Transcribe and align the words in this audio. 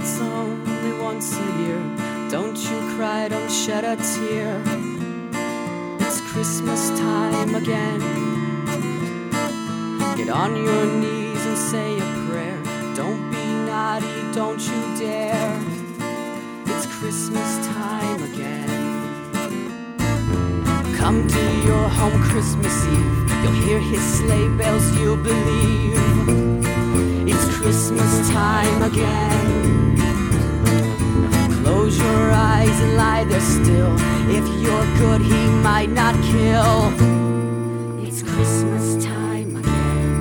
it's 0.00 0.18
only 0.20 0.92
once 0.98 1.36
a 1.36 1.46
year. 1.60 1.82
Don't 2.30 2.56
you 2.56 2.78
cry, 2.96 3.28
don't 3.28 3.50
shed 3.50 3.84
a 3.84 3.96
tear. 3.96 4.62
It's 6.00 6.20
Christmas 6.32 6.88
time 6.98 7.54
again. 7.54 8.00
Get 10.16 10.30
on 10.30 10.56
your 10.56 10.84
knees 11.00 11.44
and 11.44 11.58
say 11.58 11.98
a 11.98 12.08
prayer. 12.26 12.58
Don't 12.94 13.30
be 13.30 13.44
naughty, 13.68 14.20
don't 14.32 14.60
you 14.60 14.80
dare. 14.98 15.60
It's 16.72 16.86
Christmas 16.98 17.50
time 17.74 18.22
again. 18.32 18.68
Come 20.96 21.28
to 21.28 21.44
your 21.66 21.88
home 21.98 22.22
Christmas 22.30 22.74
Eve. 22.86 23.30
You'll 23.42 23.60
hear 23.66 23.80
his 23.80 24.02
sleigh 24.18 24.48
bells, 24.56 24.86
you'll 24.98 25.16
believe. 25.16 25.98
It's 27.28 27.46
Christmas 27.58 28.30
time 28.30 28.82
again. 28.82 29.79
Close 31.90 32.02
your 32.02 32.30
eyes 32.30 32.80
and 32.80 32.96
lie 32.96 33.24
there 33.24 33.40
still. 33.40 33.92
If 34.30 34.46
you're 34.62 34.86
good, 34.98 35.22
he 35.22 35.48
might 35.60 35.90
not 35.90 36.14
kill. 36.22 36.92
It's 38.06 38.22
Christmas 38.22 39.04
time 39.04 39.56
again. 39.56 40.20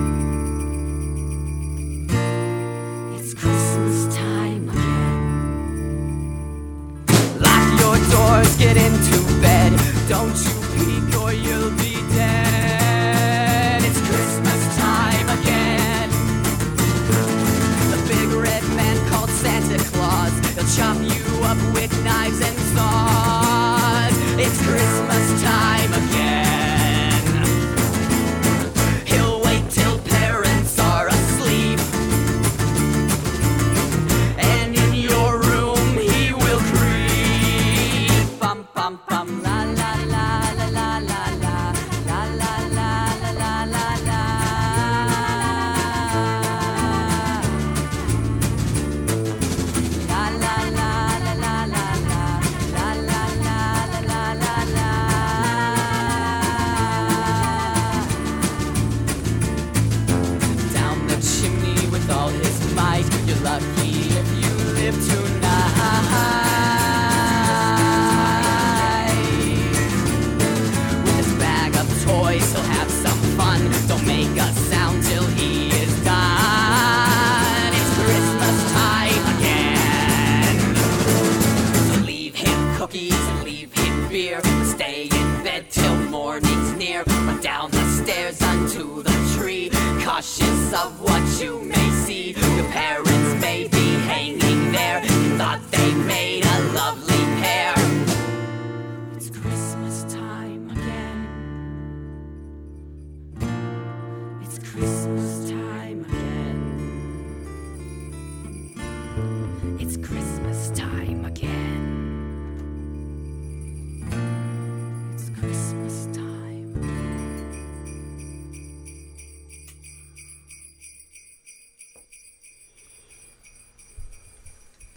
It's 3.19 3.35
Christmas 3.35 4.15
time 4.15 4.67
again. 4.67 5.69
Lock 7.39 7.79
your 7.79 7.97
doors, 8.09 8.55
get 8.57 8.75
into 8.75 9.21
bed. 9.39 9.71
Don't 10.09 10.35
you 10.43 10.58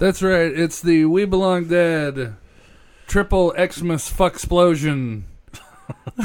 That's 0.02 0.20
right. 0.20 0.52
It's 0.52 0.82
the 0.82 1.04
We 1.04 1.24
Belong 1.26 1.66
Dead 1.66 2.34
triple 3.06 3.54
Xmas 3.56 4.08
fuck 4.08 4.32
explosion. 4.32 5.26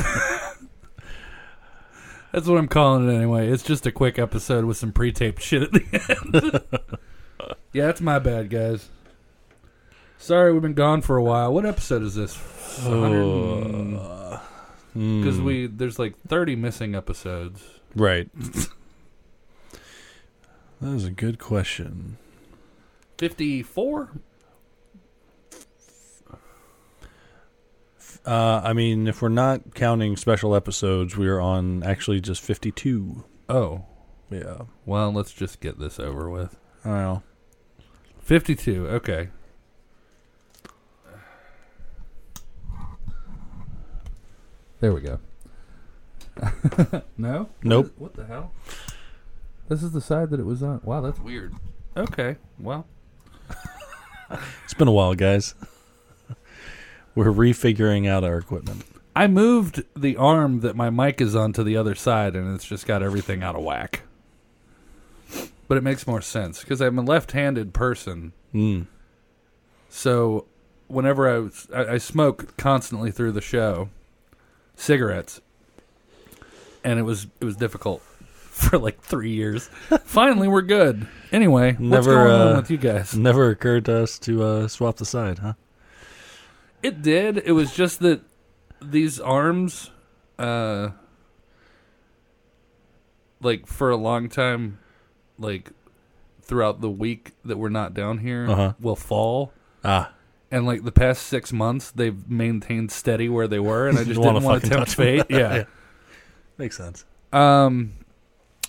That's 2.32 2.48
what 2.48 2.58
I'm 2.58 2.68
calling 2.68 3.08
it 3.08 3.14
anyway. 3.14 3.50
It's 3.50 3.62
just 3.62 3.86
a 3.86 3.92
quick 3.92 4.18
episode 4.18 4.66
with 4.66 4.78
some 4.78 4.92
pre-taped 4.92 5.44
shit 5.44 5.62
at 5.62 5.72
the 5.74 5.86
end. 6.10 6.60
yeah, 7.72 7.90
it's 7.90 8.02
my 8.02 8.18
bad, 8.18 8.50
guys. 8.50 8.90
Sorry, 10.18 10.52
we've 10.52 10.64
been 10.64 10.74
gone 10.74 11.04
for 11.04 11.16
a 11.16 11.24
while. 11.24 11.54
What 11.54 11.68
episode 11.68 12.02
is 12.02 12.16
this? 12.16 12.36
Because 12.36 14.40
hmm. 14.96 15.44
we 15.44 15.68
there's 15.68 16.00
like 16.00 16.20
30 16.22 16.56
missing 16.56 16.96
episodes. 16.96 17.64
right. 17.96 18.28
that 20.82 20.82
is 20.82 21.06
a 21.06 21.12
good 21.12 21.38
question. 21.38 22.18
54? 23.18 24.10
Uh, 28.26 28.62
I 28.64 28.74
mean, 28.74 29.08
if 29.08 29.22
we're 29.22 29.30
not 29.30 29.74
counting 29.74 30.18
special 30.18 30.54
episodes, 30.54 31.16
we 31.16 31.28
are 31.30 31.40
on 31.40 31.82
actually 31.84 32.20
just 32.20 32.42
fifty-two. 32.42 33.24
Oh, 33.48 33.86
Yeah. 34.30 34.64
well, 34.86 35.14
let's 35.14 35.32
just 35.32 35.62
get 35.62 35.80
this 35.80 35.98
over 36.00 36.30
with. 36.30 36.58
I 36.84 37.02
don't 37.04 37.24
52. 38.20 38.88
Okay. 38.90 39.30
There 44.80 44.94
we 44.94 45.02
go. 45.02 45.20
no? 47.18 47.50
Nope. 47.64 47.94
What, 47.98 48.00
what 48.00 48.14
the 48.16 48.26
hell? 48.26 48.52
This 49.70 49.82
is 49.82 49.92
the 49.92 50.02
side 50.02 50.30
that 50.30 50.40
it 50.40 50.46
was 50.46 50.62
on. 50.62 50.82
Wow, 50.84 51.02
that's 51.02 51.20
weird. 51.20 51.54
Okay. 51.96 52.36
Well, 52.60 52.86
It's 54.66 54.74
been 54.74 54.88
a 54.88 54.92
while, 54.92 55.16
guys. 55.16 55.56
We're 57.16 57.26
refiguring 57.32 58.08
out 58.08 58.24
our 58.24 58.38
equipment. 58.38 58.84
I 59.16 59.28
moved 59.28 59.84
the 59.96 60.16
arm 60.18 60.60
that 60.60 60.76
my 60.76 60.90
mic 60.90 61.20
is 61.22 61.36
on 61.36 61.54
to 61.54 61.64
the 61.64 61.76
other 61.78 61.96
side, 61.96 62.36
and 62.36 62.54
it's 62.54 62.66
just 62.66 62.86
got 62.86 63.02
everything 63.02 63.42
out 63.42 63.56
of 63.56 63.64
whack. 63.64 64.02
But 65.68 65.78
it 65.78 65.84
makes 65.84 66.06
more 66.06 66.22
sense 66.22 66.60
because 66.62 66.80
I'm 66.82 66.98
a 67.00 67.02
left-handed 67.02 67.74
person, 67.74 68.34
Mm. 68.54 68.86
so 69.90 70.46
whenever 70.88 71.30
I, 71.30 71.40
was, 71.40 71.68
I 71.74 71.86
I 71.94 71.98
smoke 71.98 72.56
constantly 72.58 73.12
through 73.12 73.34
the 73.34 73.42
show, 73.42 73.90
cigarettes, 74.76 75.42
and 76.84 76.98
it 77.00 77.04
was 77.04 77.28
it 77.42 77.46
was 77.46 77.56
difficult 77.58 78.02
for 78.70 78.78
like 78.78 79.02
three 79.02 79.32
years. 79.32 79.70
Finally, 80.04 80.48
we're 80.48 80.62
good. 80.62 81.08
Anyway, 81.32 81.72
what's 81.74 81.82
Never, 82.08 82.14
going 82.26 82.32
on 82.42 82.54
uh, 82.54 82.56
with 82.58 82.72
you 82.72 82.78
guys? 82.78 83.16
Never 83.16 83.50
occurred 83.50 83.86
to 83.86 84.04
us 84.04 84.18
to 84.20 84.44
uh, 84.44 84.68
swap 84.68 84.98
the 84.98 85.06
side, 85.06 85.40
huh? 85.40 85.54
It 86.84 87.02
did. 87.02 87.38
It 87.40 87.52
was 87.54 87.74
just 87.76 88.00
that 88.00 88.22
these 88.82 89.20
arms, 89.20 89.92
uh, 90.40 90.90
like 93.42 93.68
for 93.68 93.90
a 93.90 93.98
long 93.98 94.30
time, 94.30 94.80
like 95.38 95.72
throughout 96.42 96.82
the 96.82 96.90
week 96.90 97.34
that 97.46 97.58
we're 97.58 97.70
not 97.70 97.94
down 97.94 98.20
here, 98.20 98.50
Uh-huh. 98.50 98.74
will 98.80 98.96
fall. 98.96 99.54
Ah, 99.84 100.14
And 100.52 100.66
like 100.66 100.84
the 100.84 100.92
past 100.92 101.24
six 101.24 101.52
months, 101.52 101.92
they've 101.92 102.28
maintained 102.30 102.92
steady 102.92 103.28
where 103.30 103.48
they 103.48 103.60
were, 103.60 103.88
and 103.90 103.98
I 104.00 104.04
just 104.06 104.22
didn't 104.22 104.44
want 104.44 104.64
to 104.64 104.70
tempt 104.70 104.96
fate. 104.96 105.26
Yeah. 105.30 105.56
Yeah. 105.56 105.64
makes 106.58 106.78
sense. 106.78 107.06
Um. 107.34 107.94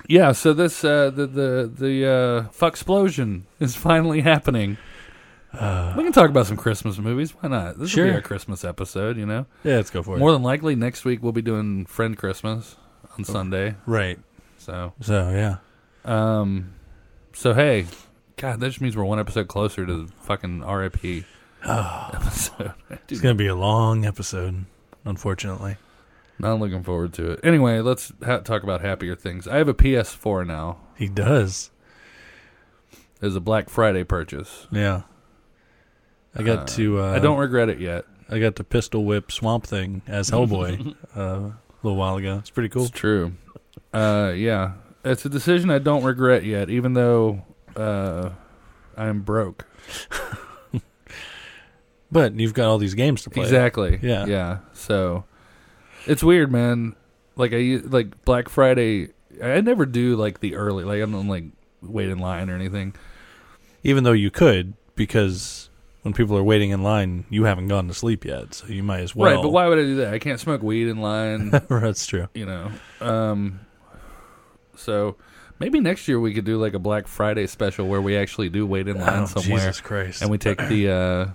Yeah. 0.08 0.32
So 0.32 0.52
this 0.52 0.82
uh, 0.84 1.10
the 1.10 1.26
the 1.26 1.70
the 1.72 2.06
uh, 2.46 2.48
fuck 2.50 2.72
explosion 2.72 3.46
is 3.60 3.76
finally 3.76 4.22
happening. 4.22 4.76
Uh, 5.52 5.94
we 5.96 6.02
can 6.04 6.12
talk 6.12 6.28
about 6.28 6.46
some 6.46 6.56
Christmas 6.56 6.98
movies. 6.98 7.30
Why 7.30 7.48
not? 7.48 7.78
This 7.78 7.94
will 7.94 8.04
be 8.04 8.08
Sure. 8.10 8.14
our 8.14 8.20
Christmas 8.20 8.64
episode. 8.64 9.16
You 9.16 9.26
know. 9.26 9.46
Yeah, 9.64 9.76
let's 9.76 9.90
go 9.90 10.02
for 10.02 10.16
it. 10.16 10.18
More 10.18 10.32
than 10.32 10.42
likely, 10.42 10.74
next 10.74 11.04
week 11.04 11.22
we'll 11.22 11.32
be 11.32 11.42
doing 11.42 11.86
Friend 11.86 12.16
Christmas 12.16 12.76
on 13.16 13.24
Sunday. 13.24 13.76
right. 13.86 14.18
So, 14.58 14.92
So 15.00 15.30
yeah, 15.30 15.58
um, 16.04 16.74
so 17.32 17.54
hey, 17.54 17.86
God, 18.36 18.60
that 18.60 18.68
just 18.68 18.80
means 18.80 18.96
we're 18.96 19.04
one 19.04 19.18
episode 19.20 19.46
closer 19.48 19.86
to 19.86 20.06
the 20.06 20.12
fucking 20.22 20.60
RIP 20.66 21.24
episode. 21.64 22.72
It's 22.90 23.02
Dude, 23.06 23.22
gonna 23.22 23.34
be 23.34 23.46
a 23.46 23.54
long 23.54 24.04
episode, 24.04 24.64
unfortunately. 25.04 25.76
Not 26.38 26.58
looking 26.60 26.82
forward 26.82 27.12
to 27.14 27.32
it. 27.32 27.40
Anyway, 27.42 27.80
let's 27.80 28.12
ha- 28.24 28.38
talk 28.38 28.62
about 28.62 28.80
happier 28.80 29.14
things. 29.16 29.46
I 29.48 29.56
have 29.56 29.68
a 29.68 29.74
PS4 29.74 30.46
now. 30.46 30.78
He 30.96 31.08
does. 31.08 31.70
As 33.20 33.34
a 33.34 33.40
Black 33.40 33.68
Friday 33.68 34.04
purchase. 34.04 34.66
Yeah. 34.70 35.02
I 36.34 36.42
got 36.42 36.58
Uh, 36.60 36.64
to. 36.66 37.00
Uh, 37.00 37.12
I 37.12 37.18
don't 37.18 37.38
regret 37.38 37.68
it 37.68 37.80
yet. 37.80 38.04
I 38.30 38.38
got 38.38 38.56
to 38.56 38.64
pistol 38.64 39.04
whip 39.04 39.32
Swamp 39.32 39.66
Thing 39.66 40.02
as 40.06 40.30
Hellboy 40.30 40.94
uh, 41.16 41.20
a 41.20 41.54
little 41.82 41.96
while 41.98 42.16
ago. 42.16 42.36
It's 42.38 42.50
pretty 42.50 42.68
cool. 42.68 42.82
It's 42.82 42.90
true. 42.90 43.32
Uh, 43.92 44.32
yeah, 44.36 44.72
it's 45.04 45.24
a 45.24 45.28
decision 45.28 45.70
I 45.70 45.78
don't 45.78 46.04
regret 46.04 46.44
yet, 46.44 46.68
even 46.70 46.92
though 46.92 47.42
uh, 47.76 48.30
I'm 48.96 49.20
broke. 49.22 49.66
But 52.10 52.40
you've 52.40 52.54
got 52.54 52.68
all 52.68 52.78
these 52.78 52.94
games 52.94 53.22
to 53.24 53.30
play. 53.30 53.42
Exactly. 53.42 53.98
Yeah. 54.02 54.24
Yeah. 54.24 54.58
So 54.72 55.24
it's 56.06 56.22
weird, 56.22 56.50
man. 56.52 56.94
Like 57.36 57.52
I 57.54 57.80
like 57.84 58.24
Black 58.24 58.48
Friday. 58.48 59.08
I 59.42 59.60
never 59.60 59.86
do 59.86 60.16
like 60.16 60.40
the 60.40 60.56
early. 60.56 60.84
Like 60.84 60.96
I 60.96 61.00
don't 61.10 61.28
like 61.28 61.44
wait 61.82 62.08
in 62.08 62.18
line 62.18 62.50
or 62.50 62.54
anything. 62.54 62.94
Even 63.84 64.02
though 64.04 64.12
you 64.12 64.30
could, 64.30 64.74
because 64.96 65.70
when 66.02 66.12
people 66.14 66.36
are 66.36 66.42
waiting 66.42 66.70
in 66.70 66.82
line, 66.82 67.24
you 67.30 67.44
haven't 67.44 67.68
gone 67.68 67.86
to 67.88 67.94
sleep 67.94 68.24
yet, 68.24 68.54
so 68.54 68.66
you 68.66 68.82
might 68.82 69.00
as 69.00 69.14
well. 69.14 69.34
right. 69.34 69.42
But 69.42 69.50
why 69.50 69.68
would 69.68 69.78
I 69.78 69.82
do 69.82 69.96
that? 69.96 70.12
I 70.14 70.18
can't 70.18 70.40
smoke 70.40 70.62
weed 70.62 70.88
in 70.88 71.00
line. 71.00 71.50
That's 71.68 72.06
true. 72.06 72.28
you 72.34 72.46
know. 72.46 72.70
Um. 73.00 73.60
So 74.76 75.16
maybe 75.58 75.80
next 75.80 76.08
year 76.08 76.18
we 76.20 76.34
could 76.34 76.44
do 76.44 76.58
like 76.58 76.74
a 76.74 76.78
Black 76.78 77.06
Friday 77.06 77.46
special 77.46 77.86
where 77.88 78.00
we 78.02 78.16
actually 78.16 78.48
do 78.48 78.66
wait 78.66 78.88
in 78.88 78.98
line 78.98 79.22
Oh, 79.22 79.26
somewhere. 79.26 79.58
Jesus 79.60 79.80
Christ. 79.80 80.22
and 80.22 80.30
we 80.30 80.38
take 80.38 80.58
the 80.68 80.88
uh 80.90 81.26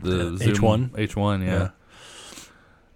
the 0.00 0.28
Uh, 0.28 0.30
H1? 0.38 0.90
H1, 0.90 1.44
yeah. 1.44 1.70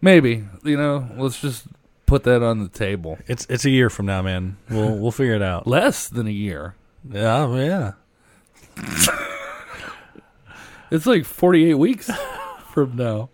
Maybe, 0.03 0.45
you 0.65 0.77
know, 0.77 1.09
let's 1.17 1.41
just 1.41 1.65
put 2.07 2.25
that 2.25 2.43
on 2.43 2.59
the 2.59 2.69
table. 2.69 3.19
It's 3.29 3.47
it's 3.49 3.65
a 3.65 3.71
year 3.71 3.89
from 3.89 4.05
now, 4.07 4.21
man. 4.21 4.57
We'll 4.69 4.97
we'll 5.01 5.13
figure 5.13 5.35
it 5.35 5.43
out. 5.43 5.67
Less 5.67 6.09
than 6.09 6.27
a 6.27 6.31
year. 6.33 6.75
Yeah, 7.09 7.47
well, 7.47 7.59
yeah. 7.59 7.93
It's 10.91 11.07
like 11.07 11.25
48 11.25 11.75
weeks 11.75 12.11
from 12.73 12.97
now. 12.97 13.31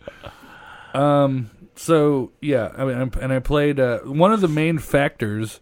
Um 0.95 1.51
so 1.75 2.31
yeah, 2.41 2.73
I 2.77 2.85
mean 2.85 2.97
I'm, 3.01 3.11
and 3.21 3.33
I 3.33 3.41
played 3.41 3.81
uh, 3.81 3.99
one 4.01 4.33
of 4.33 4.41
the 4.41 4.47
main 4.49 4.79
factors 4.79 5.59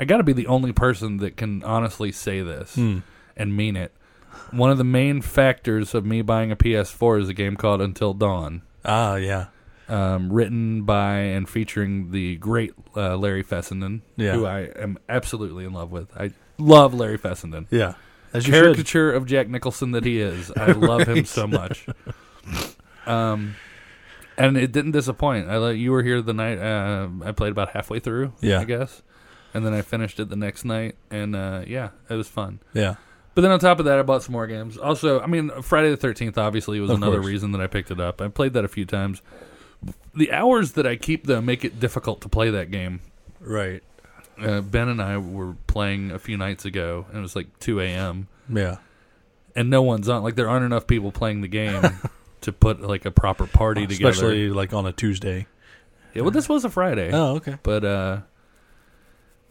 I 0.00 0.04
got 0.06 0.16
to 0.18 0.24
be 0.24 0.32
the 0.32 0.46
only 0.48 0.72
person 0.72 1.18
that 1.18 1.36
can 1.36 1.62
honestly 1.62 2.10
say 2.12 2.40
this 2.42 2.74
Hmm. 2.74 2.98
and 3.36 3.56
mean 3.56 3.76
it. 3.76 3.92
One 4.50 4.70
of 4.70 4.78
the 4.78 4.84
main 4.84 5.22
factors 5.22 5.94
of 5.94 6.04
me 6.04 6.20
buying 6.20 6.50
a 6.52 6.56
PS4 6.56 7.22
is 7.22 7.28
a 7.28 7.34
game 7.34 7.56
called 7.56 7.80
Until 7.80 8.12
Dawn. 8.12 8.62
Ah, 8.84 9.14
yeah. 9.16 9.46
Um, 9.88 10.32
written 10.32 10.82
by 10.82 11.14
and 11.18 11.48
featuring 11.48 12.10
the 12.10 12.36
great 12.36 12.72
uh, 12.96 13.16
Larry 13.16 13.42
Fessenden, 13.42 14.02
Yeah. 14.16 14.32
who 14.32 14.46
I 14.46 14.62
am 14.76 14.98
absolutely 15.08 15.64
in 15.64 15.72
love 15.72 15.90
with. 15.92 16.14
I 16.16 16.32
love 16.58 16.94
Larry 16.94 17.18
Fessenden, 17.18 17.66
Yeah. 17.70 17.94
As 18.32 18.46
you 18.46 18.52
should. 18.52 18.62
caricature 18.64 19.12
of 19.12 19.24
Jack 19.26 19.48
Nicholson 19.48 19.92
that 19.92 20.04
he 20.04 20.20
is. 20.20 20.50
I 20.56 20.72
love 20.72 21.06
him 21.08 21.24
so 21.24 21.46
much. 21.46 21.86
Um, 23.06 23.54
and 24.36 24.56
it 24.56 24.72
didn't 24.72 24.90
disappoint. 24.92 25.48
I 25.48 25.70
you 25.70 25.92
were 25.92 26.02
here 26.02 26.20
the 26.20 26.34
night. 26.34 26.58
Uh, 26.58 27.08
I 27.24 27.32
played 27.32 27.52
about 27.52 27.70
halfway 27.70 28.00
through. 28.00 28.32
Yeah. 28.40 28.60
I 28.60 28.64
guess, 28.64 29.02
and 29.54 29.64
then 29.64 29.72
I 29.72 29.82
finished 29.82 30.20
it 30.20 30.28
the 30.28 30.36
next 30.36 30.64
night, 30.64 30.96
and 31.10 31.34
uh, 31.34 31.62
yeah, 31.66 31.90
it 32.10 32.14
was 32.14 32.28
fun. 32.28 32.60
Yeah. 32.74 32.96
But 33.34 33.42
then 33.42 33.50
on 33.50 33.58
top 33.58 33.78
of 33.78 33.84
that, 33.84 33.98
I 33.98 34.02
bought 34.02 34.22
some 34.22 34.32
more 34.32 34.46
games. 34.46 34.76
Also, 34.78 35.20
I 35.20 35.26
mean, 35.26 35.50
Friday 35.62 35.90
the 35.90 35.96
Thirteenth 35.96 36.36
obviously 36.38 36.80
was 36.80 36.90
Of 36.90 36.96
another 36.96 37.16
course. 37.18 37.26
reason 37.28 37.52
that 37.52 37.60
I 37.60 37.66
picked 37.66 37.90
it 37.90 38.00
up. 38.00 38.20
I 38.20 38.28
played 38.28 38.54
that 38.54 38.64
a 38.64 38.68
few 38.68 38.84
times. 38.86 39.22
The 40.14 40.32
hours 40.32 40.72
that 40.72 40.86
I 40.86 40.96
keep 40.96 41.26
though 41.26 41.40
make 41.40 41.64
it 41.64 41.78
difficult 41.78 42.20
to 42.22 42.28
play 42.28 42.50
that 42.50 42.70
game. 42.70 43.00
Right. 43.40 43.82
Uh, 44.40 44.60
ben 44.60 44.88
and 44.88 45.00
I 45.00 45.16
were 45.18 45.54
playing 45.66 46.10
a 46.10 46.18
few 46.18 46.36
nights 46.36 46.64
ago, 46.64 47.06
and 47.08 47.18
it 47.18 47.22
was 47.22 47.34
like 47.36 47.58
two 47.58 47.80
a.m. 47.80 48.28
Yeah. 48.52 48.76
and 49.54 49.70
no 49.70 49.82
one's 49.82 50.08
on. 50.08 50.22
Like 50.22 50.34
there 50.36 50.48
aren't 50.48 50.64
enough 50.66 50.86
people 50.86 51.10
playing 51.12 51.40
the 51.40 51.48
game 51.48 51.82
to 52.42 52.52
put 52.52 52.80
like 52.82 53.04
a 53.06 53.10
proper 53.10 53.46
party 53.46 53.86
together. 53.86 54.10
Especially 54.10 54.50
like 54.50 54.72
on 54.74 54.84
a 54.86 54.92
Tuesday. 54.92 55.46
yeah, 56.14 56.22
well, 56.22 56.30
this 56.30 56.48
was 56.48 56.64
a 56.64 56.70
Friday. 56.70 57.10
Oh, 57.12 57.36
okay. 57.36 57.56
But 57.62 57.84
uh 57.84 58.20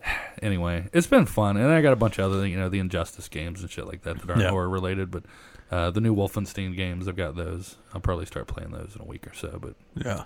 anyway, 0.42 0.88
it's 0.94 1.08
been 1.08 1.26
fun, 1.26 1.58
and 1.58 1.68
I 1.72 1.82
got 1.82 1.94
a 1.94 1.98
bunch 1.98 2.20
of 2.20 2.32
other, 2.32 2.46
you 2.48 2.58
know, 2.58 2.70
the 2.70 2.80
Injustice 2.80 3.28
games 3.28 3.62
and 3.62 3.70
shit 3.72 3.88
like 3.88 4.04
that 4.04 4.20
that 4.20 4.30
aren't 4.30 4.42
Yeah. 4.42 4.50
horror 4.50 4.70
related. 4.70 5.10
But 5.12 5.24
uh, 5.72 5.92
the 5.92 6.02
new 6.02 6.16
Wolfenstein 6.16 6.76
games, 6.76 7.08
I've 7.08 7.16
got 7.16 7.36
those. 7.36 7.76
I'll 7.94 8.02
probably 8.02 8.26
start 8.26 8.48
playing 8.48 8.72
those 8.72 8.96
in 8.96 9.02
a 9.02 9.06
week 9.06 9.26
or 9.28 9.34
so. 9.34 9.60
But 9.62 9.76
Yeah. 9.96 10.24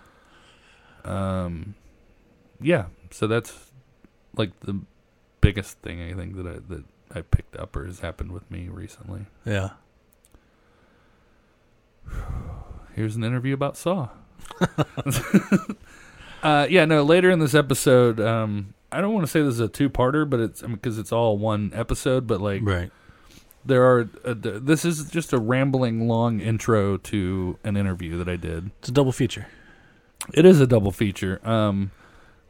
um, 1.06 1.76
yeah, 2.62 2.86
so 3.12 3.26
that's 3.28 3.72
like 4.36 4.58
the 4.62 4.82
biggest 5.42 5.78
thing 5.80 6.02
I 6.02 6.14
think 6.14 6.36
that 6.36 6.46
I 6.48 6.60
that 6.70 6.84
I 7.16 7.22
picked 7.22 7.56
up 7.56 7.76
or 7.76 7.86
has 7.86 8.00
happened 8.02 8.32
with 8.32 8.50
me 8.52 8.68
recently. 8.70 9.26
Yeah. 9.46 9.70
Here's 12.96 13.16
an 13.16 13.24
interview 13.24 13.54
about 13.54 13.78
Saw. 13.78 14.10
uh, 16.44 16.68
yeah, 16.70 16.86
no. 16.86 17.04
Later 17.04 17.30
in 17.30 17.40
this 17.40 17.54
episode, 17.56 18.20
um, 18.20 18.74
I 18.92 19.00
don't 19.02 19.14
want 19.14 19.26
to 19.26 19.32
say 19.32 19.42
this 19.42 19.54
is 19.56 19.60
a 19.60 19.68
two-parter, 19.68 20.30
but 20.30 20.40
it's 20.40 20.62
because 20.62 20.98
it's 20.98 21.12
all 21.12 21.38
one 21.38 21.72
episode. 21.74 22.28
But 22.28 22.42
like, 22.42 22.62
Right. 22.64 22.92
There 23.66 23.84
are. 23.84 24.10
Uh, 24.26 24.34
this 24.36 24.86
is 24.86 25.10
just 25.10 25.34
a 25.34 25.38
rambling, 25.40 26.08
long 26.08 26.40
intro 26.40 26.98
to 26.98 27.58
an 27.64 27.78
interview 27.78 28.18
that 28.18 28.30
I 28.30 28.36
did. 28.36 28.72
It's 28.80 28.90
a 28.90 28.94
double 28.94 29.12
feature. 29.12 29.48
It 30.34 30.46
is 30.46 30.60
a 30.62 30.68
double 30.68 30.92
feature. 30.92 31.40
Um, 31.48 31.92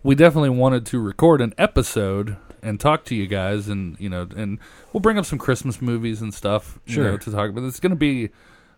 we 0.04 0.16
definitely 0.16 0.50
wanted 0.50 0.86
to 0.88 1.00
record 1.00 1.42
an 1.42 1.54
episode 1.58 2.38
and 2.62 2.80
talk 2.80 3.06
to 3.06 3.16
you 3.16 3.28
guys, 3.28 3.68
and 3.68 3.98
you 4.00 4.10
know, 4.10 4.28
and 4.36 4.60
we'll 4.92 5.02
bring 5.02 5.18
up 5.18 5.26
some 5.26 5.40
Christmas 5.40 5.82
movies 5.82 6.22
and 6.22 6.34
stuff, 6.34 6.80
you 6.86 6.96
Sure. 6.96 7.04
know, 7.06 7.18
to 7.18 7.32
talk 7.32 7.50
about. 7.50 7.64
It's 7.66 7.80
going 7.80 7.92
to 7.92 7.96
be 7.96 8.30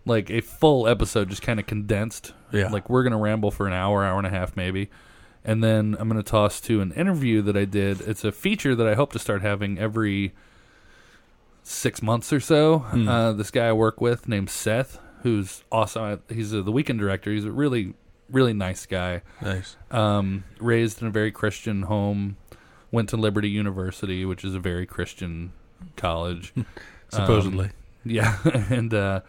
like 0.05 0.29
a 0.29 0.41
full 0.41 0.87
episode, 0.87 1.29
just 1.29 1.41
kind 1.41 1.59
of 1.59 1.65
condensed. 1.67 2.33
Yeah. 2.51 2.69
Like 2.69 2.89
we're 2.89 3.03
going 3.03 3.11
to 3.13 3.17
ramble 3.17 3.51
for 3.51 3.67
an 3.67 3.73
hour, 3.73 4.03
hour 4.03 4.17
and 4.17 4.27
a 4.27 4.31
half, 4.31 4.55
maybe, 4.55 4.89
and 5.45 5.63
then 5.63 5.95
I'm 5.99 6.09
going 6.09 6.21
to 6.21 6.29
toss 6.29 6.59
to 6.61 6.81
an 6.81 6.91
interview 6.93 7.41
that 7.43 7.55
I 7.57 7.65
did. 7.65 8.01
It's 8.01 8.23
a 8.23 8.31
feature 8.31 8.75
that 8.75 8.87
I 8.87 8.95
hope 8.95 9.13
to 9.13 9.19
start 9.19 9.41
having 9.41 9.77
every 9.79 10.33
six 11.63 12.01
months 12.01 12.31
or 12.33 12.39
so. 12.39 12.79
Hmm. 12.79 13.07
Uh, 13.07 13.33
this 13.33 13.51
guy 13.51 13.67
I 13.67 13.73
work 13.73 14.01
with 14.01 14.27
named 14.27 14.49
Seth, 14.49 14.99
who's 15.23 15.63
awesome. 15.71 16.21
He's 16.29 16.53
a, 16.53 16.61
the 16.61 16.71
weekend 16.71 16.99
director. 16.99 17.31
He's 17.31 17.45
a 17.45 17.51
really, 17.51 17.93
really 18.29 18.53
nice 18.53 18.85
guy 18.85 19.21
Nice. 19.41 19.75
um, 19.89 20.43
raised 20.59 21.01
in 21.01 21.07
a 21.07 21.11
very 21.11 21.31
Christian 21.31 21.83
home, 21.83 22.37
went 22.91 23.09
to 23.09 23.17
Liberty 23.17 23.49
University, 23.49 24.25
which 24.25 24.43
is 24.43 24.55
a 24.55 24.59
very 24.59 24.85
Christian 24.85 25.53
college. 25.95 26.53
Supposedly. 27.09 27.71
Yeah, 28.03 28.37
and 28.69 28.93
uh, 28.93 29.21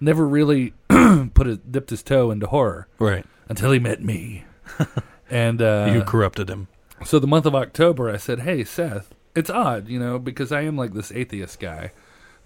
never 0.00 0.26
really 0.26 0.72
put 0.88 1.46
a, 1.46 1.56
dipped 1.56 1.90
his 1.90 2.02
toe 2.02 2.30
into 2.30 2.46
horror 2.46 2.88
right. 2.98 3.26
until 3.48 3.72
he 3.72 3.78
met 3.78 4.02
me. 4.02 4.44
and 5.30 5.60
uh, 5.60 5.90
you 5.92 6.02
corrupted 6.02 6.48
him. 6.48 6.68
so 7.04 7.18
the 7.18 7.26
month 7.26 7.44
of 7.44 7.54
October, 7.54 8.08
I 8.08 8.16
said, 8.16 8.40
"Hey, 8.40 8.64
Seth, 8.64 9.10
it's 9.34 9.50
odd, 9.50 9.88
you 9.88 9.98
know, 9.98 10.18
because 10.18 10.52
I 10.52 10.62
am 10.62 10.76
like 10.76 10.92
this 10.92 11.10
atheist 11.12 11.60
guy." 11.60 11.92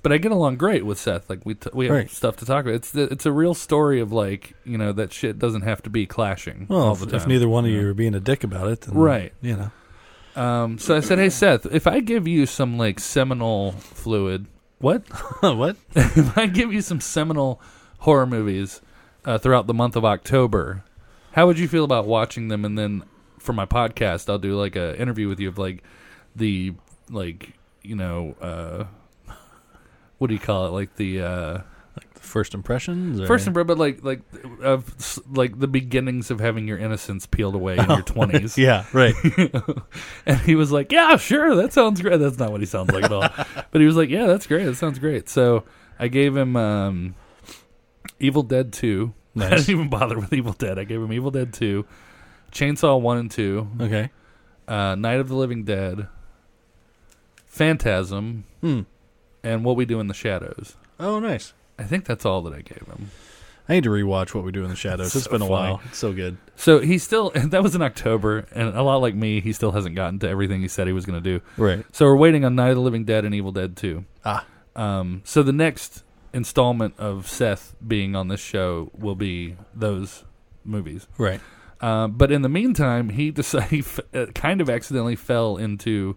But 0.01 0.13
I 0.13 0.19
get 0.19 0.31
along 0.31 0.57
great 0.59 0.87
with 0.87 0.97
Seth. 0.97 1.29
Like 1.29 1.45
we 1.45 1.55
t- 1.55 1.71
we 1.75 1.87
have 1.87 1.95
Right. 1.97 2.11
stuff 2.11 2.37
to 2.37 2.47
talk 2.47 2.65
about. 2.65 2.75
It's 2.77 2.93
the, 2.93 3.03
it's 3.13 3.27
a 3.27 3.33
real 3.33 3.53
story 3.53 3.99
of 4.01 4.13
like 4.13 4.55
you 4.65 4.79
know 4.79 4.93
that 4.93 5.13
shit 5.13 5.39
doesn't 5.41 5.63
have 5.63 5.83
to 5.83 5.91
be 5.91 6.07
clashing 6.07 6.67
Well, 6.69 6.81
all 6.81 6.93
if, 6.93 7.01
the 7.01 7.07
time. 7.07 7.17
if 7.17 7.27
neither 7.27 7.49
one 7.49 7.65
of 7.65 7.71
you 7.73 7.89
are 7.89 7.95
being 7.95 8.15
a 8.15 8.21
dick 8.21 8.45
about 8.45 8.69
it, 8.69 8.83
then, 8.83 8.95
Right. 8.95 9.33
You 9.43 9.57
know. 10.37 10.41
Um, 10.41 10.79
so 10.79 10.97
I 10.97 11.01
said, 11.01 11.19
"Hey 11.19 11.31
Seth, 11.31 11.67
if 11.67 11.89
I 11.89 11.99
give 11.99 12.29
you 12.29 12.47
some 12.47 12.79
like 12.79 13.01
seminal 13.01 13.73
fluid, 13.73 14.47
what? 14.79 15.03
what? 15.43 15.77
if 15.97 16.39
I 16.39 16.47
give 16.47 16.73
you 16.73 16.81
some 16.81 17.01
seminal 17.01 17.61
horror 17.99 18.27
movies 18.27 18.81
uh, 19.25 19.37
throughout 19.39 19.67
the 19.67 19.75
month 19.75 19.97
of 19.97 20.05
October, 20.05 20.85
how 21.33 21.47
would 21.49 21.59
you 21.59 21.67
feel 21.67 21.83
about 21.83 22.07
watching 22.07 22.47
them? 22.49 22.65
And 22.65 22.79
then 22.79 23.03
for 23.41 23.53
my 23.53 23.67
podcast, 23.67 24.31
I'll 24.31 24.39
do 24.39 24.55
like 24.57 24.77
a 24.77 24.97
interview 25.01 25.27
with 25.29 25.41
you 25.41 25.49
of 25.49 25.59
like 25.59 25.83
the 26.37 26.75
like 27.11 27.55
you 27.83 27.97
know 27.97 28.35
uh, 28.41 28.85
what 30.19 30.29
do 30.29 30.35
you 30.35 30.41
call 30.41 30.67
it? 30.67 30.71
Like 30.71 30.97
the 30.97 31.23
uh, 31.23 31.59
First 32.21 32.55
impressions? 32.55 33.21
Or? 33.21 33.27
first 33.27 33.47
impression, 33.47 33.67
but 33.67 33.79
like 33.79 34.03
like 34.05 34.21
of 34.63 34.95
like 35.31 35.59
the 35.59 35.69
beginnings 35.69 36.31
of 36.31 36.41
having 36.41 36.69
your 36.69 36.77
innocence 36.77 37.27
peeled 37.27 37.55
away 37.55 37.77
in 37.79 37.89
your 37.89 38.03
twenties. 38.15 38.59
Yeah, 38.59 38.85
right. 38.93 39.15
And 40.27 40.39
he 40.41 40.55
was 40.55 40.71
like, 40.71 40.93
"Yeah, 40.93 41.17
sure, 41.17 41.55
that 41.57 41.73
sounds 41.73 42.03
great." 42.03 42.19
That's 42.19 42.39
not 42.39 42.51
what 42.51 42.61
he 42.61 42.67
sounds 42.67 42.91
like 42.93 43.05
at 43.05 43.13
all. 43.13 43.29
but 43.71 43.81
he 43.81 43.87
was 43.87 43.97
like, 43.97 44.11
"Yeah, 44.11 44.27
that's 44.27 44.47
great. 44.47 44.65
That 44.65 44.77
sounds 44.77 44.99
great." 44.99 45.29
So 45.29 45.65
I 45.99 46.09
gave 46.09 46.37
him 46.37 46.57
um, 46.57 47.15
Evil 48.21 48.43
Dead 48.43 48.73
Two. 48.73 49.15
I 49.39 49.51
didn't 49.51 49.69
even 49.71 49.89
bother 49.89 50.19
with 50.19 50.33
Evil 50.33 50.53
Dead. 50.53 50.79
I 50.79 50.85
gave 50.85 51.01
him 51.01 51.13
Evil 51.13 51.31
Dead 51.31 51.53
Two, 51.53 51.87
Chainsaw 52.53 53.01
One 53.01 53.19
and 53.19 53.31
Two, 53.31 53.69
okay. 53.81 54.11
uh, 54.67 54.97
Night 54.97 55.21
of 55.21 55.29
the 55.29 55.37
Living 55.37 55.65
Dead, 55.65 56.09
Phantasm, 57.49 58.45
Hmm. 58.61 58.83
and 59.43 59.65
What 59.65 59.77
We 59.77 59.85
Do 59.85 60.01
in 60.01 60.07
the 60.07 60.15
Shadows. 60.15 60.77
Oh, 61.01 61.19
nice. 61.19 61.53
I 61.79 61.85
think 61.85 62.05
that's 62.05 62.25
all 62.25 62.43
that 62.43 62.53
I 62.55 62.61
gave 62.61 62.83
him. 62.87 63.11
I 63.69 63.75
need 63.75 63.85
to 63.85 63.91
rewatch 63.91 64.35
What 64.35 64.45
We 64.45 64.53
Do 64.53 64.63
in 64.65 64.71
the 64.71 64.77
Shadows. 64.87 65.13
So 65.13 65.19
it's 65.19 65.29
been 65.29 65.43
a 65.43 65.47
while. 65.47 65.81
It's 65.87 65.99
so 65.99 66.13
good. 66.13 66.37
So 66.57 66.79
he 66.79 66.99
still 66.99 67.31
that 67.35 67.63
was 67.63 67.75
in 67.75 67.83
October, 67.83 68.47
and 68.55 68.69
a 68.77 68.83
lot 68.83 68.97
like 68.99 69.15
me, 69.15 69.41
he 69.41 69.53
still 69.53 69.73
hasn't 69.73 69.97
gotten 69.97 70.19
to 70.21 70.29
everything 70.29 70.61
he 70.61 70.69
said 70.69 70.87
he 70.87 70.93
was 70.93 71.05
going 71.07 71.23
to 71.23 71.39
do. 71.39 71.45
Right. 71.57 71.85
So 71.93 72.05
we're 72.07 72.17
waiting 72.17 72.45
on 72.45 72.55
Night 72.55 72.71
of 72.71 72.77
the 72.77 72.83
Living 72.83 73.05
Dead 73.05 73.25
and 73.25 73.35
Evil 73.35 73.53
Dead 73.53 73.77
2. 73.77 74.05
Ah. 74.25 74.47
Um, 74.77 75.23
so 75.25 75.43
the 75.43 75.53
next 75.53 76.05
installment 76.33 76.95
of 76.99 77.27
Seth 77.27 77.75
being 77.87 78.15
on 78.15 78.29
this 78.29 78.41
show 78.41 78.91
will 78.97 79.17
be 79.17 79.57
those 79.75 80.25
movies. 80.65 81.07
Right. 81.19 81.41
Uh, 81.81 82.07
but 82.09 82.31
in 82.33 82.43
the 82.43 82.49
meantime, 82.49 83.11
he 83.11 83.31
decided 83.33 83.71
he 83.71 83.79
f- 83.81 84.01
uh, 84.15 84.27
kind 84.35 84.61
of 84.61 84.69
accidentally 84.71 85.17
fell 85.17 85.57
into 85.57 86.17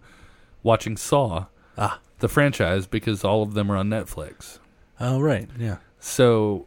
watching 0.62 0.96
Saw, 0.96 1.46
Ah. 1.78 1.98
the 2.20 2.28
franchise, 2.28 2.86
because 2.86 3.24
all 3.24 3.42
of 3.42 3.54
them 3.54 3.70
are 3.70 3.76
on 3.76 3.88
Netflix. 3.88 4.58
Oh, 5.00 5.20
right. 5.20 5.48
Yeah. 5.58 5.76
So, 5.98 6.66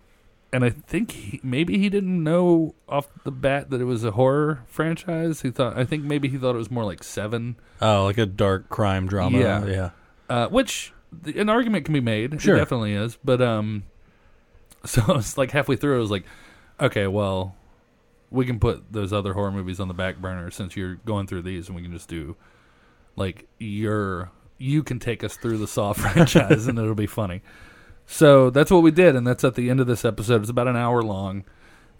and 0.51 0.63
I 0.65 0.69
think 0.69 1.11
he, 1.11 1.39
maybe 1.43 1.77
he 1.77 1.89
didn't 1.89 2.23
know 2.23 2.75
off 2.89 3.07
the 3.23 3.31
bat 3.31 3.69
that 3.69 3.79
it 3.81 3.85
was 3.85 4.03
a 4.03 4.11
horror 4.11 4.63
franchise. 4.67 5.41
He 5.41 5.51
thought, 5.51 5.77
I 5.77 5.85
think 5.85 6.03
maybe 6.03 6.27
he 6.29 6.37
thought 6.37 6.55
it 6.55 6.57
was 6.59 6.71
more 6.71 6.83
like 6.85 7.03
Seven, 7.03 7.55
Oh, 7.81 8.03
like 8.05 8.17
a 8.17 8.25
dark 8.25 8.69
crime 8.69 9.07
drama. 9.07 9.37
Yeah. 9.39 9.65
Yeah. 9.65 9.89
uh, 10.29 10.47
which 10.47 10.93
the, 11.11 11.39
an 11.39 11.49
argument 11.49 11.85
can 11.85 11.93
be 11.93 12.01
made. 12.01 12.41
Sure. 12.41 12.55
It 12.55 12.59
definitely 12.59 12.93
is. 12.93 13.17
But 13.23 13.41
um, 13.41 13.83
so 14.85 15.01
it's 15.15 15.37
like 15.37 15.51
halfway 15.51 15.75
through, 15.75 15.97
I 15.97 15.99
was 15.99 16.11
like, 16.11 16.25
okay, 16.79 17.07
well, 17.07 17.55
we 18.31 18.45
can 18.45 18.59
put 18.59 18.91
those 18.91 19.13
other 19.13 19.33
horror 19.33 19.51
movies 19.51 19.79
on 19.79 19.87
the 19.87 19.93
back 19.93 20.17
burner 20.17 20.51
since 20.51 20.75
you're 20.75 20.95
going 21.05 21.27
through 21.27 21.43
these, 21.43 21.67
and 21.67 21.75
we 21.75 21.81
can 21.81 21.91
just 21.93 22.09
do 22.09 22.35
like 23.15 23.47
your 23.59 24.31
you 24.57 24.83
can 24.83 24.99
take 24.99 25.23
us 25.23 25.35
through 25.37 25.57
the 25.57 25.67
Saw 25.67 25.93
franchise, 25.93 26.67
and 26.67 26.77
it'll 26.79 26.95
be 26.95 27.07
funny. 27.07 27.41
So 28.07 28.49
that's 28.49 28.69
what 28.71 28.83
we 28.83 28.91
did, 28.91 29.15
and 29.15 29.25
that's 29.25 29.43
at 29.43 29.55
the 29.55 29.69
end 29.69 29.79
of 29.79 29.87
this 29.87 30.05
episode. 30.05 30.41
It's 30.41 30.49
about 30.49 30.67
an 30.67 30.75
hour 30.75 31.01
long. 31.01 31.43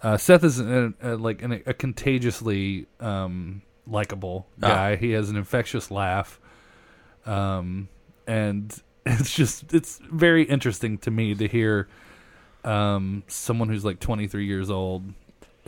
Uh, 0.02 0.16
Seth 0.16 0.44
is 0.44 0.60
a, 0.60 0.92
a, 1.02 1.16
like 1.16 1.42
an, 1.42 1.62
a 1.66 1.74
contagiously 1.74 2.86
um, 3.00 3.62
likable 3.86 4.46
Ah. 4.62 4.68
guy. 4.68 4.96
He 4.96 5.10
has 5.12 5.30
an 5.30 5.36
infectious 5.36 5.90
laugh, 5.90 6.38
um, 7.24 7.88
and 8.26 8.74
it's 9.06 9.34
just 9.34 9.74
it's 9.74 9.98
very 10.10 10.44
interesting 10.44 10.98
to 10.98 11.10
me 11.10 11.34
to 11.34 11.48
hear 11.48 11.88
um, 12.64 13.22
someone 13.26 13.68
who's 13.68 13.84
like 13.84 13.98
23 14.00 14.46
years 14.46 14.70
old, 14.70 15.04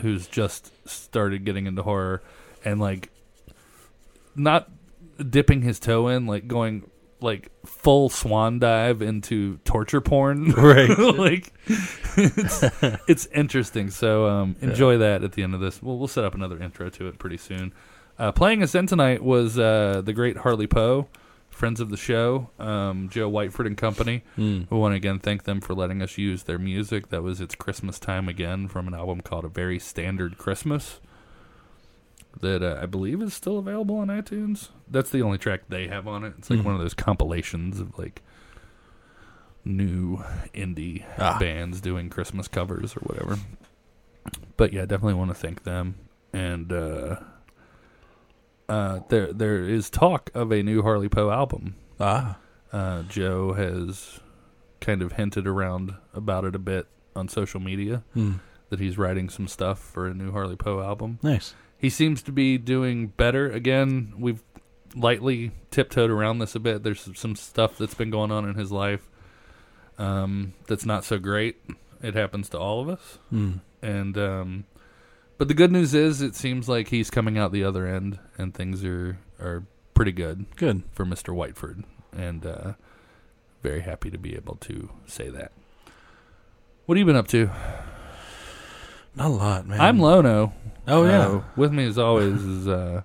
who's 0.00 0.26
just 0.26 0.70
started 0.88 1.44
getting 1.44 1.66
into 1.66 1.82
horror, 1.82 2.22
and 2.64 2.80
like 2.80 3.10
not 4.36 4.70
dipping 5.18 5.62
his 5.62 5.78
toe 5.78 6.08
in, 6.08 6.26
like 6.26 6.46
going 6.48 6.90
like 7.20 7.50
full 7.66 8.08
swan 8.08 8.58
dive 8.58 9.02
into 9.02 9.58
torture 9.58 10.00
porn. 10.00 10.52
Right. 10.58 10.90
like 10.98 11.52
it's, 12.16 12.64
it's 13.08 13.26
interesting. 13.26 13.90
So 13.90 14.26
um, 14.26 14.56
enjoy 14.60 14.98
that 14.98 15.24
at 15.24 15.32
the 15.32 15.42
end 15.42 15.54
of 15.54 15.60
this. 15.60 15.82
We'll 15.82 15.98
we'll 15.98 16.08
set 16.08 16.24
up 16.24 16.34
another 16.34 16.60
intro 16.62 16.88
to 16.90 17.08
it 17.08 17.18
pretty 17.18 17.36
soon. 17.36 17.72
Uh, 18.18 18.32
playing 18.32 18.62
us 18.62 18.74
in 18.74 18.86
tonight 18.86 19.22
was 19.22 19.58
uh, 19.58 20.02
the 20.04 20.12
great 20.12 20.38
Harley 20.38 20.66
Poe, 20.66 21.06
friends 21.50 21.78
of 21.78 21.90
the 21.90 21.96
show, 21.96 22.50
um, 22.58 23.08
Joe 23.08 23.30
Whiteford 23.30 23.66
and 23.66 23.76
Company. 23.76 24.24
Mm. 24.36 24.68
We 24.68 24.76
want 24.76 24.92
to 24.92 24.96
again 24.96 25.20
thank 25.20 25.44
them 25.44 25.60
for 25.60 25.74
letting 25.74 26.02
us 26.02 26.18
use 26.18 26.42
their 26.42 26.58
music. 26.58 27.10
That 27.10 27.22
was 27.22 27.40
It's 27.40 27.54
Christmas 27.54 27.98
Time 28.00 28.28
Again 28.28 28.66
from 28.66 28.88
an 28.88 28.94
album 28.94 29.20
called 29.20 29.44
A 29.44 29.48
Very 29.48 29.78
Standard 29.78 30.36
Christmas 30.36 31.00
that 32.40 32.62
uh, 32.62 32.78
I 32.82 32.86
believe 32.86 33.20
is 33.22 33.34
still 33.34 33.58
available 33.58 33.96
on 33.98 34.08
iTunes. 34.08 34.68
That's 34.90 35.10
the 35.10 35.22
only 35.22 35.38
track 35.38 35.62
they 35.68 35.88
have 35.88 36.06
on 36.06 36.24
it. 36.24 36.34
It's 36.38 36.50
like 36.50 36.60
Mhm. 36.60 36.64
one 36.64 36.74
of 36.74 36.80
those 36.80 36.94
compilations 36.94 37.80
of 37.80 37.98
like 37.98 38.22
new 39.64 40.18
indie 40.54 41.04
Ah. 41.18 41.38
bands 41.38 41.80
doing 41.80 42.08
Christmas 42.10 42.48
covers 42.48 42.96
or 42.96 43.00
whatever. 43.00 43.38
But 44.56 44.72
yeah, 44.72 44.82
definitely 44.86 45.14
want 45.14 45.30
to 45.30 45.34
thank 45.34 45.64
them. 45.64 45.96
And 46.32 46.72
uh, 46.72 47.16
uh, 48.68 49.00
there 49.08 49.32
there 49.32 49.64
is 49.64 49.90
talk 49.90 50.30
of 50.34 50.52
a 50.52 50.62
new 50.62 50.82
Harley 50.82 51.08
Poe 51.08 51.30
album. 51.30 51.74
Ah. 52.00 52.38
Uh, 52.72 53.02
Joe 53.04 53.54
has 53.54 54.20
kind 54.80 55.00
of 55.02 55.12
hinted 55.12 55.46
around 55.46 55.94
about 56.14 56.44
it 56.44 56.54
a 56.54 56.58
bit 56.58 56.86
on 57.16 57.28
social 57.28 57.60
media 57.60 58.04
Mm. 58.14 58.40
that 58.68 58.78
he's 58.78 58.96
writing 58.98 59.28
some 59.28 59.48
stuff 59.48 59.78
for 59.80 60.06
a 60.06 60.14
new 60.14 60.30
Harley 60.32 60.54
Poe 60.56 60.80
album. 60.80 61.18
Nice. 61.22 61.54
He 61.78 61.90
seems 61.90 62.22
to 62.22 62.32
be 62.32 62.58
doing 62.58 63.08
better. 63.08 63.50
Again, 63.50 64.12
we've 64.18 64.42
lightly 64.94 65.52
tiptoed 65.70 66.10
around 66.10 66.38
this 66.38 66.54
a 66.54 66.60
bit. 66.60 66.82
There's 66.82 67.08
some 67.14 67.36
stuff 67.36 67.78
that's 67.78 67.94
been 67.94 68.10
going 68.10 68.32
on 68.32 68.48
in 68.48 68.56
his 68.56 68.72
life 68.72 69.08
um, 69.96 70.54
that's 70.66 70.84
not 70.84 71.04
so 71.04 71.18
great. 71.18 71.60
It 72.02 72.14
happens 72.14 72.48
to 72.50 72.58
all 72.58 72.80
of 72.80 72.88
us. 72.88 73.18
Mm. 73.32 73.60
And 73.82 74.18
um, 74.18 74.64
but 75.36 75.46
the 75.46 75.54
good 75.54 75.70
news 75.70 75.94
is, 75.94 76.20
it 76.20 76.34
seems 76.34 76.68
like 76.68 76.88
he's 76.88 77.10
coming 77.10 77.38
out 77.38 77.52
the 77.52 77.62
other 77.62 77.86
end, 77.86 78.18
and 78.36 78.52
things 78.52 78.84
are 78.84 79.18
are 79.40 79.64
pretty 79.94 80.12
good 80.12 80.46
Good. 80.56 80.82
for 80.92 81.04
Mister 81.04 81.32
Whiteford, 81.32 81.84
and 82.12 82.44
uh, 82.44 82.72
very 83.62 83.82
happy 83.82 84.10
to 84.10 84.18
be 84.18 84.34
able 84.34 84.56
to 84.56 84.90
say 85.06 85.28
that. 85.28 85.52
What 86.86 86.96
have 86.96 87.00
you 87.00 87.06
been 87.06 87.16
up 87.16 87.28
to? 87.28 87.50
Not 89.18 89.26
a 89.26 89.28
lot, 89.28 89.66
man. 89.66 89.80
I'm 89.80 89.98
Lono. 89.98 90.52
Oh 90.86 91.04
yeah. 91.04 91.26
Uh, 91.26 91.42
with 91.56 91.72
me 91.72 91.84
as 91.86 91.98
always 91.98 92.40
is 92.42 92.68
uh, 92.68 93.02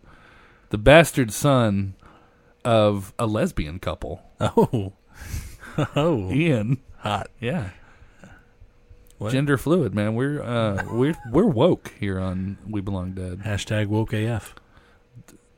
the 0.70 0.78
bastard 0.78 1.34
son 1.34 1.96
of 2.64 3.14
a 3.18 3.26
lesbian 3.26 3.80
couple, 3.80 4.22
Oh. 4.40 4.94
oh. 5.96 6.32
Ian. 6.32 6.78
Hot. 7.00 7.28
Yeah, 7.40 7.72
What? 9.18 9.32
gender 9.34 9.58
fluid, 9.58 9.94
man. 9.96 10.14
We're 10.16 10.42
uh, 10.42 10.86
we're 10.94 11.16
we're 11.32 11.48
woke 11.48 11.92
here 12.00 12.20
on 12.20 12.58
We 12.70 12.80
Belong 12.80 13.14
Dead. 13.14 13.40
Hashtag 13.40 13.88
woke 13.88 14.14
AF. 14.14 14.56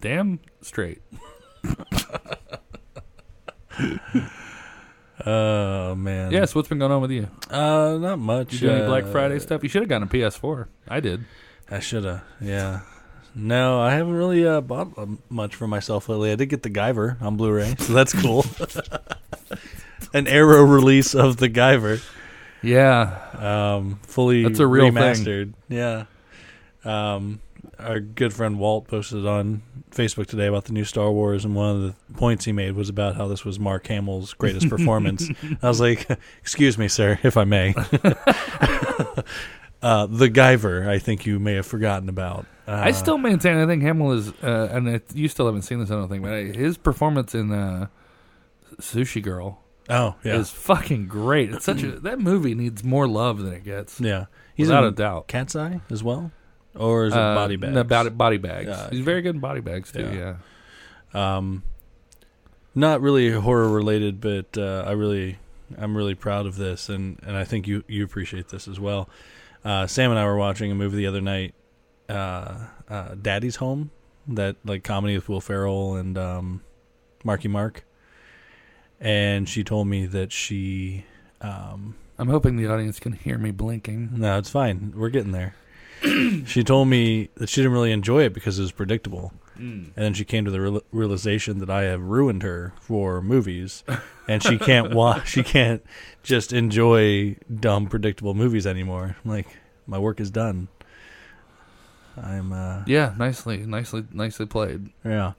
Damn 0.02 0.40
straight. 0.62 1.02
Oh 5.26 5.96
man. 5.96 6.32
Yes, 6.32 6.54
what's 6.54 6.68
been 6.70 6.80
going 6.80 6.92
on 6.92 7.02
with 7.02 7.12
you? 7.12 7.28
Uh, 7.50 7.98
not 8.00 8.20
much. 8.20 8.54
You 8.54 8.60
do 8.60 8.70
any 8.70 8.86
Black 8.86 9.06
Uh, 9.06 9.12
Friday 9.12 9.40
stuff? 9.40 9.64
You 9.64 9.70
should 9.70 9.82
have 9.82 9.90
gotten 9.90 10.08
a 10.08 10.12
PS4. 10.12 10.68
I 10.88 11.00
did. 11.00 11.26
I 11.70 11.80
should 11.80 12.04
have. 12.04 12.24
Yeah. 12.40 12.82
No, 13.34 13.82
I 13.82 13.92
haven't 13.94 14.14
really 14.14 14.48
uh, 14.48 14.62
bought 14.62 14.98
uh, 14.98 15.08
much 15.30 15.56
for 15.56 15.68
myself 15.68 16.08
lately. 16.08 16.32
I 16.32 16.36
did 16.36 16.46
get 16.48 16.64
the 16.64 16.70
Guyver 16.70 17.22
on 17.22 17.36
Blu-ray, 17.38 17.76
so 17.80 17.92
that's 17.94 18.14
cool. 18.22 18.46
An 20.14 20.28
Arrow 20.28 20.64
release 20.64 21.14
of 21.14 21.38
the 21.38 21.50
Guyver, 21.50 22.02
Yeah, 22.62 23.18
um, 23.76 24.00
fully 24.04 24.44
That's 24.44 24.60
a 24.60 24.68
real 24.68 24.92
thing. 24.92 25.54
Yeah. 25.68 26.06
Um, 26.86 27.42
our 27.80 28.00
good 28.00 28.34
friend 28.34 28.60
Walt 28.60 28.88
posted 28.88 29.26
on 29.26 29.62
Facebook 29.92 30.26
today 30.28 30.48
about 30.48 30.66
the 30.66 30.74
new 30.74 30.84
Star 30.84 31.12
Wars, 31.12 31.46
and 31.46 31.56
one 31.56 31.76
of 31.76 31.82
the 31.82 31.96
points 32.16 32.46
he 32.46 32.52
made 32.52 32.74
was 32.74 32.90
about 32.90 33.16
how 33.16 33.28
this 33.28 33.44
was 33.46 33.60
Mark 33.60 33.88
Hamill's 33.88 34.34
greatest 34.34 34.70
performance. 34.76 35.30
I 35.62 35.68
was 35.68 35.80
like, 35.80 36.08
"Excuse 36.42 36.78
me, 36.78 36.88
sir, 36.88 37.20
if 37.24 37.38
I 37.38 37.44
may." 37.44 37.74
uh, 39.82 40.06
the 40.08 40.30
Guyver, 40.30 40.88
I 40.88 41.00
think 41.00 41.26
you 41.26 41.40
may 41.40 41.54
have 41.54 41.66
forgotten 41.66 42.10
about. 42.10 42.46
Uh, 42.68 42.82
I 42.84 42.92
still 42.92 43.18
maintain. 43.18 43.58
I 43.58 43.66
think 43.68 43.84
Hamill 43.84 44.14
is, 44.14 44.30
uh, 44.44 44.70
and 44.72 44.88
it, 44.88 45.16
you 45.16 45.28
still 45.28 45.46
haven't 45.46 45.62
seen 45.64 45.80
this. 45.80 45.92
I 45.92 45.96
don't 45.96 46.10
think, 46.10 46.24
but 46.24 46.34
I- 46.34 46.44
his 46.44 46.78
performance 46.78 47.36
in 47.36 47.52
uh, 47.52 47.88
Sushi 48.80 49.22
Girl 49.22 49.62
Oh 49.90 50.16
yeah, 50.24 50.38
is 50.38 50.50
fucking 50.50 51.08
great. 51.08 51.54
It's 51.54 51.66
such 51.66 51.84
a 51.84 51.92
that 52.00 52.20
movie 52.20 52.56
needs 52.56 52.84
more 52.84 53.08
love 53.08 53.40
than 53.40 53.54
it 53.54 53.64
gets, 53.64 54.00
yeah. 54.02 54.26
He's 54.56 54.68
without 54.68 54.84
in 54.86 54.90
a 54.90 54.96
doubt. 54.96 55.28
Cat's 55.28 55.56
Eye 55.56 55.82
as 55.92 56.04
well, 56.04 56.32
or 56.76 57.06
is 57.06 57.14
it 57.14 57.20
Uh, 57.20 57.36
Body 57.36 57.56
Bags? 57.56 57.74
No, 57.74 57.84
body, 57.84 58.10
body 58.10 58.38
bags. 58.38 58.68
Yeah, 58.68 58.90
He's 58.90 59.00
very 59.02 59.22
good 59.22 59.36
in 59.36 59.42
body 59.42 59.62
bags 59.62 59.92
too. 59.92 60.04
Yeah. 60.14 60.36
Yeah. 61.14 61.38
Um, 61.38 61.64
not 62.74 63.02
really 63.02 63.32
horror 63.32 63.70
related, 63.70 64.20
but 64.20 64.58
uh, 64.58 64.84
I 64.86 64.92
really, 64.92 65.40
I'm 65.78 65.96
really 65.96 66.16
proud 66.16 66.46
of 66.46 66.58
this, 66.58 66.90
and, 66.90 67.20
and 67.26 67.38
I 67.38 67.44
think 67.46 67.68
you 67.68 67.84
you 67.88 68.04
appreciate 68.04 68.50
this 68.50 68.68
as 68.68 68.80
well. 68.80 69.10
Uh, 69.64 69.88
Sam 69.88 70.12
and 70.12 70.20
I 70.20 70.26
were 70.26 70.36
watching 70.38 70.72
a 70.72 70.76
movie 70.76 70.98
the 70.98 71.08
other 71.08 71.22
night, 71.22 71.56
uh, 72.10 72.58
uh, 72.90 73.16
Daddy's 73.20 73.56
Home, 73.58 73.92
that 74.28 74.58
like 74.66 74.84
comedy 74.84 75.16
with 75.16 75.30
Will 75.30 75.40
Ferrell 75.42 75.96
and 75.96 76.18
um, 76.18 76.62
Marky 77.24 77.48
Mark, 77.48 77.86
and 79.00 79.48
she 79.48 79.64
told 79.64 79.88
me 79.88 80.06
that 80.08 80.32
she, 80.32 81.06
um, 81.42 81.96
I'm 82.20 82.28
hoping 82.30 82.58
the 82.58 82.68
audience 82.68 83.00
can 83.00 83.14
hear 83.14 83.38
me 83.38 83.52
blinking. 83.52 84.10
no, 84.20 84.38
it's 84.38 84.50
fine, 84.50 84.94
we're 84.96 85.10
getting 85.10 85.32
there. 85.32 85.56
she 86.46 86.64
told 86.64 86.88
me 86.88 87.30
that 87.36 87.50
she 87.50 87.62
didn't 87.62 87.74
really 87.74 87.92
enjoy 87.92 88.24
it 88.24 88.34
because 88.34 88.60
it 88.60 88.62
was 88.64 88.72
predictable. 88.72 89.34
Mm. 89.58 89.92
And 89.96 90.06
then 90.06 90.14
she 90.14 90.26
came 90.26 90.44
to 90.46 90.52
the 90.52 90.60
real- 90.62 90.82
realization 90.92 91.60
that 91.60 91.70
I 91.70 91.84
have 91.84 92.02
ruined 92.02 92.44
her 92.44 92.74
for 92.82 93.22
movies, 93.22 93.84
and 94.28 94.44
she 94.44 94.58
can't 94.58 94.94
watch. 94.94 95.28
She 95.36 95.44
can't 95.44 95.84
just 96.24 96.52
enjoy 96.54 97.38
dumb, 97.60 97.88
predictable 97.88 98.34
movies 98.34 98.68
anymore. 98.68 99.16
I'm 99.24 99.32
like 99.32 99.48
my 99.88 99.98
work 99.98 100.20
is 100.20 100.30
done. 100.32 100.68
I'm 102.22 102.52
uh, 102.54 102.84
Yeah, 102.88 103.14
nicely, 103.18 103.58
nicely, 103.66 104.04
nicely 104.12 104.46
played. 104.46 104.90
yeah. 105.04 105.34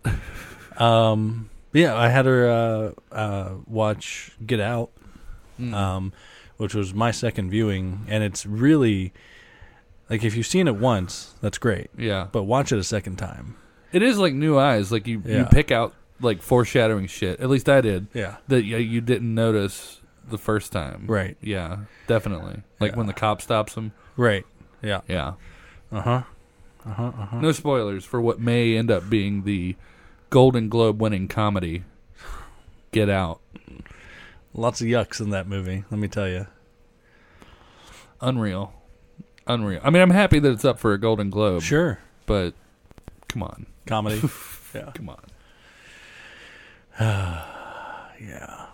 Um, 0.79 1.51
Yeah, 1.73 1.95
I 1.97 2.09
had 2.09 2.27
her 2.27 2.49
uh, 2.51 3.15
uh, 3.15 3.51
watch 3.67 4.33
Get 4.45 4.61
Out, 4.61 4.91
Mm. 5.61 5.73
um, 5.75 6.13
which 6.59 6.75
was 6.75 6.93
my 6.93 7.11
second 7.11 7.49
viewing, 7.51 8.05
and 8.09 8.23
it's 8.23 8.45
really 8.45 9.13
like 10.11 10.25
if 10.25 10.37
you've 10.37 10.47
seen 10.47 10.69
it 10.69 10.77
once, 10.77 11.35
that's 11.41 11.59
great, 11.59 11.89
yeah, 11.97 12.29
but 12.33 12.45
watch 12.45 12.73
it 12.73 12.79
a 12.79 12.85
second 12.85 13.17
time. 13.17 13.57
it 13.93 14.03
is 14.03 14.19
like 14.19 14.35
new 14.35 14.59
eyes. 14.59 14.91
Like 14.93 15.07
you, 15.07 15.23
you 15.25 15.35
Yeah. 15.39 15.45
pick 15.45 15.71
out 15.71 15.95
like 16.21 16.43
foreshadowing 16.43 17.07
shit. 17.07 17.41
At 17.41 17.49
least 17.51 17.69
I 17.69 17.81
did 17.81 18.07
Yeah, 18.15 18.37
that. 18.49 18.63
You, 18.65 18.77
you 18.79 19.01
didn't 19.01 19.35
notice 19.35 20.01
the 20.29 20.39
first 20.39 20.73
time. 20.73 21.05
right, 21.07 21.37
Yeah, 21.41 21.79
definitely. 22.07 22.63
Like 22.81 22.97
when 22.97 23.07
the 23.07 23.13
cop 23.13 23.41
stops 23.43 23.75
him. 23.75 23.93
right. 24.17 24.45
Yeah, 24.83 25.01
Yeah. 25.09 25.35
uh 25.93 26.01
huh, 26.01 26.23
uh 26.85 26.91
huh, 26.93 27.13
uh 27.19 27.27
huh. 27.27 27.41
No 27.41 27.53
spoilers 27.53 28.05
for 28.05 28.21
what 28.21 28.39
may 28.41 28.77
end 28.77 28.91
up 28.91 29.09
being 29.11 29.45
the 29.45 29.77
Golden 30.31 30.69
Globe 30.69 31.01
winning 31.01 31.29
comedy. 31.29 31.85
Get 32.93 33.09
out. 33.09 33.41
Lots 34.55 34.81
of 34.81 34.87
yucks 34.87 35.21
in 35.21 35.31
that 35.31 35.47
movie. 35.47 35.85
Let 35.91 36.01
me 36.01 36.09
tell 36.09 36.29
you. 36.29 36.47
Unreal. 38.21 38.73
Unreal. 39.47 39.81
I 39.85 39.91
mean, 39.91 40.03
I'm 40.03 40.11
happy 40.11 40.39
that 40.41 40.51
it's 40.51 40.65
up 40.65 40.79
for 40.79 40.93
a 40.93 40.99
Golden 40.99 41.31
Globe. 41.31 41.63
Sure, 41.63 41.99
But 42.27 42.55
come 43.29 43.43
on. 43.45 43.67
comedy. 43.87 44.21
yeah, 44.75 44.91
Come 44.95 45.09
on. 45.11 45.21
yeah. 47.01 48.67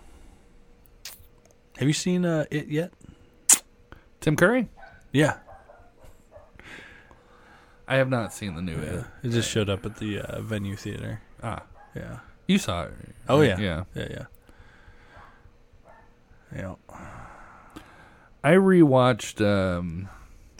Have 1.77 1.87
you 1.87 1.93
seen 1.93 2.25
uh, 2.25 2.45
it 2.49 2.67
yet? 2.69 2.91
Tim 4.21 4.35
Curry? 4.35 4.69
Yeah, 5.11 5.37
I 7.87 7.97
have 7.97 8.09
not 8.09 8.33
seen 8.33 8.55
the 8.55 8.61
new 8.61 8.75
yeah. 8.75 8.99
It. 8.99 9.05
It 9.23 9.29
just 9.29 9.49
showed 9.49 9.69
up 9.69 9.85
at 9.85 9.97
the 9.97 10.19
uh, 10.21 10.41
venue 10.41 10.75
theater. 10.75 11.21
Ah, 11.43 11.63
Yeah, 11.95 12.19
you 12.47 12.57
saw 12.57 12.83
it. 12.85 12.93
Oh, 13.29 13.41
yeah. 13.41 13.59
Yeah. 13.59 13.83
yeah, 13.93 14.07
yeah. 14.09 14.25
Yeah. 16.55 16.75
I 18.43 18.51
rewatched 18.53 19.41
um, 19.45 20.07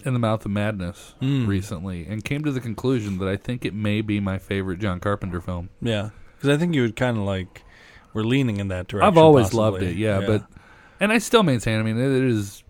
In 0.05 0.13
the 0.13 0.19
Mouth 0.19 0.45
of 0.45 0.51
Madness 0.51 1.15
Mm. 1.22 1.48
recently 1.48 2.05
and 2.07 2.24
came 2.24 2.43
to 2.43 2.51
the 2.51 2.60
conclusion 2.60 3.17
that 3.19 3.27
I 3.27 3.38
think 3.38 3.63
it 3.65 3.74
may 3.74 4.01
be 4.01 4.19
my 4.19 4.38
favorite 4.38 4.79
John 4.79 5.00
Carpenter 5.00 5.39
film. 5.41 5.69
Yeah, 5.81 6.10
because 6.36 6.50
I 6.50 6.57
think 6.57 6.75
you 6.75 6.81
would 6.81 6.95
kind 6.95 7.17
of 7.17 7.24
like 7.24 7.63
we're 8.13 8.24
leaning 8.24 8.57
in 8.57 8.67
that 8.67 8.88
direction. 8.88 9.07
I've 9.07 9.17
always 9.17 9.45
possibly. 9.45 9.60
loved 9.63 9.83
it, 9.83 9.95
yeah, 9.95 10.22
but 10.25 10.43
and 11.00 11.12
I 11.12 11.17
still 11.17 11.43
maintain. 11.43 11.79
I 11.79 11.83
mean, 11.83 11.98
it 11.98 12.24
is 12.24 12.63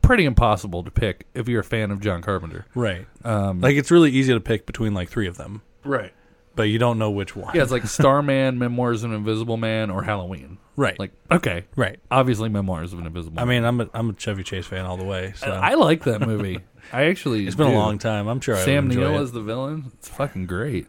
pretty 0.00 0.24
impossible 0.24 0.82
to 0.82 0.90
pick 0.90 1.26
if 1.34 1.48
you're 1.48 1.60
a 1.60 1.64
fan 1.64 1.90
of 1.90 2.00
John 2.00 2.22
Carpenter. 2.22 2.66
right, 2.74 3.06
Um, 3.24 3.60
like 3.60 3.76
it's 3.76 3.90
really 3.90 4.10
easy 4.10 4.32
to 4.34 4.40
pick 4.40 4.66
between 4.66 4.94
like 4.94 5.08
three 5.08 5.28
of 5.28 5.36
them, 5.36 5.62
right, 5.84 6.12
but 6.56 6.64
you 6.64 6.78
don't 6.78 6.98
know 6.98 7.10
which 7.10 7.36
one. 7.36 7.54
yeah, 7.54 7.62
it's 7.62 7.70
like 7.70 7.86
Starman, 7.86 8.58
Memoirs 8.58 9.04
of 9.04 9.10
an 9.12 9.16
Invisible 9.18 9.56
Man, 9.56 9.90
or 9.90 10.02
Halloween. 10.02 10.58
Right, 10.76 10.98
Like, 10.98 11.12
okay, 11.30 11.64
right. 11.76 11.98
obviously 12.10 12.48
Memoirs 12.48 12.92
of 12.92 12.98
an 12.98 13.06
Invisible. 13.06 13.40
I 13.40 13.44
mean, 13.44 13.64
I'm 13.64 13.80
a 13.80 13.88
I'm 13.94 14.10
a 14.10 14.14
Chevy 14.14 14.42
Chase 14.42 14.66
fan 14.66 14.84
all 14.86 14.96
the 14.96 15.04
way. 15.04 15.32
So 15.36 15.46
I 15.50 15.74
like 15.74 16.04
that 16.04 16.20
movie. 16.26 16.60
I 16.92 17.04
actually, 17.04 17.46
it's 17.46 17.54
been 17.56 17.68
do. 17.68 17.74
a 17.74 17.78
long 17.78 17.98
time. 17.98 18.26
I'm 18.26 18.40
sure 18.40 18.56
Sam 18.56 18.88
Neill 18.88 19.16
it. 19.18 19.22
as 19.22 19.32
the 19.32 19.40
villain. 19.42 19.92
It's 19.98 20.08
fucking 20.08 20.46
great. 20.46 20.86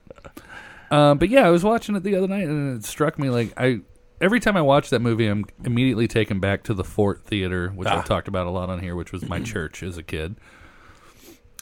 Um, 0.91 1.17
but 1.17 1.29
yeah, 1.29 1.45
I 1.45 1.49
was 1.49 1.63
watching 1.63 1.95
it 1.95 2.03
the 2.03 2.15
other 2.15 2.27
night, 2.27 2.47
and 2.47 2.77
it 2.77 2.85
struck 2.85 3.17
me 3.19 3.29
like 3.29 3.53
I 3.57 3.81
every 4.21 4.39
time 4.39 4.55
I 4.57 4.61
watch 4.61 4.89
that 4.91 4.99
movie, 5.01 5.27
I'm 5.27 5.45
immediately 5.63 6.07
taken 6.07 6.39
back 6.39 6.63
to 6.63 6.73
the 6.73 6.83
Fort 6.83 7.23
Theater, 7.23 7.69
which 7.69 7.87
Ah. 7.87 7.99
I've 7.99 8.05
talked 8.05 8.27
about 8.27 8.47
a 8.47 8.49
lot 8.51 8.69
on 8.69 8.79
here, 8.79 8.95
which 8.95 9.11
was 9.11 9.27
my 9.27 9.39
church 9.53 9.83
as 9.83 9.97
a 9.97 10.03
kid. 10.03 10.35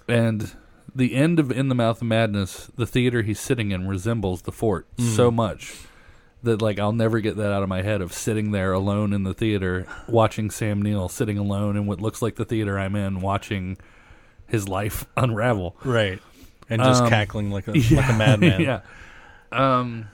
And 0.08 0.51
the 0.94 1.16
end 1.16 1.40
of 1.40 1.51
In 1.51 1.70
the 1.70 1.75
Mouth 1.75 2.01
of 2.01 2.08
Madness, 2.08 2.70
the 2.75 2.86
theater 2.86 3.22
he's 3.22 3.40
sitting 3.40 3.72
in 3.72 3.88
resembles 3.88 4.42
the 4.44 4.51
fort 4.51 4.88
Mm. 4.98 5.16
so 5.16 5.32
much 5.32 5.75
that 6.44 6.62
like 6.62 6.80
I'll 6.80 6.92
never 6.94 7.20
get 7.20 7.38
that 7.38 7.51
out 7.51 7.64
of 7.64 7.70
my 7.70 7.82
head 7.82 8.01
of 8.01 8.14
sitting 8.14 8.51
there 8.51 8.74
alone 8.74 9.14
in 9.14 9.24
the 9.24 9.34
theater 9.34 9.86
watching 10.08 10.50
Sam 10.50 10.82
Neill 10.82 11.08
sitting 11.10 11.38
alone 11.38 11.75
in 11.77 11.86
what 11.86 12.01
looks 12.01 12.22
like 12.22 12.36
the 12.36 12.46
theater 12.46 12.77
I'm 12.80 12.96
in 12.96 13.22
watching 13.22 13.77
his 14.48 14.68
life 14.68 15.06
unravel. 15.18 15.75
right, 15.86 16.20
and 16.70 16.82
just 16.82 17.04
Um, 17.04 17.10
cackling 17.10 17.51
like 17.51 17.68
a 17.68 17.72
like 17.96 18.10
a 18.10 18.14
madman. 18.14 18.62
yeah. 18.62 18.82
Um. 19.51 20.08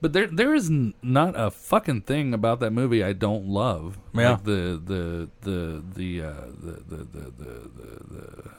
But 0.00 0.12
there, 0.12 0.26
there 0.26 0.54
is 0.54 0.68
n- 0.68 0.92
not 1.02 1.32
a 1.36 1.50
fucking 1.50 2.02
thing 2.02 2.34
about 2.34 2.60
that 2.60 2.70
movie 2.70 3.02
I 3.02 3.14
don't 3.14 3.46
love. 3.48 3.98
Yeah. 4.14 4.32
Like 4.32 4.44
the, 4.44 4.80
the, 4.84 5.30
the, 5.40 5.82
the, 5.94 6.22
uh, 6.22 6.32
the, 6.60 6.72
the, 6.86 6.96
the, 6.96 7.04
the, 7.04 7.70
the, 7.74 8.04
the. 8.14 8.50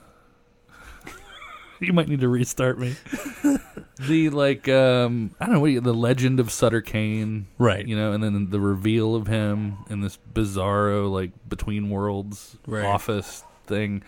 you 1.82 1.94
might 1.94 2.08
need 2.08 2.22
to 2.22 2.28
restart 2.30 2.80
me. 2.80 2.96
the 4.00 4.30
like, 4.30 4.68
um, 4.70 5.36
I 5.40 5.46
don't 5.46 5.56
know 5.56 5.60
what 5.62 5.72
you, 5.72 5.82
the 5.82 5.94
legend 5.94 6.40
of 6.40 6.52
Sutter 6.52 6.82
Cane, 6.82 7.48
Right. 7.58 7.86
You 7.88 7.96
know, 7.96 8.12
and 8.14 8.24
then 8.24 8.50
the 8.50 8.60
reveal 8.60 9.16
of 9.16 9.28
him 9.28 9.78
in 9.90 10.02
this 10.02 10.18
bizarro 10.34 11.12
like 11.12 11.32
between 11.48 11.90
worlds 11.90 12.58
Right. 12.66 12.86
office 12.86 13.44
thing 13.66 14.04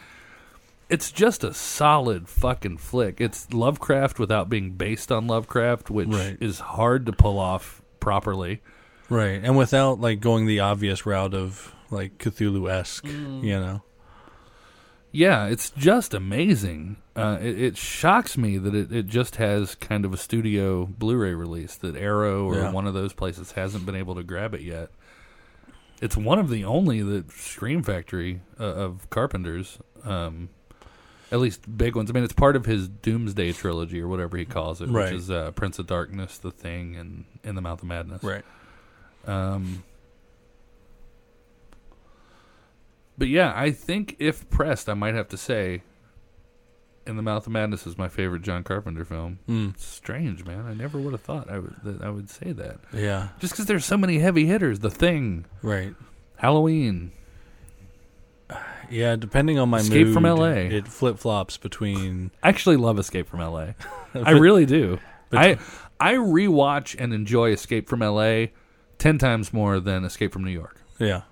it's 0.90 1.12
just 1.12 1.44
a 1.44 1.54
solid 1.54 2.28
fucking 2.28 2.76
flick. 2.80 3.22
It's 3.22 3.54
Lovecraft 3.54 4.18
without 4.18 4.50
being 4.50 4.72
based 4.72 5.12
on 5.12 5.28
Lovecraft, 5.28 5.92
which 5.92 6.08
Right. 6.10 6.36
is 6.42 6.60
hard 6.60 7.06
to 7.06 7.12
pull 7.12 7.38
off 7.38 7.84
properly. 8.00 8.62
Right, 9.08 9.40
and 9.44 9.56
without 9.56 10.02
like 10.02 10.20
going 10.20 10.48
the 10.48 10.62
obvious 10.62 11.06
route 11.06 11.36
of 11.36 11.76
like 11.92 12.18
Cthulhu 12.18 12.72
esque, 12.72 13.06
Mm. 13.06 13.44
you 13.44 13.60
know. 13.60 13.84
Yeah, 15.12 15.48
it's 15.48 15.72
just 15.72 16.14
amazing. 16.14 16.98
Uh, 17.16 17.38
it, 17.42 17.60
it 17.62 17.78
shocks 17.78 18.38
me 18.38 18.58
that 18.60 18.76
it, 18.76 18.92
it 18.92 19.08
just 19.08 19.38
has 19.38 19.74
kind 19.76 20.06
of 20.06 20.14
a 20.14 20.18
studio 20.18 20.86
Blu-ray 20.86 21.34
release 21.34 21.76
that 21.78 21.96
Arrow 21.96 22.46
or 22.46 22.56
Yeah. 22.56 22.72
one 22.72 22.86
of 22.86 22.94
those 22.94 23.14
places 23.14 23.54
hasn't 23.54 23.86
been 23.86 23.96
able 23.96 24.16
to 24.16 24.24
grab 24.24 24.54
it 24.54 24.62
yet. 24.62 24.90
It's 26.02 26.16
one 26.16 26.38
of 26.40 26.50
the 26.50 26.64
only 26.64 27.02
that 27.02 27.32
Scream 27.32 27.82
Factory 27.84 28.42
uh, 28.60 28.64
of 28.64 29.10
Carpenter's, 29.10 29.80
um, 30.06 30.50
at 31.32 31.40
least 31.40 31.76
big 31.78 31.96
ones. 31.96 32.10
I 32.10 32.14
mean, 32.14 32.24
it's 32.24 32.32
part 32.34 32.56
of 32.56 32.66
his 32.66 32.88
Doomsday 32.88 33.52
trilogy 33.54 34.00
or 34.02 34.08
whatever 34.08 34.38
he 34.38 34.46
calls 34.46 34.80
it, 34.82 34.90
Right. 34.90 35.06
which 35.12 35.20
is 35.22 35.30
uh, 35.32 35.52
Prince 35.52 35.78
of 35.80 35.88
Darkness, 35.88 36.38
The 36.38 36.52
Thing, 36.52 36.96
and 36.96 37.26
In 37.44 37.56
the 37.56 37.62
Mouth 37.62 37.82
of 37.82 37.88
Madness. 37.88 38.24
Right. 38.24 38.46
Um, 39.26 39.84
but 43.20 43.28
yeah, 43.28 43.54
I 43.56 43.70
think 43.72 44.16
if 44.18 44.50
pressed, 44.50 44.90
I 44.90 44.94
might 44.96 45.14
have 45.14 45.28
to 45.30 45.38
say, 45.38 45.84
"In 47.06 47.16
the 47.18 47.22
Mouth 47.22 47.46
of 47.46 47.54
Madness" 47.54 47.86
is 47.86 47.98
my 47.98 48.08
favorite 48.08 48.42
John 48.42 48.64
Carpenter 48.64 49.06
film. 49.06 49.40
Mm. 49.48 49.78
Strange, 49.80 50.46
man. 50.46 50.66
I 50.66 50.74
never 50.74 50.98
would 51.00 51.12
have 51.12 51.22
thought 51.22 51.50
I 51.52 51.60
would 51.60 51.76
that 51.84 52.02
I 52.02 52.10
would 52.10 52.30
say 52.30 52.52
that. 52.54 52.80
Yeah. 52.94 53.28
Just 53.40 53.54
because 53.54 53.66
there's 53.68 53.86
so 53.86 53.98
many 53.98 54.20
heavy 54.20 54.46
hitters. 54.48 54.80
The 54.80 54.90
Thing, 54.90 55.46
Right. 55.62 55.94
Halloween. 56.38 57.12
Yeah. 58.90 59.16
Depending 59.16 59.60
on 59.60 59.70
my 59.70 59.78
mood. 59.78 59.86
Escape 59.88 60.06
mood, 60.08 60.14
from 60.14 60.24
LA. 60.24 60.46
it 60.72 60.88
flip 60.88 61.20
flops 61.20 61.58
between. 61.58 62.32
I 62.42 62.50
actually 62.50 62.78
love 62.78 62.98
Escape 62.98 63.28
from 63.30 63.42
L.A. 63.42 63.76
I 64.16 64.32
really 64.32 64.66
do. 64.66 65.00
but- 65.30 65.40
I 65.40 65.58
I 66.00 66.14
rewatch 66.14 66.96
and 66.98 67.14
enjoy 67.14 67.52
Escape 67.52 67.88
from 67.90 68.02
L.A. 68.02 68.52
ten 68.98 69.18
times 69.18 69.52
more 69.54 69.80
than 69.80 70.04
Escape 70.06 70.32
from 70.34 70.44
New 70.44 70.52
York. 70.52 70.78
Yeah. 70.98 71.24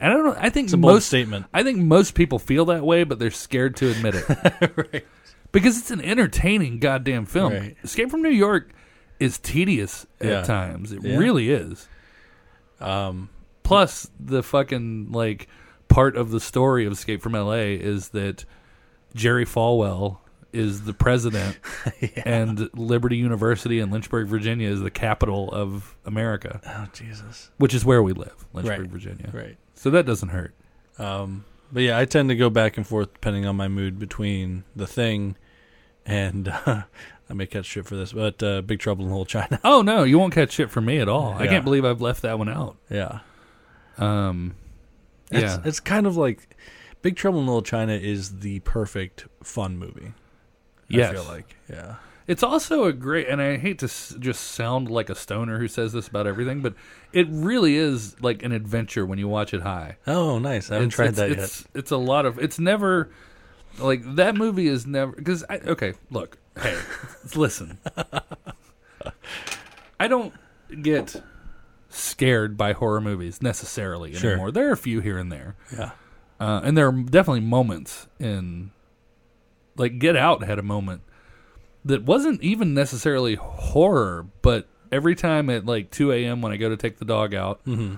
And 0.00 0.12
I 0.12 0.16
don't. 0.16 0.38
I 0.38 0.48
think 0.50 0.66
It's 0.66 0.72
a 0.72 0.78
bold 0.78 0.94
most 0.94 1.06
statement. 1.06 1.46
I 1.52 1.62
think 1.62 1.78
most 1.78 2.14
people 2.14 2.38
feel 2.38 2.64
that 2.66 2.82
way, 2.84 3.04
but 3.04 3.18
they're 3.18 3.30
scared 3.30 3.76
to 3.76 3.90
admit 3.90 4.14
it. 4.16 4.72
right. 4.92 5.06
Because 5.52 5.76
it's 5.78 5.90
an 5.90 6.00
entertaining 6.00 6.78
goddamn 6.78 7.26
film. 7.26 7.52
Right. 7.52 7.76
Escape 7.84 8.10
from 8.10 8.22
New 8.22 8.30
York 8.30 8.72
is 9.18 9.38
tedious 9.38 10.06
Yeah. 10.20 10.38
at 10.40 10.44
times. 10.46 10.92
It 10.92 11.02
Yeah. 11.02 11.16
really 11.18 11.50
is. 11.50 11.86
Um. 12.80 13.28
Plus, 13.62 14.10
the 14.18 14.42
fucking 14.42 15.12
like 15.12 15.46
part 15.88 16.16
of 16.16 16.30
the 16.30 16.40
story 16.40 16.86
of 16.86 16.92
Escape 16.92 17.20
from 17.22 17.34
L.A. 17.34 17.74
is 17.74 18.08
that 18.08 18.44
Jerry 19.14 19.44
Falwell 19.44 20.18
is 20.52 20.82
the 20.82 20.92
president, 20.94 21.56
and 22.24 22.68
Liberty 22.74 23.16
University 23.16 23.78
in 23.78 23.90
Lynchburg, 23.92 24.26
Virginia, 24.26 24.68
is 24.68 24.80
the 24.80 24.90
capital 24.90 25.48
of 25.52 25.94
America, 26.04 26.60
Oh 26.66 26.88
Jesus. 26.92 27.50
which 27.58 27.72
is 27.74 27.84
where 27.84 28.02
we 28.02 28.12
live, 28.12 28.44
Lynchburg, 28.52 28.80
Right. 28.80 28.90
Virginia. 28.90 29.30
Right. 29.32 29.56
So 29.80 29.88
that 29.90 30.04
doesn't 30.06 30.28
hurt. 30.28 30.54
Um. 30.98 31.44
But 31.72 31.84
yeah, 31.84 31.98
I 31.98 32.04
tend 32.04 32.28
to 32.30 32.36
go 32.36 32.50
back 32.50 32.76
and 32.76 32.86
forth 32.86 33.12
depending 33.14 33.46
on 33.46 33.54
my 33.56 33.68
mood 33.68 33.98
between 33.98 34.64
the 34.74 34.88
thing 34.88 35.36
and 36.04 36.48
uh, 36.66 36.82
I 37.28 37.32
may 37.32 37.46
catch 37.46 37.64
shit 37.66 37.86
for 37.86 37.94
this, 37.94 38.12
but 38.12 38.42
uh, 38.42 38.60
Big 38.62 38.80
Trouble 38.80 39.04
in 39.04 39.10
Little 39.10 39.24
China. 39.24 39.60
Oh 39.64 39.80
no, 39.82 40.02
you 40.02 40.18
won't 40.18 40.34
catch 40.34 40.52
shit 40.52 40.68
for 40.70 40.80
me 40.80 40.98
at 40.98 41.08
all. 41.08 41.34
I 41.34 41.46
can't 41.46 41.64
believe 41.64 41.84
I've 41.84 42.00
left 42.02 42.22
that 42.22 42.38
one 42.38 42.48
out. 42.48 42.76
yeah. 42.90 43.20
Um, 43.98 44.56
It's, 45.30 45.42
yeah, 45.42 45.58
it's 45.64 45.78
kind 45.80 46.06
of 46.08 46.16
like 46.16 46.56
Big 47.02 47.16
Trouble 47.16 47.38
in 47.40 47.46
Little 47.46 47.62
China 47.62 47.92
is 47.92 48.40
the 48.40 48.58
perfect 48.60 49.26
fun 49.42 49.78
movie. 49.78 50.12
Yes. 50.88 51.10
I 51.10 51.12
feel 51.14 51.24
like 51.24 51.56
yeah, 51.70 51.94
It's 52.30 52.44
also 52.44 52.84
a 52.84 52.92
great, 52.92 53.26
and 53.26 53.42
I 53.42 53.56
hate 53.56 53.80
to 53.80 53.86
s- 53.86 54.14
just 54.20 54.52
sound 54.52 54.88
like 54.88 55.10
a 55.10 55.16
stoner 55.16 55.58
who 55.58 55.66
says 55.66 55.92
this 55.92 56.06
about 56.06 56.28
everything, 56.28 56.60
but 56.60 56.74
it 57.12 57.26
really 57.28 57.74
is 57.74 58.14
like 58.22 58.44
an 58.44 58.52
adventure 58.52 59.04
when 59.04 59.18
you 59.18 59.26
watch 59.26 59.52
it 59.52 59.62
high. 59.62 59.96
Oh, 60.06 60.38
nice! 60.38 60.70
I 60.70 60.74
haven't 60.74 60.88
it's, 60.90 60.94
tried 60.96 61.08
it's, 61.08 61.16
that 61.18 61.30
it's, 61.32 61.64
It's 61.74 61.90
a 61.90 61.96
lot 61.96 62.26
of. 62.26 62.38
It's 62.38 62.60
never 62.60 63.10
like 63.78 64.02
that 64.14 64.36
movie 64.36 64.68
is 64.68 64.86
never 64.86 65.10
because 65.10 65.42
I 65.50 65.56
okay. 65.58 65.94
Look, 66.10 66.38
hey, 66.60 66.78
listen. 67.34 67.78
I 69.98 70.06
don't 70.08 70.32
get 70.82 71.20
scared 71.88 72.56
by 72.56 72.72
horror 72.74 73.00
movies 73.00 73.42
necessarily 73.42 74.14
Sure. 74.14 74.30
anymore. 74.32 74.52
There 74.52 74.68
are 74.68 74.72
a 74.72 74.76
few 74.76 75.00
here 75.00 75.18
and 75.18 75.32
there, 75.32 75.56
Yeah. 75.76 75.90
uh, 76.38 76.60
and 76.62 76.78
there 76.78 76.86
are 76.88 76.92
definitely 76.92 77.40
moments 77.40 78.06
in, 78.20 78.70
like 79.76 79.98
Get 79.98 80.16
Out 80.16 80.44
had 80.44 80.58
a 80.58 80.62
moment 80.62 81.02
that 81.84 82.02
wasn't 82.02 82.42
even 82.42 82.74
necessarily 82.74 83.34
horror, 83.36 84.26
but 84.42 84.66
every 84.92 85.14
time 85.14 85.48
at 85.50 85.64
like 85.66 85.90
two 85.90 86.12
a.m. 86.12 86.42
when 86.42 86.52
I 86.52 86.56
go 86.56 86.68
to 86.68 86.76
take 86.76 86.98
the 86.98 87.04
dog 87.04 87.34
out, 87.34 87.64
Mm-hmm. 87.64 87.96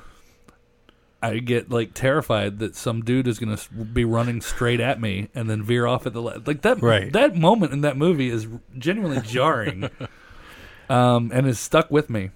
I 1.25 1.39
get 1.39 1.71
like 1.71 1.95
terrified 1.95 2.59
that 2.59 2.75
some 2.75 3.03
dude 3.03 3.29
is 3.29 3.39
going 3.39 3.57
to 3.57 3.71
be 3.73 4.05
running 4.05 4.41
straight 4.41 4.81
at 4.81 5.01
me 5.01 5.29
and 5.37 5.49
then 5.49 5.63
veer 5.63 5.87
off 5.87 6.05
at 6.05 6.15
the 6.15 6.21
le- 6.21 6.43
like 6.45 6.63
that. 6.63 6.83
Right. 6.83 7.13
That 7.13 7.37
moment 7.37 7.73
in 7.73 7.83
that 7.83 7.97
movie 7.97 8.29
is 8.29 8.49
genuinely 8.77 9.21
jarring, 9.25 9.89
um, 10.89 11.31
and 11.33 11.47
is 11.47 11.61
stuck 11.61 11.93
with 11.93 12.11
me. 12.11 12.31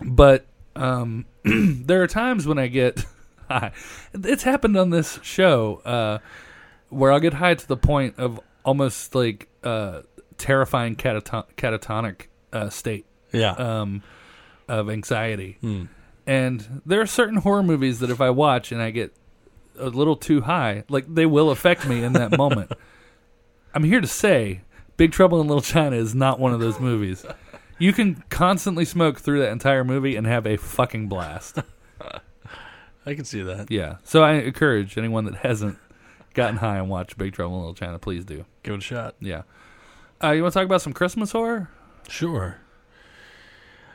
But 0.00 0.46
um, 0.76 1.26
there 1.44 2.02
are 2.02 2.06
times 2.06 2.46
when 2.46 2.56
I 2.58 2.68
get 2.68 3.04
high. 3.50 3.72
It's 4.12 4.44
happened 4.44 4.76
on 4.76 4.90
this 4.90 5.18
show 5.22 5.82
uh, 5.84 6.18
where 6.90 7.10
I'll 7.10 7.18
get 7.20 7.34
high 7.34 7.54
to 7.54 7.66
the 7.66 7.76
point 7.76 8.14
of 8.18 8.38
almost 8.64 9.16
like 9.16 9.48
uh, 9.64 10.02
terrifying 10.38 10.96
cataton- 10.96 11.46
catatonic 11.56 12.22
uh, 12.52 12.68
state 12.70 13.06
Yeah. 13.32 13.52
um, 13.52 14.02
of 14.68 14.88
anxiety. 14.90 15.58
Hmm. 15.60 15.84
And 16.26 16.82
there 16.86 17.00
are 17.00 17.06
certain 17.06 17.36
horror 17.38 17.62
movies 17.62 17.98
that 18.00 18.10
if 18.10 18.20
I 18.20 18.30
watch 18.30 18.72
and 18.72 18.80
I 18.80 18.90
get 18.90 19.14
a 19.78 19.88
little 19.88 20.16
too 20.16 20.42
high, 20.42 20.84
like 20.88 21.12
they 21.12 21.26
will 21.26 21.50
affect 21.50 21.86
me 21.86 22.02
in 22.02 22.12
that 22.14 22.36
moment. 22.38 22.72
I'm 23.74 23.84
here 23.84 24.00
to 24.00 24.06
say 24.06 24.62
Big 24.96 25.12
Trouble 25.12 25.40
in 25.40 25.48
Little 25.48 25.60
China 25.62 25.96
is 25.96 26.14
not 26.14 26.38
one 26.38 26.52
of 26.54 26.60
those 26.60 26.78
movies. 26.80 27.26
You 27.78 27.92
can 27.92 28.22
constantly 28.30 28.84
smoke 28.84 29.18
through 29.18 29.40
that 29.40 29.50
entire 29.50 29.82
movie 29.84 30.14
and 30.16 30.26
have 30.26 30.46
a 30.46 30.56
fucking 30.56 31.08
blast. 31.08 31.58
I 33.06 33.14
can 33.14 33.24
see 33.24 33.42
that. 33.42 33.70
Yeah. 33.70 33.96
So 34.04 34.22
I 34.22 34.34
encourage 34.34 34.96
anyone 34.96 35.24
that 35.26 35.34
hasn't 35.36 35.76
gotten 36.32 36.56
high 36.56 36.78
and 36.78 36.88
watched 36.88 37.18
Big 37.18 37.32
Trouble 37.34 37.56
in 37.56 37.60
Little 37.60 37.74
China, 37.74 37.98
please 37.98 38.24
do. 38.24 38.44
Give 38.62 38.74
it 38.74 38.78
a 38.78 38.80
shot. 38.80 39.14
Yeah. 39.20 39.42
Uh, 40.24 40.30
you 40.32 40.42
want 40.42 40.52
to 40.54 40.58
talk 40.58 40.64
about 40.66 40.80
some 40.82 40.92
Christmas 40.92 41.32
horror? 41.32 41.68
Sure. 42.08 42.58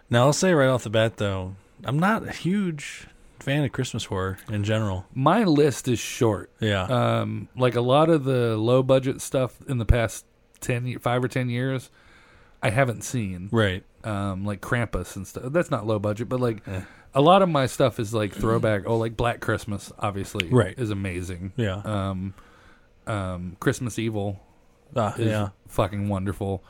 Now 0.10 0.26
I'll 0.26 0.34
say 0.34 0.54
right 0.54 0.68
off 0.68 0.84
the 0.84 0.90
bat 0.90 1.18
though, 1.18 1.56
I'm 1.84 2.00
not 2.00 2.28
a 2.28 2.32
huge 2.32 3.08
fan 3.40 3.64
of 3.64 3.72
Christmas 3.72 4.06
horror 4.06 4.38
in 4.50 4.64
general. 4.64 5.06
My 5.14 5.44
list 5.44 5.88
is 5.88 6.00
short. 6.00 6.52
Yeah. 6.60 6.84
Um, 6.84 7.48
like 7.56 7.76
a 7.76 7.82
lot 7.82 8.10
of 8.10 8.24
the 8.24 8.58
low 8.58 8.84
budget 8.84 9.22
stuff 9.22 9.56
in 9.68 9.78
the 9.78 9.86
past 9.86 10.26
ten, 10.60 10.98
five 11.00 11.24
or 11.24 11.28
ten 11.28 11.50
years, 11.50 11.90
I 12.62 12.70
haven't 12.70 13.04
seen. 13.04 13.50
right. 13.52 13.84
Um, 14.04 14.46
like 14.46 14.62
Krampus 14.62 15.16
and 15.18 15.28
stuff. 15.28 15.44
That's 15.52 15.70
not 15.70 15.86
low 15.86 16.00
budget, 16.00 16.30
but 16.30 16.40
like 16.40 16.66
Eh. 16.68 16.82
a 17.14 17.22
lot 17.22 17.42
of 17.42 17.50
my 17.50 17.66
stuff 17.66 18.00
is 18.00 18.14
like 18.14 18.34
throwback. 18.34 18.84
oh, 18.86 18.98
like 18.98 19.18
Black 19.18 19.42
Christmas, 19.42 19.92
obviously, 20.00 20.48
Right. 20.50 20.74
is 20.80 20.90
amazing. 20.90 21.52
Yeah. 21.58 21.82
Um, 21.84 22.34
um, 23.08 23.58
Christmas 23.60 24.00
Evil 24.00 24.40
is 24.96 25.28
yeah. 25.28 25.50
fucking 25.68 26.10
wonderful. 26.10 26.64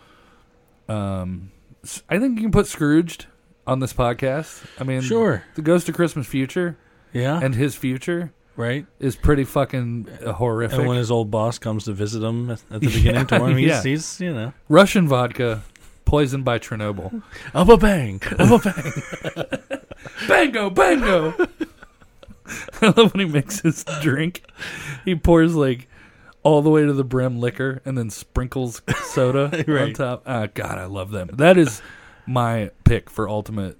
Um, 0.87 1.51
I 2.09 2.19
think 2.19 2.37
you 2.37 2.43
can 2.43 2.51
put 2.51 2.67
Scrooged 2.67 3.27
on 3.65 3.79
this 3.79 3.93
podcast. 3.93 4.65
I 4.79 4.83
mean, 4.83 5.01
Sure. 5.01 5.43
the 5.55 5.61
Ghost 5.61 5.87
of 5.89 5.95
Christmas 5.95 6.27
Future 6.27 6.77
Yeah. 7.13 7.39
and 7.41 7.55
his 7.55 7.75
future 7.75 8.33
right. 8.55 8.85
is 8.99 9.15
pretty 9.15 9.43
fucking 9.43 10.07
uh, 10.25 10.33
horrific. 10.33 10.79
And 10.79 10.87
when 10.87 10.97
his 10.97 11.11
old 11.11 11.29
boss 11.31 11.57
comes 11.59 11.85
to 11.85 11.93
visit 11.93 12.23
him 12.23 12.49
at 12.51 12.63
at 12.71 12.81
the 12.81 12.87
beginning 12.93 13.27
to 13.27 13.45
him, 13.45 13.57
he's, 13.57 13.67
yeah. 13.67 13.83
he's 13.83 14.19
you 14.21 14.33
know, 14.33 14.53
Russian 14.67 15.07
vodka 15.07 15.61
poisoned 16.05 16.43
by 16.43 16.57
Chernobyl. 16.59 17.21
up 17.53 17.69
a 17.69 17.77
bang, 17.77 18.21
up 18.39 18.65
a 18.65 18.71
bang. 18.71 19.79
bango, 20.27 20.69
bango. 20.69 21.33
I 22.81 22.87
love 22.97 23.13
when 23.13 23.27
he 23.27 23.31
makes 23.31 23.59
his 23.59 23.83
drink. 24.01 24.41
He 25.05 25.13
pours 25.13 25.53
like 25.55 25.87
all 26.49 26.61
the 26.61 26.69
way 26.69 26.83
to 26.85 26.93
the 26.93 27.03
brim 27.03 27.39
liquor 27.39 27.81
and 27.85 27.97
then 27.97 28.09
sprinkles 28.09 28.81
soda 29.05 29.63
on 29.81 29.93
top. 29.93 30.23
Ah, 30.25 30.47
God, 30.53 30.77
I 30.77 30.85
love 30.85 31.11
them. 31.11 31.29
That 31.33 31.57
is 31.57 31.81
my 32.25 32.71
pick 32.83 33.09
for 33.09 33.29
ultimate 33.29 33.77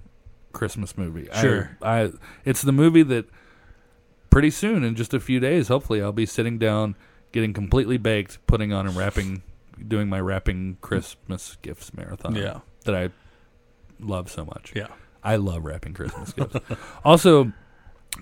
Christmas 0.52 0.96
movie. 0.96 1.30
I- 1.30 1.40
Sure. 1.40 1.76
I, 1.82 2.12
it's 2.44 2.62
the 2.62 2.72
movie 2.72 3.02
that 3.02 3.26
pretty 4.30 4.50
soon, 4.50 4.84
in 4.84 4.94
just 4.94 5.12
a 5.12 5.20
few 5.20 5.40
days, 5.40 5.68
hopefully, 5.68 6.00
I'll 6.00 6.12
be 6.12 6.26
sitting 6.26 6.58
down, 6.58 6.94
getting 7.32 7.52
completely 7.52 7.96
baked, 7.98 8.38
putting 8.46 8.72
on 8.72 8.86
and 8.86 8.96
wrapping, 8.96 9.42
doing 9.86 10.08
my 10.08 10.20
wrapping 10.20 10.78
Christmas 10.80 11.56
gifts 11.62 11.92
marathon. 11.94 12.36
Yeah. 12.36 12.60
that 12.84 12.94
I 12.94 13.10
love 13.98 14.30
so 14.30 14.44
much. 14.44 14.72
Yeah. 14.76 14.86
I 15.22 15.36
love 15.36 15.64
wrapping 15.64 15.94
Christmas 15.94 16.32
gifts. 16.32 16.56
also, 17.04 17.52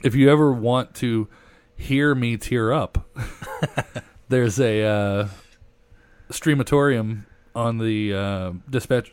if 0.02 0.14
you 0.14 0.30
ever 0.30 0.50
want 0.52 0.94
to 0.96 1.28
hear 1.76 2.14
me 2.14 2.36
tear 2.36 2.72
up, 2.72 3.06
there's 4.28 4.58
a 4.60 4.82
uh, 4.84 5.28
streamatorium 6.30 7.24
on 7.54 7.78
the 7.78 8.14
uh, 8.14 8.52
dispatch 8.70 9.12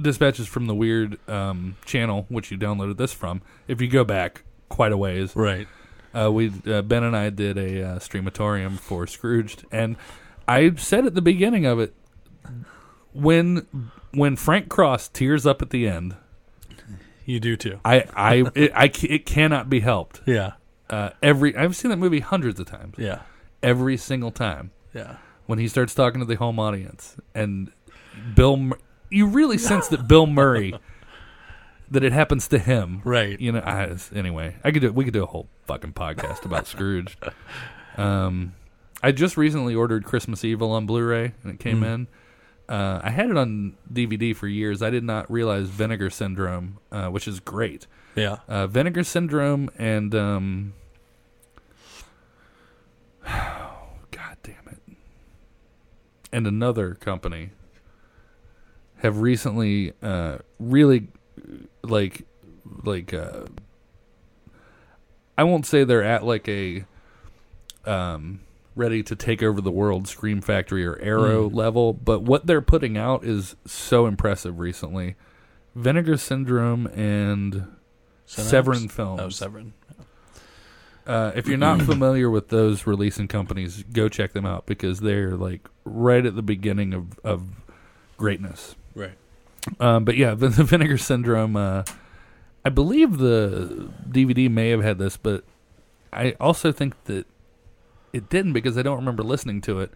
dispatches 0.00 0.46
from 0.46 0.66
the 0.66 0.74
weird 0.74 1.18
um, 1.28 1.76
channel, 1.84 2.26
which 2.28 2.50
you 2.50 2.58
downloaded 2.58 2.96
this 2.96 3.12
from. 3.12 3.42
If 3.68 3.80
you 3.80 3.88
go 3.88 4.04
back 4.04 4.42
quite 4.68 4.92
a 4.92 4.96
ways, 4.96 5.34
Right. 5.34 5.66
uh, 6.14 6.30
we 6.32 6.52
uh, 6.66 6.82
Ben 6.82 7.02
and 7.04 7.16
I 7.16 7.30
did 7.30 7.56
a 7.56 7.82
uh, 7.82 7.98
streamatorium 7.98 8.78
for 8.78 9.06
Scrooged, 9.06 9.64
and 9.72 9.96
I 10.46 10.74
said 10.76 11.06
at 11.06 11.14
the 11.14 11.22
beginning 11.22 11.64
of 11.64 11.78
it 11.80 11.94
when 13.12 13.66
when 14.12 14.36
Frank 14.36 14.68
Cross 14.68 15.08
tears 15.08 15.46
up 15.46 15.62
at 15.62 15.70
the 15.70 15.88
end. 15.88 16.16
You 17.24 17.40
do 17.40 17.56
too. 17.56 17.80
I 17.84 18.04
I 18.14 18.44
it, 18.54 18.72
I 18.74 18.84
it 19.08 19.26
cannot 19.26 19.68
be 19.70 19.80
helped. 19.80 20.20
Yeah. 20.26 20.52
Uh, 20.88 21.10
every 21.20 21.56
I've 21.56 21.74
seen 21.74 21.90
that 21.90 21.96
movie 21.96 22.20
hundreds 22.20 22.60
of 22.60 22.66
times. 22.66 22.94
Yeah. 22.96 23.22
Every 23.62 23.96
single 23.96 24.30
time 24.30 24.70
Yeah. 24.94 25.16
when 25.46 25.58
he 25.58 25.68
starts 25.68 25.94
talking 25.94 26.20
to 26.20 26.26
the 26.26 26.36
home 26.36 26.58
audience 26.58 27.16
and 27.34 27.72
Bill, 28.34 28.56
Mur- 28.56 28.78
you 29.10 29.26
really 29.26 29.58
sense 29.58 29.88
that 29.88 30.06
Bill 30.08 30.26
Murray, 30.26 30.74
that 31.90 32.02
it 32.04 32.12
happens 32.12 32.48
to 32.48 32.58
him. 32.58 33.00
Right. 33.04 33.38
You 33.40 33.52
know. 33.52 33.60
I, 33.60 33.94
anyway, 34.14 34.56
I 34.64 34.70
could 34.70 34.82
do. 34.82 34.92
We 34.92 35.04
could 35.04 35.12
do 35.14 35.22
a 35.22 35.26
whole 35.26 35.48
fucking 35.66 35.92
podcast 35.94 36.44
about 36.44 36.66
Scrooge. 36.66 37.16
Um, 37.96 38.52
I 39.02 39.10
just 39.10 39.38
recently 39.38 39.74
ordered 39.74 40.04
Christmas 40.04 40.44
Evil 40.44 40.70
on 40.72 40.84
Blu-ray 40.84 41.32
and 41.42 41.52
it 41.52 41.58
came 41.58 41.80
Mm. 41.80 41.94
in. 41.94 42.06
Uh, 42.68 43.00
I 43.02 43.08
had 43.08 43.30
it 43.30 43.38
on 43.38 43.74
DVD 43.90 44.36
for 44.36 44.46
years. 44.48 44.82
I 44.82 44.90
did 44.90 45.02
not 45.02 45.30
realize 45.30 45.68
Vinegar 45.68 46.10
Syndrome, 46.10 46.76
uh, 46.92 47.06
which 47.08 47.26
is 47.26 47.40
great 47.40 47.86
Yeah. 48.14 48.38
uh, 48.48 48.66
Vinegar 48.66 49.02
Syndrome 49.02 49.70
and 49.78 50.14
um, 50.14 50.74
God 54.10 54.36
damn 54.42 54.68
it, 54.68 54.96
and 56.32 56.46
another 56.46 56.94
company 56.94 57.50
have 58.98 59.18
recently 59.20 59.92
uh, 60.02 60.38
really 60.58 61.08
like 61.82 62.22
like 62.84 63.12
uh, 63.12 63.44
I 65.36 65.44
won't 65.44 65.66
say 65.66 65.84
they're 65.84 66.02
at 66.04 66.24
like 66.24 66.48
a 66.48 66.84
um 67.84 68.40
ready 68.74 69.02
to 69.02 69.16
take 69.16 69.42
over 69.42 69.60
the 69.60 69.70
world 69.70 70.06
Scream 70.06 70.40
Factory 70.40 70.84
or 70.84 70.98
Arrow 71.00 71.48
Mm. 71.48 71.54
level, 71.54 71.92
but 71.94 72.22
what 72.22 72.46
they're 72.46 72.60
putting 72.60 72.96
out 72.98 73.24
is 73.24 73.56
so 73.64 74.06
impressive 74.06 74.58
recently. 74.60 75.16
Vinegar 75.74 76.16
Syndrome 76.18 76.86
and 76.88 77.54
Synapse? 78.26 78.50
Severin 78.50 78.88
Films. 78.88 79.20
Oh, 79.22 79.28
Severin. 79.30 79.72
Uh, 81.06 81.32
if 81.34 81.46
you're 81.46 81.56
not 81.58 81.80
familiar 81.82 82.28
with 82.30 82.48
those 82.48 82.86
releasing 82.86 83.28
companies, 83.28 83.82
go 83.92 84.08
check 84.08 84.32
them 84.32 84.44
out 84.46 84.66
because 84.66 85.00
they're 85.00 85.36
like 85.36 85.68
right 85.84 86.24
at 86.26 86.34
the 86.34 86.42
beginning 86.42 86.92
of, 86.94 87.18
of 87.24 87.42
greatness. 88.16 88.74
Right. 88.94 89.16
Um, 89.80 90.04
but 90.04 90.16
yeah, 90.16 90.34
the, 90.34 90.48
the 90.48 90.64
Vinegar 90.64 90.98
Syndrome. 90.98 91.56
Uh, 91.56 91.84
I 92.64 92.68
believe 92.68 93.18
the 93.18 93.90
DVD 94.08 94.50
may 94.50 94.70
have 94.70 94.82
had 94.82 94.98
this, 94.98 95.16
but 95.16 95.44
I 96.12 96.32
also 96.40 96.72
think 96.72 96.94
that 97.04 97.26
it 98.12 98.28
didn't 98.28 98.54
because 98.54 98.76
I 98.76 98.82
don't 98.82 98.96
remember 98.96 99.22
listening 99.22 99.60
to 99.62 99.80
it. 99.80 99.92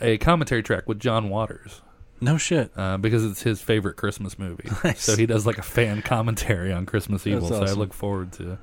A 0.00 0.18
commentary 0.18 0.62
track 0.62 0.88
with 0.88 0.98
John 0.98 1.28
Waters 1.28 1.80
No 2.20 2.36
shit. 2.36 2.72
uh, 2.76 2.96
because 2.98 3.24
it's 3.24 3.42
his 3.42 3.60
favorite 3.62 3.96
Christmas 3.96 4.36
movie. 4.38 4.68
Nice. 4.84 5.00
So 5.02 5.16
he 5.16 5.26
does 5.26 5.46
like 5.46 5.58
a 5.58 5.62
fan 5.62 6.02
commentary 6.02 6.72
on 6.72 6.86
Christmas 6.86 7.24
Evil. 7.26 7.48
That's 7.48 7.70
So 7.70 7.76
I 7.76 7.78
look 7.78 7.94
forward 7.94 8.32
to 8.34 8.58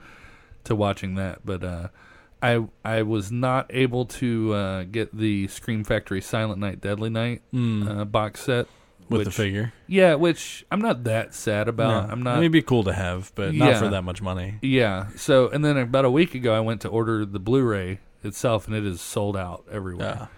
to 0.66 0.76
watching 0.76 1.16
that. 1.16 1.40
But 1.46 1.64
uh, 1.64 1.88
I 2.42 2.66
I 2.86 3.02
was 3.04 3.32
not 3.32 3.68
able 3.70 4.06
to 4.06 4.54
uh, 4.54 4.84
get 4.84 5.16
the 5.18 5.48
Scream 5.48 5.84
Factory 5.84 6.22
Silent 6.22 6.60
Night 6.60 6.82
Deadly 6.82 7.10
Night 7.10 7.42
Mm. 7.54 8.02
uh, 8.02 8.06
box 8.06 8.42
set. 8.42 8.68
With 9.10 9.24
the 9.26 9.32
figure. 9.32 9.74
Yeah, 9.88 10.14
which 10.16 10.64
I'm 10.70 10.82
not 10.82 11.06
that 11.06 11.34
sad 11.34 11.68
about. 11.68 12.06
No. 12.08 12.12
I'm 12.14 12.22
not. 12.22 12.38
it'd 12.38 12.52
be 12.52 12.62
cool 12.62 12.84
to 12.84 12.94
have, 12.94 13.32
but 13.34 13.56
not 13.56 13.78
for 13.78 13.88
that 13.90 14.04
much 14.04 14.22
money. 14.22 14.60
yeah. 14.62 15.08
So 15.16 15.48
and 15.50 15.66
then 15.66 15.78
about 15.78 16.06
a 16.06 16.12
week 16.12 16.36
ago, 16.36 16.54
I 16.56 16.60
went 16.60 16.82
to 16.82 16.90
order 16.90 17.26
the 17.26 17.40
Blu-ray 17.40 18.02
itself, 18.24 18.68
and 18.68 18.76
it 18.76 18.86
is 18.86 19.02
sold 19.02 19.36
out 19.36 19.66
everywhere. 19.72 20.30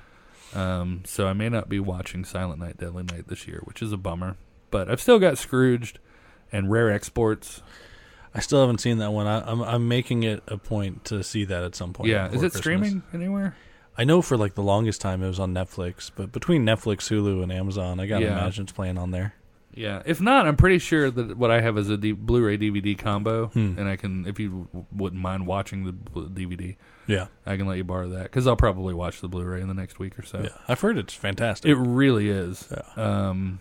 Yeah. 0.55 0.79
Um, 0.79 1.01
so 1.05 1.27
I 1.27 1.33
may 1.33 1.49
not 1.49 1.67
be 1.67 1.81
watching 1.81 2.23
Silent 2.23 2.59
Night, 2.61 2.77
Deadly 2.77 3.03
Night 3.03 3.27
this 3.27 3.45
year, 3.45 3.59
which 3.65 3.81
is 3.81 3.91
a 3.91 3.97
bummer. 3.97 4.37
But 4.69 4.89
I've 4.89 5.01
still 5.01 5.19
got 5.19 5.37
Scrooged, 5.37 5.99
and 6.49 6.71
Rare 6.71 6.89
Exports. 6.91 7.61
I 8.33 8.39
still 8.39 8.61
haven't 8.61 8.79
seen 8.79 8.99
that 8.99 9.11
one. 9.11 9.27
I, 9.27 9.41
I'm 9.49 9.61
I'm 9.61 9.87
making 9.87 10.23
it 10.23 10.41
a 10.47 10.57
point 10.57 11.05
to 11.05 11.23
see 11.23 11.43
that 11.45 11.63
at 11.63 11.75
some 11.75 11.93
point. 11.93 12.09
yeah, 12.09 12.27
is 12.27 12.35
it 12.35 12.51
Christmas. 12.51 12.57
streaming 12.59 13.03
anywhere? 13.13 13.55
I 13.97 14.05
know 14.05 14.21
for 14.21 14.37
like 14.37 14.55
the 14.55 14.63
longest 14.63 15.01
time 15.01 15.21
it 15.21 15.27
was 15.27 15.39
on 15.39 15.53
Netflix, 15.53 16.09
but 16.15 16.31
between 16.31 16.65
Netflix, 16.65 17.09
Hulu, 17.09 17.43
and 17.43 17.51
Amazon, 17.51 17.99
I 17.99 18.07
gotta 18.07 18.25
Yeah. 18.25 18.37
imagine 18.39 18.63
it's 18.63 18.71
playing 18.71 18.97
on 18.97 19.11
there. 19.11 19.33
Yeah, 19.73 20.01
if 20.05 20.19
not, 20.19 20.47
I'm 20.47 20.57
pretty 20.57 20.79
sure 20.79 21.09
that 21.11 21.37
what 21.37 21.49
I 21.49 21.61
have 21.61 21.77
is 21.77 21.89
a 21.89 21.95
D- 21.95 22.11
Blu-ray 22.11 22.57
DVD 22.57 22.97
combo, 22.97 23.47
Hmm. 23.47 23.75
and 23.77 23.87
I 23.87 23.95
can, 23.95 24.25
if 24.27 24.37
you 24.37 24.67
w- 24.73 24.85
wouldn't 24.93 25.21
mind 25.21 25.47
watching 25.47 25.85
the 25.85 25.93
DVD, 25.93 26.75
Yeah, 27.07 27.27
I 27.45 27.55
can 27.55 27.67
let 27.67 27.77
you 27.77 27.85
borrow 27.85 28.09
that 28.09 28.23
because 28.23 28.47
I'll 28.47 28.57
probably 28.57 28.93
watch 28.93 29.21
the 29.21 29.29
Blu-ray 29.29 29.61
in 29.61 29.69
the 29.69 29.73
next 29.73 29.97
week 29.97 30.19
or 30.19 30.23
so. 30.23 30.41
yeah. 30.41 30.49
I've 30.67 30.81
heard 30.81 30.97
it's 30.97 31.13
fantastic. 31.13 31.69
It 31.69 31.75
really 31.75 32.27
is. 32.29 32.67
Yeah. 32.69 33.01
Um, 33.29 33.59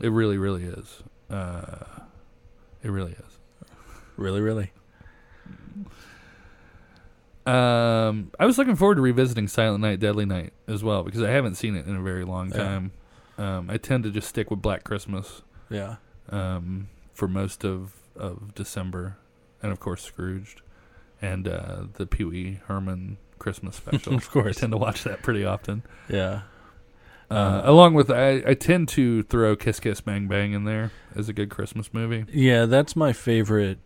it 0.00 0.08
really, 0.10 0.38
really 0.38 0.64
is. 0.64 1.02
Uh, 1.28 1.84
it 2.84 2.90
really 2.90 3.12
is. 3.12 3.33
Really, 4.16 4.40
really. 4.40 4.72
Um, 7.46 8.30
I 8.40 8.46
was 8.46 8.56
looking 8.56 8.74
forward 8.76 8.94
to 8.94 9.02
revisiting 9.02 9.48
Silent 9.48 9.82
Night, 9.82 10.00
Deadly 10.00 10.24
Night 10.24 10.52
as 10.66 10.82
well 10.82 11.02
because 11.02 11.22
I 11.22 11.28
haven't 11.30 11.56
seen 11.56 11.76
it 11.76 11.86
in 11.86 11.94
a 11.94 12.00
very 12.00 12.24
long 12.24 12.50
Yeah. 12.50 12.56
time. 12.56 12.92
Um, 13.36 13.68
I 13.68 13.76
tend 13.76 14.04
to 14.04 14.10
just 14.10 14.28
stick 14.28 14.50
with 14.50 14.62
Black 14.62 14.84
Christmas 14.84 15.42
Yeah, 15.68 15.96
um, 16.30 16.88
for 17.12 17.26
most 17.28 17.64
of, 17.64 17.94
of 18.16 18.54
December, 18.54 19.16
and 19.62 19.72
of 19.72 19.80
course 19.80 20.02
Scrooged 20.02 20.62
and 21.20 21.46
uh, 21.48 21.82
the 21.94 22.06
Pee 22.06 22.24
Wee 22.24 22.60
Herman 22.66 23.18
Christmas 23.38 23.76
special. 23.84 24.14
of 24.14 24.28
I 24.28 24.32
course. 24.32 24.56
tend 24.60 24.72
to 24.72 24.78
watch 24.78 25.04
that 25.04 25.22
pretty 25.22 25.44
often. 25.44 25.82
Yeah, 26.08 26.42
Uh, 27.30 27.34
Uh, 27.34 27.62
along 27.64 27.92
with, 27.94 28.10
I, 28.10 28.42
I 28.46 28.54
tend 28.54 28.88
to 28.90 29.22
throw 29.24 29.54
Kiss 29.56 29.80
Kiss 29.80 30.00
Bang 30.00 30.28
Bang 30.28 30.52
in 30.52 30.64
there 30.64 30.92
as 31.16 31.28
a 31.28 31.32
good 31.32 31.50
Christmas 31.50 31.92
movie. 31.92 32.24
yeah. 32.32 32.64
That's 32.66 32.94
my 32.96 33.12
favorite. 33.12 33.78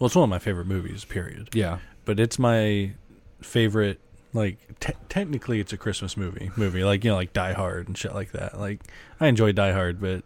Well, 0.00 0.06
it's 0.06 0.16
one 0.16 0.24
of 0.24 0.30
my 0.30 0.38
favorite 0.40 0.66
movies. 0.66 1.04
Period. 1.04 1.50
Yeah, 1.54 1.78
But 2.04 2.18
it's 2.18 2.38
my 2.38 2.94
favorite. 3.42 4.00
Like 4.32 4.58
te- 4.80 4.94
technically, 5.08 5.60
it's 5.60 5.72
a 5.72 5.76
Christmas 5.76 6.16
movie. 6.16 6.50
Movie 6.56 6.82
like 6.84 7.04
you 7.04 7.10
know, 7.10 7.16
like 7.16 7.32
Die 7.32 7.52
Hard 7.52 7.86
and 7.88 7.96
shit 7.98 8.14
like 8.14 8.32
that. 8.32 8.58
Like 8.58 8.80
I 9.20 9.26
enjoy 9.26 9.52
Die 9.52 9.72
Hard, 9.72 10.00
but 10.00 10.22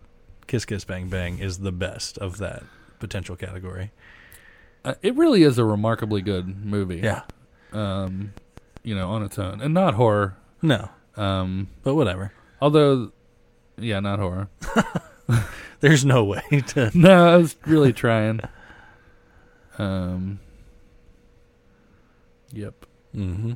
Kiss 0.47 0.65
Kiss 0.67 0.85
Bang 0.85 1.09
Bang 1.09 1.39
is 1.39 1.59
the 1.59 1.73
best 1.73 2.19
of 2.19 2.37
that 2.39 2.63
potential 3.01 3.35
category. 3.35 3.91
uh, 4.85 4.95
it 5.03 5.15
really 5.17 5.43
is 5.43 5.57
a 5.59 5.65
remarkably 5.65 6.21
good 6.23 6.65
movie. 6.67 6.99
Yeah. 6.99 7.23
um, 7.73 8.35
you 8.83 8.95
know, 8.95 9.09
on 9.11 9.23
its 9.23 9.39
own, 9.39 9.63
and 9.63 9.73
not 9.73 9.95
horror. 9.95 10.37
No, 10.61 10.91
Um, 11.17 11.69
but 11.83 11.95
whatever. 11.95 12.33
although, 12.61 13.11
yeah, 13.79 14.01
not 14.01 14.19
horror. 14.19 14.49
There's 15.81 16.05
no 16.05 16.25
way 16.25 16.43
to. 16.69 16.91
no, 16.99 17.29
I 17.35 17.37
was 17.39 17.57
really 17.67 17.93
trying. 17.95 18.41
Um. 19.79 20.39
Yep. 22.53 22.87
Mm-hmm. 23.15 23.53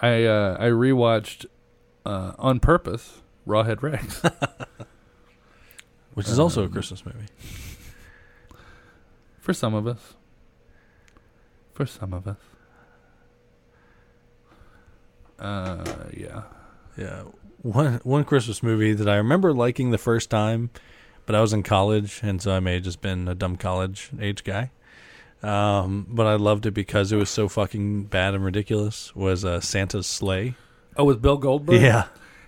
I 0.00 0.24
uh, 0.24 0.56
I 0.60 0.66
rewatched 0.66 1.46
uh, 2.06 2.32
on 2.38 2.60
purpose 2.60 3.20
Rawhead 3.46 3.82
Rex. 3.82 4.22
Which 6.14 6.28
is 6.28 6.38
also 6.38 6.62
a 6.62 6.66
Um, 6.66 6.72
Christmas 6.72 7.04
movie. 7.06 7.26
For 9.40 9.52
some 9.52 9.74
of 9.74 9.86
us. 9.86 10.14
For 11.74 11.86
some 11.86 12.12
of 12.12 12.26
us. 12.26 12.36
Uh, 15.38 15.84
yeah. 16.16 16.42
Yeah, 16.96 17.22
one 17.62 18.00
one 18.02 18.24
Christmas 18.24 18.60
movie 18.62 18.92
that 18.92 19.08
I 19.08 19.14
remember 19.16 19.52
liking 19.52 19.92
the 19.92 19.98
first 19.98 20.30
time, 20.30 20.70
but 21.28 21.34
I 21.36 21.40
was 21.42 21.52
in 21.52 21.62
college, 21.62 22.20
and 22.24 22.40
so 22.42 22.50
I 22.52 22.58
may 22.60 22.74
have 22.74 22.82
just 22.82 23.00
been 23.02 23.28
a 23.28 23.34
dumb 23.34 23.56
college 23.56 24.08
age 24.18 24.42
guy. 24.42 24.70
Um, 25.42 26.06
but 26.08 26.26
I 26.26 26.34
loved 26.34 26.66
it 26.66 26.72
because 26.72 27.12
it 27.12 27.16
was 27.16 27.30
so 27.30 27.48
fucking 27.48 28.04
bad 28.04 28.34
and 28.34 28.44
ridiculous. 28.44 29.14
Was 29.14 29.44
uh, 29.44 29.60
Santa's 29.60 30.06
Slay? 30.06 30.54
Oh, 30.96 31.04
with 31.04 31.22
Bill 31.22 31.36
Goldberg. 31.36 31.80
Yeah, 31.80 32.06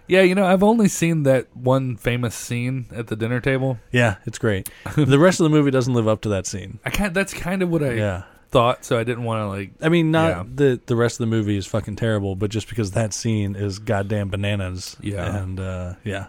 Yeah, 0.08 0.22
you 0.22 0.34
know, 0.34 0.44
I've 0.44 0.64
only 0.64 0.88
seen 0.88 1.22
that 1.24 1.46
one 1.54 1.96
famous 1.96 2.34
scene 2.34 2.86
at 2.92 3.06
the 3.06 3.14
dinner 3.14 3.38
table. 3.40 3.78
yeah, 3.92 4.16
it's 4.26 4.38
great. 4.38 4.68
the 4.96 5.18
rest 5.20 5.38
of 5.38 5.44
the 5.44 5.50
movie 5.50 5.70
doesn't 5.70 5.94
live 5.94 6.08
up 6.08 6.22
to 6.22 6.28
that 6.30 6.46
scene. 6.46 6.80
I. 6.84 7.08
That's 7.10 7.32
kind 7.34 7.62
of 7.62 7.68
what 7.70 7.84
I 7.84 7.92
Yeah, 7.92 8.22
thought, 8.48 8.84
so 8.84 8.98
I 8.98 9.04
didn't 9.04 9.22
want 9.22 9.42
to 9.42 9.46
like. 9.46 9.70
I 9.80 9.88
mean, 9.88 10.10
not 10.10 10.28
Yeah. 10.30 10.42
the 10.52 10.80
the 10.86 10.96
rest 10.96 11.20
of 11.20 11.28
the 11.28 11.30
movie 11.36 11.56
is 11.56 11.66
fucking 11.68 11.94
terrible, 11.94 12.34
but 12.34 12.50
just 12.50 12.68
because 12.68 12.90
that 12.92 13.12
scene 13.12 13.54
is 13.54 13.78
goddamn 13.78 14.30
bananas. 14.30 14.96
Yeah. 15.00 15.36
and 15.42 15.60
uh, 15.60 15.94
yeah, 16.02 16.26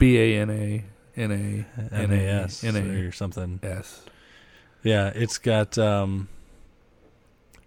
B 0.00 0.18
a 0.18 0.40
n 0.40 0.50
a 0.50 0.84
n 1.16 1.30
a 1.30 1.94
N 1.94 2.10
A 2.12 2.26
S 2.44 2.64
N 2.64 2.76
A 2.76 2.80
or 3.06 3.12
something. 3.12 3.60
s. 3.62 4.02
Yeah, 4.82 5.12
it's 5.14 5.38
got 5.38 5.76
um 5.78 6.28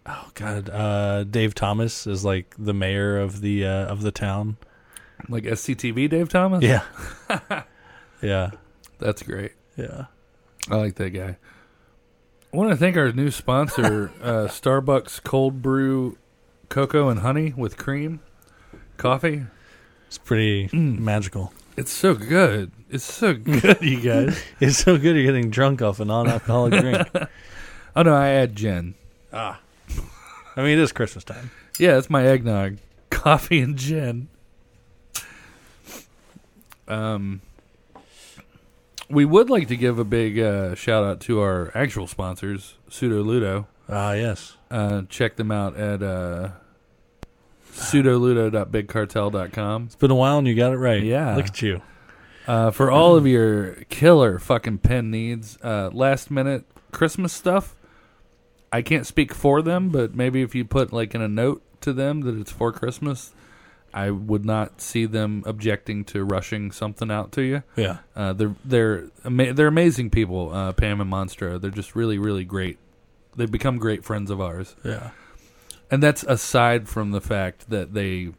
oh 0.06 0.30
god, 0.34 0.70
uh 0.70 1.24
Dave 1.24 1.56
Thomas 1.56 2.08
is 2.08 2.26
like 2.26 2.54
the 2.58 2.74
mayor 2.74 3.18
of 3.18 3.42
the 3.42 3.66
uh 3.66 3.86
of 3.86 4.02
the 4.02 4.12
town. 4.12 4.58
Like 5.30 5.44
SCTV, 5.46 6.10
Dave 6.10 6.30
Thomas. 6.30 6.62
Yeah. 6.64 6.84
yeah. 8.22 8.52
that's 9.00 9.24
great. 9.24 9.54
Yeah. 9.78 10.06
I 10.70 10.76
like 10.76 10.96
that 10.96 11.12
guy. 11.12 11.38
I 12.54 12.58
want 12.58 12.70
to 12.72 12.76
thank 12.78 12.96
our 12.98 13.12
new 13.12 13.32
sponsor, 13.32 14.12
uh, 14.22 14.48
Starbucks 14.48 15.24
Cold 15.24 15.62
Brew 15.62 16.18
Cocoa 16.70 17.10
and 17.10 17.20
Honey 17.22 17.54
with 17.56 17.78
Cream 17.78 18.20
Coffee. 18.98 19.46
It's 20.08 20.18
pretty 20.18 20.68
Mm. 20.70 21.00
magical. 21.00 21.54
It's 21.78 21.92
so 21.92 22.14
good. 22.16 22.72
It's 22.90 23.04
so 23.04 23.34
good, 23.62 23.82
you 23.82 24.00
guys. 24.02 24.42
It's 24.60 24.78
so 24.78 24.98
good 24.98 25.16
you're 25.16 25.26
getting 25.26 25.50
drunk 25.50 25.82
off 25.82 26.00
a 26.00 26.06
non-alcoholic 26.06 26.80
drink. 26.82 27.08
oh 27.96 28.02
no, 28.02 28.14
I 28.16 28.30
add 28.30 28.56
gin. 28.56 28.96
ah. 29.34 29.60
I 30.58 30.62
mean, 30.64 30.80
it 30.80 30.80
is 30.80 30.94
Christmas 30.94 31.26
time. 31.26 31.52
Yeah, 31.78 31.98
it's 31.98 32.10
my 32.10 32.26
eggnog, 32.26 32.78
coffee 33.10 33.60
and 33.60 33.76
gin. 33.76 34.30
Um, 36.88 37.42
we 39.10 39.26
would 39.26 39.50
like 39.50 39.68
to 39.68 39.76
give 39.76 40.00
a 40.00 40.06
big 40.06 40.40
uh, 40.40 40.74
shout 40.76 41.04
out 41.04 41.20
to 41.22 41.42
our 41.42 41.72
actual 41.76 42.08
sponsors, 42.08 42.76
Pseudo 42.90 43.22
Ludo. 43.22 43.68
Ah, 43.90 44.14
yes. 44.14 44.56
Uh, 44.72 45.02
check 45.10 45.36
them 45.36 45.52
out 45.52 45.76
at 45.76 46.02
uh, 46.02 46.52
pseudoludo.bigcartel.com. 47.76 49.84
It's 49.86 49.96
been 49.96 50.12
a 50.12 50.16
while 50.16 50.38
and 50.38 50.48
you 50.48 50.56
got 50.56 50.74
it 50.74 50.78
right. 50.78 51.04
Yeah. 51.04 51.36
Look 51.36 51.48
at 51.48 51.62
you. 51.62 51.82
Uh, 52.48 52.72
for 52.72 52.92
all 52.92 53.16
of 53.16 53.26
your 53.26 53.74
killer 53.90 54.38
fucking 54.40 54.80
pen 54.80 55.10
needs, 55.10 55.58
uh, 55.64 55.90
last 55.92 56.30
minute 56.30 56.66
Christmas 56.92 57.34
stuff. 57.34 57.76
I 58.72 58.82
can't 58.82 59.08
speak 59.08 59.34
for 59.34 59.62
them, 59.62 59.90
but 59.90 60.16
maybe 60.16 60.42
if 60.42 60.54
you 60.54 60.66
put 60.66 60.92
like 60.92 61.16
in 61.16 61.22
a 61.22 61.28
note 61.28 61.62
to 61.82 61.94
them 61.94 62.22
that 62.22 62.36
it's 62.38 62.52
for 62.52 62.72
Christmas, 62.72 63.34
I 63.94 64.12
would 64.12 64.46
not 64.46 64.82
see 64.82 65.06
them 65.06 65.44
objecting 65.46 66.04
to 66.06 66.24
rushing 66.26 66.72
something 66.72 67.10
out 67.10 67.32
to 67.34 67.42
you. 67.42 67.64
Yeah. 67.78 68.00
Uh, 68.16 68.34
they're 68.34 68.56
they're 68.66 69.06
ama- 69.24 69.54
they're 69.54 69.68
amazing 69.68 70.10
people, 70.10 70.52
uh, 70.54 70.74
Pam 70.74 71.00
and 71.00 71.12
Monstro. 71.12 71.60
They're 71.62 71.72
just 71.72 71.96
really 71.96 72.18
really 72.18 72.44
great. 72.44 72.78
They've 73.38 73.52
become 73.52 73.78
great 73.78 74.04
friends 74.04 74.30
of 74.30 74.42
ours, 74.42 74.76
Yeah. 74.84 75.12
And 75.92 76.02
that's 76.02 76.24
aside 76.24 76.88
from 76.90 77.12
the 77.12 77.22
fact 77.22 77.70
that 77.70 77.94
they 77.94 78.32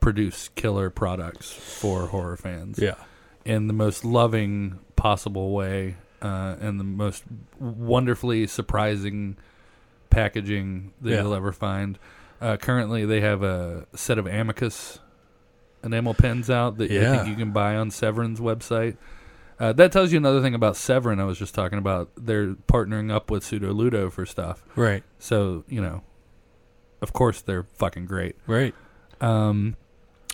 produce 0.00 0.48
killer 0.54 0.90
products 0.90 1.52
for 1.52 2.06
horror 2.06 2.36
fans 2.36 2.78
Yeah. 2.78 2.94
in 3.44 3.66
the 3.66 3.72
most 3.74 4.04
loving 4.04 4.78
possible 4.96 5.50
way 5.52 5.96
uh, 6.22 6.56
and 6.60 6.78
the 6.80 6.84
most 6.84 7.24
wonderfully 7.58 8.46
surprising 8.46 9.36
packaging 10.10 10.92
that 11.00 11.10
Yeah. 11.10 11.22
you'll 11.22 11.34
ever 11.34 11.52
find. 11.52 11.98
Uh, 12.40 12.56
currently, 12.56 13.04
they 13.04 13.20
have 13.20 13.42
a 13.42 13.86
set 13.94 14.18
of 14.18 14.26
Amicus 14.26 15.00
enamel 15.84 16.14
pens 16.14 16.48
out 16.50 16.78
that 16.78 16.90
I 16.90 17.16
think 17.16 17.28
you 17.28 17.34
can 17.36 17.52
buy 17.52 17.76
on 17.76 17.90
Severin's 17.90 18.40
website. 18.40 18.96
Uh, 19.60 19.72
that 19.72 19.90
tells 19.90 20.12
you 20.12 20.18
another 20.18 20.40
thing 20.40 20.54
about 20.54 20.76
Severin. 20.76 21.18
I 21.18 21.24
was 21.24 21.36
just 21.38 21.52
talking 21.54 21.78
about. 21.78 22.10
They're 22.16 22.54
partnering 22.54 23.12
up 23.12 23.28
with 23.30 23.42
Pseudo 23.44 23.72
Ludo 23.72 24.08
for 24.08 24.24
stuff. 24.24 24.64
Right. 24.76 25.02
So 25.18 25.64
you 25.68 25.80
know, 25.80 26.02
of 27.00 27.12
course, 27.12 27.40
they're 27.40 27.64
fucking 27.74 28.06
great. 28.06 28.36
Right. 28.46 28.74
Um, 29.20 29.76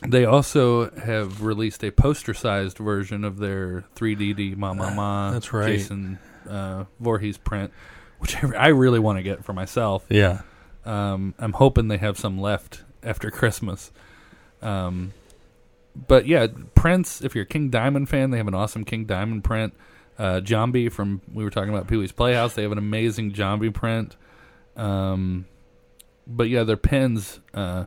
they 0.06 0.24
also 0.24 0.90
have 0.90 1.42
released 1.42 1.82
a 1.84 1.90
poster-sized 1.90 2.78
version 2.78 3.24
of 3.24 3.38
their 3.38 3.84
3DD 3.96 4.56
Ma 4.56 4.74
Ma 4.74 4.92
Ma. 4.92 5.30
That's 5.30 5.52
right. 5.52 5.66
Jason 5.66 6.18
uh, 6.48 6.84
Voorhees 7.00 7.38
print, 7.38 7.72
which 8.18 8.42
I, 8.42 8.68
really 8.68 8.98
want 8.98 9.18
to 9.18 9.22
get 9.22 9.44
for 9.44 9.52
myself. 9.52 10.04
Yeah. 10.08 10.42
Um, 10.84 11.34
I'm 11.38 11.52
hoping 11.52 11.88
they 11.88 11.98
have 11.98 12.18
some 12.18 12.38
left 12.38 12.82
after 13.02 13.30
Christmas. 13.30 13.92
Um, 14.60 15.12
but 15.94 16.26
yeah, 16.26 16.48
prints. 16.74 17.22
If 17.22 17.34
you're 17.34 17.44
a 17.44 17.46
King 17.46 17.70
Diamond 17.70 18.08
fan, 18.08 18.30
they 18.30 18.38
have 18.38 18.48
an 18.48 18.54
awesome 18.54 18.84
King 18.84 19.04
Diamond 19.04 19.44
print. 19.44 19.74
Uh, 20.18 20.40
Zombie 20.46 20.88
from 20.88 21.22
we 21.32 21.44
were 21.44 21.50
talking 21.50 21.70
about 21.70 21.88
Pee 21.88 21.96
Wee's 21.96 22.12
Playhouse. 22.12 22.54
They 22.54 22.62
have 22.62 22.72
an 22.72 22.78
amazing 22.78 23.34
Zombie 23.34 23.70
print. 23.70 24.16
Um, 24.76 25.46
but 26.26 26.48
yeah, 26.48 26.62
their 26.62 26.76
pens. 26.76 27.40
Uh, 27.52 27.84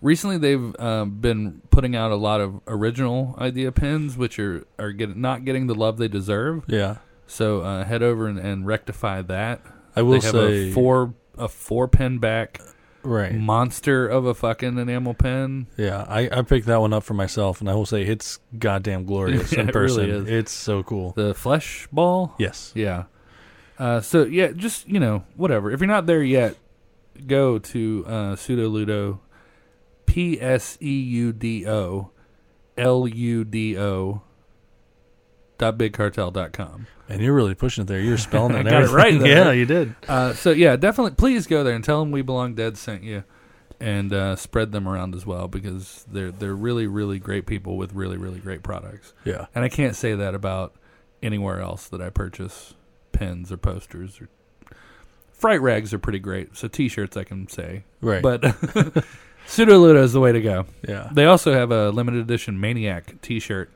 recently 0.00 0.38
they've 0.38 0.78
um, 0.80 1.20
been 1.20 1.62
putting 1.70 1.96
out 1.96 2.10
a 2.10 2.16
lot 2.16 2.40
of 2.40 2.60
original 2.66 3.34
idea 3.38 3.72
pins, 3.72 4.16
which 4.16 4.38
are 4.38 4.66
are 4.78 4.92
get, 4.92 5.16
not 5.16 5.44
getting 5.44 5.66
the 5.66 5.74
love 5.74 5.98
they 5.98 6.08
deserve. 6.08 6.64
Yeah. 6.66 6.98
So 7.26 7.60
uh, 7.60 7.84
head 7.84 8.02
over 8.02 8.26
and, 8.26 8.38
and 8.38 8.66
rectify 8.66 9.22
that. 9.22 9.60
I 9.94 10.02
will 10.02 10.20
they 10.20 10.26
have 10.26 10.34
say 10.34 10.70
a 10.70 10.72
four 10.72 11.14
a 11.36 11.48
four 11.48 11.88
pin 11.88 12.18
back 12.18 12.60
right. 13.02 13.34
monster 13.34 14.06
of 14.06 14.26
a 14.26 14.34
fucking 14.34 14.78
enamel 14.78 15.14
pen. 15.14 15.66
Yeah, 15.76 16.04
I, 16.08 16.28
I 16.30 16.42
picked 16.42 16.66
that 16.66 16.80
one 16.80 16.92
up 16.92 17.04
for 17.04 17.14
myself, 17.14 17.60
and 17.60 17.68
I 17.68 17.74
will 17.74 17.86
say 17.86 18.02
it's 18.02 18.38
goddamn 18.58 19.04
glorious 19.04 19.52
Yeah, 19.52 19.60
in 19.62 19.68
it 19.68 19.74
really 19.74 20.10
is. 20.10 20.28
It's 20.28 20.52
so 20.52 20.82
cool. 20.82 21.12
The 21.12 21.34
flesh 21.34 21.88
ball. 21.92 22.34
Yes. 22.38 22.72
Yeah. 22.74 23.04
Uh, 23.78 24.00
so 24.00 24.24
yeah, 24.24 24.52
just 24.52 24.88
you 24.88 25.00
know, 25.00 25.24
whatever. 25.36 25.70
If 25.70 25.80
you're 25.80 25.86
not 25.86 26.06
there 26.06 26.22
yet, 26.22 26.56
go 27.26 27.58
to 27.58 28.04
uh, 28.06 28.12
pseudoludo, 28.36 29.18
p 30.06 30.40
s 30.40 30.78
e 30.80 31.00
u 31.00 31.32
d 31.32 31.66
o, 31.66 32.10
l 32.76 33.06
u 33.08 33.44
d 33.44 33.78
o. 33.78 34.22
dot 35.58 35.76
bigcartel 35.78 36.32
dot 36.32 36.52
com. 36.52 36.86
And 37.08 37.20
you're 37.22 37.34
really 37.34 37.54
pushing 37.54 37.82
it 37.82 37.86
there. 37.86 38.00
You're 38.00 38.18
spelling 38.28 38.54
it. 38.56 38.64
got 38.64 38.82
it 38.84 38.90
right 38.90 39.18
there. 39.18 39.44
Yeah, 39.46 39.52
you 39.52 39.64
did. 39.66 39.94
Uh, 40.06 40.32
so 40.34 40.50
yeah, 40.50 40.76
definitely, 40.76 41.12
please 41.16 41.46
go 41.46 41.64
there 41.64 41.74
and 41.74 41.82
tell 41.84 42.00
them 42.00 42.10
we 42.10 42.22
belong 42.22 42.54
dead 42.54 42.76
sent 42.76 43.02
you, 43.02 43.24
and 43.80 44.12
uh, 44.12 44.36
spread 44.36 44.72
them 44.72 44.86
around 44.88 45.14
as 45.14 45.24
well 45.26 45.48
because 45.48 46.04
they're 46.10 46.30
they're 46.30 46.54
really 46.54 46.86
really 46.86 47.18
great 47.18 47.46
people 47.46 47.76
with 47.76 47.92
really 47.92 48.16
really 48.16 48.38
great 48.40 48.62
products. 48.62 49.14
Yeah. 49.24 49.46
And 49.54 49.64
I 49.64 49.68
can't 49.68 49.96
say 49.96 50.14
that 50.14 50.34
about 50.34 50.74
anywhere 51.22 51.60
else 51.60 51.88
that 51.88 52.00
I 52.00 52.10
purchase 52.10 52.74
pens 53.12 53.50
or 53.50 53.56
posters 53.56 54.20
or 54.20 54.28
fright 55.38 55.60
rags 55.62 55.94
are 55.94 55.98
pretty 55.98 56.18
great. 56.18 56.56
So 56.56 56.68
t-shirts 56.68 57.16
I 57.16 57.24
can 57.24 57.48
say, 57.48 57.84
Right. 58.00 58.22
but 58.22 58.42
Pseudoludo 59.46 60.02
is 60.02 60.12
the 60.12 60.20
way 60.20 60.32
to 60.32 60.40
go. 60.42 60.66
yeah. 60.86 61.08
They 61.12 61.24
also 61.24 61.52
have 61.54 61.70
a 61.70 61.90
limited 61.90 62.20
edition 62.20 62.60
Maniac 62.60 63.20
T-shirt. 63.22 63.70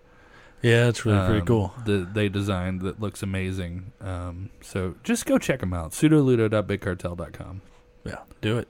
Yeah, 0.60 0.88
it's 0.88 1.04
really 1.04 1.18
pretty 1.26 1.40
um, 1.40 1.46
cool. 1.46 1.74
That 1.86 2.14
they 2.14 2.28
designed 2.28 2.82
that 2.82 3.00
looks 3.00 3.22
amazing. 3.22 3.92
Um, 4.00 4.50
so 4.60 4.94
just 5.02 5.26
go 5.26 5.36
check 5.38 5.58
them 5.60 5.72
out. 5.74 5.90
Pseudoludo.bigcartel.com. 5.90 7.62
Yeah. 8.04 8.18
Do 8.40 8.58
it. 8.58 8.68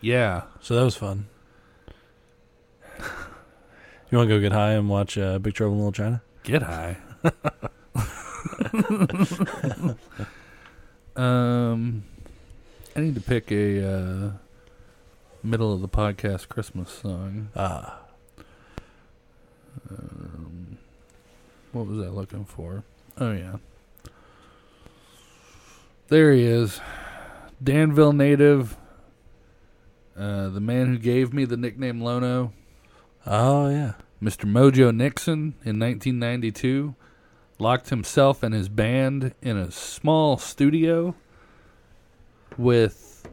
Yeah. 0.00 0.42
So 0.60 0.74
that 0.74 0.82
was 0.82 0.96
fun. 0.96 1.26
You 4.10 4.16
want 4.18 4.28
to 4.30 4.34
go 4.36 4.40
get 4.40 4.52
high 4.52 4.72
and 4.72 4.88
watch 4.88 5.18
uh, 5.18 5.38
Big 5.38 5.54
Trouble 5.54 5.74
in 5.74 5.78
Little 5.78 5.92
China? 5.92 6.22
Get 6.42 6.62
high. 6.62 6.96
um, 11.16 12.04
I 12.94 13.00
need 13.00 13.14
to 13.14 13.20
pick 13.20 13.50
a 13.50 13.86
uh, 13.86 14.30
middle 15.42 15.72
of 15.72 15.80
the 15.80 15.88
podcast 15.88 16.48
Christmas 16.48 16.90
song. 16.90 17.48
Ah. 17.56 18.00
Um, 19.90 20.78
what 21.72 21.86
was 21.86 22.04
I 22.04 22.10
looking 22.10 22.44
for? 22.44 22.84
Oh 23.16 23.32
yeah, 23.32 23.56
there 26.08 26.32
he 26.32 26.42
is, 26.42 26.80
Danville 27.62 28.12
native, 28.12 28.76
uh, 30.16 30.48
the 30.48 30.60
man 30.60 30.86
who 30.86 30.98
gave 30.98 31.32
me 31.32 31.44
the 31.44 31.56
nickname 31.56 32.00
Lono. 32.00 32.52
Oh 33.26 33.68
yeah. 33.68 33.92
Mr. 34.22 34.50
Mojo 34.50 34.94
Nixon 34.94 35.54
in 35.64 35.78
1992 35.78 36.96
locked 37.58 37.90
himself 37.90 38.42
and 38.42 38.54
his 38.54 38.68
band 38.68 39.34
in 39.42 39.56
a 39.56 39.70
small 39.70 40.38
studio 40.38 41.14
with, 42.56 43.28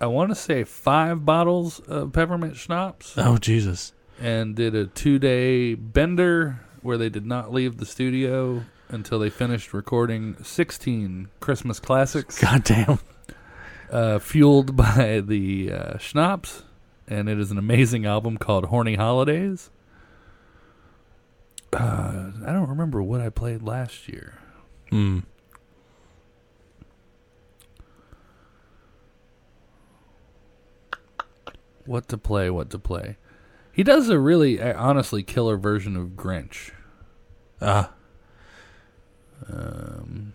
I 0.00 0.06
want 0.06 0.30
to 0.30 0.34
say, 0.34 0.64
five 0.64 1.24
bottles 1.24 1.80
of 1.80 2.12
peppermint 2.12 2.56
schnapps 2.56 3.14
Oh 3.16 3.36
Jesus. 3.38 3.92
and 4.20 4.54
did 4.54 4.74
a 4.74 4.86
two 4.86 5.18
day 5.18 5.74
bender 5.74 6.60
where 6.82 6.98
they 6.98 7.08
did 7.08 7.26
not 7.26 7.52
leave 7.52 7.76
the 7.78 7.86
studio 7.86 8.64
until 8.88 9.18
they 9.18 9.30
finished 9.30 9.72
recording 9.72 10.36
16 10.42 11.28
Christmas 11.40 11.80
classics 11.80 12.38
God 12.40 12.64
damn. 12.64 12.98
uh, 13.90 14.18
fueled 14.18 14.76
by 14.76 15.20
the 15.24 15.72
uh, 15.72 15.98
schnapps. 15.98 16.64
And 17.08 17.28
it 17.28 17.38
is 17.38 17.50
an 17.50 17.58
amazing 17.58 18.06
album 18.06 18.38
called 18.38 18.66
Horny 18.66 18.94
Holidays. 18.94 19.70
Uh, 21.72 22.30
I 22.46 22.52
don't 22.52 22.68
remember 22.68 23.02
what 23.02 23.20
I 23.20 23.30
played 23.30 23.62
last 23.62 24.08
year. 24.08 24.34
Hmm. 24.90 25.20
What 31.84 32.08
to 32.08 32.18
play, 32.18 32.50
what 32.50 32.70
to 32.70 32.78
play. 32.78 33.16
He 33.72 33.82
does 33.82 34.08
a 34.08 34.18
really, 34.18 34.60
uh, 34.60 34.78
honestly, 34.80 35.22
killer 35.22 35.56
version 35.56 35.96
of 35.96 36.10
Grinch. 36.10 36.70
Ah. 37.60 37.92
Um, 39.50 40.34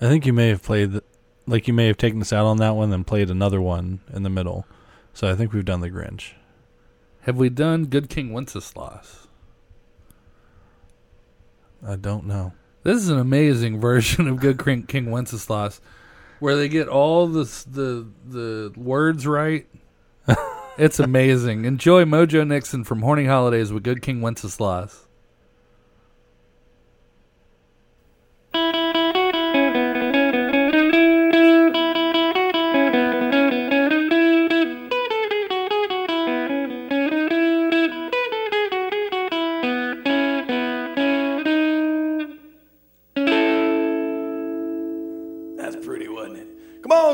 I 0.00 0.08
think 0.08 0.26
you 0.26 0.32
may 0.32 0.48
have 0.48 0.62
played, 0.62 0.92
the, 0.92 1.04
like 1.46 1.68
you 1.68 1.72
may 1.72 1.86
have 1.86 1.96
taken 1.96 2.20
us 2.20 2.32
out 2.32 2.46
on 2.46 2.58
that 2.58 2.74
one, 2.74 2.90
then 2.90 3.04
played 3.04 3.30
another 3.30 3.60
one 3.60 4.00
in 4.12 4.24
the 4.24 4.28
middle. 4.28 4.66
So 5.14 5.30
I 5.30 5.34
think 5.36 5.52
we've 5.52 5.64
done 5.64 5.80
the 5.80 5.90
Grinch. 5.90 6.32
have 7.22 7.36
we 7.36 7.48
done 7.48 7.86
Good 7.86 8.08
King 8.10 8.32
Wenceslas? 8.32 9.19
I 11.86 11.96
don't 11.96 12.26
know. 12.26 12.52
This 12.82 12.96
is 12.96 13.08
an 13.08 13.18
amazing 13.18 13.80
version 13.80 14.28
of 14.28 14.38
Good 14.40 14.62
King, 14.62 14.84
King 14.84 15.10
Wenceslas, 15.10 15.80
where 16.38 16.56
they 16.56 16.68
get 16.68 16.88
all 16.88 17.26
the 17.26 17.44
the 17.70 18.06
the 18.26 18.72
words 18.76 19.26
right. 19.26 19.66
it's 20.78 20.98
amazing. 20.98 21.64
Enjoy 21.64 22.04
Mojo 22.04 22.46
Nixon 22.46 22.84
from 22.84 23.02
Horny 23.02 23.26
Holidays 23.26 23.72
with 23.72 23.82
Good 23.82 24.02
King 24.02 24.20
Wenceslas. 24.20 25.06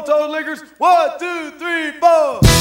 Toadliquors. 0.07 0.63
One, 0.79 1.19
two, 1.19 1.51
three, 1.59 1.91
four. 1.99 2.56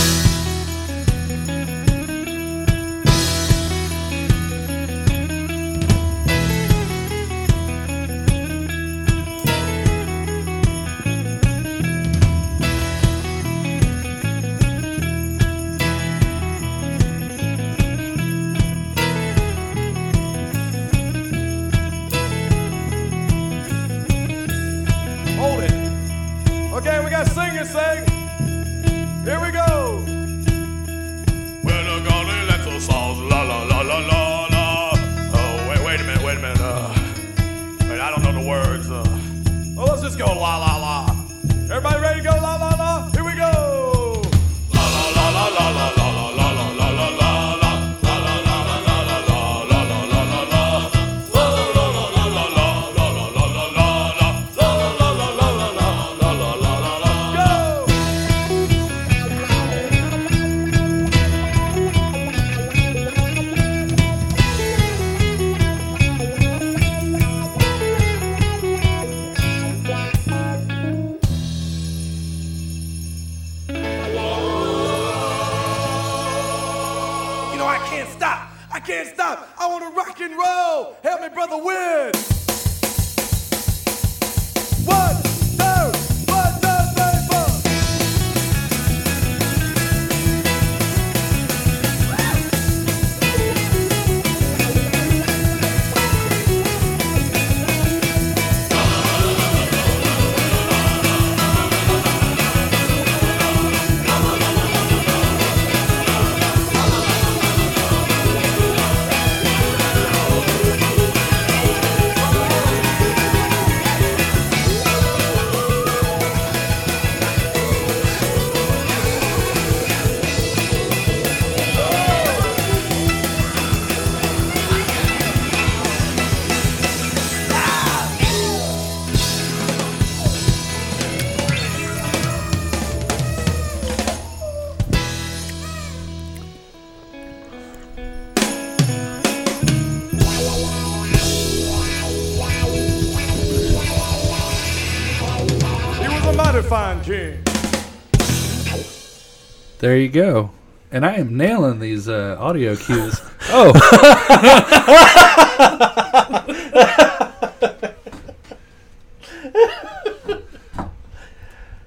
There 149.85 149.97
you 149.97 150.09
go. 150.09 150.49
And 150.91 151.05
I 151.05 151.13
am 151.17 151.37
nailing 151.37 151.79
these 151.79 152.09
uh, 152.09 152.37
audio 152.39 152.75
cues. 152.75 153.21
oh. 153.49 153.71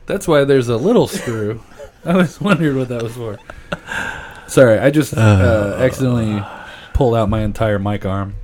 That's 0.07 0.29
why 0.29 0.45
there's 0.45 0.69
a 0.69 0.77
little 0.77 1.09
screw. 1.09 1.61
I 2.05 2.17
was 2.17 2.41
wondering 2.41 2.79
what 2.79 2.87
that 2.91 3.03
was 3.03 3.15
for. 3.15 3.37
Sorry, 4.47 4.79
I 4.79 4.91
just 4.91 5.17
uh, 5.17 5.75
accidentally 5.81 6.41
pulled 6.95 7.17
out 7.17 7.29
my 7.29 7.41
entire 7.41 7.81
mic 7.81 8.07
arm. 8.07 8.37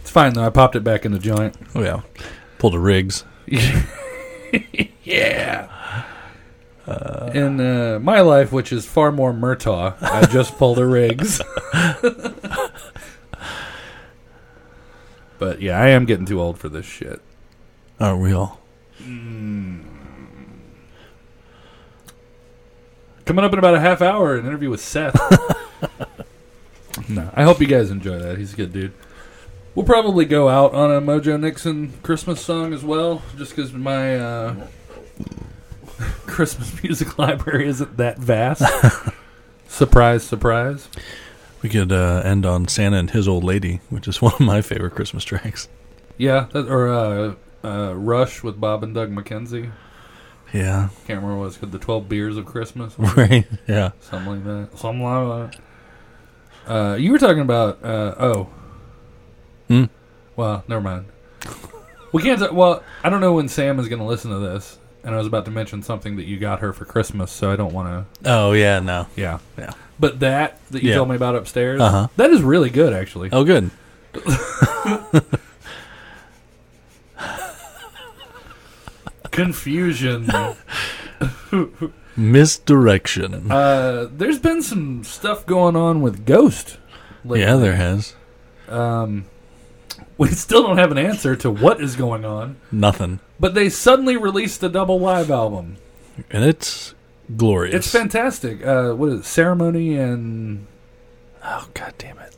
It's 0.00 0.10
fine 0.10 0.32
though. 0.34 0.42
I 0.42 0.50
popped 0.50 0.74
it 0.74 0.82
back 0.82 1.04
in 1.04 1.12
the 1.12 1.20
joint. 1.20 1.54
Oh 1.76 1.82
yeah, 1.84 2.00
pulled 2.58 2.74
a 2.74 2.80
Riggs. 2.80 3.22
in 7.40 7.60
uh, 7.60 7.98
my 8.00 8.20
life, 8.20 8.52
which 8.52 8.72
is 8.72 8.86
far 8.86 9.10
more 9.10 9.32
Murtaugh, 9.32 9.96
I 10.00 10.26
just 10.26 10.56
pulled 10.58 10.78
a 10.78 10.86
Riggs. 10.86 11.40
but 15.38 15.60
yeah, 15.60 15.80
I 15.80 15.88
am 15.88 16.04
getting 16.04 16.26
too 16.26 16.40
old 16.40 16.58
for 16.58 16.68
this 16.68 16.86
shit. 16.86 17.20
Aren't 17.98 18.22
we 18.22 18.32
all? 18.32 18.60
Coming 19.00 19.84
up 23.44 23.52
in 23.52 23.58
about 23.58 23.74
a 23.74 23.80
half 23.80 24.00
hour, 24.02 24.36
an 24.36 24.46
interview 24.46 24.70
with 24.70 24.80
Seth. 24.80 25.18
no, 27.08 27.30
I 27.34 27.42
hope 27.44 27.60
you 27.60 27.66
guys 27.66 27.90
enjoy 27.90 28.18
that. 28.18 28.38
He's 28.38 28.52
a 28.52 28.56
good 28.56 28.72
dude. 28.72 28.92
We'll 29.74 29.86
probably 29.86 30.24
go 30.24 30.48
out 30.48 30.74
on 30.74 30.90
a 30.90 31.00
Mojo 31.00 31.40
Nixon 31.40 31.92
Christmas 32.02 32.44
song 32.44 32.74
as 32.74 32.84
well, 32.84 33.22
just 33.36 33.54
because 33.54 33.72
my 33.72 34.18
uh, 34.18 34.66
Christmas 36.26 36.82
music 36.82 37.18
library 37.18 37.68
isn't 37.68 37.96
that 37.96 38.18
vast. 38.18 38.62
surprise, 39.68 40.22
surprise. 40.24 40.88
We 41.62 41.68
could 41.68 41.92
uh, 41.92 42.22
end 42.24 42.46
on 42.46 42.68
Santa 42.68 42.96
and 42.98 43.10
His 43.10 43.28
Old 43.28 43.44
Lady, 43.44 43.80
which 43.90 44.08
is 44.08 44.20
one 44.22 44.32
of 44.34 44.40
my 44.40 44.62
favorite 44.62 44.94
Christmas 44.94 45.24
tracks. 45.24 45.68
Yeah, 46.16 46.46
that, 46.52 46.68
or 46.68 46.88
uh, 46.88 47.34
uh, 47.64 47.94
Rush 47.94 48.42
with 48.42 48.60
Bob 48.60 48.82
and 48.82 48.94
Doug 48.94 49.10
McKenzie. 49.10 49.70
Yeah, 50.52 50.88
Can't 51.06 51.22
remember 51.22 51.38
what 51.38 51.46
it's 51.46 51.58
called. 51.58 51.70
The 51.70 51.78
Twelve 51.78 52.08
Beers 52.08 52.36
of 52.36 52.44
Christmas, 52.44 52.98
right. 52.98 53.46
Yeah, 53.68 53.92
something 54.00 54.32
like 54.32 54.44
that. 54.44 54.78
Something 54.78 55.02
like 55.04 55.52
that. 55.52 55.60
Uh, 56.72 56.94
you 56.96 57.12
were 57.12 57.18
talking 57.18 57.40
about. 57.42 57.84
Uh, 57.84 58.14
oh, 58.18 58.48
Hmm? 59.68 59.84
well, 60.34 60.64
never 60.66 60.80
mind. 60.80 61.06
We 62.10 62.22
can't. 62.24 62.40
T- 62.40 62.48
well, 62.50 62.82
I 63.04 63.10
don't 63.10 63.20
know 63.20 63.32
when 63.34 63.46
Sam 63.46 63.78
is 63.78 63.86
going 63.86 64.00
to 64.00 64.04
listen 64.04 64.32
to 64.32 64.40
this, 64.40 64.79
and 65.04 65.14
I 65.14 65.18
was 65.18 65.26
about 65.26 65.44
to 65.46 65.50
mention 65.50 65.82
something 65.82 66.16
that 66.16 66.24
you 66.24 66.38
got 66.38 66.60
her 66.60 66.72
for 66.72 66.84
Christmas, 66.84 67.30
so 67.32 67.50
I 67.52 67.56
don't 67.56 67.72
want 67.72 67.88
to. 68.22 68.30
Oh 68.30 68.52
yeah, 68.52 68.80
no. 68.80 69.06
Yeah, 69.16 69.38
Yeah. 69.58 69.72
But 69.98 70.20
that 70.20 70.58
that 70.70 70.82
you 70.82 70.90
Yeah. 70.90 70.96
told 70.96 71.08
me 71.10 71.16
about 71.16 71.34
upstairs, 71.36 71.80
Uh-huh. 71.80 72.08
that 72.16 72.30
is 72.30 72.42
really 72.42 72.70
good, 72.70 72.92
actually. 72.92 73.28
Oh 73.32 73.44
good. 73.44 73.70
Confusion. 79.30 80.28
Misdirection. 82.16 83.50
uh, 83.50 84.08
there's 84.12 84.38
been 84.38 84.62
some 84.62 85.04
stuff 85.04 85.46
going 85.46 85.76
on 85.76 86.02
with 86.02 86.26
Ghost. 86.26 86.78
lately. 87.24 87.40
yeah, 87.40 87.56
there 87.56 87.76
has 87.76 88.14
Um, 88.68 89.24
we 90.20 90.28
still 90.28 90.62
don't 90.62 90.78
have 90.78 90.92
an 90.92 90.98
answer 90.98 91.34
to 91.36 91.50
what 91.50 91.80
is 91.80 91.96
going 91.96 92.24
on, 92.24 92.56
nothing, 92.70 93.18
but 93.40 93.54
they 93.54 93.68
suddenly 93.68 94.16
released 94.16 94.62
a 94.62 94.68
double 94.68 95.00
live 95.00 95.30
album. 95.30 95.76
and 96.30 96.44
it's 96.44 96.94
glorious. 97.36 97.74
It's 97.74 97.90
fantastic. 97.90 98.64
Uh, 98.64 98.92
what 98.92 99.08
is 99.08 99.20
it? 99.20 99.24
Ceremony 99.24 99.96
and 99.96 100.66
Oh 101.42 101.66
god 101.74 101.94
damn 101.98 102.18
it! 102.18 102.36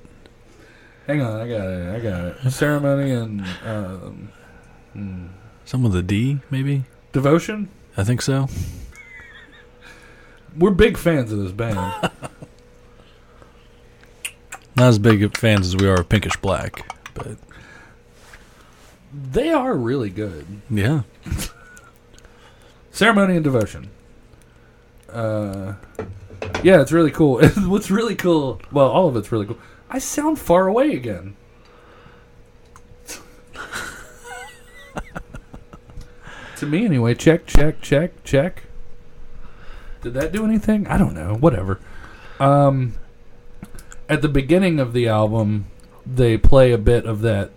hang 1.08 1.20
on, 1.20 1.40
I 1.40 1.48
got 1.48 1.66
it. 1.66 1.94
I 1.96 1.98
got 2.00 2.24
it. 2.46 2.50
Ceremony 2.52 3.10
and 3.10 3.44
um, 3.66 4.28
hmm, 4.92 5.26
Some 5.64 5.82
with 5.82 5.96
a 5.96 6.02
D, 6.02 6.38
maybe. 6.50 6.84
devotion. 7.12 7.68
I 7.96 8.04
think 8.04 8.22
so. 8.22 8.48
We're 10.56 10.70
big 10.70 10.96
fans 10.96 11.32
of 11.32 11.38
this 11.40 11.50
band. 11.52 11.76
Not 14.76 14.88
as 14.88 14.98
big 14.98 15.22
of 15.22 15.34
fans 15.34 15.66
as 15.66 15.76
we 15.76 15.88
are 15.88 16.00
of 16.00 16.08
Pinkish 16.08 16.36
Black, 16.36 16.86
but 17.14 17.36
they 19.12 19.50
are 19.50 19.74
really 19.74 20.10
good. 20.10 20.46
yeah, 20.70 21.02
Ceremony 22.90 23.36
and 23.36 23.44
devotion. 23.44 23.90
Uh, 25.08 25.74
yeah, 26.62 26.80
it's 26.80 26.92
really 26.92 27.10
cool. 27.10 27.46
What's 27.56 27.90
really 27.90 28.14
cool? 28.14 28.60
Well, 28.70 28.88
all 28.88 29.08
of 29.08 29.16
it's 29.16 29.32
really 29.32 29.46
cool. 29.46 29.58
I 29.90 29.98
sound 29.98 30.38
far 30.38 30.68
away 30.68 30.92
again. 30.92 31.36
to 36.56 36.66
me, 36.66 36.84
anyway. 36.84 37.14
Check, 37.14 37.46
check, 37.46 37.80
check, 37.82 38.24
check. 38.24 38.64
Did 40.02 40.14
that 40.14 40.32
do 40.32 40.44
anything? 40.44 40.86
I 40.86 40.96
don't 40.96 41.14
know. 41.14 41.34
Whatever. 41.34 41.80
Um, 42.40 42.94
at 44.08 44.22
the 44.22 44.28
beginning 44.28 44.80
of 44.80 44.92
the 44.92 45.08
album, 45.08 45.66
they 46.06 46.36
play 46.36 46.72
a 46.72 46.78
bit 46.78 47.06
of 47.06 47.20
that 47.20 47.50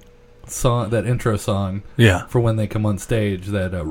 song, 0.48 0.90
that 0.92 1.06
intro 1.06 1.36
song 1.38 1.84
yeah. 1.98 2.26
for 2.28 2.40
when 2.40 2.56
they 2.56 2.68
come 2.68 2.86
on 2.86 2.98
stage. 2.98 3.48
That 3.48 3.74
uh, 3.74 3.84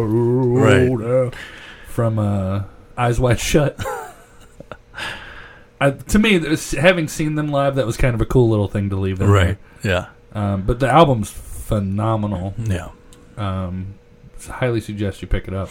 Right. 0.00 1.34
from 1.88 2.18
uh, 2.18 2.62
Eyes 2.96 3.20
Wide 3.20 3.40
Shut. 3.40 3.78
I, 5.80 5.90
to 5.92 6.18
me, 6.18 6.38
this- 6.38 6.72
having 6.72 7.08
seen 7.08 7.34
them 7.36 7.48
live, 7.48 7.76
that 7.76 7.86
was 7.86 7.96
kind 7.96 8.14
of 8.14 8.20
a 8.20 8.26
cool 8.26 8.48
little 8.50 8.68
thing 8.68 8.90
to 8.90 8.96
leave 8.96 9.18
them 9.18 9.30
Right. 9.30 9.56
Yeah. 9.82 10.06
Um, 10.32 10.62
but 10.62 10.78
the 10.78 10.88
album's 10.88 11.30
phenomenal. 11.30 12.54
Yeah. 12.58 12.90
Um, 13.36 13.94
highly 14.48 14.80
suggest 14.80 15.22
you 15.22 15.28
pick 15.28 15.48
it 15.48 15.54
up. 15.54 15.70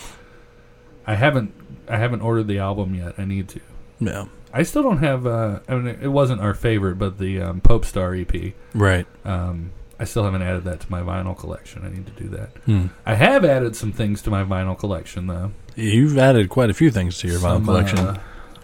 I 1.05 1.15
haven't 1.15 1.53
I 1.87 1.97
haven't 1.97 2.21
ordered 2.21 2.47
the 2.47 2.59
album 2.59 2.93
yet. 2.95 3.15
I 3.17 3.25
need 3.25 3.47
to. 3.49 3.59
Yeah. 3.99 4.25
I 4.53 4.63
still 4.63 4.83
don't 4.83 4.97
have. 4.99 5.27
Uh, 5.27 5.59
I 5.67 5.75
mean, 5.75 5.99
it 6.01 6.07
wasn't 6.07 6.41
our 6.41 6.53
favorite, 6.53 6.95
but 6.95 7.17
the 7.19 7.41
um, 7.41 7.61
Popestar 7.61 8.19
EP. 8.19 8.53
Right. 8.73 9.05
Um, 9.25 9.71
I 9.99 10.05
still 10.05 10.23
haven't 10.23 10.41
added 10.41 10.63
that 10.63 10.79
to 10.81 10.91
my 10.91 11.01
vinyl 11.01 11.37
collection. 11.37 11.85
I 11.85 11.89
need 11.89 12.05
to 12.07 12.23
do 12.23 12.29
that. 12.29 12.49
Hmm. 12.65 12.87
I 13.05 13.15
have 13.15 13.43
added 13.45 13.75
some 13.75 13.91
things 13.91 14.21
to 14.23 14.29
my 14.29 14.43
vinyl 14.43 14.77
collection, 14.77 15.27
though. 15.27 15.51
You've 15.75 16.17
added 16.17 16.49
quite 16.49 16.69
a 16.69 16.73
few 16.73 16.89
things 16.89 17.17
to 17.19 17.27
your 17.27 17.39
vinyl 17.39 17.63
collection. 17.65 17.99
uh, 17.99 18.19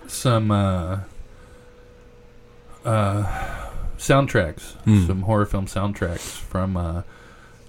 some 0.08 0.50
uh, 0.52 1.00
uh, 2.84 3.68
soundtracks, 3.98 4.74
Hmm. 4.84 5.06
some 5.08 5.22
horror 5.24 5.46
film 5.46 5.66
soundtracks 5.68 6.20
from. 6.40 6.78
Uh, 6.78 7.02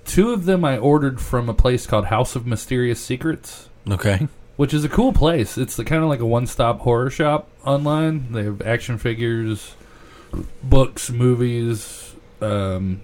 two 0.04 0.32
of 0.32 0.44
them 0.44 0.64
I 0.64 0.78
ordered 0.78 1.20
from 1.20 1.48
a 1.48 1.54
place 1.54 1.86
called 1.86 2.06
House 2.06 2.36
of 2.36 2.46
Mysterious 2.46 3.00
Secrets. 3.00 3.68
okay. 3.90 4.28
Which 4.56 4.74
is 4.74 4.84
a 4.84 4.88
cool 4.88 5.12
place. 5.12 5.56
It's 5.58 5.76
kind 5.76 6.02
of 6.02 6.08
like 6.08 6.20
a 6.20 6.26
one-stop 6.26 6.80
horror 6.80 7.10
shop 7.10 7.48
online. 7.64 8.32
They 8.32 8.44
have 8.44 8.62
action 8.62 8.98
figures, 8.98 9.74
books, 10.62 11.10
movies, 11.10 12.14
um, 12.40 13.02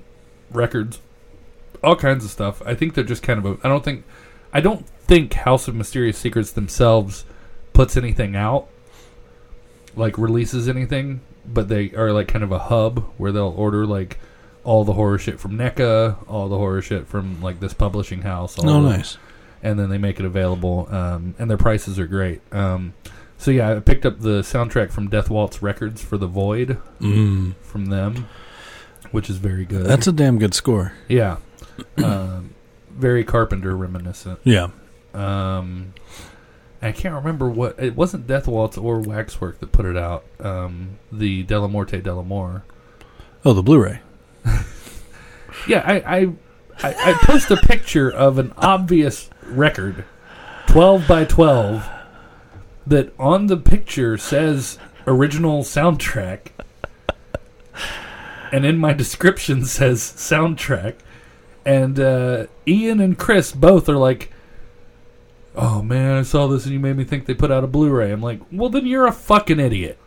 records, 0.50 1.00
all 1.82 1.96
kinds 1.96 2.24
of 2.24 2.30
stuff. 2.30 2.62
I 2.64 2.74
think 2.74 2.94
they're 2.94 3.04
just 3.04 3.22
kind 3.22 3.38
of 3.38 3.46
a. 3.46 3.66
I 3.66 3.68
don't 3.68 3.84
think. 3.84 4.04
I 4.52 4.60
don't 4.60 4.86
think 4.86 5.32
House 5.34 5.68
of 5.68 5.74
Mysterious 5.74 6.18
Secrets 6.18 6.52
themselves 6.52 7.24
puts 7.72 7.96
anything 7.96 8.36
out, 8.36 8.68
like 9.96 10.18
releases 10.18 10.68
anything, 10.68 11.20
but 11.46 11.68
they 11.68 11.90
are 11.92 12.12
like 12.12 12.28
kind 12.28 12.44
of 12.44 12.52
a 12.52 12.58
hub 12.58 13.04
where 13.16 13.32
they'll 13.32 13.54
order 13.56 13.86
like 13.86 14.18
all 14.64 14.84
the 14.84 14.92
horror 14.92 15.18
shit 15.18 15.40
from 15.40 15.52
NECA, 15.56 16.16
all 16.28 16.48
the 16.48 16.56
horror 16.56 16.82
shit 16.82 17.06
from 17.06 17.40
like 17.42 17.60
this 17.60 17.74
publishing 17.74 18.22
house. 18.22 18.58
All 18.58 18.68
Oh, 18.68 18.80
nice. 18.80 19.16
And 19.62 19.78
then 19.78 19.90
they 19.90 19.98
make 19.98 20.18
it 20.18 20.26
available, 20.26 20.88
um, 20.90 21.34
and 21.38 21.48
their 21.48 21.56
prices 21.56 21.98
are 21.98 22.06
great. 22.06 22.40
Um, 22.52 22.94
so 23.38 23.50
yeah, 23.52 23.74
I 23.74 23.80
picked 23.80 24.04
up 24.04 24.20
the 24.20 24.40
soundtrack 24.40 24.90
from 24.90 25.08
Death 25.08 25.30
Waltz 25.30 25.62
Records 25.62 26.02
for 26.02 26.16
The 26.18 26.26
Void 26.26 26.78
Mm. 27.00 27.54
from 27.62 27.86
them, 27.86 28.26
which 29.12 29.30
is 29.30 29.36
very 29.36 29.64
good. 29.64 29.86
That's 29.86 30.06
a 30.08 30.12
damn 30.12 30.38
good 30.38 30.52
score. 30.54 30.94
yeah, 31.08 31.36
um, 32.02 32.54
very 32.90 33.22
Carpenter 33.24 33.76
reminiscent. 33.76 34.40
Yeah. 34.44 34.68
Um, 35.14 35.94
I 36.80 36.90
can't 36.90 37.14
remember 37.14 37.48
what 37.48 37.78
it 37.78 37.94
wasn't 37.94 38.26
Death 38.26 38.48
Waltz 38.48 38.76
or 38.76 38.98
Waxwork 38.98 39.60
that 39.60 39.70
put 39.70 39.86
it 39.86 39.96
out. 39.96 40.24
Um, 40.40 40.98
the 41.12 41.44
Dellamorte 41.44 42.02
Dellamore. 42.02 42.62
Oh, 43.44 43.52
the 43.52 43.62
Blu-ray. 43.62 44.00
Yeah, 45.68 45.82
I, 45.86 45.94
I, 46.00 46.20
I, 46.82 47.10
I 47.10 47.12
post 47.22 47.50
a 47.50 47.56
picture 47.56 48.10
of 48.10 48.38
an 48.38 48.52
obvious 48.56 49.30
record, 49.44 50.04
twelve 50.66 51.06
by 51.06 51.24
twelve, 51.24 51.88
that 52.86 53.12
on 53.18 53.46
the 53.46 53.56
picture 53.56 54.16
says 54.18 54.78
original 55.06 55.62
soundtrack, 55.62 56.52
and 58.50 58.66
in 58.66 58.78
my 58.78 58.92
description 58.92 59.64
says 59.64 60.00
soundtrack, 60.00 60.96
and 61.64 61.98
uh, 61.98 62.46
Ian 62.66 63.00
and 63.00 63.18
Chris 63.18 63.52
both 63.52 63.88
are 63.88 63.96
like, 63.96 64.32
oh 65.54 65.82
man, 65.82 66.16
I 66.18 66.22
saw 66.22 66.46
this 66.46 66.64
and 66.64 66.72
you 66.72 66.80
made 66.80 66.96
me 66.96 67.04
think 67.04 67.26
they 67.26 67.34
put 67.34 67.50
out 67.50 67.64
a 67.64 67.66
Blu-ray. 67.66 68.10
I'm 68.10 68.22
like, 68.22 68.40
well, 68.50 68.70
then 68.70 68.86
you're 68.86 69.06
a 69.06 69.12
fucking 69.12 69.60
idiot. 69.60 69.98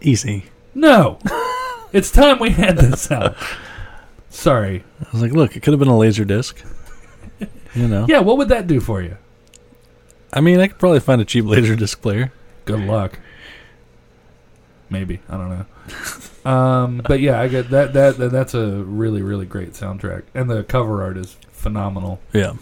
Easy. 0.00 0.46
No, 0.74 1.18
it's 1.92 2.10
time 2.10 2.38
we 2.38 2.50
had 2.50 2.76
this 2.78 3.10
out. 3.10 3.36
Sorry. 4.28 4.82
I 5.00 5.06
was 5.12 5.22
like, 5.22 5.32
look, 5.32 5.54
it 5.54 5.62
could 5.62 5.72
have 5.72 5.78
been 5.78 5.88
a 5.88 5.96
laser 5.96 6.24
disc. 6.24 6.60
You 7.74 7.88
know. 7.88 8.06
Yeah, 8.08 8.20
what 8.20 8.36
would 8.38 8.48
that 8.48 8.66
do 8.66 8.80
for 8.80 9.02
you? 9.02 9.16
I 10.32 10.40
mean, 10.40 10.60
I 10.60 10.68
could 10.68 10.78
probably 10.78 11.00
find 11.00 11.20
a 11.20 11.24
cheap 11.24 11.44
laser 11.44 11.76
disc 11.76 12.00
player. 12.00 12.32
Good 12.64 12.80
luck. 12.80 13.18
Maybe 14.90 15.20
I 15.28 15.36
don't 15.36 15.50
know. 15.50 15.66
Um, 16.44 17.00
but 17.08 17.20
yeah, 17.20 17.40
I 17.40 17.48
get 17.48 17.70
that, 17.70 17.94
that. 17.94 18.18
That 18.18 18.30
that's 18.30 18.52
a 18.52 18.66
really 18.84 19.22
really 19.22 19.46
great 19.46 19.72
soundtrack, 19.72 20.24
and 20.34 20.50
the 20.50 20.62
cover 20.62 21.02
art 21.02 21.16
is 21.16 21.38
phenomenal. 21.52 22.20
Yeah. 22.34 22.56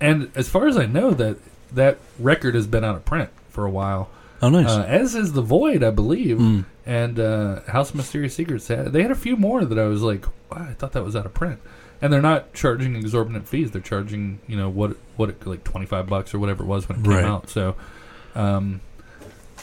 And 0.00 0.30
as 0.36 0.48
far 0.48 0.68
as 0.68 0.76
I 0.76 0.86
know, 0.86 1.10
that 1.10 1.38
that 1.72 1.98
record 2.16 2.54
has 2.54 2.68
been 2.68 2.84
out 2.84 2.94
of 2.94 3.04
print 3.04 3.30
for 3.48 3.64
a 3.64 3.70
while, 3.72 4.08
Oh, 4.40 4.50
nice. 4.50 4.68
uh, 4.70 4.82
as 4.82 5.16
is 5.16 5.32
the 5.32 5.42
Void, 5.42 5.82
I 5.82 5.90
believe. 5.90 6.36
Mm. 6.38 6.64
And 6.86 7.18
uh, 7.18 7.62
House 7.62 7.90
of 7.90 7.96
Mysterious 7.96 8.36
Secrets. 8.36 8.68
They 8.68 8.76
had, 8.76 8.92
they 8.92 9.02
had 9.02 9.10
a 9.10 9.16
few 9.16 9.36
more 9.36 9.64
that 9.64 9.78
I 9.80 9.86
was 9.86 10.02
like, 10.02 10.24
wow, 10.48 10.68
I 10.70 10.74
thought 10.74 10.92
that 10.92 11.02
was 11.02 11.16
out 11.16 11.26
of 11.26 11.34
print. 11.34 11.58
And 12.02 12.12
they're 12.12 12.20
not 12.22 12.52
charging 12.52 12.94
exorbitant 12.96 13.48
fees. 13.48 13.70
They're 13.70 13.80
charging, 13.80 14.40
you 14.46 14.56
know, 14.56 14.68
what 14.68 14.96
what 15.16 15.30
it, 15.30 15.46
like 15.46 15.64
twenty 15.64 15.86
five 15.86 16.06
bucks 16.08 16.34
or 16.34 16.38
whatever 16.38 16.62
it 16.62 16.66
was 16.66 16.88
when 16.88 16.98
it 16.98 17.02
came 17.04 17.12
Right. 17.12 17.24
out. 17.24 17.48
So, 17.48 17.74
um, 18.34 18.80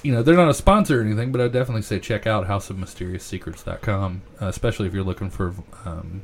you 0.02 0.12
know, 0.12 0.24
they're 0.24 0.36
not 0.36 0.50
a 0.50 0.54
sponsor 0.54 1.00
or 1.00 1.04
anything, 1.04 1.32
but 1.32 1.40
I'd 1.42 1.54
definitely 1.54 1.84
say 1.84 2.00
check 2.00 2.26
out 2.28 2.48
houseofmysterioussecrets.com, 2.48 4.22
uh, 4.42 4.48
especially 4.48 4.88
if 4.88 4.94
you're 4.94 5.04
looking 5.04 5.30
for 5.30 5.54
um, 5.86 6.24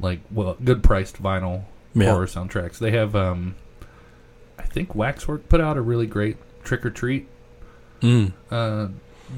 like 0.00 0.20
well 0.30 0.56
good 0.64 0.82
priced 0.82 1.22
vinyl 1.22 1.64
Yeah. 1.94 2.12
horror 2.12 2.26
soundtracks. 2.26 2.78
They 2.78 2.92
have, 2.92 3.14
um, 3.14 3.54
I 4.58 4.62
think 4.62 4.94
Waxwork 4.94 5.48
put 5.48 5.60
out 5.60 5.76
a 5.76 5.80
really 5.82 6.06
great 6.06 6.36
Trick 6.64 6.84
or 6.86 6.90
Treat 6.90 7.28
Mm. 8.00 8.32
uh, 8.50 8.88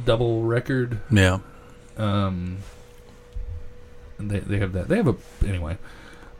double 0.05 0.45
record. 0.45 0.99
Yeah. 1.11 1.39
Um, 1.97 2.59
they 4.31 4.41
they 4.41 4.59
have 4.59 4.73
that. 4.73 4.89
They 4.89 4.97
have 4.97 5.09
a 5.09 5.17
anyway. 5.47 5.79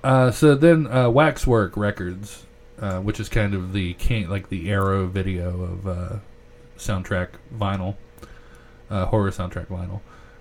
Uh, 0.05 0.31
so 0.31 0.55
then 0.55 0.87
uh, 0.89 1.09
Waxwork 1.11 1.77
Records, 1.77 2.45
uh, 2.81 3.01
which 3.01 3.21
is 3.21 3.29
kind 3.29 3.55
of 3.55 3.73
the 3.73 3.95
king, 3.95 4.29
like 4.29 4.49
the 4.49 4.71
Arrow 4.71 5.07
video 5.07 5.63
of 5.63 5.87
uh, 5.87 6.17
soundtrack 6.77 7.29
vinyl, 7.57 7.95
uh, 8.91 9.07
horror 9.07 9.31
soundtrack 9.31 9.67
vinyl 9.67 10.01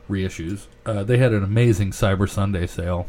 reissues. 0.10 0.66
Uh, 0.86 1.04
they 1.04 1.18
had 1.18 1.32
an 1.32 1.44
amazing 1.44 1.92
Cyber 1.92 2.28
Sunday 2.28 2.66
sale. 2.68 3.08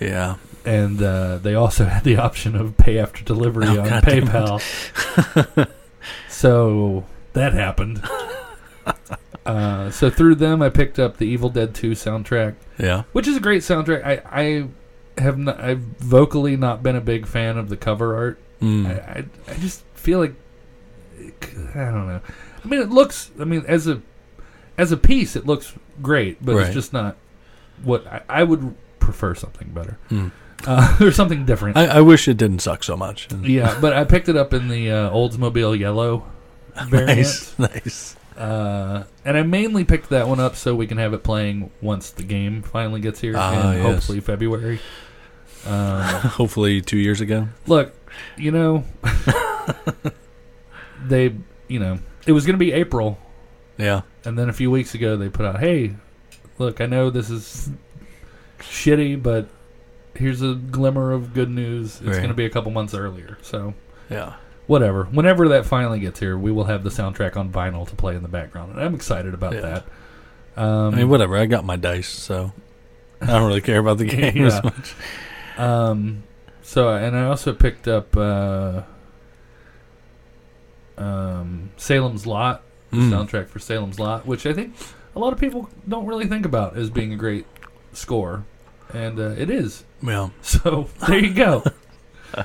Yeah. 0.00 0.36
And 0.66 1.02
uh, 1.02 1.38
they 1.38 1.54
also 1.54 1.84
had 1.86 2.04
the 2.04 2.18
option 2.18 2.54
of 2.56 2.76
pay 2.76 2.98
after 2.98 3.24
delivery 3.24 3.66
Oh, 3.68 3.80
on 3.80 3.88
God. 3.88 4.02
PayPal. 4.04 5.68
so 6.28 7.04
that 7.32 7.52
happened. 7.54 8.02
Uh, 9.46 9.90
so 9.90 10.08
through 10.10 10.34
them, 10.36 10.62
I 10.62 10.70
picked 10.70 10.98
up 10.98 11.18
the 11.18 11.26
Evil 11.26 11.50
Dead 11.50 11.74
2 11.74 11.90
soundtrack, 11.92 12.54
Yeah. 12.78 13.02
which 13.12 13.28
is 13.28 13.36
a 13.36 13.40
great 13.40 13.62
soundtrack. 13.62 14.04
I, 14.04 14.22
I 14.30 15.20
have 15.20 15.36
not, 15.38 15.60
I've 15.60 15.80
vocally 15.80 16.56
not 16.56 16.82
been 16.82 16.96
a 16.96 17.00
big 17.00 17.26
fan 17.26 17.58
of 17.58 17.68
the 17.68 17.76
cover 17.76 18.16
art. 18.16 18.38
Mm. 18.62 18.86
I, 18.86 19.18
I, 19.20 19.24
I 19.52 19.54
just 19.58 19.82
feel 19.94 20.18
like 20.18 20.34
I 21.20 21.74
don't 21.90 22.06
know. 22.06 22.20
I 22.64 22.68
mean, 22.68 22.80
it 22.80 22.88
looks. 22.90 23.30
I 23.38 23.44
mean, 23.44 23.64
as 23.68 23.86
a 23.86 24.00
as 24.78 24.90
a 24.92 24.96
piece, 24.96 25.36
it 25.36 25.46
looks 25.46 25.72
great, 26.02 26.44
but 26.44 26.54
Right. 26.56 26.66
it's 26.66 26.74
just 26.74 26.92
not 26.92 27.16
what 27.82 28.06
I, 28.06 28.22
I 28.28 28.42
would 28.44 28.74
prefer. 28.98 29.34
Something 29.34 29.68
better 29.68 29.98
Mm. 30.10 30.32
uh, 30.66 30.96
or 31.04 31.12
something 31.12 31.44
different. 31.44 31.76
I, 31.76 31.86
I 31.86 32.00
wish 32.00 32.26
it 32.28 32.36
didn't 32.36 32.60
suck 32.60 32.82
so 32.82 32.96
much. 32.96 33.28
yeah, 33.42 33.78
but 33.80 33.92
I 33.92 34.04
picked 34.04 34.28
it 34.28 34.36
up 34.36 34.52
in 34.54 34.68
the 34.68 34.90
uh, 34.90 35.10
Oldsmobile 35.10 35.78
yellow 35.78 36.24
variant. 36.88 37.16
Nice. 37.18 37.58
Nice. 37.58 38.16
Uh, 38.36 39.04
and 39.24 39.36
I 39.36 39.42
mainly 39.42 39.84
picked 39.84 40.08
that 40.10 40.26
one 40.26 40.40
up 40.40 40.56
so 40.56 40.74
we 40.74 40.86
can 40.88 40.98
have 40.98 41.14
it 41.14 41.22
playing 41.22 41.70
once 41.80 42.10
the 42.10 42.24
game 42.24 42.62
finally 42.62 43.00
gets 43.00 43.20
here 43.20 43.34
Ah, 43.36 43.70
in 43.72 43.76
yes. 43.78 43.86
hopefully 43.86 44.20
February. 44.20 44.80
Um, 45.66 46.00
Hopefully, 46.02 46.82
two 46.82 46.98
years 46.98 47.20
ago. 47.22 47.48
look, 47.66 47.94
you 48.36 48.50
know, 48.50 48.84
they, 51.06 51.34
you 51.68 51.78
know, 51.78 51.98
it 52.26 52.32
was 52.32 52.44
going 52.46 52.54
to 52.54 52.58
be 52.58 52.72
April, 52.72 53.18
Yeah. 53.78 54.02
and 54.24 54.38
then 54.38 54.48
a 54.48 54.52
few 54.52 54.70
weeks 54.70 54.94
ago 54.94 55.16
they 55.16 55.28
put 55.28 55.46
out, 55.46 55.60
"Hey, 55.60 55.94
look, 56.58 56.80
I 56.80 56.86
know 56.86 57.10
this 57.10 57.30
is 57.30 57.70
shitty, 58.58 59.22
but 59.22 59.48
here's 60.14 60.42
a 60.42 60.54
glimmer 60.54 61.12
of 61.12 61.34
good 61.34 61.50
news. 61.50 61.96
It's 61.96 62.02
Right. 62.08 62.16
going 62.16 62.28
to 62.28 62.34
be 62.34 62.44
a 62.44 62.50
couple 62.50 62.70
months 62.72 62.94
earlier." 62.94 63.38
So 63.42 63.74
Yeah. 64.10 64.34
Whatever. 64.66 65.04
Whenever 65.04 65.48
that 65.48 65.66
finally 65.66 66.00
gets 66.00 66.20
here, 66.20 66.36
we 66.38 66.50
will 66.52 66.64
have 66.64 66.84
the 66.84 66.90
soundtrack 66.90 67.36
on 67.36 67.50
vinyl 67.50 67.88
to 67.88 67.94
play 67.96 68.14
in 68.16 68.22
the 68.22 68.28
background, 68.28 68.72
and 68.72 68.80
I'm 68.80 68.94
excited 68.94 69.34
about 69.34 69.54
Yeah. 69.54 69.60
that. 69.60 69.84
Um, 70.62 70.94
I 70.94 70.98
mean, 70.98 71.08
whatever. 71.08 71.36
I 71.36 71.46
got 71.46 71.64
my 71.64 71.76
dice, 71.76 72.08
so 72.08 72.52
I 73.20 73.26
don't 73.26 73.46
really 73.46 73.60
care 73.60 73.78
about 73.80 73.98
the 73.98 74.04
game 74.16 74.36
Yeah. 74.46 74.46
as 74.46 74.62
much. 74.64 74.94
Um, 75.58 76.22
so 76.62 76.88
and 76.94 77.16
I 77.16 77.24
also 77.26 77.52
picked 77.52 77.86
up 77.88 78.16
uh, 78.16 78.82
um, 80.96 81.70
Salem's 81.76 82.26
Lot 82.26 82.62
the 82.90 82.96
Mm. 82.98 83.10
soundtrack 83.10 83.48
for 83.48 83.58
Salem's 83.58 83.98
Lot, 83.98 84.24
which 84.26 84.46
I 84.46 84.52
think 84.52 84.74
a 85.16 85.18
lot 85.18 85.32
of 85.32 85.40
people 85.40 85.68
don't 85.88 86.06
really 86.06 86.26
think 86.28 86.46
about 86.46 86.76
as 86.76 86.90
being 86.90 87.12
a 87.12 87.16
great 87.16 87.44
score, 87.92 88.44
and 88.92 89.18
uh, 89.18 89.30
it 89.36 89.50
is. 89.50 89.82
Yeah. 90.00 90.28
So 90.42 90.88
there 91.08 91.18
you 91.18 91.34
go. 91.34 91.64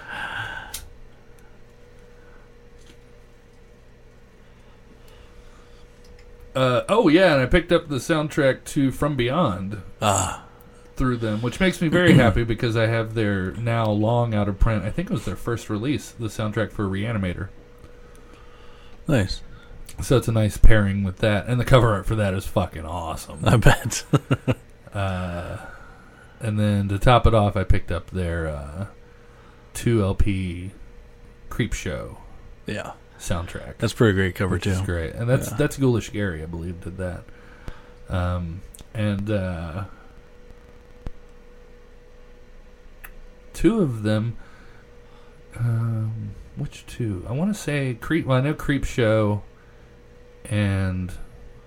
Uh, 6.60 6.84
oh 6.90 7.08
yeah, 7.08 7.34
and 7.34 7.42
I 7.42 7.46
picked 7.46 7.72
up 7.72 7.88
the 7.88 7.96
soundtrack 7.98 8.66
to 8.66 8.92
From 8.92 9.16
Beyond 9.16 9.82
Ah. 10.02 10.46
through 10.98 11.18
them, 11.18 11.42
which 11.42 11.60
makes 11.62 11.82
me 11.82 11.88
very 11.88 12.14
happy 12.16 12.44
because 12.44 12.76
I 12.76 12.88
have 12.88 13.14
their 13.14 13.52
now 13.54 13.86
long 13.90 14.34
out 14.34 14.50
of 14.50 14.60
print. 14.60 14.84
I 14.84 14.90
think 14.90 15.10
it 15.10 15.14
was 15.14 15.24
their 15.26 15.38
first 15.38 15.70
release, 15.70 16.12
the 16.12 16.28
soundtrack 16.28 16.72
for 16.74 16.86
Reanimator. 16.86 17.48
Nice. 19.08 19.42
So 20.02 20.18
it's 20.18 20.28
a 20.28 20.32
nice 20.34 20.58
pairing 20.58 21.04
with 21.04 21.18
that, 21.20 21.48
and 21.48 21.60
the 21.60 21.66
cover 21.66 21.94
art 21.94 22.06
for 22.06 22.16
that 22.16 22.34
is 22.34 22.46
fucking 22.46 22.86
awesome. 22.86 23.40
I 23.44 23.58
bet. 23.58 24.04
Uh, 24.92 25.58
and 26.40 26.60
then 26.60 26.90
to 26.90 26.98
top 26.98 27.28
it 27.28 27.34
off, 27.36 27.56
I 27.56 27.64
picked 27.64 27.92
up 27.92 28.10
their 28.10 28.48
uh, 28.48 28.88
two 29.76 30.02
LP 30.04 30.72
Creepshow 31.48 32.18
yeah. 32.66 32.94
Soundtrack. 33.20 33.78
That's 33.78 33.94
a 33.94 33.96
pretty 33.96 34.14
great 34.16 34.36
cover 34.36 34.56
which 34.56 34.64
too. 34.64 34.72
is 34.72 34.82
great, 34.82 35.14
and 35.14 35.30
that's 35.30 35.52
Yeah. 35.52 35.58
that's 35.58 35.78
Ghoulish 35.78 36.10
Gary, 36.12 36.42
I 36.42 36.46
believe, 36.46 36.82
did 36.82 36.98
that. 36.98 37.24
Um, 38.10 38.62
and 38.94 39.30
uh, 39.30 39.84
two 43.54 43.82
of 43.82 44.04
them, 44.04 44.38
um, 45.58 46.32
which 46.56 46.86
two? 46.88 47.26
I 47.28 47.34
want 47.34 47.54
to 47.54 47.60
say 47.60 47.94
Creep. 48.00 48.26
Well, 48.26 48.38
I 48.38 48.42
know 48.42 48.54
Creepshow 48.54 49.42
and 50.46 51.12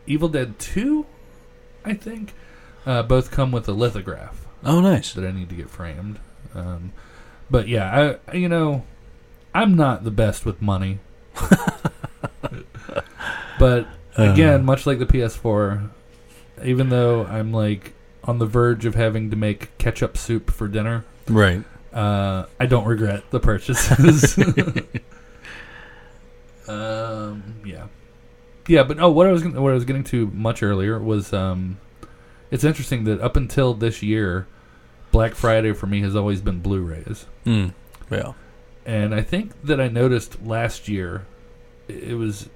Evil 0.07 0.29
Dead 0.29 0.59
Two. 0.59 1.07
I 1.85 1.95
think 1.95 2.33
uh, 2.87 3.03
both 3.03 3.31
come 3.31 3.51
with 3.53 3.69
a 3.69 3.73
lithograph 3.73 4.47
Oh, 4.65 4.81
nice. 4.81 5.13
that 5.15 5.25
I 5.25 5.33
need 5.33 5.49
to 5.49 5.55
get 5.57 5.69
framed. 5.69 6.19
Um, 6.55 6.93
but 7.51 7.69
yeah, 7.69 8.17
I 8.29 8.37
you 8.37 8.49
know, 8.49 8.85
I'm 9.55 9.75
not 9.77 10.05
the 10.05 10.11
best 10.11 10.45
with 10.47 10.63
money. 10.63 10.99
but 13.59 13.87
again, 14.17 14.61
Uh, 14.61 14.65
much 14.65 14.87
like 14.87 14.99
the 14.99 15.07
PS4, 15.07 15.89
even 16.65 16.89
though 16.89 17.25
I'm 17.27 17.53
like 17.53 17.93
on 18.25 18.39
the 18.39 18.47
verge 18.47 18.85
of 18.85 18.95
having 18.95 19.31
to 19.31 19.37
make 19.37 19.77
ketchup 19.79 20.17
soup 20.17 20.51
for 20.51 20.69
dinner, 20.69 21.05
right. 21.29 21.63
uh, 21.93 22.47
I 22.61 22.67
don't 22.67 22.87
regret 22.87 23.31
the 23.31 23.41
purchases. 23.41 24.39
um, 26.69 27.43
yeah, 27.65 27.87
yeah. 28.69 28.83
But 28.85 29.01
oh, 29.01 29.11
what 29.11 29.27
I 29.27 29.33
was 29.33 29.43
gonna, 29.43 29.61
what 29.61 29.73
I 29.73 29.75
was 29.75 29.85
getting 29.85 30.05
to 30.05 30.27
much 30.29 30.63
earlier 30.63 30.99
was 30.99 31.33
um, 31.33 31.79
it's 32.51 32.65
interesting 32.65 33.05
that 33.05 33.21
up 33.21 33.37
until 33.37 33.75
this 33.75 34.03
year, 34.03 34.47
Black 35.11 35.35
Friday 35.35 35.73
for 35.73 35.87
me 35.87 36.01
has 36.03 36.15
always 36.15 36.41
been 36.41 36.61
Blu-rays, 36.61 37.27
Mm. 37.45 37.73
Yeah. 38.11 38.33
And 38.87 39.15
I 39.15 39.23
think 39.23 39.53
that 39.65 39.81
I 39.81 39.89
noticed 39.89 40.43
last 40.45 40.89
year 40.89 41.27
it 41.89 42.17
was 42.17 42.49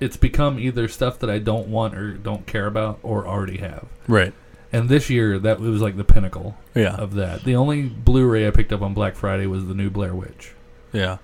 it's 0.00 0.16
become 0.16 0.58
either 0.58 0.88
stuff 0.88 1.18
that 1.20 1.30
I 1.30 1.38
don't 1.38 1.68
want 1.68 1.94
or 1.94 2.12
don't 2.14 2.46
care 2.46 2.66
about 2.66 2.98
or 3.02 3.26
already 3.26 3.58
have. 3.58 3.86
Right. 4.08 4.32
And 4.72 4.88
this 4.88 5.08
year, 5.08 5.38
that 5.38 5.60
was 5.60 5.80
like 5.80 5.96
the 5.96 6.04
pinnacle 6.04 6.56
Yeah. 6.74 6.96
of 6.96 7.14
that. 7.14 7.44
The 7.44 7.54
only 7.54 7.82
Blu-ray 7.82 8.46
I 8.46 8.50
picked 8.50 8.72
up 8.72 8.82
on 8.82 8.92
Black 8.92 9.14
Friday 9.14 9.46
was 9.46 9.66
the 9.66 9.74
new 9.74 9.88
Blair 9.90 10.14
Witch. 10.14 10.52
Yeah. 10.92 11.18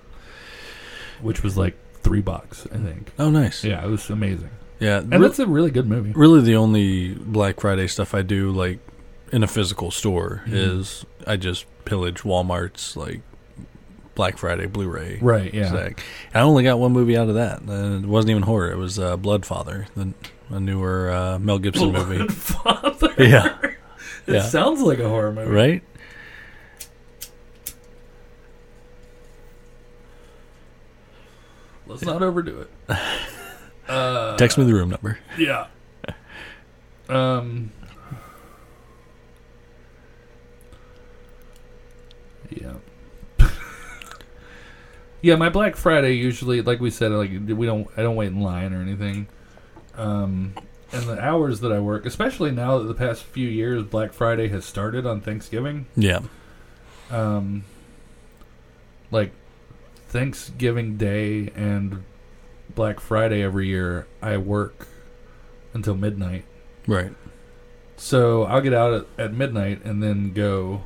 which 1.21 1.43
was 1.43 1.57
like 1.57 1.75
three 2.01 2.21
bucks, 2.21 2.65
I 2.73 2.77
think. 2.77 3.11
Oh, 3.19 3.29
nice. 3.29 3.63
Yeah, 3.63 3.83
it 3.85 3.89
was 3.89 4.09
amazing, 4.09 4.49
Yeah. 4.79 4.97
and 4.99 5.11
re- 5.11 5.19
that's 5.19 5.37
a 5.39 5.45
really 5.45 5.69
good 5.71 5.87
movie. 5.87 6.13
really 6.15 6.41
the 6.41 6.55
only 6.55 7.13
Black 7.13 7.59
Friday 7.59 7.87
stuff 7.87 8.15
I 8.15 8.21
do 8.23 8.51
like 8.51 8.79
in 9.31 9.43
a 9.43 9.47
physical 9.47 9.91
store 9.91 10.41
Mhm. 10.47 10.53
is 10.79 11.05
I 11.27 11.37
just 11.37 11.65
pillage 11.85 12.21
Walmart's 12.23 12.97
like 12.97 13.21
Black 14.15 14.37
Friday 14.37 14.65
Blu-ray. 14.67 15.19
Right. 15.21 15.53
Yeah. 15.53 15.69
Zach. 15.69 16.03
I 16.33 16.41
only 16.41 16.63
got 16.63 16.79
one 16.79 16.91
movie 16.91 17.17
out 17.17 17.29
of 17.29 17.35
that. 17.35 17.61
And 17.61 18.03
it 18.03 18.07
wasn't 18.07 18.31
even 18.31 18.43
horror. 18.43 18.71
It 18.71 18.77
was 18.77 18.99
uh, 18.99 19.17
Blood 19.17 19.45
Father, 19.45 19.87
the 19.95 20.13
a 20.49 20.59
newer 20.59 21.09
uh, 21.11 21.39
Mel 21.39 21.59
Gibson 21.59 21.91
movie. 21.93 22.27
Father. 22.27 23.13
Yeah. 23.17 23.57
It 24.27 24.33
Yeah. 24.35 24.41
sounds 24.43 24.81
like 24.81 24.99
a 24.99 25.09
horror 25.09 25.31
movie. 25.31 25.49
Right? 25.49 25.83
Let's 31.87 32.03
not 32.03 32.21
overdo 32.21 32.61
it. 32.61 32.97
Uh, 33.87 34.37
Text 34.37 34.57
me 34.57 34.63
the 34.65 34.73
room 34.73 34.89
number. 34.89 35.19
Yeah. 35.37 35.67
Um. 37.09 37.71
Yeah. 42.49 42.73
Yeah, 45.21 45.35
my 45.35 45.49
Black 45.49 45.75
Friday 45.75 46.13
usually, 46.13 46.61
like 46.61 46.79
we 46.79 46.89
said, 46.89 47.11
like 47.11 47.31
we 47.31 47.65
don't, 47.65 47.87
I 47.95 48.01
don't 48.01 48.15
wait 48.15 48.27
in 48.27 48.41
line 48.41 48.73
or 48.73 48.81
anything. 48.81 49.27
Um, 49.95 50.53
and 50.91 51.03
the 51.03 51.19
hours 51.19 51.59
that 51.61 51.71
I 51.71 51.79
work, 51.79 52.05
especially 52.05 52.51
now 52.51 52.79
that 52.79 52.85
the 52.85 52.93
past 52.93 53.23
few 53.23 53.47
years 53.47 53.83
Black 53.83 54.13
Friday 54.13 54.47
has 54.49 54.65
started 54.65 55.05
on 55.05 55.21
Thanksgiving. 55.21 55.85
Yeah. 55.95 56.21
Um, 57.09 57.65
like 59.11 59.31
Thanksgiving 60.07 60.97
Day 60.97 61.51
and 61.55 62.03
Black 62.73 62.99
Friday 62.99 63.43
every 63.43 63.67
year, 63.67 64.07
I 64.21 64.37
work 64.37 64.87
until 65.73 65.95
midnight. 65.95 66.45
Right. 66.87 67.13
So 67.95 68.43
I'll 68.43 68.61
get 68.61 68.73
out 68.73 68.93
at, 68.93 69.05
at 69.25 69.33
midnight 69.33 69.85
and 69.85 70.01
then 70.01 70.33
go 70.33 70.83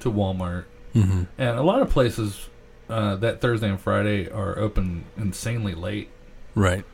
to 0.00 0.12
Walmart. 0.12 0.64
Mm-hmm. 0.94 1.22
And 1.38 1.58
a 1.58 1.62
lot 1.62 1.80
of 1.80 1.88
places 1.90 2.49
uh, 2.90 3.16
that 3.16 3.40
Thursday 3.40 3.68
and 3.68 3.80
Friday 3.80 4.28
are 4.28 4.58
open 4.58 5.04
insanely 5.16 5.74
late. 5.74 6.10
Right. 6.54 6.84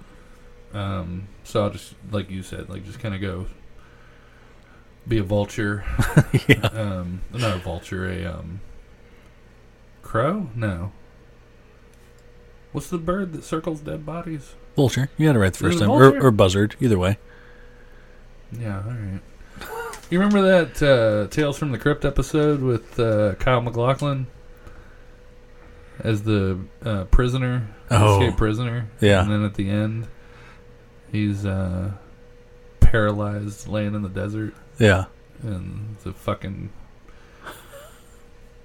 Um, 0.75 1.29
so 1.43 1.65
I'll 1.65 1.71
just, 1.71 1.95
like 2.11 2.31
you 2.31 2.43
said, 2.43 2.69
like 2.69 2.85
just 2.85 3.01
kind 3.01 3.15
of 3.15 3.21
go 3.21 3.47
be 5.09 5.19
a 5.19 5.23
vulture. 5.23 5.85
yeah. 6.49 6.67
Um, 6.67 7.23
not 7.33 7.57
a 7.57 7.59
vulture, 7.59 8.09
a 8.11 8.25
um, 8.27 8.61
crow? 10.03 10.51
No. 10.55 10.93
What's 12.73 12.91
the 12.91 12.99
bird 12.99 13.33
that 13.33 13.45
circles 13.45 13.81
dead 13.81 14.05
bodies? 14.05 14.55
Vulture. 14.75 15.09
You 15.17 15.29
had 15.29 15.37
it 15.37 15.39
right 15.39 15.53
the 15.53 15.59
first 15.59 15.79
time. 15.79 15.91
Or, 15.91 16.21
or 16.21 16.31
buzzard. 16.31 16.77
Either 16.81 16.99
way. 16.99 17.17
Yeah, 18.53 18.83
all 18.85 18.91
right. 18.91 19.21
You 20.11 20.21
remember 20.21 20.43
that 20.43 20.83
uh, 20.83 21.29
Tales 21.29 21.59
from 21.59 21.73
the 21.73 21.79
Crypt 21.79 22.05
episode 22.05 22.61
with 22.61 23.01
uh, 23.01 23.35
Kyle 23.37 23.61
MacLachlan 23.61 24.27
as 26.01 26.23
the 26.23 26.59
uh, 26.85 27.05
prisoner, 27.05 27.69
Oh. 27.91 28.21
escaped 28.21 28.37
prisoner? 28.37 28.89
Yeah. 29.01 29.23
And 29.23 29.31
then 29.31 29.45
at 29.45 29.55
the 29.55 29.69
end, 29.71 30.07
he's 31.13 31.45
uh, 31.47 31.93
paralyzed, 32.81 33.69
laying 33.69 33.95
in 33.95 34.03
the 34.03 34.09
desert, 34.09 34.55
Yeah. 34.79 35.05
and 35.43 35.97
the 36.05 36.13
fucking 36.13 36.71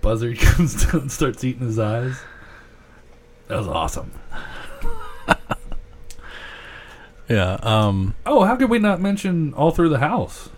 buzzard 0.01 0.39
comes 0.39 0.85
down 0.85 1.01
and 1.01 1.11
starts 1.11 1.43
eating 1.43 1.65
his 1.67 1.77
eyes. 1.79 2.19
That 3.47 3.57
was 3.57 3.67
awesome. 3.67 4.11
Yeah. 7.29 7.53
Um. 7.61 8.15
Oh, 8.25 8.43
how 8.43 8.57
could 8.57 8.69
we 8.69 8.77
not 8.79 8.99
mention 8.99 9.53
All 9.53 9.71
Through 9.71 9.87
the 9.89 9.99
House? 9.99 10.49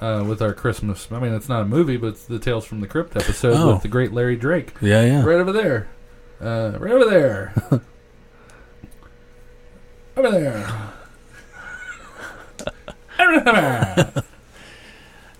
Uh, 0.00 0.22
with 0.24 0.40
our 0.40 0.52
Christmas, 0.54 1.08
I 1.10 1.18
mean, 1.18 1.32
it's 1.34 1.48
not 1.48 1.62
a 1.62 1.64
movie, 1.64 1.96
but 1.96 2.08
it's 2.08 2.24
the 2.24 2.38
Tales 2.38 2.64
from 2.64 2.80
the 2.80 2.86
Crypt 2.86 3.16
episode 3.16 3.54
Oh. 3.56 3.72
with 3.72 3.82
the 3.82 3.88
great 3.88 4.12
Larry 4.12 4.36
Drake. 4.36 4.72
Yeah. 4.80 5.04
Yeah. 5.04 5.24
Right 5.24 5.40
over 5.40 5.50
there. 5.52 5.88
Uh, 6.40 6.76
right 6.78 6.92
over 6.92 7.04
there. 7.10 7.52
over 10.16 10.30
there. 10.30 10.70
Over 13.18 13.40
there. 13.40 14.12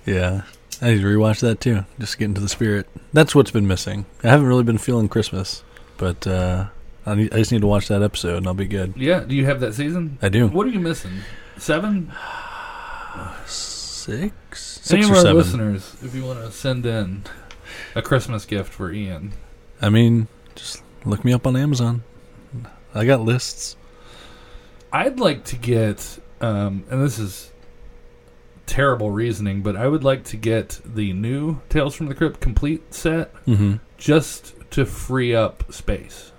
Yeah. 0.07 0.43
I 0.83 0.91
need 0.93 1.01
to 1.03 1.07
rewatch 1.07 1.41
that 1.41 1.61
too. 1.61 1.85
Just 2.01 2.19
get 2.19 2.25
into 2.27 2.41
the 2.41 2.49
spirit. 2.49 2.89
That's 3.13 3.35
what's 3.35 3.51
been 3.53 3.67
missing. 3.69 4.07
I 4.25 4.29
haven't 4.29 4.47
really 4.47 4.65
been 4.65 4.79
feeling 4.79 5.09
Christmas, 5.09 5.63
but 5.99 6.27
uh, 6.27 6.67
I, 7.07 7.15
need, 7.15 7.33
I 7.33 7.39
just 7.39 7.53
need 7.53 7.61
to 7.61 7.67
watch 7.69 7.87
that 7.89 8.03
episode 8.03 8.39
and 8.39 8.47
I'll 8.49 8.55
be 8.55 8.67
good. 8.67 8.95
yeah, 8.97 9.21
do 9.21 9.35
you 9.37 9.45
have 9.45 9.61
that 9.61 9.75
season? 9.75 10.19
I 10.23 10.29
do. 10.29 10.49
What 10.49 10.67
are 10.67 10.71
you 10.71 10.81
missing? 10.81 11.13
Seven? 11.59 12.11
Six, 14.09 14.91
Any 14.93 15.03
six 15.03 15.07
of 15.07 15.11
or 15.13 15.17
our 15.17 15.23
seven. 15.23 15.37
listeners, 15.37 15.97
if 16.03 16.15
you 16.15 16.25
want 16.25 16.39
to 16.41 16.51
send 16.51 16.87
in 16.87 17.25
a 17.95 18.01
Christmas 18.03 18.45
gift 18.47 18.73
for 18.73 18.91
Ian, 18.93 19.33
I 19.83 19.91
mean, 19.91 20.29
just 20.55 20.83
look 21.05 21.25
me 21.25 21.33
up 21.35 21.47
on 21.47 21.57
Amazon. 21.57 22.03
I 22.95 23.05
got 23.05 23.21
lists. 23.21 23.77
I'd 24.91 25.21
like 25.21 25.45
to 25.47 25.57
get, 25.57 26.19
um, 26.41 26.85
and 26.91 27.03
this 27.03 27.19
is 27.19 27.51
terrible 28.65 29.11
reasoning, 29.11 29.61
but 29.61 29.77
I 29.77 29.87
would 29.89 30.05
like 30.05 30.25
to 30.25 30.37
get 30.39 30.81
the 30.87 31.13
new 31.13 31.61
Tales 31.69 31.95
from 31.95 32.07
the 32.07 32.15
Crypt 32.15 32.41
complete 32.41 32.95
set 32.95 33.33
Mm-hmm. 33.45 33.75
just 33.99 34.55
to 34.71 34.87
free 34.87 35.35
up 35.35 35.71
space. 35.73 36.33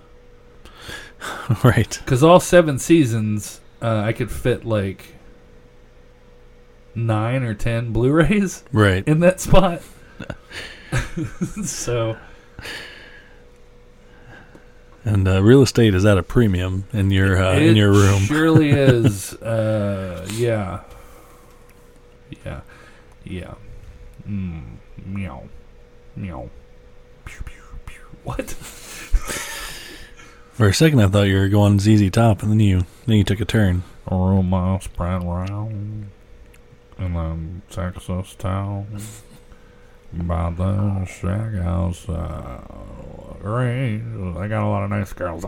right. 1.64 1.98
Because 2.04 2.22
all 2.24 2.40
seven 2.40 2.78
seasons, 2.80 3.60
uh, 3.80 4.02
I 4.04 4.12
could 4.12 4.30
fit 4.30 4.64
like 4.64 5.14
nine 6.94 7.42
or 7.42 7.54
ten 7.54 7.92
Blu-rays 7.92 8.64
Right. 8.72 9.06
in 9.06 9.20
that 9.20 9.40
spot. 9.40 9.82
so 11.64 12.16
And 15.04 15.26
uh, 15.26 15.42
real 15.42 15.62
estate 15.62 15.94
is 15.94 16.04
at 16.04 16.18
a 16.18 16.22
premium 16.22 16.84
in 16.92 17.10
your 17.10 17.42
uh, 17.42 17.54
it 17.56 17.62
in 17.62 17.76
your 17.76 17.90
room. 17.92 18.20
surely 18.22 18.70
is. 18.74 19.32
Uh, 19.34 20.26
yeah, 20.34 20.80
yeah, 22.44 22.60
yeah. 23.24 23.54
Mm, 24.28 24.62
meow, 25.06 25.44
meow. 26.16 26.50
Pew, 27.24 27.42
pew, 27.44 27.62
pew. 27.86 28.00
What? 28.24 28.50
For 28.50 30.68
a 30.68 30.74
second, 30.74 31.00
I 31.00 31.08
thought 31.08 31.22
you 31.22 31.38
were 31.38 31.48
going 31.48 31.80
ZZ 31.80 32.10
Top, 32.10 32.42
and 32.42 32.50
then 32.52 32.60
you 32.60 32.84
then 33.06 33.16
you 33.16 33.24
took 33.24 33.40
a 33.40 33.46
turn. 33.46 33.82
Aroma 34.10 34.80
spread 34.82 35.22
around 35.24 36.10
in 37.00 37.14
the 37.14 37.74
Texas 37.74 38.34
town 38.36 38.86
by 40.12 40.50
the 40.50 41.04
shack 41.06 41.54
house. 41.54 42.08
Uh, 42.08 42.60
great. 43.42 44.02
I 44.36 44.48
got 44.48 44.64
a 44.64 44.68
lot 44.68 44.84
of 44.84 44.90
nice 44.90 45.12
girls. 45.12 45.44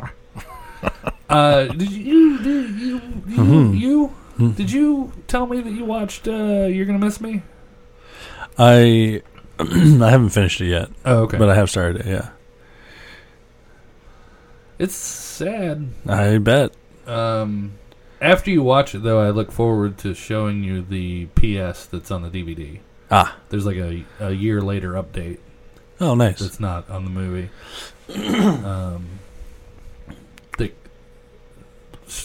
uh, 1.28 1.64
did 1.66 1.90
you, 1.92 2.38
did 2.38 2.70
you, 2.70 3.00
you, 3.26 3.38
Mhm. 3.38 3.78
you, 3.78 4.12
Mhm. 4.38 4.56
did 4.56 4.72
you 4.72 5.12
tell 5.28 5.46
me 5.46 5.60
that 5.60 5.70
you 5.72 5.84
watched 5.84 6.26
uh, 6.26 6.66
You're 6.66 6.86
Gonna 6.86 6.98
Miss 6.98 7.20
Me? 7.20 7.42
I 8.58 9.22
I 9.58 10.10
haven't 10.10 10.30
finished 10.30 10.60
it 10.60 10.66
yet, 10.68 10.88
Oh, 11.04 11.22
okay. 11.24 11.38
but 11.38 11.48
I 11.50 11.54
have 11.54 11.68
started 11.70 12.00
it. 12.00 12.06
Yeah, 12.06 12.30
it's 14.78 14.94
sad. 14.94 15.88
I 16.08 16.38
bet. 16.38 16.72
Um, 17.06 17.72
after 18.22 18.50
you 18.50 18.62
watch 18.62 18.94
it, 18.94 19.02
though, 19.02 19.20
I 19.20 19.30
look 19.30 19.52
forward 19.52 19.98
to 19.98 20.14
showing 20.14 20.62
you 20.64 20.80
the 20.82 21.26
PS 21.36 21.86
that's 21.86 22.10
on 22.10 22.22
the 22.22 22.30
DVD. 22.30 22.80
Ah, 23.10 23.36
There's 23.50 23.66
like 23.66 23.76
a, 23.76 24.04
a 24.20 24.30
year 24.32 24.62
later 24.62 24.92
update. 24.92 25.38
oh, 26.00 26.14
nice. 26.14 26.38
that's 26.38 26.58
not 26.60 26.88
on 26.88 27.04
the 27.04 27.10
movie. 27.10 27.50
um, 28.64 29.06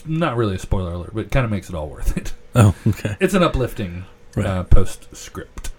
not 0.05 0.35
really 0.35 0.55
a 0.55 0.59
spoiler 0.59 0.93
alert, 0.93 1.11
but 1.13 1.25
it 1.25 1.31
kind 1.31 1.45
of 1.45 1.51
makes 1.51 1.69
it 1.69 1.75
all 1.75 1.89
worth 1.89 2.17
it. 2.17 2.33
Oh, 2.59 2.73
okay. 2.87 3.15
It's 3.19 3.35
an 3.35 3.43
uplifting 3.43 4.05
uh, 4.35 4.63
postscript. 4.63 5.69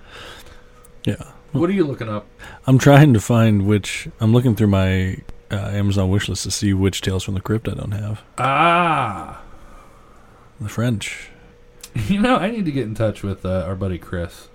Yeah. 1.04 1.16
What 1.50 1.68
are 1.68 1.72
you 1.72 1.82
looking 1.84 2.08
up? 2.08 2.24
I'm 2.68 2.78
trying 2.78 3.12
to 3.14 3.20
find 3.20 3.66
which. 3.66 4.06
I'm 4.20 4.32
looking 4.32 4.54
through 4.54 4.68
my 4.68 5.16
uh, 5.50 5.56
Amazon 5.56 6.08
wish 6.08 6.28
list 6.28 6.44
to 6.44 6.52
see 6.52 6.72
which 6.72 7.00
Tales 7.00 7.24
from 7.24 7.34
the 7.34 7.40
Crypt 7.40 7.68
I 7.68 7.74
don't 7.74 7.90
have. 7.90 8.22
Ah, 8.36 9.42
The 10.60 10.68
French. 10.68 11.28
you 12.08 12.20
know, 12.20 12.36
I 12.36 12.50
need 12.50 12.64
to 12.64 12.72
get 12.72 12.84
in 12.84 12.94
touch 12.94 13.22
with 13.22 13.44
uh, 13.44 13.64
our 13.66 13.74
buddy 13.74 13.98
Chris. 13.98 14.48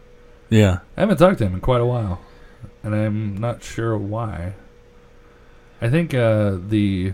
Yeah. 0.50 0.80
I 0.98 1.02
haven't 1.02 1.18
talked 1.18 1.40
to 1.40 1.46
him 1.46 1.56
in 1.56 1.62
quite 1.62 1.82
a 1.82 1.86
while, 1.86 2.22
and 2.84 2.94
I'm 2.94 3.38
not 3.38 3.64
sure 3.64 3.98
why. 3.98 4.54
I 5.82 5.90
think 5.90 6.14
uh, 6.14 6.58
the 6.68 7.14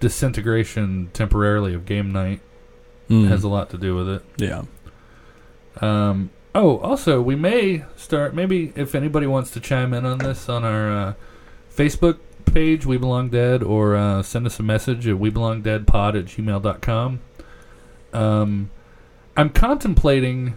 disintegration 0.00 1.10
temporarily 1.12 1.74
of 1.74 1.86
game 1.86 2.12
night 2.12 2.40
Mm. 3.10 3.26
has 3.28 3.42
a 3.42 3.48
lot 3.48 3.70
to 3.70 3.78
do 3.78 3.94
with 3.96 4.06
it. 4.06 4.22
yeah. 4.36 4.64
Um, 5.80 6.28
oh, 6.54 6.76
also, 6.80 7.22
we 7.22 7.36
may 7.36 7.84
start. 7.96 8.34
Maybe 8.34 8.70
if 8.76 8.94
anybody 8.94 9.26
wants 9.26 9.50
to 9.52 9.60
chime 9.60 9.94
in 9.94 10.04
on 10.04 10.18
this 10.18 10.46
on 10.46 10.62
our 10.62 10.92
uh, 10.92 11.14
Facebook 11.74 12.18
page, 12.44 12.84
We 12.84 12.98
Belong 12.98 13.30
Dead, 13.30 13.62
or 13.62 13.96
uh, 13.96 14.22
send 14.22 14.44
us 14.44 14.58
a 14.60 14.62
message 14.62 15.06
at 15.08 15.18
We 15.18 15.30
Belong 15.30 15.62
Dead 15.62 15.86
Pod 15.86 16.16
at 16.16 16.26
gmail.com. 16.26 17.20
Um, 18.12 18.70
I'm 19.36 19.50
contemplating 19.50 20.54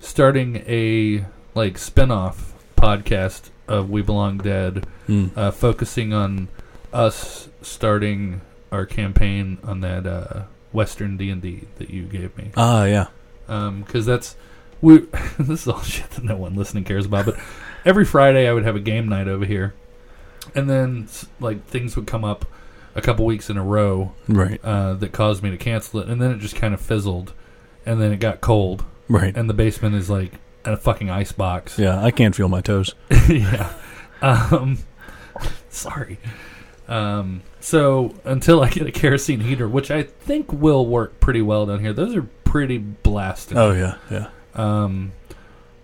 starting 0.00 0.56
a 0.66 1.24
like 1.54 1.78
spin-off 1.78 2.52
podcast 2.76 3.50
of 3.68 3.88
We 3.90 4.02
Belong 4.02 4.38
Dead, 4.38 4.86
Mm. 5.08 5.36
uh, 5.36 5.50
focusing 5.50 6.12
on 6.12 6.48
us 6.92 7.48
starting 7.62 8.40
our 8.72 8.86
campaign 8.86 9.58
on 9.62 9.80
that 9.80 10.06
uh, 10.06 10.42
Western 10.72 11.16
D 11.16 11.30
and 11.30 11.40
D 11.42 11.64
that 11.76 11.90
you 11.90 12.04
gave 12.04 12.36
me, 12.36 12.50
Ah, 12.56 12.84
yeah. 12.84 13.06
because 13.46 14.06
that's 14.06 14.36
we. 14.80 14.98
this 15.38 15.62
is 15.62 15.68
all 15.68 15.82
shit 15.82 16.10
that 16.10 16.24
no 16.24 16.36
one 16.36 16.54
listening 16.54 16.84
cares 16.84 17.06
about. 17.06 17.26
But 17.26 17.36
every 17.84 18.04
Friday 18.04 18.48
I 18.48 18.52
would 18.52 18.64
have 18.64 18.76
a 18.76 18.80
game 18.80 19.08
night 19.08 19.28
over 19.28 19.44
here, 19.44 19.74
and 20.54 20.68
then 20.68 21.08
like 21.40 21.64
things 21.66 21.96
would 21.96 22.06
come 22.06 22.24
up 22.24 22.46
a 22.94 23.00
couple 23.02 23.24
weeks 23.26 23.50
in 23.50 23.56
a 23.56 23.62
row 23.64 24.12
Right. 24.28 24.60
uh, 24.64 24.94
that 24.94 25.12
caused 25.12 25.42
me 25.42 25.50
to 25.50 25.56
cancel 25.56 26.00
it, 26.00 26.08
and 26.08 26.20
then 26.20 26.30
it 26.30 26.38
just 26.38 26.56
kind 26.56 26.74
of 26.74 26.80
fizzled, 26.80 27.32
and 27.86 28.00
then 28.00 28.12
it 28.12 28.20
got 28.20 28.40
cold, 28.40 28.84
Right. 29.08 29.36
and 29.36 29.48
the 29.50 29.54
basement 29.54 29.94
is 29.96 30.08
like 30.10 30.32
a 30.64 30.76
fucking 30.76 31.10
ice 31.10 31.32
box. 31.32 31.78
Yeah, 31.78 32.02
I 32.02 32.10
can't 32.10 32.34
feel 32.34 32.48
my 32.48 32.60
toes. 32.60 32.94
yeah. 33.28 33.72
Um, 34.22 34.78
sorry. 35.68 36.18
Um, 36.88 37.42
so 37.60 38.14
until 38.24 38.62
I 38.62 38.68
get 38.70 38.86
a 38.86 38.92
kerosene 38.92 39.40
heater, 39.40 39.66
which 39.68 39.90
I 39.90 40.02
think 40.02 40.52
will 40.52 40.86
work 40.86 41.18
pretty 41.20 41.42
well 41.42 41.66
down 41.66 41.80
here, 41.80 41.92
those 41.92 42.14
are 42.14 42.26
pretty 42.44 42.78
blasting. 42.78 43.56
Oh 43.58 43.72
yeah, 43.72 43.96
yeah. 44.10 44.28
Um, 44.54 45.12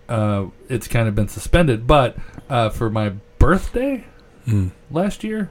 uh, 0.08 0.46
it's 0.68 0.88
kind 0.88 1.08
of 1.08 1.14
been 1.14 1.28
suspended, 1.28 1.86
but 1.86 2.16
uh, 2.48 2.68
for 2.70 2.90
my 2.90 3.14
birthday 3.38 4.04
Mm. 4.46 4.70
last 4.90 5.22
year, 5.22 5.50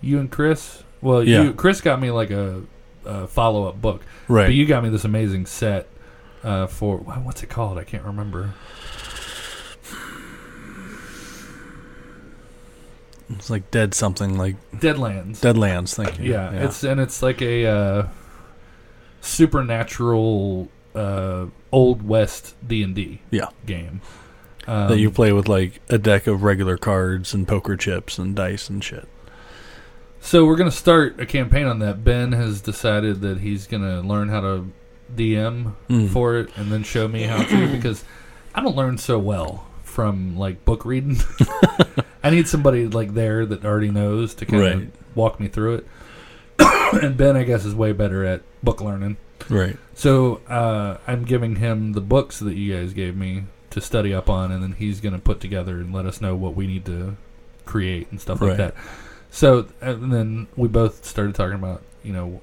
you 0.00 0.18
and 0.18 0.30
Chris, 0.30 0.82
well, 1.00 1.22
Yeah. 1.22 1.42
you 1.42 1.52
Chris 1.54 1.80
got 1.80 2.00
me 2.00 2.10
like 2.10 2.30
a, 2.30 2.62
a 3.04 3.26
follow 3.26 3.64
up 3.66 3.80
book, 3.80 4.02
Right. 4.28 4.46
but 4.46 4.54
you 4.54 4.66
got 4.66 4.82
me 4.82 4.90
this 4.90 5.04
amazing 5.04 5.46
set 5.46 5.88
uh, 6.44 6.66
for 6.66 6.98
wha- 6.98 7.14
what's 7.16 7.42
it 7.42 7.48
called? 7.48 7.78
I 7.78 7.84
can't 7.84 8.04
remember. 8.04 8.54
it's 13.30 13.50
like 13.50 13.70
dead 13.70 13.94
something 13.94 14.38
like 14.38 14.56
Deadlands. 14.72 15.40
Deadlands. 15.40 15.94
Thank 15.94 16.18
you. 16.18 16.32
Yeah, 16.32 16.50
it's 16.50 16.82
and 16.82 17.00
it's 17.00 17.22
like 17.22 17.42
a 17.42 17.66
uh, 17.66 18.08
supernatural 19.20 20.68
uh, 20.94 21.46
old 21.70 22.02
west 22.02 22.54
D 22.66 22.82
and 22.82 22.94
D 22.94 23.20
Yeah. 23.30 23.48
game 23.66 24.00
um, 24.66 24.88
that 24.88 24.98
you 24.98 25.10
play 25.10 25.32
with 25.32 25.48
like 25.48 25.80
a 25.90 25.98
deck 25.98 26.26
of 26.26 26.42
regular 26.42 26.76
cards 26.78 27.34
and 27.34 27.46
poker 27.46 27.76
chips 27.76 28.18
and 28.18 28.34
dice 28.34 28.70
and 28.70 28.82
shit. 28.82 29.06
So 30.28 30.44
we're 30.44 30.56
gonna 30.56 30.70
start 30.70 31.18
a 31.20 31.24
campaign 31.24 31.64
on 31.64 31.78
that. 31.78 32.04
Ben 32.04 32.32
has 32.32 32.60
decided 32.60 33.22
that 33.22 33.38
he's 33.40 33.66
gonna 33.66 34.02
learn 34.02 34.28
how 34.28 34.42
to 34.42 34.70
DM 35.16 35.74
Mm. 35.88 36.10
for 36.10 36.36
it 36.36 36.50
and 36.54 36.70
then 36.70 36.82
show 36.82 37.08
me 37.08 37.22
how 37.22 37.42
to 37.44 37.66
because 37.74 38.04
I 38.54 38.60
don't 38.60 38.76
learn 38.76 38.98
so 38.98 39.18
well 39.18 39.64
from 39.84 40.36
like 40.36 40.66
book 40.66 40.84
reading. 40.84 41.16
I 42.22 42.28
need 42.28 42.46
somebody 42.46 42.86
like 42.86 43.14
there 43.14 43.46
that 43.46 43.64
already 43.64 43.90
knows 43.90 44.34
to 44.34 44.44
kind 44.44 44.62
Right. 44.62 44.72
of 44.74 44.88
walk 45.14 45.40
me 45.40 45.48
through 45.48 45.76
it. 45.76 45.86
and 47.02 47.16
Ben, 47.16 47.34
I 47.34 47.44
guess, 47.44 47.64
is 47.64 47.74
way 47.74 47.92
better 47.92 48.22
at 48.26 48.42
book 48.62 48.82
learning. 48.82 49.16
Right. 49.48 49.78
So 49.94 50.42
uh, 50.46 50.98
I'm 51.06 51.24
giving 51.24 51.56
him 51.56 51.94
the 51.94 52.02
books 52.02 52.38
that 52.40 52.54
you 52.54 52.74
guys 52.76 52.92
gave 52.92 53.16
me 53.16 53.44
to 53.70 53.80
study 53.80 54.12
up 54.12 54.28
on, 54.28 54.52
and 54.52 54.62
then 54.62 54.72
he's 54.72 55.00
going 55.00 55.14
to 55.14 55.18
put 55.20 55.40
together 55.40 55.76
and 55.78 55.90
let 55.94 56.04
us 56.04 56.20
know 56.20 56.34
what 56.36 56.54
we 56.54 56.66
need 56.66 56.84
to 56.84 57.16
create 57.64 58.08
and 58.10 58.20
stuff 58.20 58.42
like 58.42 58.58
that. 58.58 58.74
So 59.30 59.66
and 59.80 60.12
then 60.12 60.46
we 60.56 60.68
both 60.68 61.04
started 61.04 61.34
talking 61.34 61.54
about 61.54 61.82
you 62.02 62.12
know 62.12 62.40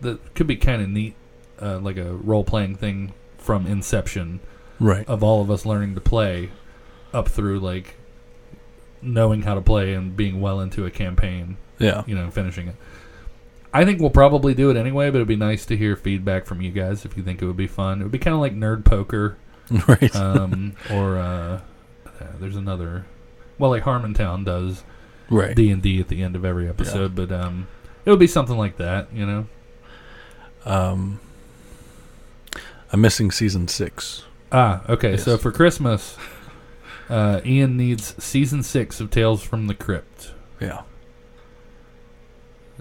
that 0.00 0.34
could 0.34 0.46
be 0.46 0.56
kind 0.56 0.82
of 0.82 0.88
neat, 0.88 1.14
uh, 1.60 1.78
like 1.78 1.96
a 1.96 2.12
role 2.14 2.44
playing 2.44 2.76
thing 2.76 3.12
from 3.38 3.66
inception 3.66 4.40
Right. 4.80 5.06
of 5.08 5.22
all 5.22 5.40
of 5.40 5.50
us 5.50 5.64
learning 5.64 5.94
to 5.94 6.00
play 6.00 6.50
up 7.14 7.28
through 7.28 7.60
like 7.60 7.94
knowing 9.00 9.42
how 9.42 9.54
to 9.54 9.60
play 9.60 9.94
and 9.94 10.16
being 10.16 10.40
well 10.40 10.60
into 10.60 10.86
a 10.86 10.90
campaign 10.90 11.56
Yeah. 11.78 12.02
you 12.06 12.14
know, 12.14 12.30
finishing 12.30 12.68
it. 12.68 12.76
I 13.74 13.84
think 13.84 14.00
we'll 14.00 14.10
probably 14.10 14.54
do 14.54 14.70
it 14.70 14.76
anyway, 14.76 15.08
but 15.10 15.16
it'd 15.16 15.28
be 15.28 15.36
nice 15.36 15.64
to 15.66 15.76
hear 15.76 15.96
feedback 15.96 16.46
from 16.46 16.60
you 16.60 16.70
guys 16.72 17.04
if 17.04 17.16
you 17.16 17.22
think 17.22 17.40
it 17.40 17.46
would 17.46 17.56
be 17.56 17.66
fun. 17.66 18.00
It 18.00 18.04
would 18.04 18.12
be 18.12 18.18
kind 18.18 18.34
of 18.34 18.40
like 18.40 18.54
nerd 18.54 18.84
poker, 18.84 19.36
right. 19.88 20.14
um, 20.14 20.74
or 20.90 21.16
uh, 21.18 21.60
uh, 22.06 22.26
there's 22.38 22.56
another. 22.56 23.06
Well, 23.58 23.70
like 23.70 23.84
Harmontown 23.84 24.44
does 24.44 24.82
right. 25.32 25.56
D 25.56 25.70
and 25.70 25.82
D 25.82 26.00
at 26.00 26.08
the 26.08 26.22
end 26.22 26.36
of 26.36 26.44
every 26.44 26.68
episode, 26.68 27.14
but 27.14 27.32
um, 27.32 27.66
it 28.04 28.10
would 28.10 28.18
be 28.20 28.26
something 28.26 28.56
like 28.56 28.76
that, 28.76 29.12
you 29.12 29.26
know. 29.26 29.46
um, 30.64 31.20
I'm 32.92 33.00
missing 33.00 33.30
season 33.30 33.68
six. 33.68 34.24
Ah, 34.52 34.82
okay. 34.88 35.16
So 35.16 35.38
for 35.38 35.50
Christmas, 35.50 36.16
uh, 37.08 37.40
Ian 37.44 37.76
needs 37.76 38.14
season 38.22 38.62
six 38.62 39.00
of 39.00 39.10
Tales 39.10 39.42
from 39.42 39.66
the 39.66 39.74
Crypt. 39.74 40.32
Yeah. 40.60 40.82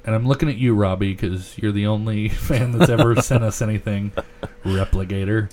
And 0.03 0.13
I'm 0.15 0.27
looking 0.27 0.49
at 0.49 0.57
you, 0.57 0.73
Robbie, 0.73 1.13
because 1.13 1.57
you're 1.57 1.71
the 1.71 1.87
only 1.87 2.27
fan 2.29 2.71
that's 2.73 2.89
ever 2.89 3.15
sent 3.21 3.43
us 3.43 3.61
anything. 3.61 4.11
Replicator. 4.65 5.49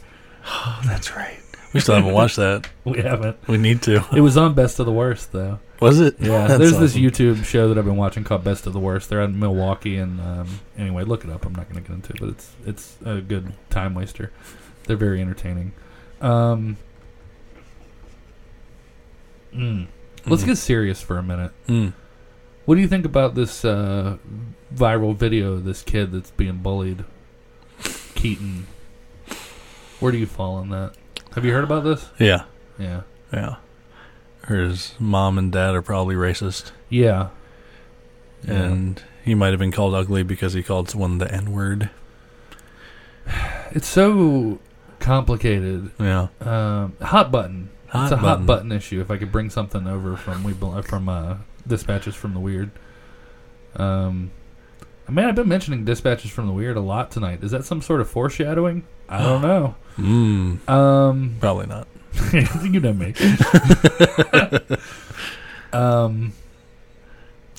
Oh, 0.47 0.81
that's 0.87 1.15
right. 1.15 1.39
We 1.73 1.81
still 1.81 1.97
haven't 1.97 2.15
watched 2.15 2.37
that. 2.37 2.67
We 2.85 3.01
haven't. 3.03 3.37
We 3.47 3.59
need 3.59 3.83
to. 3.83 4.05
It 4.17 4.23
was 4.23 4.37
on 4.39 4.55
Best 4.55 4.81
of 4.81 4.87
the 4.87 4.93
Worst, 4.93 5.33
though. 5.33 5.61
Was 5.81 6.01
it? 6.01 6.17
Yeah, 6.19 6.47
That's 6.49 6.59
there's 6.59 6.79
this 6.79 6.93
awesome. 6.93 7.03
YouTube 7.03 7.45
show 7.45 7.69
that 7.69 7.79
I've 7.79 7.85
been 7.85 7.97
watching 7.97 8.25
called 8.25 8.43
Best 8.45 8.67
of 8.67 8.73
the 8.73 8.81
Worst. 8.81 9.09
They're 9.09 9.21
out 9.23 9.29
in 9.31 9.39
Milwaukee, 9.39 9.97
and 9.97 10.21
um, 10.21 10.61
anyway, 10.77 11.05
look 11.05 11.25
it 11.25 11.31
up. 11.31 11.47
I'm 11.47 11.55
not 11.55 11.69
going 11.71 11.83
to 11.83 11.89
get 11.89 11.95
into 11.95 12.13
it, 12.15 12.21
but 12.21 12.29
it's 12.31 12.53
it's 12.67 12.97
a 13.05 13.21
good 13.21 13.53
time 13.71 13.95
waster. 13.95 14.33
They're 14.85 14.97
very 14.97 15.21
entertaining. 15.21 15.73
Um, 16.21 16.79
mm. 19.55 19.87
Let's 20.27 20.43
Mm. 20.43 20.47
get 20.47 20.57
serious 20.59 21.01
for 21.01 21.19
a 21.19 21.23
minute. 21.23 21.53
Mm. 21.69 21.93
What 22.65 22.75
do 22.75 22.81
you 22.81 22.89
think 22.89 23.05
about 23.07 23.35
this 23.35 23.65
uh, 23.65 24.17
viral 24.75 25.15
video 25.17 25.53
of 25.55 25.65
this 25.65 25.83
kid 25.83 26.13
that's 26.13 26.31
being 26.33 26.57
bullied? 26.59 27.05
Keaton. 28.15 28.67
Where 30.01 30.13
do 30.13 30.19
you 30.19 30.27
fall 30.27 30.57
on 30.57 30.71
that? 30.71 30.95
Have 31.35 31.45
you 31.45 31.53
heard 31.53 31.65
about 31.65 31.85
this? 31.85 32.07
Yeah. 32.19 32.45
Yeah. 32.79 33.03
Yeah. 33.33 33.57
His 34.49 34.95
mom 34.99 35.39
and 35.39 35.53
dad 35.53 35.75
are 35.75 35.83
probably 35.83 36.15
racist, 36.15 36.73
Yeah. 36.89 37.29
and 38.47 39.03
he 39.25 39.35
might 39.35 39.51
have 39.51 39.59
been 39.59 39.73
called 39.73 39.95
ugly 39.95 40.23
because 40.23 40.55
he 40.55 40.63
called 40.63 40.89
someone 40.89 41.19
the 41.19 41.33
N 41.33 41.53
word. 41.53 41.91
It's 43.71 43.87
so 43.87 44.59
complicated. 44.99 45.91
Yeah. 46.01 46.29
Um, 46.41 46.97
hot 47.03 47.31
button. 47.31 47.69
Hot 47.89 48.05
it's 48.05 48.13
a 48.13 48.17
hot 48.17 48.23
button. 48.27 48.47
button 48.47 48.73
issue. 48.73 49.01
If 49.03 49.11
I 49.11 49.19
could 49.19 49.31
bring 49.31 49.51
something 49.51 49.87
over 49.87 50.17
from 50.17 50.43
we 50.43 50.55
from 50.83 51.09
uh, 51.11 51.37
dispatches 51.67 52.15
from 52.15 52.33
the 52.33 52.41
weird. 52.41 52.71
Um, 53.77 54.31
man, 55.07 55.27
I've 55.29 55.35
been 55.35 55.49
mentioning 55.49 55.85
dispatches 55.85 56.31
from 56.31 56.47
the 56.47 56.53
weird 56.55 56.79
a 56.79 56.81
lot 56.81 57.11
tonight. 57.11 57.45
Is 57.45 57.51
that 57.51 57.67
some 57.67 57.83
sort 57.83 58.01
of 58.01 58.09
foreshadowing? 58.09 58.85
I 59.09 59.23
don't 59.23 59.43
know. 59.51 59.75
Mm. 59.99 60.67
Um, 60.69 61.37
Probably 61.39 61.67
not. 61.67 61.87
you 62.65 62.81
know 62.81 62.93
me. 62.93 63.15
um, 65.73 66.33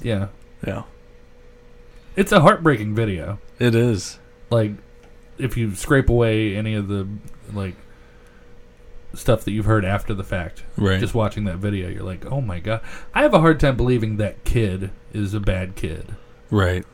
yeah, 0.02 0.28
Yeah. 0.66 0.84
it's 2.16 2.32
a 2.32 2.42
heartbreaking 2.42 2.96
video. 2.96 3.40
It 3.60 3.76
is. 3.76 4.20
like 4.50 4.72
if 5.38 5.56
you 5.56 5.76
scrape 5.76 6.10
away 6.10 6.56
any 6.56 6.74
of 6.74 6.88
the 6.88 7.08
like 7.54 7.76
stuff 9.14 9.44
that 9.46 9.52
you've 9.52 9.66
heard 9.66 9.86
after 9.86 10.14
the 10.14 10.24
fact 10.24 10.64
Right. 10.78 11.00
just 11.00 11.14
watching 11.16 11.46
that 11.46 11.58
video 11.58 11.88
you're 11.90 12.04
like 12.04 12.26
oh 12.26 12.42
my 12.42 12.60
god 12.60 12.82
i 13.14 13.22
have 13.24 13.34
a 13.34 13.40
hard 13.40 13.60
time 13.60 13.76
believing 13.78 14.18
that 14.18 14.44
kid 14.44 14.92
is 15.14 15.34
a 15.34 15.40
bad 15.40 15.76
kid 15.76 16.16
right. 16.52 16.86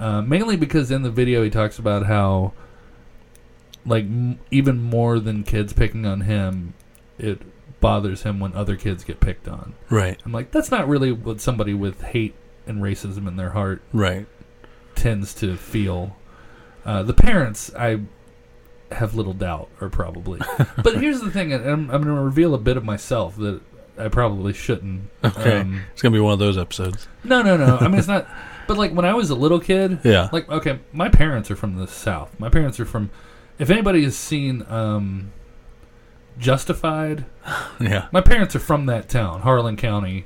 uh, 0.00 0.20
mainly 0.22 0.56
because 0.56 0.90
in 0.90 1.02
the 1.02 1.10
video 1.10 1.44
he 1.44 1.50
talks 1.50 1.78
about 1.78 2.06
how 2.06 2.52
like 3.86 4.04
m- 4.04 4.38
even 4.50 4.82
more 4.82 5.20
than 5.20 5.44
kids 5.44 5.72
picking 5.74 6.04
on 6.06 6.22
him 6.22 6.72
it 7.20 7.40
bothers 7.80 8.22
him 8.22 8.40
when 8.40 8.52
other 8.54 8.76
kids 8.76 9.04
get 9.04 9.20
picked 9.20 9.48
on 9.48 9.74
Right. 9.88 10.20
i'm 10.26 10.32
like 10.32 10.50
that's 10.50 10.70
not 10.70 10.86
really 10.88 11.12
what 11.12 11.40
somebody 11.40 11.72
with 11.72 12.02
hate 12.02 12.34
and 12.66 12.82
racism 12.82 13.26
in 13.26 13.36
their 13.36 13.50
heart 13.50 13.80
Right. 13.92 14.26
tends 14.94 15.32
to 15.34 15.56
feel. 15.56 16.16
Uh, 16.84 17.02
the 17.02 17.14
parents, 17.14 17.70
I 17.78 18.00
have 18.92 19.14
little 19.14 19.32
doubt, 19.34 19.68
are 19.80 19.88
probably. 19.88 20.40
but 20.82 20.96
here's 21.00 21.20
the 21.20 21.30
thing: 21.30 21.52
and 21.52 21.64
I'm, 21.64 21.90
I'm 21.90 22.02
going 22.02 22.16
to 22.16 22.22
reveal 22.22 22.54
a 22.54 22.58
bit 22.58 22.76
of 22.76 22.84
myself 22.84 23.36
that 23.36 23.60
I 23.98 24.08
probably 24.08 24.52
shouldn't. 24.52 25.10
Okay. 25.24 25.58
Um, 25.60 25.82
It's 25.92 26.00
gonna 26.02 26.12
be 26.14 26.20
one 26.20 26.32
of 26.32 26.38
those 26.38 26.56
episodes. 26.58 27.06
no, 27.24 27.42
no, 27.42 27.56
no. 27.56 27.76
I 27.78 27.88
mean, 27.88 27.98
it's 27.98 28.08
not. 28.08 28.26
But 28.66 28.78
like 28.78 28.92
when 28.92 29.04
I 29.04 29.14
was 29.14 29.30
a 29.30 29.34
little 29.34 29.58
kid, 29.58 29.98
Yeah. 30.04 30.28
like 30.32 30.48
okay, 30.48 30.78
my 30.92 31.08
parents 31.08 31.50
are 31.50 31.56
from 31.56 31.74
the 31.76 31.88
south. 31.88 32.38
My 32.38 32.48
parents 32.50 32.78
are 32.78 32.84
from. 32.84 33.10
If 33.58 33.68
anybody 33.68 34.04
has 34.04 34.16
seen 34.16 34.64
um, 34.68 35.32
Justified, 36.38 37.26
yeah. 37.80 38.08
my 38.12 38.20
parents 38.20 38.56
are 38.56 38.60
from 38.60 38.86
that 38.86 39.08
town, 39.08 39.42
Harlan 39.42 39.76
County, 39.76 40.24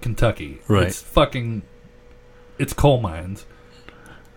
Kentucky. 0.00 0.60
Right. 0.68 0.88
It's 0.88 1.00
fucking. 1.00 1.62
It's 2.58 2.72
coal 2.72 3.00
mines, 3.00 3.46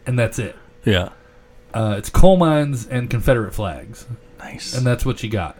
and 0.05 0.17
that's 0.17 0.39
it. 0.39 0.55
Yeah. 0.83 1.09
Uh, 1.73 1.95
it's 1.97 2.09
coal 2.09 2.37
mines 2.37 2.87
and 2.87 3.09
Confederate 3.09 3.53
flags, 3.53 4.05
Nice. 4.39 4.75
and 4.77 4.85
that's 4.85 5.05
what 5.05 5.21
you 5.23 5.29
got. 5.29 5.57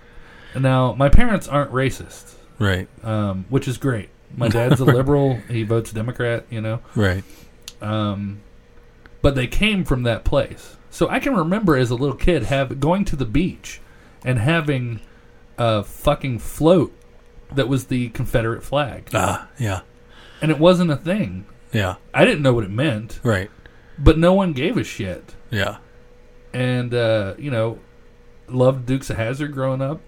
And 0.53 0.63
now 0.63 0.93
my 0.93 1.09
parents 1.09 1.47
aren't 1.47 1.71
racist, 1.71 2.35
right. 2.59 2.87
um, 3.03 3.45
which 3.49 3.67
is 3.67 3.77
great. 3.77 4.09
My 4.35 4.47
dad's 4.49 4.79
a 4.79 4.85
liberal. 4.85 5.35
He 5.49 5.63
votes 5.63 5.91
Democrat. 5.91 6.45
You 6.49 6.61
know. 6.61 6.79
Right. 6.95 7.23
Um, 7.81 8.41
but 9.21 9.35
they 9.35 9.47
came 9.47 9.83
from 9.83 10.03
that 10.03 10.23
place. 10.23 10.77
So 10.91 11.09
I 11.09 11.19
can 11.19 11.35
remember 11.35 11.75
as 11.75 11.89
a 11.89 11.95
little 11.95 12.15
kid 12.15 12.43
have 12.43 12.79
going 12.79 13.03
to 13.05 13.15
the 13.15 13.25
beach 13.25 13.81
and 14.23 14.39
having 14.39 15.01
a 15.57 15.83
fucking 15.83 16.39
float 16.39 16.93
that 17.53 17.67
was 17.67 17.85
the 17.85 18.09
Confederate 18.09 18.63
flag, 18.63 19.09
Ah, 19.13 19.47
yeah. 19.59 19.81
and 20.41 20.51
it 20.51 20.59
wasn't 20.59 20.91
a 20.91 20.95
thing. 20.97 21.45
Yeah. 21.71 21.95
I 22.13 22.25
didn't 22.25 22.41
know 22.41 22.53
what 22.53 22.63
it 22.63 22.71
meant, 22.71 23.19
Right. 23.23 23.49
but 23.97 24.17
no 24.17 24.33
one 24.33 24.53
gave 24.53 24.77
a 24.77 24.83
shit. 24.83 25.35
Yeah. 25.51 25.77
And 26.53 26.93
uh, 26.93 27.35
you 27.37 27.51
know, 27.51 27.79
loved 28.47 28.85
Dukes 28.85 29.09
of 29.09 29.17
Hazzard 29.17 29.51
growing 29.53 29.81
up. 29.81 30.01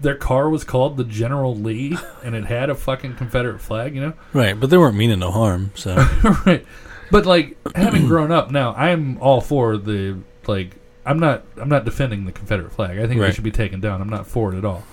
Their 0.00 0.16
car 0.16 0.48
was 0.50 0.64
called 0.64 0.96
the 0.96 1.04
General 1.04 1.54
Lee, 1.54 1.96
and 2.24 2.34
it 2.34 2.46
had 2.46 2.70
a 2.70 2.74
fucking 2.74 3.14
Confederate 3.16 3.60
flag. 3.60 3.94
You 3.94 4.00
know, 4.00 4.12
Right. 4.32 4.58
But 4.58 4.70
they 4.70 4.78
weren't 4.78 4.96
meaning 4.96 5.20
no 5.20 5.30
harm. 5.30 5.70
So 5.74 5.94
right. 6.46 6.64
But 7.10 7.26
like 7.26 7.56
having 7.76 8.06
grown 8.08 8.32
up 8.32 8.50
now, 8.50 8.74
I'm 8.74 9.18
all 9.18 9.40
for 9.40 9.76
the 9.76 10.18
like. 10.46 10.76
I'm 11.04 11.18
not. 11.18 11.44
I'm 11.56 11.68
not 11.68 11.84
defending 11.84 12.24
the 12.26 12.32
Confederate 12.32 12.72
flag. 12.72 12.98
I 12.98 13.06
think 13.06 13.14
they 13.20 13.26
Right. 13.26 13.34
should 13.34 13.44
be 13.44 13.50
taken 13.50 13.80
down. 13.80 14.00
I'm 14.00 14.08
not 14.08 14.26
for 14.26 14.52
it 14.54 14.58
at 14.58 14.64
all. 14.64 14.84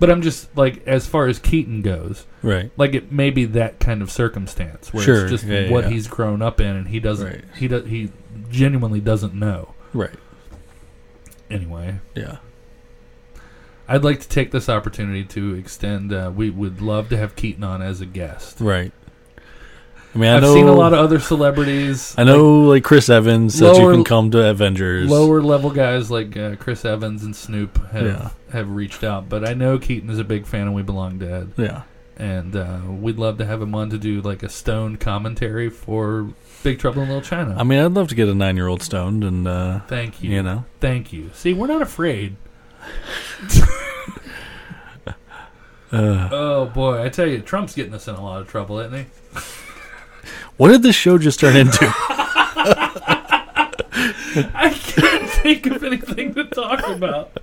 But 0.00 0.10
I'm 0.10 0.20
just 0.22 0.56
like, 0.56 0.84
as 0.86 1.06
far 1.06 1.28
as 1.28 1.38
Keaton 1.38 1.80
goes, 1.80 2.26
right. 2.42 2.72
like 2.76 2.92
it 2.92 3.12
may 3.12 3.30
be 3.30 3.44
that 3.44 3.78
kind 3.78 4.02
of 4.02 4.10
circumstance 4.10 4.92
where 4.92 5.04
Sure, 5.04 5.22
it's 5.22 5.30
just 5.30 5.44
yeah, 5.44 5.70
what 5.70 5.84
yeah. 5.84 5.90
he's 5.90 6.08
grown 6.08 6.42
up 6.42 6.60
in, 6.60 6.74
and 6.74 6.88
he 6.88 6.98
doesn't. 6.98 7.26
Right. 7.26 7.44
He 7.56 7.68
does. 7.68 7.86
He 7.86 8.10
genuinely 8.50 9.00
doesn't 9.00 9.34
know. 9.34 9.74
Right. 9.94 10.10
Anyway, 11.50 11.96
Yeah. 12.16 12.38
I'd 13.88 14.04
like 14.04 14.20
to 14.20 14.28
take 14.28 14.52
this 14.52 14.68
opportunity 14.68 15.22
to 15.24 15.54
extend. 15.54 16.12
Uh, 16.12 16.32
we 16.34 16.48
would 16.50 16.80
love 16.80 17.08
to 17.10 17.16
have 17.16 17.36
Keaton 17.36 17.62
on 17.62 17.82
as 17.82 18.00
a 18.00 18.06
guest. 18.06 18.58
Right. 18.60 18.90
I 20.14 20.18
mean, 20.18 20.28
I 20.30 20.36
I've 20.36 20.42
know, 20.42 20.52
seen 20.54 20.68
a 20.68 20.72
lot 20.72 20.92
of 20.92 20.98
other 20.98 21.18
celebrities. 21.20 22.14
I 22.18 22.24
know, 22.24 22.64
like, 22.64 22.84
Chris 22.84 23.08
Evans 23.08 23.54
says 23.54 23.78
you 23.78 23.90
can 23.90 24.04
come 24.04 24.30
to 24.32 24.46
Avengers. 24.46 25.08
lower 25.10 25.40
level 25.40 25.70
guys 25.70 26.10
like 26.10 26.36
uh, 26.36 26.56
Chris 26.56 26.84
Evans 26.84 27.22
and 27.24 27.34
Snoop 27.34 27.78
have 27.92 28.04
Yeah. 28.06 28.30
have 28.52 28.68
reached 28.68 29.04
out, 29.04 29.28
but 29.30 29.48
I 29.48 29.54
know 29.54 29.78
Keaton 29.78 30.10
is 30.10 30.18
a 30.18 30.24
big 30.24 30.44
fan 30.46 30.66
of 30.68 30.74
We 30.74 30.82
Belong 30.82 31.16
Dead, 31.18 31.52
Yeah. 31.56 31.82
and 32.18 32.54
uh, 32.54 32.80
we'd 32.90 33.16
love 33.18 33.38
to 33.38 33.46
have 33.46 33.62
him 33.62 33.74
on 33.74 33.88
to 33.88 33.96
do 33.96 34.20
like 34.20 34.42
a 34.42 34.50
stone 34.50 34.96
commentary 34.96 35.70
for 35.70 36.28
Big 36.62 36.78
Trouble 36.78 37.00
in 37.02 37.08
Little 37.08 37.22
China. 37.22 37.56
I 37.58 37.62
mean, 37.64 37.78
I'd 37.78 37.92
love 37.92 38.08
to 38.08 38.14
get 38.14 38.28
a 38.28 38.34
nine-year-old 38.34 38.82
stoned, 38.82 39.24
and 39.24 39.48
uh, 39.48 39.80
Thank 39.88 40.22
you. 40.22 40.30
you 40.30 40.42
know, 40.42 40.66
Thank 40.78 41.14
you. 41.14 41.30
See, 41.32 41.54
we're 41.54 41.68
not 41.68 41.80
afraid. 41.80 42.36
uh, 45.92 46.28
Oh 46.30 46.66
boy, 46.66 47.02
I 47.02 47.08
tell 47.08 47.26
you, 47.26 47.40
Trump's 47.40 47.74
getting 47.74 47.94
us 47.94 48.08
in 48.08 48.14
a 48.14 48.22
lot 48.22 48.40
of 48.42 48.48
trouble, 48.48 48.78
isn't 48.80 48.98
he? 48.98 49.06
What 50.56 50.68
did 50.68 50.82
this 50.82 50.96
show 50.96 51.18
just 51.18 51.40
turn 51.40 51.56
into? 51.56 51.78
I 54.34 54.72
can't 54.74 55.30
think 55.30 55.66
of 55.66 55.84
anything 55.84 56.34
to 56.34 56.44
talk 56.44 56.86
about. 56.88 57.36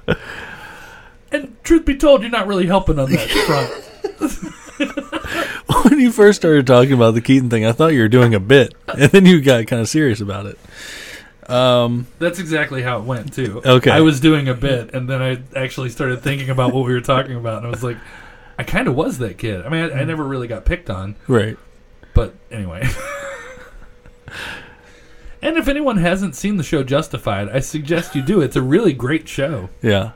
And 1.32 1.56
truth 1.64 1.86
be 1.86 1.96
told, 1.96 2.22
you're 2.22 2.32
not 2.32 2.48
really 2.48 2.66
helping 2.66 2.98
on 2.98 3.12
that 3.12 3.30
front. 5.70 5.86
when 5.86 6.00
you 6.00 6.12
first 6.12 6.42
started 6.42 6.66
talking 6.66 6.94
about 6.94 7.14
the 7.14 7.22
Keaton 7.22 7.50
thing, 7.50 7.66
I 7.66 7.72
thought 7.72 7.94
you 7.94 8.02
were 8.02 8.08
doing 8.08 8.34
a 8.34 8.40
bit, 8.40 8.74
and 8.88 9.12
then 9.12 9.26
you 9.26 9.42
got 9.42 9.68
kind 9.68 9.82
of 9.82 9.90
serious 9.90 10.22
about 10.22 10.46
it. 10.48 10.58
Um, 11.50 12.08
That's 12.20 12.40
exactly 12.40 12.82
how 12.82 13.00
it 13.00 13.06
went 13.06 13.34
too. 13.34 13.62
Okay. 13.66 13.92
I 13.92 14.02
was 14.02 14.20
doing 14.20 14.48
a 14.48 14.54
bit, 14.54 14.94
and 14.94 15.10
then 15.10 15.22
I 15.22 15.42
actually 15.56 15.90
started 15.90 16.22
thinking 16.22 16.50
about 16.50 16.74
what 16.74 16.86
we 16.86 16.94
were 16.94 17.02
talking 17.02 17.36
about, 17.36 17.58
and 17.60 17.68
I 17.68 17.70
was 17.70 17.84
like, 17.84 17.98
I 18.58 18.64
kind 18.64 18.88
of 18.88 18.96
was 18.96 19.18
that 19.20 19.38
kid. 19.38 19.66
I 19.66 19.70
mean, 19.70 19.92
I, 19.92 20.02
I 20.02 20.04
never 20.04 20.24
really 20.24 20.48
got 20.48 20.66
picked 20.66 20.90
on, 20.90 21.16
right. 21.28 21.58
Anyway. 22.52 22.88
and 25.42 25.58
if 25.58 25.68
anyone 25.68 25.98
hasn't 25.98 26.36
seen 26.36 26.58
the 26.58 26.64
show 26.64 26.84
Justified, 26.84 27.50
I 27.50 27.60
suggest 27.60 28.16
you 28.16 28.22
do. 28.22 28.42
It's 28.42 28.56
a 28.56 28.62
really 28.62 28.94
great 28.94 29.28
show. 29.28 29.70
Yeah. 29.82 30.12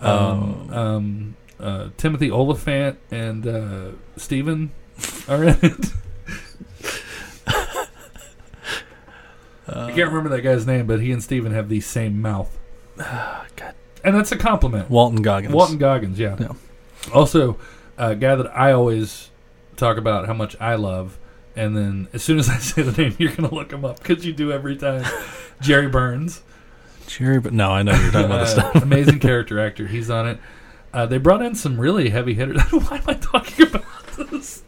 Um, 0.00 0.70
um, 0.72 1.36
uh, 1.58 1.88
Timothy 1.96 2.30
Olyphant 2.30 2.98
and 3.10 3.46
uh, 3.46 3.90
Steven 4.16 4.72
are 5.28 5.44
in 5.44 5.58
it. 5.62 5.92
I 9.72 9.92
can't 9.92 10.08
remember 10.08 10.30
that 10.30 10.42
guy's 10.42 10.66
name, 10.66 10.86
but 10.86 11.00
he 11.00 11.12
and 11.12 11.22
Steven 11.22 11.52
have 11.52 11.68
the 11.68 11.80
same 11.80 12.20
mouth. 12.20 12.58
God. 12.96 13.74
And 14.02 14.16
that's 14.16 14.32
a 14.32 14.36
compliment. 14.36 14.90
Walton 14.90 15.22
Goggins. 15.22 15.54
Walton 15.54 15.78
Goggins, 15.78 16.18
yeah. 16.18 16.36
Yeah. 16.40 16.52
Also, 17.14 17.58
a 17.96 18.14
guy 18.14 18.34
that 18.34 18.46
I 18.56 18.72
always 18.72 19.29
talk 19.80 19.96
about 19.96 20.26
how 20.26 20.34
much 20.34 20.54
I 20.60 20.76
love, 20.76 21.18
and 21.56 21.76
then 21.76 22.08
as 22.12 22.22
soon 22.22 22.38
as 22.38 22.48
I 22.48 22.58
say 22.58 22.82
the 22.82 23.00
name, 23.02 23.16
you're 23.18 23.34
going 23.34 23.48
to 23.48 23.54
look 23.54 23.72
him 23.72 23.84
up 23.84 23.98
because 24.02 24.24
you 24.24 24.32
do 24.32 24.52
every 24.52 24.76
time. 24.76 25.04
Jere 25.60 25.88
Burns. 25.88 26.42
Jerry, 27.06 27.40
but 27.40 27.52
no, 27.52 27.70
I 27.72 27.82
know 27.82 27.92
you're 27.92 28.12
talking 28.12 28.26
about 28.26 28.40
this 28.46 28.56
Uh, 28.56 28.70
stuff. 28.70 28.82
amazing 28.84 29.18
character 29.18 29.58
actor. 29.58 29.86
He's 29.88 30.08
on 30.10 30.28
it. 30.28 30.38
Uh, 30.92 31.06
they 31.06 31.18
brought 31.18 31.42
in 31.42 31.54
some 31.56 31.78
really 31.80 32.10
heavy 32.10 32.34
hitters. 32.34 32.62
Why 32.70 32.98
am 32.98 33.02
I 33.08 33.14
talking 33.14 33.66
about 33.66 33.84
this? 34.16 34.62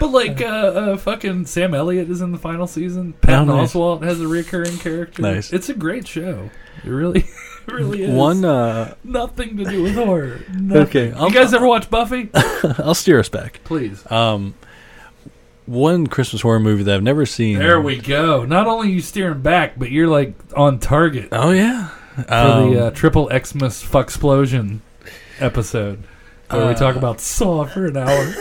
But 0.00 0.08
like, 0.08 0.40
uh, 0.40 0.44
uh, 0.44 0.96
fucking 0.96 1.46
Sam 1.46 1.74
Elliott 1.74 2.08
is 2.10 2.20
in 2.20 2.30
the 2.32 2.38
final 2.38 2.66
season. 2.66 3.14
Patton 3.20 3.48
Oh, 3.50 3.56
nice. 3.58 3.72
Oswalt 3.74 4.02
has 4.04 4.20
a 4.20 4.28
recurring 4.28 4.76
character. 4.78 5.22
Nice. 5.22 5.52
It's 5.52 5.68
a 5.68 5.74
great 5.74 6.06
show. 6.06 6.50
It 6.84 6.88
really, 6.90 7.24
it 7.66 7.72
really 7.72 8.02
is. 8.04 8.10
One, 8.10 8.44
uh, 8.44 8.94
nothing 9.04 9.56
to 9.58 9.64
do 9.64 9.82
with 9.82 9.94
horror. 9.94 10.40
Nothing. 10.52 10.82
Okay, 10.82 11.06
you 11.08 11.14
I'll- 11.16 11.30
guys 11.30 11.52
ever 11.54 11.66
watch 11.66 11.88
Buffy? 11.90 12.30
I'll 12.34 12.94
steer 12.94 13.18
us 13.20 13.28
back. 13.28 13.60
Please. 13.64 14.04
Um, 14.10 14.54
one 15.66 16.06
Christmas 16.06 16.42
horror 16.42 16.60
movie 16.60 16.82
that 16.82 16.94
I've 16.94 17.02
never 17.02 17.24
seen. 17.24 17.58
There 17.58 17.80
we 17.80 17.96
go. 17.98 18.44
Not 18.44 18.66
only 18.66 18.90
you 18.90 19.00
steering 19.00 19.40
back, 19.40 19.78
but 19.78 19.90
you're 19.90 20.08
like 20.08 20.34
on 20.56 20.78
target 20.78 21.28
Oh 21.32 21.50
yeah. 21.52 21.88
for 22.16 22.34
Um, 22.34 22.74
the 22.74 22.86
uh, 22.86 22.90
triple 22.90 23.30
Xmas 23.32 23.82
fuck 23.82 24.06
explosion 24.06 24.82
episode 25.40 26.02
where 26.50 26.66
we 26.66 26.72
Uh, 26.72 26.74
talk 26.74 26.96
about 26.96 27.18
Saw 27.20 27.64
for 27.64 27.86
an 27.86 27.96
hour. 27.96 28.34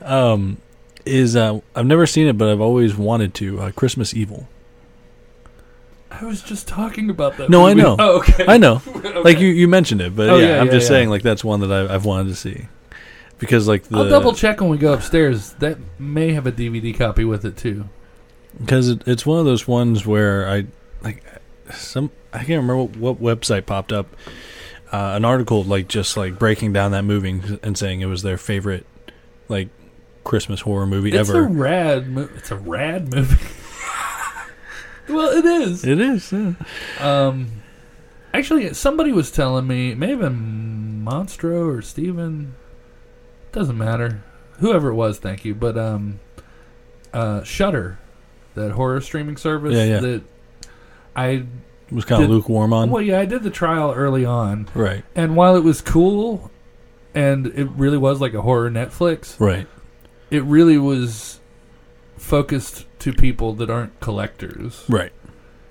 um, 0.02 0.58
is 1.04 1.36
uh, 1.36 1.60
I've 1.74 1.86
never 1.86 2.06
seen 2.06 2.26
it, 2.26 2.36
but 2.36 2.48
I've 2.48 2.60
always 2.60 2.96
wanted 2.96 3.32
to. 3.34 3.60
Uh, 3.60 3.70
Christmas 3.72 4.12
Evil. 4.14 4.48
I 6.20 6.24
was 6.24 6.42
just 6.42 6.66
talking 6.68 7.10
about 7.10 7.36
that. 7.36 7.50
No, 7.50 7.66
I 7.66 7.74
know. 7.74 7.96
Oh, 8.00 8.18
okay. 8.18 8.44
I 8.48 8.56
know, 8.58 8.80
Okay. 8.88 9.20
like 9.20 9.38
you, 9.38 9.48
you 9.48 9.68
mentioned 9.68 10.00
it, 10.00 10.14
but 10.16 10.28
Oh, 10.30 10.36
yeah, 10.38 10.46
yeah, 10.54 10.60
I'm 10.60 10.66
yeah, 10.66 10.72
just 10.72 10.84
yeah. 10.84 10.96
saying 10.96 11.10
like 11.10 11.22
that's 11.22 11.44
one 11.44 11.60
that 11.60 11.72
I, 11.72 11.94
I've 11.94 12.04
wanted 12.04 12.28
to 12.30 12.34
see 12.36 12.68
because 13.38 13.68
like 13.68 13.84
the 13.84 13.98
I'll 13.98 14.08
double 14.08 14.32
check 14.32 14.60
when 14.60 14.70
we 14.70 14.78
go 14.78 14.92
upstairs. 14.92 15.52
That 15.54 15.78
may 15.98 16.32
have 16.32 16.46
a 16.46 16.52
DVD 16.52 16.96
copy 16.96 17.24
with 17.24 17.44
it 17.44 17.56
too. 17.56 17.88
because 18.58 18.88
it, 18.88 19.02
it's 19.06 19.26
one 19.26 19.38
of 19.40 19.44
those 19.44 19.68
ones 19.68 20.06
where 20.06 20.48
I 20.48 20.66
like 21.02 21.22
some 21.72 22.10
I 22.32 22.38
can't 22.38 22.62
remember 22.62 22.76
what, 22.84 23.18
what 23.18 23.40
website 23.40 23.66
popped 23.66 23.92
up 23.92 24.06
uh, 24.92 25.12
an 25.16 25.24
article 25.24 25.64
like 25.64 25.88
just 25.88 26.16
like 26.16 26.38
breaking 26.38 26.72
down 26.72 26.92
that 26.92 27.02
movie 27.04 27.58
and 27.62 27.76
saying 27.76 28.00
it 28.00 28.06
was 28.06 28.22
their 28.22 28.38
favorite 28.38 28.86
like 29.48 29.68
Christmas 30.24 30.60
horror 30.62 30.86
movie 30.86 31.12
It's 31.12 31.28
ever. 31.28 31.44
a 31.44 31.48
rad. 31.48 32.08
Mo- 32.08 32.28
it's 32.36 32.50
a 32.50 32.56
rad 32.56 33.12
movie. 33.12 33.36
well, 35.08 35.28
it 35.36 35.44
is. 35.44 35.84
it 35.84 36.00
is. 36.00 36.32
Yeah. 36.32 36.54
Um, 37.00 37.48
actually, 38.34 38.72
somebody 38.74 39.12
was 39.12 39.30
telling 39.30 39.66
me, 39.66 39.90
it 39.92 39.98
may 39.98 40.10
have 40.10 40.20
been 40.20 41.02
Monstro 41.04 41.66
or 41.76 41.82
Steven. 41.82 42.54
Doesn't 43.52 43.78
matter. 43.78 44.22
Whoever 44.58 44.88
it 44.90 44.94
was, 44.94 45.18
thank 45.18 45.44
you. 45.44 45.54
But 45.54 45.76
um, 45.78 46.20
uh, 47.12 47.42
Shudder, 47.42 47.98
that 48.54 48.72
horror 48.72 49.00
streaming 49.00 49.36
service. 49.36 49.74
Yeah, 49.74 49.84
yeah. 49.84 50.00
That 50.00 50.22
I 51.14 51.46
was 51.90 52.04
kind 52.04 52.22
of 52.24 52.30
lukewarm 52.30 52.72
on. 52.72 52.90
well, 52.90 53.02
yeah, 53.02 53.20
I 53.20 53.24
did 53.26 53.42
the 53.42 53.50
trial 53.50 53.92
early 53.94 54.24
on, 54.24 54.68
Right. 54.74 55.04
and 55.14 55.36
while 55.36 55.54
it 55.56 55.62
was 55.62 55.80
cool, 55.80 56.50
and 57.14 57.46
it 57.46 57.68
really 57.70 57.96
was 57.96 58.20
like 58.20 58.34
a 58.34 58.42
horror 58.42 58.68
Netflix, 58.70 59.38
Right. 59.38 59.68
it 60.30 60.42
really 60.42 60.78
was 60.78 61.38
focused 62.16 62.85
to 63.06 63.12
people 63.12 63.52
that 63.54 63.70
aren't 63.70 63.98
collectors. 64.00 64.84
Right. 64.88 65.12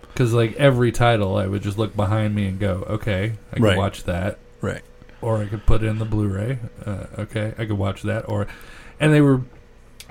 Because 0.01 0.33
like 0.33 0.53
every 0.55 0.91
title, 0.93 1.35
I 1.35 1.45
would 1.47 1.61
just 1.61 1.77
look 1.77 1.95
behind 1.95 2.33
me 2.33 2.47
and 2.47 2.57
go, 2.59 2.85
"Okay, 2.89 3.33
I 3.51 3.55
can 3.55 3.63
Right. 3.63 3.77
watch 3.77 4.05
that." 4.05 4.39
Right. 4.61 4.81
Or 5.21 5.39
I 5.41 5.45
could 5.45 5.65
put 5.65 5.83
in 5.83 5.99
the 5.99 6.05
Blu-ray. 6.05 6.59
Uh, 6.85 7.05
okay, 7.19 7.53
I 7.57 7.65
could 7.65 7.77
watch 7.77 8.03
that. 8.03 8.29
Or, 8.29 8.47
and 8.99 9.11
they 9.13 9.19
were 9.21 9.41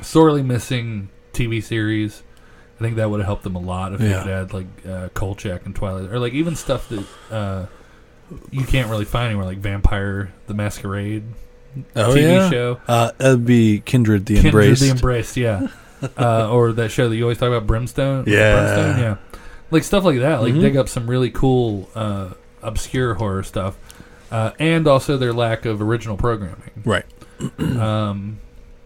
sorely 0.03 0.43
missing 0.43 1.09
TV 1.33 1.63
series. 1.63 2.23
I 2.79 2.83
think 2.83 2.97
that 2.97 3.09
would 3.09 3.21
have 3.21 3.27
helped 3.27 3.45
them 3.45 3.55
a 3.57 3.61
lot 3.61 3.93
if 3.95 4.01
they 4.01 4.11
Yeah. 4.11 4.23
could 4.23 4.33
add 4.33 4.53
like 4.53 4.67
uh, 4.87 5.09
Kolchak 5.15 5.65
and 5.65 5.75
Twilight, 5.75 6.11
or 6.13 6.19
like 6.19 6.35
even 6.35 6.55
stuff 6.57 6.89
that 6.91 7.05
uh, 7.31 7.67
you 8.51 8.65
can't 8.65 8.91
really 8.91 9.05
find 9.07 9.27
anywhere, 9.29 9.47
like 9.47 9.59
Vampire 9.59 10.33
the 10.49 10.55
Masquerade 10.55 11.23
Oh 11.97 12.11
TV 12.15 12.23
yeah. 12.23 12.51
show. 12.51 12.81
Uh, 12.87 13.13
that'd 13.17 13.47
be 13.47 13.81
Kindred 13.81 14.27
the 14.27 14.35
Kindred 14.35 14.47
Embraced. 14.65 14.83
the 14.83 14.91
Embraced, 14.91 15.37
yeah. 15.39 15.69
uh, 16.19 16.51
or 16.51 16.73
that 16.73 16.91
show 16.91 17.09
that 17.09 17.17
you 17.17 17.23
always 17.25 17.39
talk 17.39 17.49
about, 17.49 17.67
Brimstone. 17.67 18.25
Yeah. 18.27 18.55
Brimstone, 18.55 18.99
yeah. 19.03 19.17
Like 19.71 19.83
stuff 19.85 20.05
like 20.05 20.19
that. 20.21 20.43
Like 20.43 20.55
Mhm. 20.55 20.61
dig 20.61 20.77
up 20.77 20.89
some 20.89 21.09
really 21.09 21.31
cool, 21.31 21.89
uh, 21.95 22.31
obscure 22.63 23.15
horror 23.15 23.43
stuff, 23.43 23.77
uh, 24.31 24.53
and 24.59 24.87
also 24.87 25.17
their 25.17 25.33
lack 25.33 25.65
of 25.67 25.81
original 25.83 26.17
programming. 26.17 26.71
Right. 26.85 27.05
um, 27.61 28.39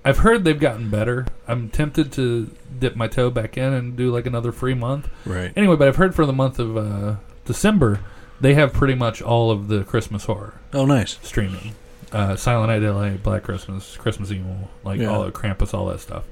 I've 0.05 0.19
heard 0.19 0.45
they've 0.45 0.59
gotten 0.59 0.89
better. 0.91 1.27
I'm 1.47 1.69
tempted 1.69 2.13
to 2.13 2.51
dip 2.79 2.97
my 2.97 3.09
toe 3.09 3.31
back 3.31 3.59
in 3.59 3.73
and 3.73 3.97
do 3.97 4.11
like 4.11 4.27
another 4.27 4.53
free 4.53 4.75
month. 4.75 5.09
Right. 5.27 5.53
Anyway, 5.57 5.77
but 5.77 5.89
I've 5.89 5.97
heard 5.97 6.15
for 6.15 6.25
the 6.25 6.33
month 6.33 6.59
of 6.59 6.77
uh, 6.77 7.17
December, 7.45 8.01
they 8.41 8.55
have 8.55 8.73
pretty 8.73 8.95
much 8.95 9.21
all 9.21 9.51
of 9.51 9.69
the 9.69 9.85
Christmas 9.85 10.25
horror 10.25 10.55
Oh, 10.73 10.87
nice. 10.87 11.19
streaming. 11.23 11.75
Uh, 12.11 12.37
Silent 12.37 12.71
Night, 12.71 12.89
LA, 12.89 13.11
Black 13.19 13.43
Christmas, 13.43 13.97
Christmas 13.99 14.31
Evil, 14.33 14.71
like 14.83 14.99
Yeah. 15.01 15.09
all 15.09 15.25
of 15.25 15.35
Krampus, 15.35 15.75
all 15.75 15.87
that 15.89 16.01
stuff. 16.01 16.25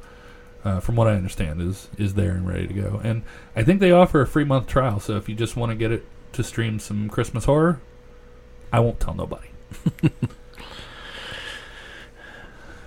Uh, 0.67 0.81
from 0.81 0.97
what 0.97 1.07
I 1.07 1.13
understand, 1.13 1.63
is 1.63 1.87
is 1.97 2.15
there 2.15 2.33
and 2.33 2.45
ready 2.45 2.67
to 2.67 2.75
go. 2.75 3.01
And 3.05 3.23
I 3.55 3.63
think 3.63 3.79
they 3.79 3.93
offer 3.93 4.21
a 4.21 4.27
free 4.27 4.43
month 4.43 4.67
trial. 4.67 4.99
So 4.99 5.17
if 5.17 5.29
you 5.29 5.37
just 5.37 5.55
want 5.55 5.71
to 5.71 5.77
get 5.77 5.93
it 5.93 6.05
to 6.33 6.43
stream 6.43 6.81
some 6.81 7.09
Christmas 7.09 7.45
horror, 7.45 7.81
I 8.73 8.81
won't 8.81 8.99
tell 8.99 9.15
nobody. 9.15 9.47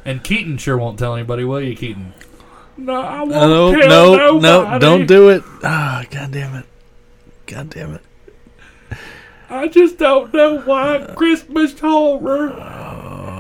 and 0.04 0.22
Keaton 0.26 0.58
sure 0.58 0.78
won't 0.78 1.00
tell 1.00 1.16
anybody, 1.16 1.46
will 1.46 1.62
you, 1.62 1.74
Keaton? 1.74 2.14
No, 2.76 3.00
I 3.00 3.20
won't 3.20 3.30
No, 3.30 3.80
tell 3.80 4.40
no, 4.42 4.70
no! 4.72 4.80
Don't 4.80 5.06
do 5.06 5.30
it. 5.30 5.42
Ah, 5.64 6.04
god 6.12 6.32
damn 6.32 6.56
it! 6.56 6.66
God 7.46 7.70
damn 7.70 7.94
it! 7.94 8.02
I 9.50 9.70
just 9.70 9.98
don't 9.98 10.34
know 10.34 10.60
why 10.64 11.14
Christmas 11.16 11.80
horror 11.80 12.50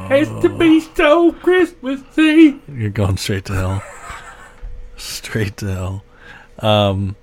has 0.07 0.29
to 0.43 0.47
be 0.57 0.79
so 0.79 1.33
Christmassy. 1.33 2.61
You're 2.73 2.89
going 2.89 3.17
straight 3.17 3.43
to 3.45 3.53
hell. 3.53 3.83
Straight 4.99 5.57
to 5.57 5.67
hell. 5.67 6.03
Um, 6.59 7.15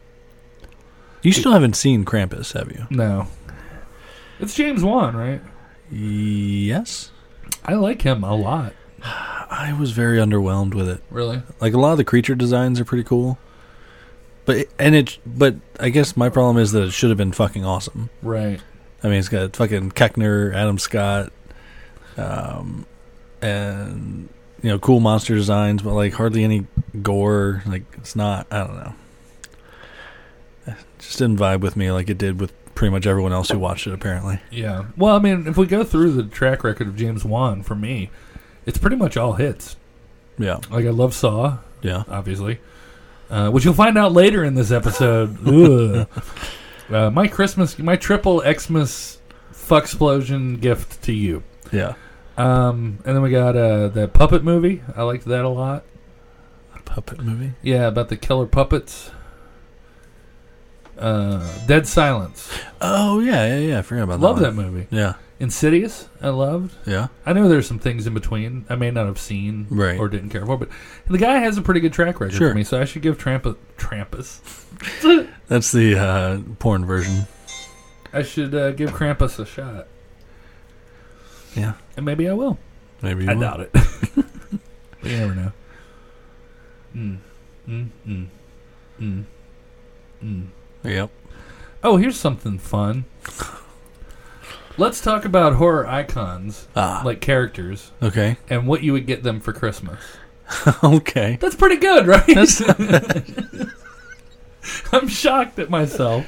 you 1.22 1.32
still 1.32 1.52
haven't 1.52 1.74
seen 1.74 2.04
Krampus, 2.04 2.52
have 2.52 2.70
you? 2.72 2.86
No. 2.90 3.28
It's 4.40 4.54
James 4.54 4.82
Wan, 4.82 5.16
right? 5.16 5.40
Yes. 5.90 7.10
I 7.64 7.74
like 7.74 8.02
him 8.02 8.24
a 8.24 8.34
lot. 8.34 8.72
I 9.02 9.76
was 9.78 9.92
very 9.92 10.18
underwhelmed 10.18 10.74
with 10.74 10.88
it. 10.88 11.02
Really? 11.10 11.42
Like 11.60 11.74
a 11.74 11.78
lot 11.78 11.92
of 11.92 11.98
the 11.98 12.04
creature 12.04 12.34
designs 12.34 12.80
are 12.80 12.84
pretty 12.84 13.04
cool, 13.04 13.38
but 14.44 14.66
and 14.78 14.94
it. 14.94 15.18
But 15.24 15.56
I 15.78 15.90
guess 15.90 16.16
my 16.16 16.28
problem 16.28 16.58
is 16.58 16.72
that 16.72 16.82
it 16.82 16.90
should 16.92 17.10
have 17.10 17.16
been 17.18 17.32
fucking 17.32 17.64
awesome. 17.64 18.10
Right. 18.22 18.60
I 19.02 19.08
mean, 19.08 19.18
it's 19.18 19.28
got 19.28 19.54
fucking 19.54 19.92
Koechner, 19.92 20.54
Adam 20.54 20.78
Scott, 20.78 21.32
um, 22.16 22.86
and 23.40 24.28
you 24.62 24.70
know, 24.70 24.78
cool 24.78 25.00
monster 25.00 25.34
designs, 25.34 25.82
but 25.82 25.94
like 25.94 26.14
hardly 26.14 26.42
any 26.42 26.66
gore. 27.02 27.62
Like 27.66 27.84
it's 27.98 28.16
not. 28.16 28.46
I 28.50 28.58
don't 28.58 28.76
know. 28.76 28.94
It 30.66 30.74
just 30.98 31.18
didn't 31.18 31.38
vibe 31.38 31.60
with 31.60 31.76
me 31.76 31.90
like 31.92 32.08
it 32.10 32.18
did 32.18 32.40
with 32.40 32.52
pretty 32.74 32.90
much 32.92 33.06
everyone 33.06 33.32
else 33.32 33.50
who 33.50 33.58
watched 33.58 33.86
it. 33.86 33.92
Apparently, 33.94 34.40
Yeah. 34.50 34.86
Well, 34.96 35.16
I 35.16 35.18
mean, 35.18 35.46
if 35.46 35.56
we 35.56 35.66
go 35.66 35.84
through 35.84 36.12
the 36.12 36.24
track 36.24 36.64
record 36.64 36.88
of 36.88 36.96
James 36.96 37.24
Wan, 37.24 37.62
for 37.62 37.74
me, 37.74 38.10
it's 38.66 38.78
pretty 38.78 38.96
much 38.96 39.16
all 39.16 39.34
hits. 39.34 39.76
yeah, 40.38 40.58
Like, 40.70 40.84
I 40.84 40.90
love 40.90 41.14
Saw, 41.14 41.58
yeah. 41.82 42.02
obviously, 42.08 42.58
uh, 43.30 43.50
which 43.50 43.64
you'll 43.64 43.72
find 43.74 43.96
out 43.96 44.12
later 44.12 44.44
in 44.44 44.54
this 44.54 44.70
episode. 44.70 46.06
Uh, 46.88 47.10
my 47.10 47.26
Christmas, 47.26 47.76
my 47.80 47.96
triple 47.96 48.40
Xmas 48.46 49.18
fuck 49.50 49.82
explosion 49.82 50.54
gift 50.58 51.02
to 51.02 51.12
you. 51.12 51.42
Yeah. 51.72 51.94
Um, 52.36 53.00
and 53.04 53.16
then 53.16 53.22
we 53.22 53.30
got 53.32 53.56
uh, 53.56 53.88
the 53.88 54.06
puppet 54.06 54.44
movie. 54.44 54.82
I 54.94 55.02
liked 55.02 55.24
that 55.24 55.44
a 55.44 55.48
lot. 55.48 55.82
Puppet 56.96 57.20
movie. 57.22 57.52
Yeah, 57.60 57.88
about 57.88 58.08
the 58.08 58.16
killer 58.16 58.46
puppets. 58.46 59.10
Uh, 60.96 61.46
Dead 61.66 61.86
Silence. 61.86 62.50
Oh 62.80 63.20
yeah, 63.20 63.46
yeah, 63.46 63.58
yeah. 63.58 63.78
I 63.80 63.82
forgot 63.82 64.04
about 64.04 64.20
Love 64.20 64.38
that. 64.38 64.54
that 64.56 64.62
movie. 64.62 64.86
Yeah, 64.90 65.12
Insidious. 65.38 66.08
I 66.22 66.30
loved. 66.30 66.74
yeah. 66.86 67.08
I 67.26 67.34
know 67.34 67.50
there's 67.50 67.66
some 67.66 67.78
things 67.78 68.06
in 68.06 68.14
between 68.14 68.64
I 68.70 68.76
may 68.76 68.90
not 68.90 69.04
have 69.04 69.18
seen 69.18 69.66
Right. 69.68 69.98
or 70.00 70.08
didn't 70.08 70.30
care 70.30 70.46
for, 70.46 70.56
but 70.56 70.70
the 71.06 71.18
guy 71.18 71.38
has 71.40 71.58
a 71.58 71.62
pretty 71.62 71.80
good 71.80 71.92
track 71.92 72.18
record 72.18 72.32
Sure. 72.34 72.48
for 72.48 72.54
me, 72.54 72.64
so 72.64 72.80
I 72.80 72.86
should 72.86 73.02
give 73.02 73.18
Trampa, 73.18 73.56
Trampus. 73.76 74.40
That's 75.48 75.70
the 75.72 75.98
uh, 75.98 76.38
porn 76.60 76.86
version. 76.86 77.26
I 78.14 78.22
should 78.22 78.54
uh, 78.54 78.70
give 78.70 78.92
Krampus 78.92 79.38
a 79.38 79.44
shot, 79.44 79.86
Yeah, 81.54 81.74
and 81.98 82.06
maybe 82.06 82.26
I 82.26 82.32
will. 82.32 82.58
maybe. 83.02 83.24
You 83.24 83.32
I 83.32 83.34
will. 83.34 83.40
doubt 83.42 83.60
it. 83.60 83.72
but 84.14 85.10
you 85.10 85.16
never 85.18 85.34
know. 85.34 85.52
Mm, 86.96 87.18
mm, 87.68 87.88
mm, 88.08 88.26
mm, 89.00 89.24
mm. 90.24 90.46
Yep. 90.82 91.10
Oh, 91.84 91.96
here's 91.98 92.16
something 92.18 92.58
fun. 92.58 93.04
Let's 94.78 95.00
talk 95.00 95.24
about 95.24 95.54
horror 95.54 95.86
icons, 95.86 96.68
Ah. 96.74 97.02
like 97.04 97.20
characters, 97.20 97.92
okay. 98.02 98.36
and 98.48 98.66
what 98.66 98.82
you 98.82 98.92
would 98.94 99.06
get 99.06 99.22
them 99.22 99.40
for 99.40 99.52
Christmas. 99.52 99.98
okay. 100.84 101.36
That's 101.40 101.54
pretty 101.54 101.76
good, 101.76 102.06
right? 102.06 102.26
I'm 104.92 105.08
shocked 105.08 105.58
at 105.58 105.70
myself. 105.70 106.26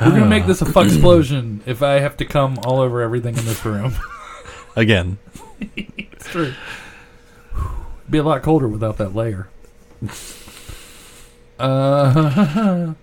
We're 0.00 0.10
gonna 0.10 0.26
make 0.26 0.46
this 0.46 0.62
a 0.62 0.66
fuck 0.66 0.86
explosion 0.86 1.60
if 1.66 1.82
I 1.82 2.00
have 2.00 2.16
to 2.18 2.24
come 2.24 2.58
all 2.64 2.80
over 2.80 3.00
everything 3.02 3.36
in 3.38 3.44
this 3.44 3.64
room. 3.64 3.94
again. 4.76 5.18
it's 5.76 6.28
true. 6.28 6.52
Be 8.10 8.18
a 8.18 8.22
lot 8.22 8.42
colder 8.42 8.66
without 8.68 8.96
that 8.98 9.14
layer. 9.14 9.48
Uh, 11.58 12.94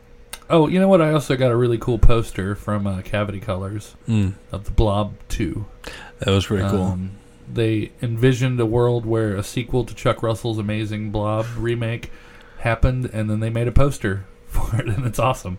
oh, 0.50 0.68
you 0.68 0.80
know 0.80 0.88
what? 0.88 1.00
I 1.00 1.12
also 1.12 1.36
got 1.36 1.50
a 1.50 1.56
really 1.56 1.78
cool 1.78 1.98
poster 1.98 2.54
from 2.54 2.86
uh, 2.86 3.02
Cavity 3.02 3.40
Colors 3.40 3.94
Mm, 4.08 4.34
of 4.52 4.64
the 4.64 4.70
Blob 4.70 5.14
Two. 5.28 5.66
that 6.18 6.28
was 6.30 6.46
pretty 6.46 6.68
cool. 6.68 6.82
Um, 6.84 7.12
they 7.52 7.92
envisioned 8.00 8.58
a 8.58 8.66
world 8.66 9.04
where 9.06 9.36
a 9.36 9.42
sequel 9.42 9.84
to 9.84 9.94
Chuck 9.94 10.22
Russell's 10.22 10.58
amazing 10.58 11.10
Blob 11.10 11.46
remake 11.56 12.10
happened, 12.58 13.10
and 13.12 13.28
then 13.28 13.40
they 13.40 13.50
made 13.50 13.68
a 13.68 13.72
poster 13.72 14.24
for 14.46 14.76
it, 14.80 14.88
and 14.88 15.04
it's 15.06 15.18
awesome. 15.18 15.58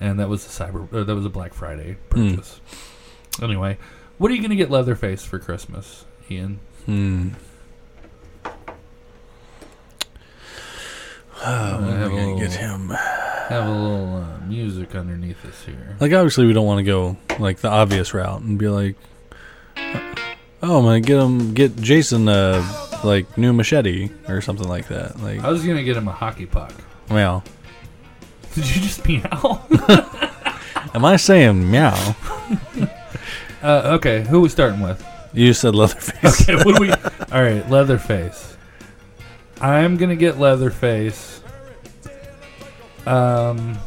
And 0.00 0.18
that 0.18 0.28
was 0.28 0.44
a 0.44 0.48
cyber, 0.48 0.92
uh, 0.92 1.04
that 1.04 1.14
was 1.14 1.24
a 1.24 1.30
Black 1.30 1.54
Friday 1.54 1.96
Hmm. 2.10 2.30
purchase. 2.30 2.60
Anyway, 3.42 3.78
what 4.18 4.30
are 4.30 4.34
you 4.34 4.40
going 4.40 4.50
to 4.50 4.56
get 4.56 4.70
Leatherface 4.70 5.24
for 5.24 5.38
Christmas, 5.38 6.04
Ian? 6.30 6.58
Hmm. 6.86 7.30
Oh, 11.46 11.76
am 11.76 11.84
I 11.84 12.08
gonna 12.08 12.38
get 12.38 12.52
him? 12.52 12.88
Have 12.88 13.66
a 13.66 13.70
little 13.70 14.16
uh, 14.16 14.38
music 14.46 14.94
underneath 14.94 15.44
us 15.44 15.62
here. 15.64 15.96
Like, 16.00 16.12
obviously, 16.12 16.46
we 16.46 16.54
don't 16.54 16.66
want 16.66 16.78
to 16.78 16.84
go 16.84 17.16
like 17.38 17.58
the 17.58 17.68
obvious 17.68 18.14
route 18.14 18.40
and 18.40 18.58
be 18.58 18.68
like, 18.68 18.96
"Oh, 20.62 20.78
I'm 20.78 20.84
gonna 20.84 21.00
get 21.00 21.18
him, 21.18 21.52
get 21.52 21.76
Jason 21.76 22.28
a 22.28 22.66
like 23.04 23.36
new 23.36 23.52
machete 23.52 24.10
or 24.26 24.40
something 24.40 24.66
like 24.66 24.88
that." 24.88 25.20
Like, 25.20 25.40
I 25.40 25.50
was 25.50 25.62
to 25.62 25.82
get 25.82 25.96
him 25.96 26.08
a 26.08 26.12
hockey 26.12 26.46
puck. 26.46 26.72
well, 27.10 27.44
Did 28.54 28.76
you 28.76 28.82
just 28.82 29.06
meow? 29.06 29.66
am 30.94 31.04
I 31.04 31.16
saying 31.16 31.70
meow? 31.70 32.14
uh, 33.62 33.96
okay, 33.96 34.22
who 34.22 34.38
are 34.38 34.40
we 34.40 34.48
starting 34.48 34.80
with? 34.80 35.04
You 35.32 35.52
said 35.52 35.74
Leatherface. 35.74 36.40
Okay, 36.42 36.54
what 36.54 36.76
do 36.76 36.80
we? 36.80 36.92
All 36.92 37.42
right, 37.42 37.68
Leatherface. 37.68 38.53
I'm 39.64 39.96
gonna 39.96 40.14
get 40.16 40.38
Leatherface. 40.38 41.40
Um, 43.06 43.78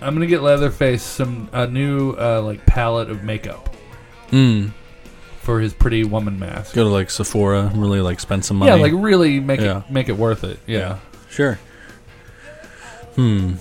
I'm 0.00 0.14
gonna 0.14 0.26
get 0.26 0.42
Leatherface 0.42 1.02
some 1.02 1.48
a 1.52 1.66
new 1.66 2.12
uh, 2.12 2.40
like 2.42 2.64
palette 2.66 3.10
of 3.10 3.24
makeup 3.24 3.74
Hmm. 4.30 4.68
for 5.40 5.58
his 5.60 5.72
pretty 5.74 6.04
woman 6.04 6.38
mask. 6.38 6.74
Go 6.74 6.84
to 6.84 6.90
like 6.90 7.10
Sephora, 7.10 7.72
really 7.74 8.00
like 8.00 8.20
spend 8.20 8.44
some 8.44 8.58
money. 8.58 8.70
Yeah, 8.70 8.76
like 8.76 8.92
really 8.94 9.40
make 9.40 9.60
Yeah. 9.60 9.78
it 9.78 9.90
make 9.90 10.08
it 10.08 10.16
worth 10.16 10.44
it. 10.44 10.60
Yeah. 10.66 10.98
Sure. 11.28 11.58
Hmm. 13.16 13.54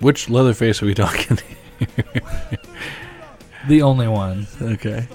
Which 0.00 0.30
Leatherface 0.30 0.82
are 0.82 0.86
we 0.86 0.94
talking? 0.94 1.38
the 3.68 3.82
only 3.82 4.08
one. 4.08 4.46
okay. 4.62 5.08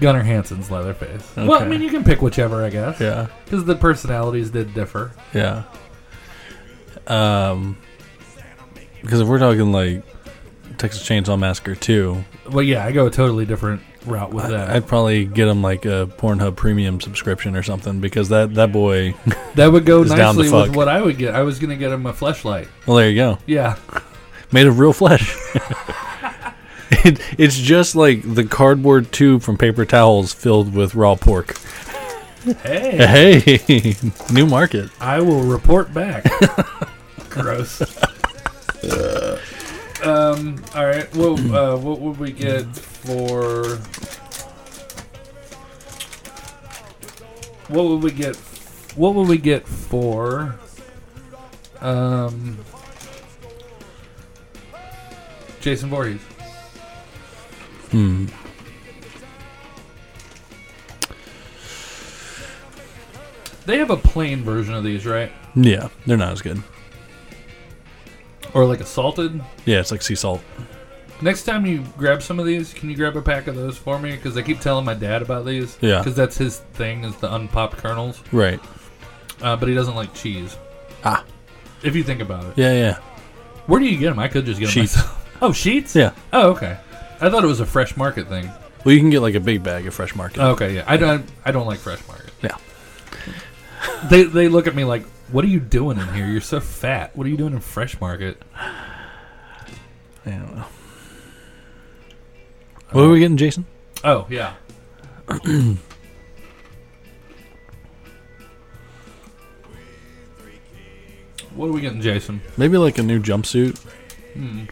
Gunnar 0.00 0.22
Hansen's 0.22 0.70
Leatherface. 0.70 1.28
Well, 1.36 1.60
I 1.60 1.66
mean, 1.66 1.82
you 1.82 1.90
can 1.90 2.04
pick 2.04 2.22
whichever, 2.22 2.64
I 2.64 2.70
guess, 2.70 3.00
Yeah. 3.00 3.26
because 3.44 3.64
the 3.64 3.74
personalities 3.74 4.50
did 4.50 4.74
differ. 4.74 5.12
Yeah. 5.34 5.64
Um. 7.06 7.76
Because 9.02 9.20
if 9.20 9.28
we're 9.28 9.38
talking 9.38 9.72
like 9.72 10.02
Texas 10.76 11.02
Chainsaw 11.08 11.38
Massacre 11.38 11.74
2, 11.74 12.24
Well, 12.50 12.62
yeah, 12.62 12.84
I 12.84 12.92
go 12.92 13.06
a 13.06 13.10
totally 13.10 13.46
different 13.46 13.80
route 14.04 14.32
with 14.32 14.48
that. 14.48 14.70
I, 14.70 14.74
would 14.74 14.86
probably 14.86 15.24
get 15.24 15.48
him 15.48 15.62
like 15.62 15.84
a 15.84 16.10
Pornhub 16.18 16.56
premium 16.56 17.00
subscription 17.00 17.56
or 17.56 17.62
something 17.62 18.00
because 18.00 18.28
that, 18.30 18.54
that 18.54 18.72
boy. 18.72 19.14
that 19.54 19.72
would 19.72 19.86
go 19.86 20.02
to 20.02 20.08
nicely 20.10 20.50
with 20.50 20.74
what 20.74 20.88
I 20.88 21.00
would 21.00 21.16
get. 21.18 21.34
I 21.34 21.42
was 21.42 21.58
gonna 21.58 21.76
get 21.76 21.92
him 21.92 22.06
a 22.06 22.12
fleshlight. 22.12 22.68
Well, 22.86 22.96
there 22.96 23.08
you 23.08 23.16
go. 23.16 23.38
Yeah. 23.46 23.76
Made 24.52 24.66
of 24.66 24.78
real 24.78 24.92
flesh. 24.92 25.36
it, 27.04 27.20
it's 27.38 27.56
just 27.58 27.94
like 27.96 28.22
the 28.22 28.44
cardboard 28.44 29.12
tube 29.12 29.42
from 29.42 29.56
paper 29.58 29.84
towels 29.84 30.32
filled 30.32 30.74
with 30.74 30.94
raw 30.94 31.14
pork. 31.14 31.56
Hey, 32.62 33.40
Hey, 33.46 33.96
new 34.32 34.46
market. 34.46 34.90
I 35.00 35.20
will 35.20 35.42
report 35.42 35.92
back. 35.92 36.24
Gross. 37.30 37.80
um. 40.02 40.62
All 40.74 40.86
right. 40.86 41.14
Well, 41.14 41.54
uh, 41.54 41.76
what 41.76 42.00
would 42.00 42.18
we 42.18 42.32
get 42.32 42.64
for? 42.74 43.78
What 47.68 47.84
would 47.86 48.02
we 48.02 48.12
get? 48.12 48.36
What 48.96 49.14
would 49.14 49.28
we 49.28 49.36
get 49.38 49.66
for? 49.68 50.58
Um, 51.80 52.58
Jason 55.60 55.90
Voorhees. 55.90 56.20
Hmm. 57.90 58.26
They 63.66 63.78
have 63.78 63.90
a 63.90 63.96
plain 63.96 64.42
version 64.42 64.74
of 64.74 64.82
these, 64.84 65.04
right? 65.04 65.30
Yeah, 65.54 65.88
they're 66.06 66.16
not 66.16 66.32
as 66.32 66.40
good. 66.42 66.62
Or 68.54 68.64
like 68.64 68.80
a 68.80 68.86
salted. 68.86 69.42
Yeah, 69.66 69.80
it's 69.80 69.90
like 69.90 70.00
sea 70.02 70.14
salt. 70.14 70.42
Next 71.20 71.42
time 71.44 71.66
you 71.66 71.84
grab 71.98 72.22
some 72.22 72.38
of 72.38 72.46
these, 72.46 72.72
can 72.72 72.88
you 72.88 72.96
grab 72.96 73.16
a 73.16 73.22
pack 73.22 73.46
of 73.46 73.56
those 73.56 73.76
for 73.76 73.98
me? 73.98 74.12
Because 74.12 74.36
I 74.36 74.42
keep 74.42 74.60
telling 74.60 74.84
my 74.84 74.94
dad 74.94 75.20
about 75.20 75.44
these. 75.44 75.76
Yeah. 75.80 75.98
Because 75.98 76.14
that's 76.14 76.38
his 76.38 76.60
thing 76.74 77.04
is 77.04 77.14
the 77.16 77.34
unpopped 77.34 77.76
kernels. 77.76 78.22
Right. 78.32 78.60
Uh, 79.42 79.56
but 79.56 79.68
he 79.68 79.74
doesn't 79.74 79.96
like 79.96 80.14
cheese. 80.14 80.56
Ah. 81.04 81.24
If 81.82 81.94
you 81.94 82.02
think 82.02 82.20
about 82.22 82.44
it. 82.44 82.52
Yeah, 82.56 82.72
yeah. 82.72 82.98
Where 83.66 83.80
do 83.80 83.86
you 83.86 83.98
get 83.98 84.10
them? 84.10 84.18
I 84.18 84.28
could 84.28 84.46
just 84.46 84.60
get 84.60 84.66
them 84.66 84.72
Sheets. 84.72 84.96
myself. 84.96 85.14
Oh, 85.40 85.52
sheets? 85.52 85.94
Yeah. 85.94 86.14
Oh, 86.32 86.50
okay. 86.50 86.78
I 87.20 87.30
thought 87.30 87.44
it 87.44 87.48
was 87.48 87.60
a 87.60 87.66
fresh 87.66 87.96
market 87.96 88.28
thing. 88.28 88.50
Well, 88.84 88.94
you 88.94 89.00
can 89.00 89.10
get 89.10 89.20
like 89.20 89.34
a 89.34 89.40
big 89.40 89.62
bag 89.62 89.86
of 89.86 89.94
fresh 89.94 90.14
market. 90.14 90.38
Okay, 90.40 90.76
yeah. 90.76 90.84
I 90.86 90.96
don't. 90.96 91.28
I 91.44 91.50
don't 91.50 91.66
like 91.66 91.80
fresh 91.80 92.06
market. 92.06 92.32
Yeah. 92.42 92.56
They 94.08 94.22
they 94.24 94.48
look 94.48 94.66
at 94.66 94.74
me 94.74 94.84
like, 94.84 95.04
"What 95.32 95.44
are 95.44 95.48
you 95.48 95.60
doing 95.60 95.98
in 95.98 96.12
here? 96.14 96.26
You're 96.26 96.40
so 96.40 96.60
fat. 96.60 97.16
What 97.16 97.26
are 97.26 97.30
you 97.30 97.36
doing 97.36 97.52
in 97.52 97.60
fresh 97.60 98.00
market?" 98.00 98.40
I 98.54 100.30
don't 100.30 100.56
know. 100.56 100.64
What 102.92 103.04
are 103.04 103.10
we 103.10 103.18
getting, 103.18 103.36
Jason? 103.36 103.66
Oh 104.04 104.26
yeah. 104.30 104.54
what 111.54 111.66
are 111.66 111.72
we 111.72 111.80
getting, 111.80 112.00
Jason? 112.00 112.40
Maybe 112.56 112.76
like 112.78 112.98
a 112.98 113.02
new 113.02 113.20
jumpsuit. 113.20 113.78
Hmm. 114.34 114.64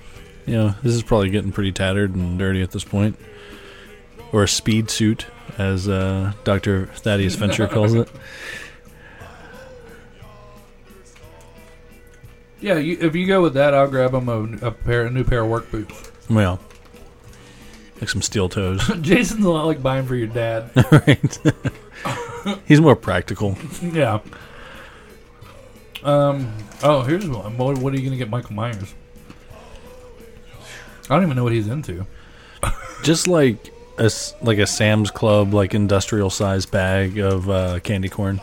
You 0.46 0.54
know, 0.54 0.74
this 0.82 0.94
is 0.94 1.02
probably 1.02 1.30
getting 1.30 1.52
pretty 1.52 1.72
tattered 1.72 2.14
and 2.14 2.38
dirty 2.38 2.62
at 2.62 2.70
this 2.70 2.84
point. 2.84 3.18
Or 4.32 4.44
a 4.44 4.48
speed 4.48 4.90
suit, 4.90 5.26
as 5.58 5.88
uh, 5.88 6.32
Dr. 6.44 6.86
Thaddeus 6.86 7.34
Venture 7.34 7.66
calls 7.68 7.94
it. 7.94 8.08
Yeah, 12.58 12.78
you, 12.78 12.96
if 13.00 13.14
you 13.14 13.26
go 13.26 13.42
with 13.42 13.54
that, 13.54 13.74
I'll 13.74 13.88
grab 13.88 14.14
him 14.14 14.28
a, 14.28 14.68
a 14.68 14.70
pair, 14.70 15.06
a 15.06 15.10
new 15.10 15.24
pair 15.24 15.42
of 15.42 15.50
work 15.50 15.70
boots. 15.70 16.10
Well, 16.28 16.58
like 18.00 18.08
some 18.08 18.22
steel 18.22 18.48
toes. 18.48 18.82
Jason's 19.02 19.44
a 19.44 19.50
lot 19.50 19.66
like 19.66 19.82
buying 19.82 20.06
for 20.06 20.16
your 20.16 20.26
dad. 20.26 20.70
right. 20.90 21.38
He's 22.66 22.80
more 22.80 22.96
practical. 22.96 23.56
yeah. 23.82 24.20
Um. 26.02 26.52
Oh, 26.82 27.02
here's 27.02 27.28
one. 27.28 27.56
What, 27.58 27.78
what 27.78 27.92
are 27.92 27.96
you 27.98 28.04
gonna 28.04 28.16
get, 28.16 28.30
Michael 28.30 28.54
Myers? 28.54 28.94
I 31.08 31.14
don't 31.14 31.22
even 31.24 31.36
know 31.36 31.44
what 31.44 31.52
he's 31.52 31.68
into. 31.68 32.06
Just 33.02 33.28
like 33.28 33.72
a 33.98 34.10
like 34.42 34.58
a 34.58 34.66
Sam's 34.66 35.10
Club 35.10 35.54
like 35.54 35.74
industrial 35.74 36.30
size 36.30 36.66
bag 36.66 37.18
of 37.18 37.48
uh, 37.48 37.80
candy 37.80 38.08
corn. 38.08 38.40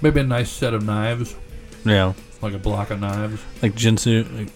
Maybe 0.00 0.20
a 0.20 0.24
nice 0.24 0.50
set 0.50 0.74
of 0.74 0.84
knives, 0.84 1.36
Yeah, 1.84 2.14
like 2.40 2.54
a 2.54 2.58
block 2.58 2.90
of 2.90 3.00
knives. 3.00 3.40
like 3.62 3.74
Jinsu, 3.74 4.24
like, 4.36 4.52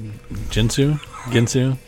Jinsu, 0.50 0.98
Ginsu. 1.30 1.78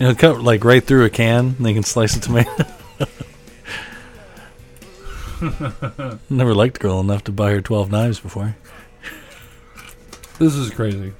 It'll 0.00 0.14
cut 0.16 0.40
like 0.42 0.64
right 0.64 0.82
through 0.82 1.04
a 1.04 1.10
can, 1.10 1.54
and 1.56 1.64
they 1.66 1.72
can 1.72 1.84
slice 1.84 2.16
a 2.16 2.20
tomato. 2.20 2.50
Never 6.30 6.54
liked 6.54 6.76
a 6.78 6.80
girl 6.80 7.00
enough 7.00 7.24
to 7.24 7.32
buy 7.32 7.50
her 7.52 7.60
twelve 7.60 7.90
knives 7.90 8.20
before. 8.20 8.56
This 10.38 10.54
is 10.54 10.70
crazy. 10.70 11.12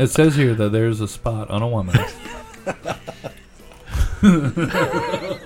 it 0.00 0.08
says 0.08 0.36
here 0.36 0.54
that 0.54 0.72
there's 0.72 1.00
a 1.00 1.08
spot 1.08 1.50
on 1.50 1.62
a 1.62 1.68
woman. 1.68 1.98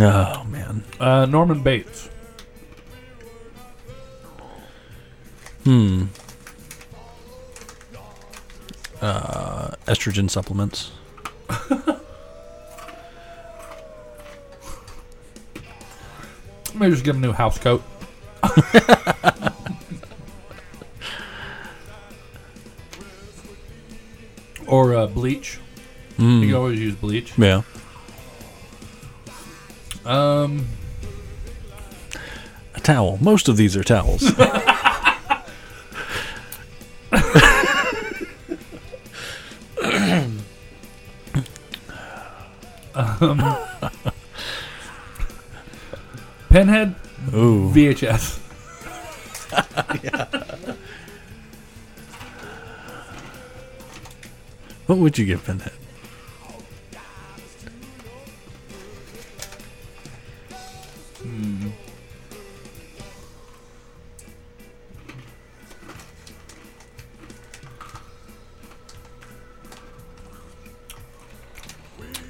Oh 0.00 0.44
man. 0.44 0.82
Uh, 0.98 1.24
Norman 1.26 1.62
Bates. 1.62 2.08
Hmm. 5.64 6.06
Uh, 9.00 9.70
estrogen 9.86 10.28
supplements. 10.28 10.90
Maybe 16.74 16.92
just 16.92 17.04
get 17.04 17.16
a 17.16 17.18
new 17.18 17.32
house 17.32 17.58
coat. 17.58 17.82
or 24.66 24.94
uh, 24.94 25.06
bleach. 25.06 25.58
You 26.18 26.24
can 26.24 26.42
Mm. 26.50 26.56
always 26.56 26.80
use 26.80 26.94
bleach. 26.96 27.32
Yeah. 27.38 27.62
Um, 30.04 30.66
A 32.74 32.80
towel. 32.80 33.18
Most 33.20 33.48
of 33.48 33.56
these 33.56 33.76
are 33.76 33.84
towels. 33.84 34.32
Pinhead 46.48 46.94
Ooh. 47.34 47.70
VHS. 47.74 48.44
What 54.88 54.96
would 54.96 55.18
you 55.18 55.26
give 55.26 55.44
Pinhead? 55.44 55.77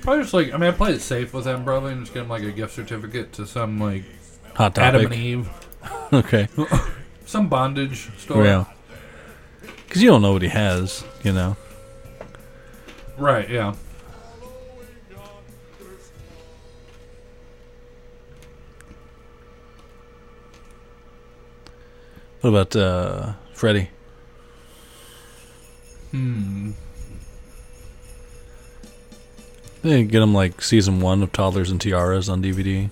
Probably 0.09 0.23
just 0.23 0.33
like 0.33 0.55
I 0.55 0.57
mean 0.57 0.71
I 0.71 0.73
played 0.73 0.95
it 0.95 1.01
safe 1.01 1.35
with 1.35 1.47
him 1.47 1.65
probably 1.65 1.93
and 1.93 2.01
just 2.01 2.15
get 2.15 2.23
him 2.23 2.31
like 2.31 2.43
a 2.43 2.51
gift 2.51 2.73
certificate 2.73 3.31
to 3.35 3.47
some 3.47 3.79
like 3.79 4.05
Hot 4.55 4.79
Adam 4.79 5.05
and 5.05 5.15
Eve, 5.15 5.51
Okay. 6.15 6.49
some 7.27 7.51
bondage 7.51 8.09
store. 8.17 8.43
Yeah. 8.43 8.65
Because 9.87 10.03
you 10.03 10.09
don't 10.09 10.23
know 10.23 10.33
what 10.33 10.41
he 10.41 10.49
has, 10.49 11.05
you 11.25 11.35
know. 11.35 11.59
Right. 13.19 13.51
Yeah. 13.51 13.75
What 22.41 22.49
about 22.49 22.75
uh, 22.75 23.33
Freddy? 23.53 23.91
Hmm. 26.13 26.71
They 29.83 30.03
get 30.05 30.23
him 30.23 30.35
like 30.35 30.61
season 30.63 31.01
one 31.01 31.23
of 31.23 31.33
Toddlers 31.33 31.71
and 31.71 31.81
Tiaras 31.81 32.29
on 32.29 32.43
DVD. 32.43 32.91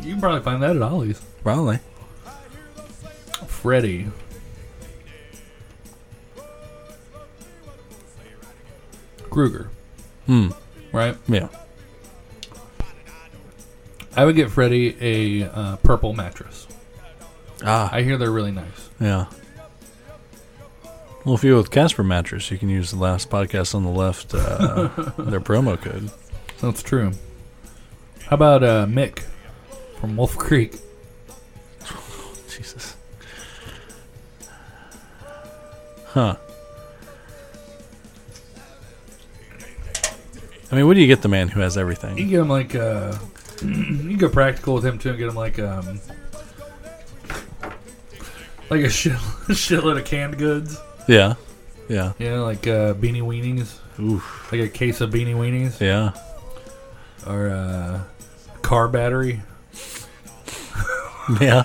You 0.00 0.12
can 0.12 0.20
probably 0.20 0.42
find 0.42 0.62
that 0.62 0.76
at 0.76 0.82
Ollie's. 0.82 1.20
Probably. 1.42 1.78
Freddy. 3.46 4.08
Krueger, 9.30 9.68
Hmm. 10.26 10.48
right? 10.92 11.16
Yeah. 11.28 11.48
I 14.16 14.24
would 14.24 14.36
get 14.36 14.50
Freddy 14.50 14.96
a 15.00 15.48
uh, 15.50 15.76
purple 15.76 16.12
mattress. 16.12 16.68
Ah. 17.64 17.88
I 17.92 18.02
hear 18.02 18.16
they're 18.16 18.30
really 18.30 18.52
nice. 18.52 18.90
Yeah. 19.00 19.26
Well, 21.24 21.34
if 21.34 21.42
you 21.42 21.52
go 21.52 21.56
with 21.58 21.70
Casper 21.70 22.04
mattress, 22.04 22.50
you 22.50 22.58
can 22.58 22.68
use 22.68 22.90
the 22.90 22.98
last 22.98 23.30
podcast 23.30 23.74
on 23.74 23.82
the 23.82 23.88
left, 23.90 24.34
uh, 24.34 24.88
their 25.18 25.40
promo 25.40 25.80
code. 25.80 26.10
That's 26.60 26.82
true. 26.82 27.12
How 28.26 28.34
about 28.34 28.62
uh, 28.62 28.86
Mick 28.86 29.20
from 30.00 30.16
Wolf 30.16 30.36
Creek? 30.36 30.74
Jesus. 32.48 32.96
Huh. 36.08 36.36
I 40.70 40.76
mean, 40.76 40.86
what 40.86 40.94
do 40.94 41.00
you 41.00 41.06
get 41.06 41.22
the 41.22 41.28
man 41.28 41.48
who 41.48 41.60
has 41.60 41.78
everything? 41.78 42.18
You 42.18 42.24
everything? 42.24 42.30
get 42.30 42.40
him 42.40 42.48
like 42.48 42.74
uh, 42.74 43.16
You 43.62 44.08
can 44.08 44.16
go 44.18 44.28
practical 44.28 44.74
with 44.74 44.84
him 44.84 44.98
too 44.98 45.10
and 45.10 45.18
get 45.18 45.28
him 45.28 45.34
like 45.36 45.58
um 45.58 46.00
like 48.70 48.80
a 48.82 48.90
shit 48.90 49.12
shitload 49.48 49.98
of 49.98 50.04
canned 50.04 50.36
goods. 50.38 50.78
Yeah. 51.06 51.34
Yeah. 51.88 52.12
Know, 52.18 52.44
like 52.44 52.66
uh, 52.66 52.94
beanie 52.94 53.22
weenies, 53.22 53.78
Oof. 54.00 54.50
like 54.50 54.60
a 54.62 54.68
case 54.68 55.00
of 55.00 55.10
beanie 55.10 55.34
weenies, 55.34 55.78
Yeah. 55.80 56.12
or 57.26 57.48
uh, 57.50 58.00
car 58.62 58.88
battery. 58.88 59.42
Yeah. 61.40 61.62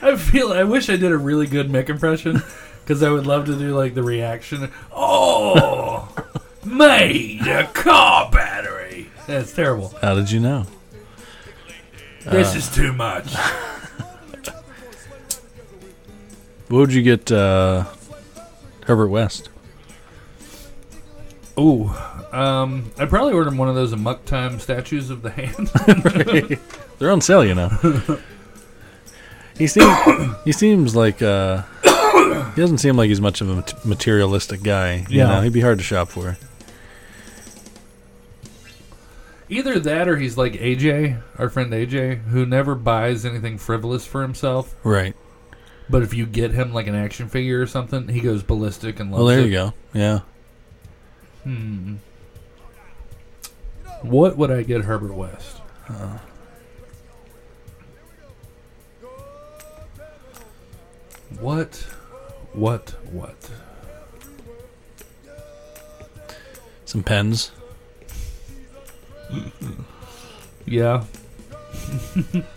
I 0.00 0.16
feel. 0.16 0.50
I 0.52 0.64
wish 0.64 0.88
I 0.88 0.96
did 0.96 1.12
a 1.12 1.18
really 1.18 1.46
good 1.46 1.68
Mick 1.68 1.90
impression 1.90 2.42
because 2.82 3.02
I 3.02 3.10
would 3.10 3.26
love 3.26 3.44
to 3.46 3.54
do 3.58 3.76
like 3.76 3.94
the 3.94 4.02
reaction. 4.02 4.70
Oh, 4.92 6.08
made 6.64 7.46
a 7.46 7.66
car 7.74 8.30
battery. 8.30 9.10
That's 9.26 9.52
terrible. 9.52 9.92
How 10.00 10.14
did 10.14 10.30
you 10.30 10.40
know? 10.40 10.66
this 12.24 12.54
is 12.54 12.74
too 12.74 12.94
much. 12.94 13.34
What 16.68 16.78
would 16.78 16.92
you 16.92 17.02
get 17.02 17.30
uh, 17.30 17.84
Herbert 18.86 19.08
West? 19.08 19.48
Ooh, 21.58 21.88
um, 22.32 22.90
I'd 22.98 23.08
probably 23.08 23.32
order 23.32 23.50
one 23.50 23.68
of 23.68 23.74
those 23.74 23.92
Amok 23.92 24.24
Time 24.26 24.58
statues 24.60 25.08
of 25.10 25.22
the 25.22 25.30
hand. 25.30 26.58
They're 26.98 27.10
on 27.10 27.20
sale, 27.22 27.44
you 27.44 27.54
know. 27.54 27.68
he 29.58 29.66
seems 29.66 29.96
he 30.44 30.52
seems 30.52 30.94
like 30.94 31.22
uh, 31.22 31.62
he 32.54 32.60
doesn't 32.60 32.78
seem 32.78 32.96
like 32.96 33.08
he's 33.08 33.20
much 33.22 33.40
of 33.40 33.48
a 33.48 33.54
mat- 33.56 33.86
materialistic 33.86 34.62
guy. 34.62 35.06
You 35.08 35.18
Yeah. 35.18 35.26
know, 35.28 35.40
he'd 35.42 35.52
be 35.52 35.60
hard 35.62 35.78
to 35.78 35.84
shop 35.84 36.08
for. 36.08 36.36
Either 39.48 39.78
that, 39.78 40.08
or 40.08 40.16
he's 40.16 40.36
like 40.36 40.54
AJ, 40.54 41.22
our 41.38 41.48
friend 41.48 41.72
AJ, 41.72 42.22
who 42.24 42.44
never 42.44 42.74
buys 42.74 43.24
anything 43.24 43.56
frivolous 43.58 44.04
for 44.04 44.20
himself. 44.22 44.74
Right. 44.82 45.14
But 45.88 46.02
if 46.02 46.12
you 46.14 46.26
get 46.26 46.50
him 46.50 46.72
like 46.74 46.86
an 46.88 46.94
action 46.96 47.28
figure 47.28 47.60
or 47.62 47.66
something, 47.66 48.08
he 48.08 48.20
goes 48.20 48.42
ballistic 48.42 48.98
and 48.98 49.10
loves 49.10 49.18
Well, 49.20 49.26
there 49.28 49.40
it. 49.40 49.46
you 49.46 49.52
go. 49.52 49.72
Yeah. 49.94 50.20
Hmm. 51.44 51.96
What 54.02 54.36
would 54.36 54.50
I 54.50 54.62
get 54.62 54.82
Herbert 54.82 55.14
West? 55.14 55.58
What? 61.40 61.76
What? 62.52 62.90
What? 63.10 63.50
Some 66.84 67.02
pens. 67.02 67.50
Yeah. 70.64 71.04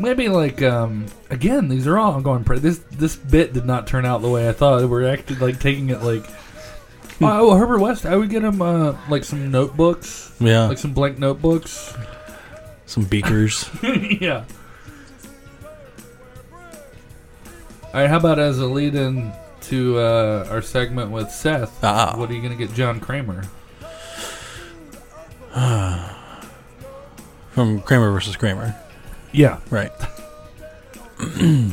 Maybe 0.00 0.28
like 0.28 0.62
um 0.62 1.06
again, 1.28 1.68
these 1.68 1.86
are 1.86 1.98
all 1.98 2.12
ongoing. 2.14 2.42
Pre- 2.44 2.58
this 2.58 2.78
this 2.90 3.16
bit 3.16 3.52
did 3.52 3.66
not 3.66 3.86
turn 3.86 4.04
out 4.06 4.22
the 4.22 4.28
way 4.30 4.48
I 4.48 4.52
thought. 4.52 4.88
We're 4.88 5.06
actually 5.08 5.36
like 5.36 5.60
taking 5.60 5.90
it 5.90 6.02
like. 6.02 6.24
Oh, 7.22 7.48
well, 7.48 7.56
Herbert 7.58 7.80
West. 7.80 8.06
I 8.06 8.16
would 8.16 8.30
get 8.30 8.42
him 8.42 8.62
uh, 8.62 8.96
like 9.10 9.24
some 9.24 9.50
notebooks, 9.50 10.34
Yeah. 10.40 10.68
like 10.68 10.78
some 10.78 10.94
blank 10.94 11.18
notebooks. 11.18 11.92
some 12.86 13.04
beakers. 13.04 13.68
yeah. 13.82 14.44
All 16.52 17.92
right. 17.92 18.08
How 18.08 18.16
about 18.16 18.38
as 18.38 18.58
a 18.58 18.64
lead-in 18.66 19.32
to 19.62 19.98
uh, 19.98 20.48
our 20.50 20.62
segment 20.62 21.10
with 21.10 21.30
Seth? 21.30 21.84
Ah. 21.84 22.14
What 22.16 22.30
are 22.30 22.32
you 22.32 22.40
gonna 22.40 22.54
get, 22.56 22.72
John 22.72 23.00
Kramer? 23.00 23.42
From 27.50 27.82
Kramer 27.82 28.10
versus 28.12 28.34
Kramer. 28.36 28.74
Yeah. 29.32 29.60
Right. 29.70 29.92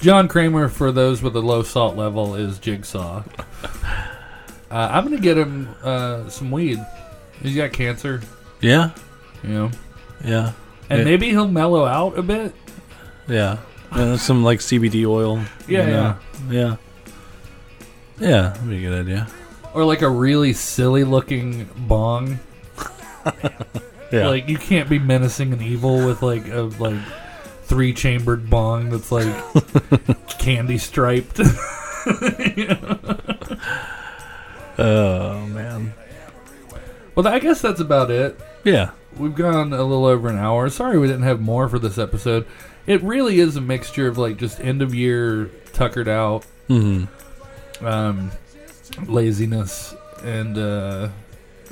John 0.00 0.28
Kramer, 0.28 0.68
for 0.68 0.92
those 0.92 1.22
with 1.22 1.34
a 1.36 1.40
low 1.40 1.62
salt 1.62 1.96
level, 1.96 2.34
is 2.34 2.58
Jigsaw. 2.58 3.22
Uh, 4.70 4.88
I'm 4.90 5.04
gonna 5.04 5.20
get 5.20 5.38
him 5.38 5.68
uh, 5.84 6.28
some 6.28 6.50
weed. 6.50 6.84
He's 7.40 7.54
got 7.54 7.72
cancer, 7.72 8.20
Yeah. 8.60 8.90
you 9.44 9.50
know, 9.50 9.70
Yeah. 10.24 10.50
and 10.90 10.98
Yeah. 10.98 11.04
maybe 11.04 11.28
he'll 11.30 11.46
mellow 11.46 11.84
out 11.84 12.18
a 12.18 12.22
bit. 12.22 12.52
Yeah. 13.28 13.58
Uh, 13.92 14.16
some 14.16 14.42
like 14.42 14.58
CBD 14.58 15.06
oil. 15.06 15.40
Yeah, 15.68 15.86
know? 15.86 16.16
Yeah. 16.50 16.76
Yeah. 18.18 18.42
That'd 18.48 18.68
be 18.68 18.84
a 18.84 18.90
good 18.90 19.00
idea. 19.06 19.28
Or 19.74 19.84
like 19.84 20.02
a 20.02 20.10
really 20.10 20.52
silly 20.54 21.04
looking 21.04 21.68
bong. 21.76 22.40
Yeah. 24.14 24.28
Like 24.28 24.48
you 24.48 24.56
can't 24.58 24.88
be 24.88 24.98
menacing 24.98 25.52
and 25.52 25.60
evil 25.60 26.06
with 26.06 26.22
like 26.22 26.48
a 26.48 26.62
like 26.78 27.02
three 27.64 27.92
chambered 27.92 28.48
bong 28.48 28.90
that's 28.90 29.10
like 29.10 29.26
candy 30.38 30.78
striped. 30.78 31.40
oh 34.78 35.46
man. 35.46 35.94
well, 37.14 37.26
I 37.26 37.38
guess 37.38 37.60
that's 37.60 37.80
about 37.80 38.10
it. 38.10 38.38
Yeah. 38.64 38.90
We've 39.16 39.34
gone 39.34 39.72
a 39.72 39.82
little 39.82 40.06
over 40.06 40.28
an 40.28 40.38
hour. 40.38 40.68
Sorry 40.70 40.98
we 40.98 41.06
didn't 41.06 41.22
have 41.22 41.40
more 41.40 41.68
for 41.68 41.78
this 41.78 41.98
episode. 41.98 42.46
It 42.86 43.02
really 43.02 43.40
is 43.40 43.56
a 43.56 43.60
mixture 43.60 44.06
of 44.08 44.18
like 44.18 44.36
just 44.36 44.60
end 44.60 44.82
of 44.82 44.94
year 44.94 45.50
tuckered 45.72 46.08
out, 46.08 46.44
hmm 46.68 47.04
um, 47.80 48.30
laziness, 49.06 49.94
and 50.22 50.56
uh, 50.58 51.08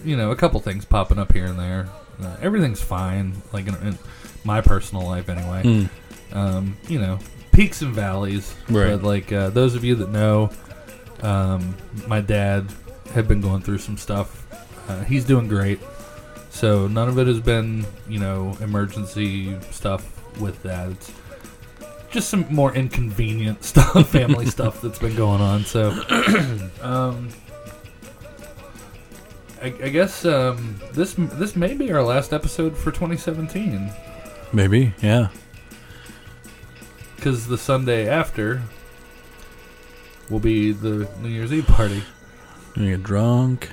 you 0.04 0.16
know 0.16 0.30
a 0.30 0.36
couple 0.36 0.60
things 0.60 0.84
popping 0.84 1.18
up 1.18 1.32
here 1.32 1.46
and 1.46 1.58
there. 1.58 1.88
Uh, 2.24 2.36
everything's 2.40 2.80
fine, 2.82 3.34
like 3.52 3.66
in, 3.66 3.74
in 3.76 3.98
my 4.44 4.60
personal 4.60 5.06
life 5.06 5.28
anyway. 5.28 5.62
Mm. 5.62 5.88
Um, 6.32 6.76
you 6.88 6.98
know, 6.98 7.18
peaks 7.52 7.82
and 7.82 7.94
valleys. 7.94 8.54
Right. 8.68 8.90
But 8.90 9.02
like 9.02 9.32
uh, 9.32 9.50
those 9.50 9.74
of 9.74 9.84
you 9.84 9.94
that 9.96 10.10
know, 10.10 10.50
um, 11.20 11.76
my 12.06 12.20
dad 12.20 12.66
had 13.12 13.28
been 13.28 13.40
going 13.40 13.62
through 13.62 13.78
some 13.78 13.96
stuff. 13.96 14.46
Uh, 14.88 15.04
he's 15.04 15.24
doing 15.24 15.48
great. 15.48 15.80
So 16.50 16.86
none 16.86 17.08
of 17.08 17.18
it 17.18 17.26
has 17.26 17.40
been, 17.40 17.86
you 18.08 18.18
know, 18.18 18.56
emergency 18.60 19.58
stuff 19.70 20.20
with 20.38 20.62
that. 20.62 20.90
It's 20.90 21.12
just 22.10 22.28
some 22.28 22.46
more 22.50 22.74
inconvenient 22.74 23.64
stuff, 23.64 24.10
family 24.10 24.46
stuff 24.58 24.80
that's 24.80 24.98
been 24.98 25.16
going 25.16 25.40
on. 25.40 25.64
So, 25.64 25.90
um, 26.82 27.30
I, 29.62 29.66
I 29.66 29.88
guess 29.90 30.24
um, 30.24 30.80
this 30.92 31.14
this 31.14 31.54
may 31.54 31.74
be 31.74 31.92
our 31.92 32.02
last 32.02 32.32
episode 32.32 32.76
for 32.76 32.90
2017 32.90 33.92
Maybe. 34.52 34.92
Yeah. 35.00 35.28
because 37.16 37.46
the 37.46 37.56
Sunday 37.56 38.08
after 38.08 38.62
will 40.28 40.40
be 40.40 40.72
the 40.72 41.08
New 41.20 41.28
Year's 41.28 41.52
Eve 41.52 41.66
party. 41.66 42.02
You 42.76 42.90
get 42.96 43.02
drunk. 43.02 43.70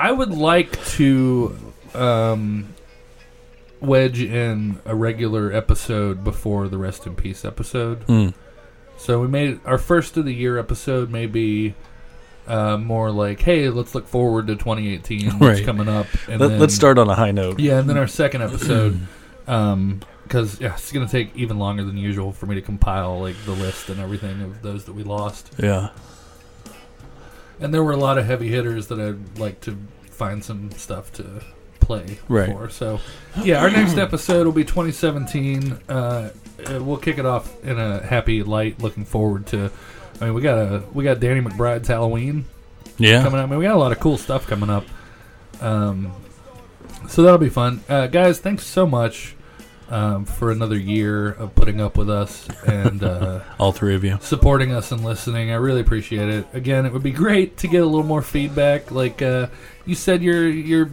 I 0.00 0.12
would 0.12 0.30
like 0.30 0.82
to 0.86 1.56
um, 1.94 2.74
wedge 3.80 4.20
in 4.22 4.80
a 4.84 4.94
regular 4.94 5.52
episode 5.52 6.22
before 6.24 6.68
the 6.68 6.78
Rest 6.78 7.06
in 7.06 7.14
Peace 7.14 7.44
episode. 7.44 8.06
Mm. 8.06 8.34
So 8.98 9.20
we 9.20 9.28
made 9.28 9.60
our 9.64 9.78
first 9.78 10.16
of 10.16 10.24
the 10.24 10.34
year 10.34 10.58
episode 10.58 11.10
may 11.10 11.26
be 11.26 11.74
uh, 12.46 12.76
more 12.78 13.10
like, 13.10 13.40
hey, 13.40 13.68
let's 13.68 13.94
look 13.94 14.06
forward 14.06 14.46
to 14.48 14.54
2018, 14.56 15.38
what's 15.38 15.40
Right. 15.58 15.64
coming 15.64 15.88
up. 15.88 16.06
And 16.28 16.40
Let, 16.40 16.48
then, 16.48 16.58
let's 16.60 16.74
start 16.74 16.98
on 16.98 17.08
a 17.10 17.14
high 17.14 17.32
note. 17.32 17.58
Yeah, 17.60 17.78
and 17.80 17.88
then 17.90 17.96
our 17.98 18.06
second 18.06 18.42
episode, 18.42 19.00
because 19.44 20.60
yeah, 20.60 20.74
it's 20.74 20.90
gonna 20.92 21.08
take 21.08 21.34
even 21.36 21.58
longer 21.58 21.84
than 21.84 21.96
usual 21.96 22.32
for 22.32 22.46
me 22.46 22.54
to 22.56 22.62
compile 22.62 23.20
like 23.20 23.36
the 23.44 23.52
list 23.52 23.88
and 23.88 24.00
everything 24.00 24.40
of 24.42 24.62
those 24.62 24.84
that 24.84 24.92
we 24.94 25.02
lost. 25.02 25.52
Yeah. 25.58 25.90
And 27.60 27.72
there 27.72 27.82
were 27.82 27.92
a 27.92 27.96
lot 27.96 28.18
of 28.18 28.26
heavy 28.26 28.48
hitters 28.48 28.88
that 28.88 29.00
I'd 29.00 29.38
like 29.38 29.60
to 29.62 29.76
find 30.10 30.44
some 30.44 30.70
stuff 30.72 31.12
to 31.14 31.42
play 31.80 32.18
Right. 32.28 32.50
for. 32.52 32.68
So, 32.68 33.00
yeah, 33.42 33.62
our 33.62 33.70
next 33.70 33.96
episode 33.96 34.44
will 34.44 34.52
be 34.52 34.64
2017. 34.64 35.78
Uh, 35.88 35.92
uh, 35.92 36.82
we'll 36.82 36.96
kick 36.98 37.18
it 37.18 37.24
off 37.26 37.62
in 37.64 37.78
a 37.78 38.02
happy 38.04 38.42
light. 38.42 38.80
Looking 38.82 39.04
forward 39.04 39.46
to. 39.48 39.70
I 40.20 40.26
mean, 40.26 40.34
we 40.34 40.42
got 40.42 40.58
a 40.58 40.82
we 40.92 41.04
got 41.04 41.20
Danny 41.20 41.40
McBride's 41.40 41.88
Halloween 41.88 42.44
Yeah. 42.98 43.22
coming 43.22 43.38
up. 43.40 43.46
I 43.46 43.50
mean, 43.50 43.58
we 43.58 43.64
got 43.64 43.74
a 43.74 43.78
lot 43.78 43.92
of 43.92 44.00
cool 44.00 44.16
stuff 44.18 44.46
coming 44.46 44.70
up. 44.70 44.84
Um, 45.60 46.12
so 47.08 47.22
that'll 47.22 47.38
be 47.38 47.48
fun, 47.48 47.82
uh, 47.88 48.06
guys. 48.08 48.38
Thanks 48.38 48.66
so 48.66 48.86
much 48.86 49.34
um, 49.88 50.24
for 50.24 50.50
another 50.50 50.76
year 50.76 51.28
of 51.30 51.54
putting 51.54 51.80
up 51.80 51.96
with 51.96 52.10
us 52.10 52.48
and. 52.66 53.02
Uh, 53.04 53.40
All 53.58 53.72
three 53.72 53.94
of 53.94 54.02
you. 54.04 54.18
supporting 54.20 54.72
us 54.72 54.90
and 54.92 55.04
listening. 55.04 55.50
I 55.50 55.54
really 55.54 55.80
appreciate 55.80 56.28
it. 56.28 56.46
Again, 56.52 56.86
it 56.86 56.92
would 56.92 57.02
be 57.02 57.12
great 57.12 57.58
to 57.58 57.68
get 57.68 57.82
a 57.82 57.86
little 57.86 58.02
more 58.06 58.22
feedback. 58.22 58.90
Like 58.90 59.22
uh, 59.22 59.48
you 59.84 59.94
said, 59.94 60.22
your 60.22 60.48
your 60.48 60.90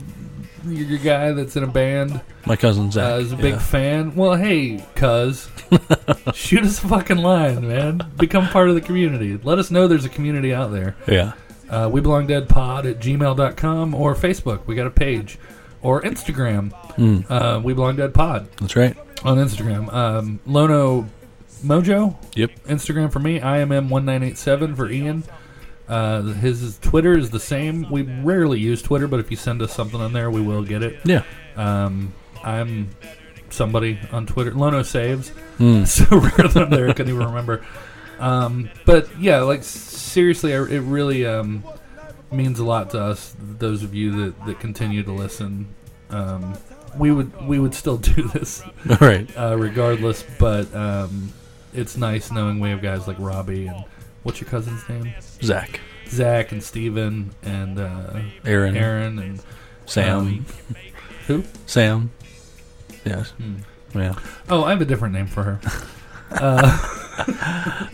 your, 0.65 0.97
guy 0.99 1.31
that's 1.31 1.55
in 1.55 1.63
a 1.63 1.67
band 1.67 2.21
My 2.45 2.55
cousin 2.55 2.91
Zach 2.91 3.11
uh, 3.13 3.15
is 3.17 3.31
a 3.31 3.35
big 3.35 3.53
yeah. 3.53 3.59
fan. 3.59 4.15
Well, 4.15 4.35
hey, 4.35 4.83
cuz, 4.95 5.49
shoot 6.33 6.63
us 6.63 6.83
a 6.83 6.87
fucking 6.87 7.17
line, 7.17 7.67
man. 7.67 8.01
Become 8.17 8.47
part 8.47 8.69
of 8.69 8.75
the 8.75 8.81
community. 8.81 9.39
Let 9.43 9.59
us 9.59 9.71
know 9.71 9.87
there's 9.87 10.05
a 10.05 10.09
community 10.09 10.53
out 10.53 10.71
there. 10.71 10.95
yeah. 11.07 11.33
Uh, 11.69 11.89
we 11.91 12.01
belong 12.01 12.27
dead 12.27 12.47
pod 12.47 12.85
at 12.85 12.99
gmail.com 12.99 13.95
or 13.95 14.13
Facebook. 14.13 14.67
We 14.67 14.75
got 14.75 14.85
a 14.85 14.91
page. 14.91 15.39
Or 15.81 16.01
Instagram. 16.03 16.71
Mm, 16.95 17.25
Uh, 17.29 17.59
we 17.63 17.73
belong 17.73 17.95
dead 17.95 18.13
pod 18.13 18.47
that's 18.59 18.75
right. 18.75 18.95
on 19.25 19.37
Instagram. 19.37 19.91
Um, 19.91 20.39
Lono 20.45 21.09
Mojo. 21.63 22.15
Yep. 22.35 22.51
Instagram 22.65 23.11
for 23.11 23.19
me. 23.19 23.41
I 23.41 23.57
am 23.59 23.71
M 23.71 23.89
one 23.89 24.05
nine 24.05 24.21
eight 24.23 24.37
seven 24.37 24.75
for 24.75 24.89
Ian. 24.89 25.23
Uh, 25.93 26.23
his 26.23 26.79
Twitter 26.79 27.15
is 27.15 27.29
the 27.29 27.39
same. 27.39 27.87
We 27.91 28.01
rarely 28.01 28.59
use 28.59 28.81
Twitter, 28.81 29.07
but 29.07 29.19
if 29.19 29.29
you 29.29 29.37
send 29.37 29.61
us 29.61 29.71
something 29.71 30.01
on 30.01 30.11
there, 30.11 30.31
we 30.31 30.41
will 30.41 30.63
get 30.63 30.81
it. 30.81 30.99
Yeah. 31.05 31.21
Um, 31.55 32.15
I'm 32.43 32.89
somebody 33.51 33.99
on 34.11 34.25
Twitter. 34.25 34.55
Lono 34.55 34.81
saves. 34.81 35.31
Mm. 35.59 35.85
so 35.87 36.05
rare 36.17 36.47
that 36.47 36.57
I'm 36.57 36.71
there, 36.71 36.89
I 36.89 36.93
couldn't 36.93 37.13
even 37.13 37.27
remember. 37.27 37.63
Um, 38.17 38.71
but 38.85 39.07
yeah, 39.19 39.41
like 39.41 39.63
seriously, 39.63 40.55
I, 40.55 40.63
it 40.63 40.79
really 40.79 41.27
um, 41.27 41.63
means 42.31 42.57
a 42.57 42.65
lot 42.65 42.89
to 42.91 42.99
us. 42.99 43.35
Those 43.39 43.83
of 43.83 43.93
you 43.93 44.25
that, 44.25 44.45
that 44.47 44.59
continue 44.59 45.03
to 45.03 45.11
listen, 45.11 45.75
um, 46.09 46.57
we 46.97 47.11
would 47.11 47.39
we 47.45 47.59
would 47.59 47.75
still 47.75 47.97
do 48.15 48.23
this 48.29 48.63
All 48.89 48.97
right. 48.99 49.29
uh, 49.37 49.57
regardless. 49.59 50.25
But 50.39 50.73
um, 50.73 51.31
it's 51.71 51.97
nice 51.97 52.31
knowing 52.31 52.59
we 52.59 52.71
have 52.71 52.81
guys 52.81 53.07
like 53.07 53.17
Robbie 53.19 53.67
and 53.67 53.85
what's 54.23 54.41
your 54.41 54.49
cousin's 54.49 54.87
name? 54.89 55.13
Zach, 55.41 55.79
Zach 56.07 56.51
and 56.51 56.63
Steven 56.63 57.31
and 57.43 57.79
uh, 57.79 58.21
Aaron, 58.45 58.75
Aaron 58.75 59.19
and 59.19 59.41
Sam, 59.85 60.19
um, 60.19 60.45
who? 61.27 61.43
Sam. 61.65 62.11
Yes. 63.05 63.31
Hmm. 63.31 63.55
Yeah. 63.95 64.15
Oh, 64.49 64.63
I 64.63 64.71
have 64.71 64.81
a 64.81 64.85
different 64.85 65.13
name 65.13 65.27
for 65.27 65.43
her. 65.43 65.59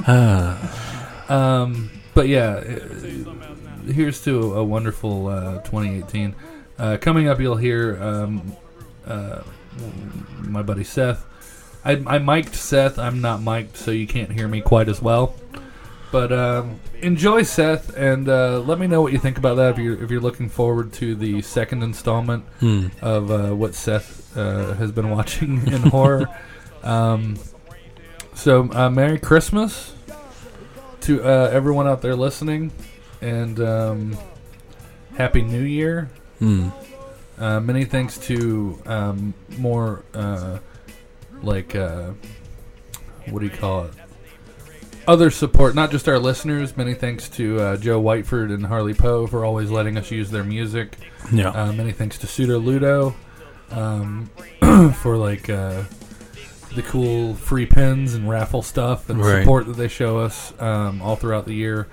uh, 0.08 1.28
um, 1.34 1.90
but 2.14 2.28
yeah, 2.28 2.56
uh, 2.56 3.92
here's 3.92 4.24
to 4.24 4.54
a 4.54 4.64
wonderful 4.64 5.28
uh, 5.28 5.62
2018. 5.62 6.36
Uh, 6.78 6.98
coming 7.02 7.28
up, 7.28 7.40
you'll 7.40 7.58
hear 7.58 8.02
um, 8.02 8.56
uh, 9.06 9.42
my 10.40 10.62
buddy 10.62 10.84
Seth. 10.84 11.26
I, 11.84 12.02
I 12.06 12.20
mic'd 12.20 12.56
Seth. 12.56 12.98
I'm 13.00 13.22
not 13.22 13.42
mic'd, 13.42 13.76
so 13.76 13.92
you 13.92 14.08
can't 14.08 14.32
hear 14.32 14.48
me 14.48 14.62
quite 14.62 14.88
as 14.88 15.02
well. 15.02 15.36
But 16.12 16.32
um, 16.34 16.80
enjoy 17.02 17.44
Seth, 17.44 17.96
and 17.96 18.28
uh, 18.28 18.60
let 18.62 18.80
me 18.80 18.88
know 18.88 19.02
what 19.02 19.14
you 19.14 19.20
think 19.20 19.38
about 19.38 19.56
that. 19.56 19.72
If 19.74 19.78
you're 19.78 20.02
if 20.04 20.10
you're 20.10 20.22
looking 20.22 20.50
forward 20.50 20.92
to 20.94 21.14
the 21.16 21.42
second 21.44 21.84
installment 21.84 22.46
Hmm. 22.60 22.88
of 23.02 23.30
uh, 23.30 23.56
what 23.56 23.76
Seth 23.76 24.36
uh, 24.36 24.74
has 24.74 24.92
been 24.92 25.10
watching 25.18 25.66
in 25.68 25.82
horror. 25.84 26.28
Um, 26.84 27.36
so, 28.34 28.72
uh, 28.74 28.90
Merry 28.90 29.20
Christmas 29.20 29.94
to 31.02 31.24
uh, 31.24 31.50
everyone 31.52 31.88
out 31.88 32.02
there 32.02 32.16
listening, 32.16 32.72
and 33.22 33.60
um, 33.60 34.18
Happy 35.16 35.42
New 35.44 35.64
Year. 35.64 36.10
Hmm. 36.40 36.70
Uh, 37.38 37.60
many 37.60 37.86
thanks 37.86 38.18
to 38.18 38.82
um, 38.86 39.34
more 39.60 40.04
uh, 40.16 40.58
like 41.44 41.76
uh, 41.76 42.12
what 43.30 43.40
do 43.40 43.46
you 43.46 43.52
call 43.52 43.86
it? 43.86 43.94
Other 45.10 45.32
support, 45.32 45.74
not 45.74 45.90
just 45.90 46.08
our 46.08 46.20
listeners. 46.20 46.78
Many 46.78 46.94
thanks 46.94 47.30
to 47.30 47.60
uh, 47.60 47.78
Joe 47.78 48.00
Whiteford 48.00 48.54
and 48.54 48.64
Harley 48.64 48.94
Poe 48.94 49.26
for 49.26 49.44
always 49.44 49.72
letting 49.72 49.98
us 49.98 50.12
use 50.12 50.30
their 50.30 50.44
music. 50.44 50.98
Yeah. 51.34 51.50
Uh, 51.50 51.74
many 51.74 51.92
thanks 51.92 52.20
to 52.20 52.28
Pseudo 52.28 52.60
Ludo 52.60 53.16
um, 53.72 54.30
for 55.02 55.18
like 55.18 55.50
uh, 55.50 55.82
the 56.76 56.84
cool 56.84 57.34
free 57.34 57.66
pins 57.66 58.14
and 58.14 58.30
raffle 58.30 58.62
stuff 58.62 59.10
and 59.10 59.20
Right. 59.20 59.40
support 59.42 59.66
that 59.66 59.78
they 59.78 59.88
show 59.88 60.20
us 60.20 60.54
um, 60.62 61.02
all 61.02 61.16
throughout 61.16 61.46
the 61.46 61.56
year. 61.56 61.88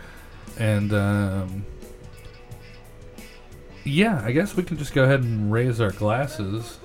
And 0.59 0.93
um, 0.93 1.65
yeah, 3.83 4.21
I 4.23 4.33
guess 4.33 4.55
we 4.55 4.63
can 4.63 4.77
just 4.77 4.93
go 4.93 5.05
ahead 5.05 5.23
and 5.23 5.51
raise 5.51 5.81
our 5.81 5.91
glasses. 5.93 6.77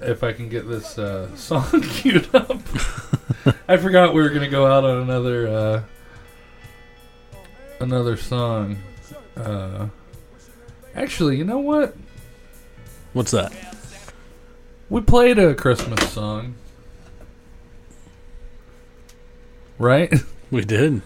If 0.00 0.22
I 0.22 0.32
can 0.32 0.48
get 0.48 0.68
this 0.68 0.98
uh, 0.98 1.34
song 1.36 1.80
queued 1.80 2.34
up, 2.34 2.60
I 3.68 3.76
forgot 3.76 4.14
we 4.14 4.22
were 4.22 4.30
gonna 4.30 4.48
go 4.48 4.66
out 4.66 4.84
on 4.84 4.98
another 4.98 5.48
uh, 5.48 5.82
another 7.80 8.16
song. 8.16 8.78
Uh, 9.36 9.88
actually, 10.94 11.36
you 11.36 11.44
know 11.44 11.58
what? 11.58 11.96
What's 13.12 13.30
that? 13.30 13.52
We 14.88 15.00
played 15.00 15.38
a 15.38 15.54
Christmas 15.54 16.12
song. 16.12 16.54
Right? 19.78 20.12
We 20.48 20.64
did. 20.64 21.02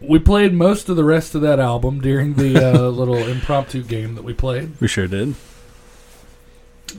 We 0.00 0.18
played 0.18 0.54
most 0.54 0.88
of 0.88 0.96
the 0.96 1.04
rest 1.04 1.34
of 1.34 1.42
that 1.42 1.60
album 1.60 2.00
during 2.00 2.32
the 2.32 2.56
uh, 2.56 2.88
little 2.88 3.18
impromptu 3.18 3.82
game 3.82 4.14
that 4.14 4.24
we 4.24 4.32
played. 4.32 4.80
We 4.80 4.88
sure 4.88 5.06
did. 5.06 5.34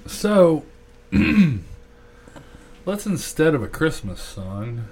So, 0.06 0.64
let's 2.86 3.06
instead 3.06 3.54
of 3.56 3.64
a 3.64 3.68
Christmas 3.68 4.22
song, 4.22 4.86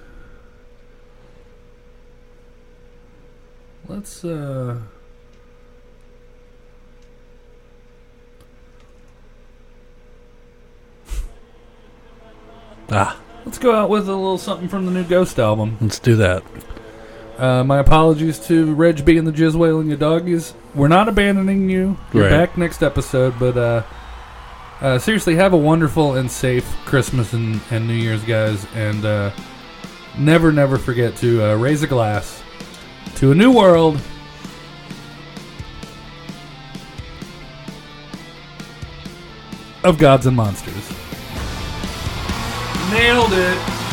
let's 3.88 4.24
uh 4.24 4.80
Ah, 12.92 13.20
let's 13.46 13.58
go 13.58 13.74
out 13.76 13.90
with 13.90 14.08
a 14.08 14.14
little 14.16 14.38
something 14.38 14.68
from 14.68 14.86
the 14.86 14.92
new 14.92 15.04
Ghost 15.04 15.40
album. 15.40 15.78
let's 15.82 16.00
do 16.00 16.16
that. 16.18 16.44
Uh, 17.38 17.64
my 17.64 17.80
apologies 17.80 18.40
to 18.48 18.74
Reg 18.76 19.04
B 19.04 19.18
and 19.18 19.28
the 19.28 19.32
Jizz 19.32 19.56
Wailing 19.56 19.88
Your 19.88 19.98
Doggies. 19.98 20.54
We're 20.74 20.88
not 20.88 21.10
abandoning 21.10 21.70
you. 21.70 21.98
You're 22.14 22.24
Right. 22.24 22.30
back 22.32 22.58
next 22.58 22.82
episode, 22.82 23.34
but 23.40 23.58
uh, 23.58 23.84
uh, 24.82 25.00
seriously, 25.00 25.36
have 25.36 25.54
a 25.54 25.58
wonderful 25.58 26.16
and 26.16 26.30
safe 26.30 26.66
Christmas 26.86 27.34
and, 27.34 27.62
and 27.72 27.88
New 27.88 27.94
Year's, 27.94 28.24
guys. 28.24 28.66
And 28.76 29.06
uh, 29.06 29.32
never, 30.18 30.52
never 30.52 30.78
forget 30.78 31.16
to 31.18 31.44
uh, 31.44 31.56
raise 31.56 31.84
a 31.84 31.88
glass 31.88 32.44
to 33.16 33.32
a 33.32 33.36
new 33.36 33.52
world. 33.52 34.00
Of 39.84 39.98
gods 39.98 40.26
and 40.26 40.36
monsters. 40.36 40.90
Nailed 42.92 43.34
it. 43.34 43.85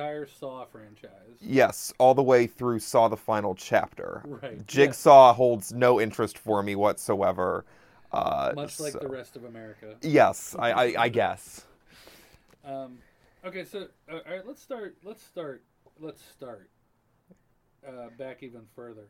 Entire 0.00 0.26
Saw 0.26 0.64
franchise. 0.64 1.10
Yes, 1.40 1.92
all 1.98 2.14
the 2.14 2.22
way 2.22 2.46
through 2.46 2.78
Saw 2.78 3.08
the 3.08 3.16
final 3.16 3.54
chapter. 3.54 4.22
Right, 4.24 4.66
Jigsaw 4.66 5.34
holds 5.34 5.72
no 5.72 6.00
interest 6.00 6.38
for 6.38 6.62
me 6.62 6.74
whatsoever. 6.74 7.64
Uh, 8.12 8.52
Much 8.54 8.80
like 8.80 8.92
so- 8.92 8.98
the 8.98 9.08
rest 9.08 9.36
of 9.36 9.44
America. 9.44 9.96
Yes, 10.02 10.56
I, 10.58 10.72
I, 10.72 11.02
I 11.04 11.08
guess. 11.10 11.66
Um, 12.64 12.98
okay, 13.44 13.64
so 13.64 13.88
uh, 14.10 14.18
all 14.26 14.32
right, 14.32 14.46
let's 14.46 14.62
start. 14.62 14.96
Let's 15.04 15.22
start. 15.22 15.62
Let's 15.98 16.22
start 16.22 16.70
uh, 17.86 18.08
back 18.18 18.42
even 18.42 18.62
further. 18.74 19.08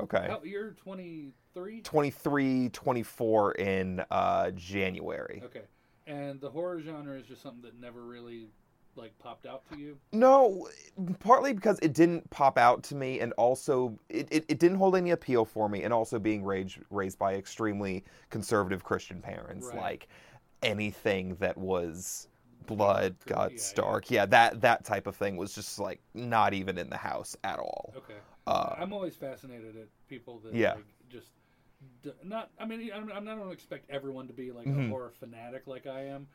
Okay. 0.00 0.26
How, 0.28 0.40
you're 0.42 0.70
23. 0.70 1.82
23, 1.82 2.68
24 2.70 3.52
in 3.52 4.04
uh, 4.10 4.50
January. 4.52 5.42
Okay, 5.44 5.62
and 6.06 6.40
the 6.40 6.50
horror 6.50 6.80
genre 6.80 7.16
is 7.18 7.26
just 7.26 7.42
something 7.42 7.62
that 7.62 7.78
never 7.78 8.02
really 8.02 8.48
like 8.96 9.18
popped 9.18 9.46
out 9.46 9.68
to 9.70 9.78
you. 9.78 9.96
No, 10.12 10.68
partly 11.20 11.52
because 11.52 11.78
it 11.80 11.92
didn't 11.94 12.28
pop 12.30 12.58
out 12.58 12.82
to 12.84 12.94
me, 12.94 13.20
and 13.20 13.32
also 13.34 13.98
it, 14.08 14.28
it, 14.30 14.44
it 14.48 14.58
didn't 14.58 14.78
hold 14.78 14.96
any 14.96 15.10
appeal 15.10 15.44
for 15.44 15.68
me, 15.68 15.82
and 15.82 15.92
also 15.92 16.18
being 16.18 16.44
raised 16.44 16.78
raised 16.90 17.18
by 17.18 17.34
extremely 17.34 18.04
conservative 18.30 18.84
Christian 18.84 19.20
parents, 19.20 19.68
Right. 19.68 19.78
like 19.78 20.08
anything 20.62 21.36
that 21.36 21.56
was 21.56 22.28
blood, 22.66 23.16
Yeah, 23.26 23.34
guts, 23.34 23.72
yeah. 23.72 23.82
dark, 23.82 24.10
yeah, 24.10 24.26
that 24.26 24.60
that 24.60 24.84
type 24.84 25.06
of 25.06 25.16
thing 25.16 25.36
was 25.36 25.54
just 25.54 25.78
like 25.78 26.00
not 26.14 26.54
even 26.54 26.78
in 26.78 26.90
the 26.90 26.96
house 26.96 27.36
at 27.44 27.58
all. 27.58 27.92
Okay. 27.96 28.18
Uh, 28.46 28.74
I'm 28.78 28.92
always 28.92 29.14
fascinated 29.14 29.76
at 29.76 29.88
people 30.08 30.40
that 30.40 30.54
Yeah. 30.54 30.74
like, 30.74 30.84
just 31.08 31.30
not. 32.24 32.50
I 32.58 32.64
mean, 32.66 32.90
I'm, 32.94 33.10
I'm 33.12 33.24
not. 33.24 33.38
I 33.38 33.40
don't 33.40 33.52
expect 33.52 33.90
everyone 33.90 34.26
to 34.28 34.32
be 34.32 34.50
like 34.52 34.66
Mhm. 34.66 34.86
a 34.88 34.90
horror 34.90 35.10
fanatic 35.18 35.66
like 35.66 35.86
I 35.86 36.02
am, 36.06 36.26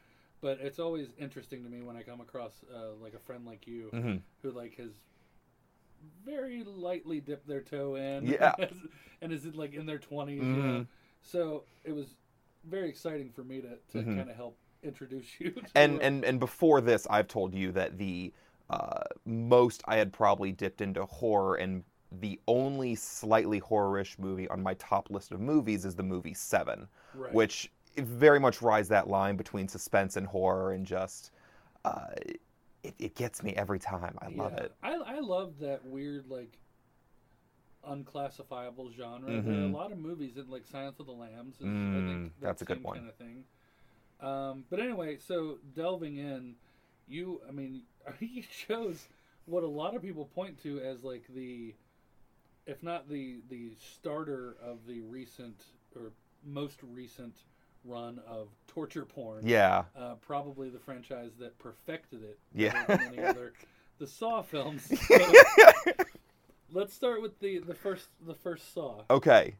but 0.41 0.59
it's 0.61 0.79
always 0.79 1.09
interesting 1.17 1.63
to 1.63 1.69
me 1.69 1.81
when 1.81 1.95
I 1.95 2.03
come 2.03 2.21
across 2.21 2.63
uh, 2.73 2.93
like 3.01 3.13
a 3.13 3.19
friend 3.19 3.45
like 3.45 3.67
you 3.67 3.89
Mhm. 3.93 4.21
who 4.41 4.51
like 4.51 4.75
has 4.77 4.91
very 6.23 6.63
lightly 6.63 7.19
dipped 7.19 7.47
their 7.47 7.61
toe 7.61 7.95
in. 7.95 8.27
Yeah. 8.27 8.55
and 9.21 9.31
is 9.31 9.45
like 9.55 9.73
in 9.73 9.85
their 9.85 9.99
20s. 9.99 10.37
You 10.37 10.43
know? 10.43 10.85
So 11.21 11.63
it 11.83 11.91
was 11.91 12.15
very 12.63 12.89
exciting 12.89 13.31
for 13.31 13.43
me 13.43 13.61
to, 13.61 13.77
to 13.93 13.97
Mhm. 13.99 14.15
kind 14.17 14.29
of 14.29 14.35
help 14.35 14.57
introduce 14.83 15.39
you. 15.39 15.51
To, 15.51 15.65
and 15.75 16.01
and 16.01 16.23
and 16.23 16.39
before 16.39 16.81
this, 16.81 17.07
I've 17.09 17.27
told 17.27 17.53
you 17.53 17.71
that 17.73 17.97
the 17.97 18.33
uh, 18.69 19.03
most 19.25 19.81
I 19.87 19.95
had 19.97 20.11
probably 20.11 20.51
dipped 20.51 20.81
into 20.81 21.05
horror, 21.05 21.55
and 21.55 21.83
the 22.11 22.39
only 22.47 22.95
slightly 22.95 23.59
horror-ish 23.59 24.17
movie 24.19 24.47
on 24.49 24.61
my 24.61 24.73
top 24.75 25.09
list 25.09 25.31
of 25.31 25.39
movies 25.39 25.85
is 25.85 25.95
the 25.95 26.03
movie 26.03 26.33
Seven, 26.33 26.87
right. 27.13 27.33
which 27.33 27.71
very 28.05 28.39
much 28.39 28.61
rides 28.61 28.89
that 28.89 29.07
line 29.09 29.37
between 29.37 29.67
suspense 29.67 30.17
and 30.17 30.27
horror, 30.27 30.73
and 30.73 30.85
just 30.85 31.31
uh, 31.85 32.07
it, 32.83 32.95
it 32.99 33.15
gets 33.15 33.43
me 33.43 33.53
every 33.55 33.79
time. 33.79 34.17
I 34.21 34.27
love 34.29 34.53
Yeah. 34.53 34.57
it. 34.57 34.73
I 34.83 34.93
I 34.95 35.19
love 35.19 35.59
that 35.59 35.83
weird 35.85 36.27
like 36.27 36.59
unclassifiable 37.83 38.91
genre. 38.91 39.41
There 39.41 39.57
are 39.57 39.61
a 39.63 39.67
Mhm. 39.67 39.71
lot 39.71 39.91
of 39.91 39.97
movies 39.97 40.37
in 40.37 40.49
like 40.49 40.65
Silence 40.65 40.99
of 40.99 41.05
the 41.05 41.11
Lambs. 41.13 41.61
Is, 41.61 41.73
I 41.95 42.01
Mm, 42.01 42.01
think 42.01 42.31
that's 42.41 42.61
a 42.61 42.65
good 42.65 42.83
one. 42.83 42.97
Kind 42.97 43.07
of 43.07 43.15
thing. 43.15 43.43
Um, 44.19 44.65
but 44.69 44.79
anyway, 44.79 45.17
so 45.17 45.59
delving 45.75 46.17
in, 46.17 46.55
you 47.07 47.41
I 47.47 47.51
mean 47.51 47.83
you 48.19 48.43
chose 48.67 49.07
what 49.45 49.63
a 49.63 49.67
lot 49.67 49.95
of 49.95 50.01
people 50.01 50.25
point 50.25 50.61
to 50.63 50.79
as 50.81 51.03
like 51.03 51.25
the, 51.29 51.75
if 52.65 52.83
not 52.83 53.09
the 53.09 53.41
the 53.49 53.71
starter 53.79 54.57
of 54.61 54.85
the 54.87 55.01
recent 55.01 55.63
or 55.95 56.13
most 56.45 56.79
recent 56.83 57.35
run 57.87 58.19
of 58.27 58.49
torture 58.67 59.05
porn. 59.05 59.45
Yeah, 59.47 59.85
Uh, 59.97 60.15
probably 60.15 60.69
the 60.69 60.79
franchise 60.79 61.31
that 61.39 61.57
perfected 61.59 62.23
it. 62.23 62.39
Yeah. 62.53 62.85
than 62.85 63.01
any 63.01 63.23
other. 63.23 63.53
The 63.99 64.05
Saw 64.05 64.43
films. 64.43 64.87
So, 65.07 65.17
let's 66.71 66.93
start 66.93 67.19
with 67.21 67.39
the 67.39 67.57
the 67.59 67.73
first 67.73 68.09
the 68.27 68.35
first 68.35 68.71
Saw. 68.73 69.01
Okay. 69.09 69.55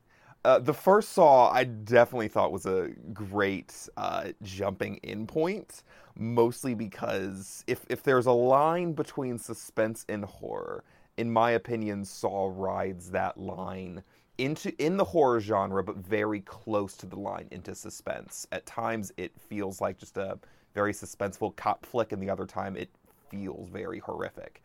Uh, 0.46 0.60
the 0.60 0.74
first 0.74 1.10
Saw, 1.14 1.52
I 1.52 1.64
definitely 1.64 2.28
thought 2.28 2.52
was 2.52 2.68
a 2.68 2.90
great 3.14 3.74
uh, 3.98 4.26
jumping 4.44 4.98
in 4.98 5.26
point, 5.26 5.82
mostly 6.16 6.76
because 6.76 7.64
if, 7.68 7.84
if 7.90 8.04
there's 8.04 8.28
a 8.28 8.32
line 8.32 8.94
between 8.94 9.40
suspense 9.40 10.06
and 10.08 10.24
horror, 10.24 10.84
in 11.18 11.32
my 11.32 11.52
opinion, 11.52 12.06
Saw 12.06 12.52
rides 12.56 13.10
that 13.12 13.40
line 13.40 14.04
into 14.38 14.74
in 14.84 14.98
the 14.98 15.04
horror 15.04 15.40
genre, 15.40 15.84
but 15.84 15.98
very 15.98 16.42
close 16.42 16.96
to 16.98 17.06
the 17.06 17.20
line 17.20 17.48
into 17.52 17.76
suspense. 17.76 18.48
At 18.52 18.66
times, 18.66 19.12
it 19.18 19.32
feels 19.40 19.82
like 19.82 19.98
just 19.98 20.18
a 20.18 20.38
very 20.74 20.94
suspenseful 20.94 21.56
cop 21.56 21.86
flick, 21.86 22.12
and 22.12 22.22
the 22.22 22.30
other 22.30 22.46
time, 22.46 22.76
it 22.76 22.90
feels 23.30 23.70
very 23.70 24.00
horrific 24.00 24.62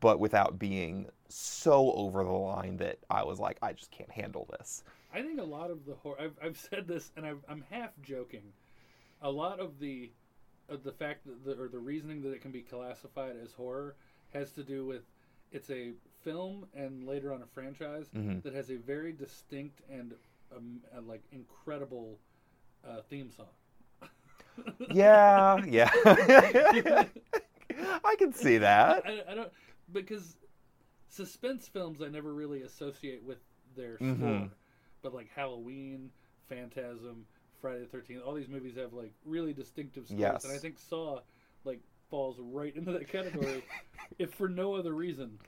but 0.00 0.18
without 0.18 0.58
being 0.58 1.06
so 1.28 1.92
over 1.92 2.24
the 2.24 2.30
line 2.30 2.76
that 2.78 2.98
I 3.10 3.24
was 3.24 3.38
like, 3.38 3.58
I 3.62 3.72
just 3.72 3.90
can't 3.90 4.10
handle 4.10 4.48
this. 4.50 4.84
I 5.14 5.22
think 5.22 5.38
a 5.38 5.44
lot 5.44 5.70
of 5.70 5.84
the 5.84 5.94
horror. 5.94 6.16
I've, 6.18 6.36
I've 6.42 6.56
said 6.70 6.88
this, 6.88 7.12
and 7.16 7.26
I've, 7.26 7.44
I'm 7.48 7.64
half 7.70 7.90
joking. 8.02 8.52
A 9.20 9.30
lot 9.30 9.60
of 9.60 9.78
the 9.78 10.10
of 10.68 10.84
the 10.84 10.92
fact 10.92 11.26
that 11.26 11.44
the, 11.44 11.62
or 11.62 11.68
the 11.68 11.78
reasoning 11.78 12.22
that 12.22 12.32
it 12.32 12.40
can 12.40 12.50
be 12.50 12.62
classified 12.62 13.36
as 13.42 13.52
horror 13.52 13.96
has 14.32 14.52
to 14.52 14.62
do 14.62 14.86
with 14.86 15.02
it's 15.50 15.68
a 15.70 15.92
film 16.22 16.66
and 16.74 17.04
later 17.06 17.32
on 17.32 17.42
a 17.42 17.46
franchise 17.46 18.06
Mhm. 18.14 18.42
that 18.42 18.54
has 18.54 18.70
a 18.70 18.76
very 18.76 19.12
distinct 19.12 19.80
and 19.90 20.14
um, 20.56 20.80
uh, 20.96 21.00
like 21.02 21.22
incredible 21.32 22.18
uh, 22.86 23.00
theme 23.08 23.30
song. 23.30 23.46
Yeah, 24.90 25.64
yeah. 25.64 25.88
I 28.04 28.16
can 28.18 28.34
see 28.34 28.58
that. 28.58 29.02
I, 29.06 29.22
I 29.30 29.34
don't 29.34 29.50
because 29.92 30.36
suspense 31.08 31.68
films 31.68 32.02
I 32.02 32.08
never 32.08 32.34
really 32.34 32.62
associate 32.62 33.22
with 33.22 33.38
their 33.74 33.96
score, 33.96 34.08
Mhm. 34.08 34.50
but 35.02 35.14
like 35.14 35.28
Halloween, 35.34 36.10
Phantasm, 36.50 37.24
Friday 37.62 37.80
the 37.80 37.86
Thirteenth, 37.86 38.22
all 38.24 38.34
these 38.34 38.48
movies 38.48 38.76
have 38.76 38.92
like 38.92 39.14
really 39.24 39.54
distinctive 39.54 40.04
scores, 40.06 40.20
Yes. 40.20 40.44
and 40.44 40.52
I 40.52 40.58
think 40.58 40.78
Saw 40.78 41.20
falls 42.12 42.36
right 42.38 42.76
into 42.76 42.92
that 42.92 43.08
category, 43.08 43.64
if 44.18 44.34
for 44.34 44.46
no 44.46 44.74
other 44.74 44.92
reason. 44.92 45.38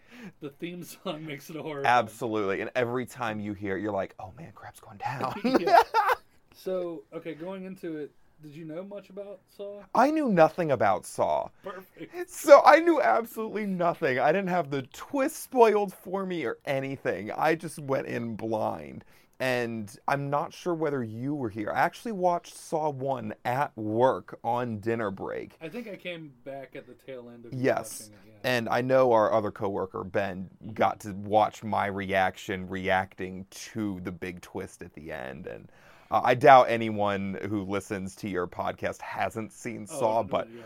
The 0.41 0.49
theme 0.49 0.83
song 0.83 1.27
makes 1.27 1.51
it 1.51 1.57
a 1.57 1.63
horror. 1.63 1.83
Absolutely. 1.85 2.63
And 2.63 2.71
every 2.75 3.05
time 3.05 3.39
you 3.39 3.53
hear 3.53 3.77
it, 3.77 3.83
you're 3.83 3.93
like, 3.93 4.15
oh 4.19 4.33
man, 4.39 4.51
crap's 4.55 4.81
going 4.81 4.97
down. 4.97 5.35
Yeah. 5.61 5.83
So 6.57 7.03
okay, 7.13 7.35
going 7.35 7.65
into 7.65 7.97
it, 7.97 8.13
did 8.41 8.55
you 8.55 8.65
know 8.65 8.85
much 8.85 9.11
about 9.11 9.41
Saw? 9.57 9.83
I 9.93 10.13
knew 10.13 10.29
nothing 10.29 10.71
about 10.71 11.05
Saw. 11.05 11.49
Perfect. 11.65 12.31
So 12.31 12.63
I 12.65 12.79
knew 12.79 13.03
absolutely 13.03 13.67
nothing. 13.67 14.21
I 14.21 14.31
didn't 14.31 14.51
have 14.51 14.71
the 14.71 14.83
twist 14.93 15.43
spoiled 15.43 15.93
for 15.93 16.25
me 16.25 16.45
or 16.45 16.59
anything. 16.65 17.33
I 17.33 17.57
just 17.57 17.81
went 17.81 18.07
in 18.07 18.37
blind. 18.37 19.05
And 19.41 19.95
I'm 20.07 20.31
not 20.31 20.53
sure 20.53 20.75
whether 20.75 21.03
you 21.03 21.35
were 21.35 21.49
here. 21.49 21.73
I 21.75 21.81
actually 21.81 22.13
watched 22.13 22.57
Saw 22.57 22.91
1 22.91 23.35
at 23.45 23.77
work 23.77 24.39
on 24.45 24.79
dinner 24.79 25.11
break. 25.11 25.57
I 25.61 25.69
think 25.69 25.89
I 25.89 25.97
came 25.97 26.33
back 26.45 26.77
at 26.77 26.87
the 26.87 26.95
tail 26.95 27.29
end 27.33 27.45
of 27.47 27.53
Yes. 27.53 28.03
it. 28.09 28.15
Yeah. 28.27 28.33
And 28.45 28.69
I 28.69 28.81
know 28.81 29.13
our 29.13 29.33
other 29.33 29.51
coworker 29.51 30.05
Ben 30.05 30.49
got 30.75 31.01
to 31.01 31.13
watch 31.13 31.65
my 31.65 31.87
reaction 31.87 32.69
reacting 32.69 33.47
to 33.51 34.01
the 34.05 34.13
big 34.13 34.41
twist 34.41 34.83
at 34.83 34.93
the 34.95 35.11
end 35.13 35.47
and 35.47 35.71
uh, 36.11 36.21
I 36.23 36.35
doubt 36.35 36.67
anyone 36.69 37.39
who 37.49 37.63
listens 37.65 38.15
to 38.17 38.29
your 38.29 38.47
podcast 38.47 39.01
hasn't 39.01 39.53
seen 39.53 39.87
Oh, 39.91 39.99
Saw, 39.99 40.17
no, 40.23 40.29
but 40.29 40.49
yeah, 40.55 40.63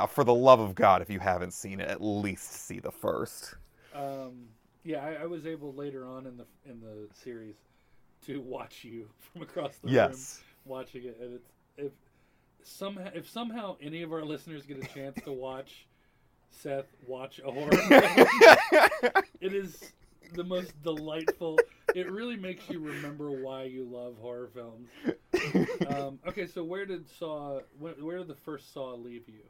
yeah, 0.00 0.06
for 0.06 0.24
the 0.24 0.34
love 0.34 0.60
of 0.60 0.74
God, 0.74 1.02
if 1.02 1.10
you 1.10 1.20
haven't 1.20 1.52
seen 1.52 1.78
it, 1.80 1.88
at 1.88 2.02
least 2.02 2.50
see 2.66 2.80
the 2.80 2.90
first. 2.90 3.54
Um, 3.94 4.46
yeah, 4.84 5.04
I, 5.04 5.22
I 5.22 5.26
was 5.26 5.46
able 5.46 5.74
later 5.74 6.06
on 6.06 6.26
in 6.26 6.38
the 6.38 6.46
in 6.64 6.80
the 6.80 7.06
series 7.12 7.56
to 8.26 8.40
watch 8.40 8.84
you 8.84 9.08
from 9.18 9.42
across 9.42 9.76
the 9.78 9.88
room 9.88 9.94
Yes. 9.94 10.40
watching 10.64 11.04
it, 11.04 11.18
and 11.20 11.34
it's 11.34 11.50
if 11.76 11.92
somehow 12.62 13.10
if 13.14 13.28
somehow 13.28 13.76
any 13.80 14.02
of 14.02 14.12
our 14.12 14.24
listeners 14.24 14.64
get 14.66 14.82
a 14.82 14.86
chance 14.86 15.18
to 15.24 15.32
watch 15.32 15.86
Seth 16.50 16.86
watch 17.06 17.40
a 17.44 17.50
horror, 17.50 17.70
film, 17.72 19.24
it 19.40 19.52
is 19.54 19.92
the 20.34 20.44
most 20.44 20.80
delightful. 20.82 21.58
It 21.94 22.10
really 22.10 22.36
makes 22.36 22.68
you 22.68 22.80
remember 22.80 23.30
why 23.30 23.64
you 23.64 23.84
love 23.84 24.16
horror 24.20 24.50
films. 24.52 24.88
Um, 25.88 26.18
okay, 26.26 26.46
so 26.46 26.64
where 26.64 26.84
did 26.84 27.08
Saw? 27.18 27.60
Where, 27.78 27.94
where 27.94 28.18
did 28.18 28.28
the 28.28 28.34
first 28.34 28.72
Saw 28.72 28.94
leave 28.94 29.28
you? 29.28 29.42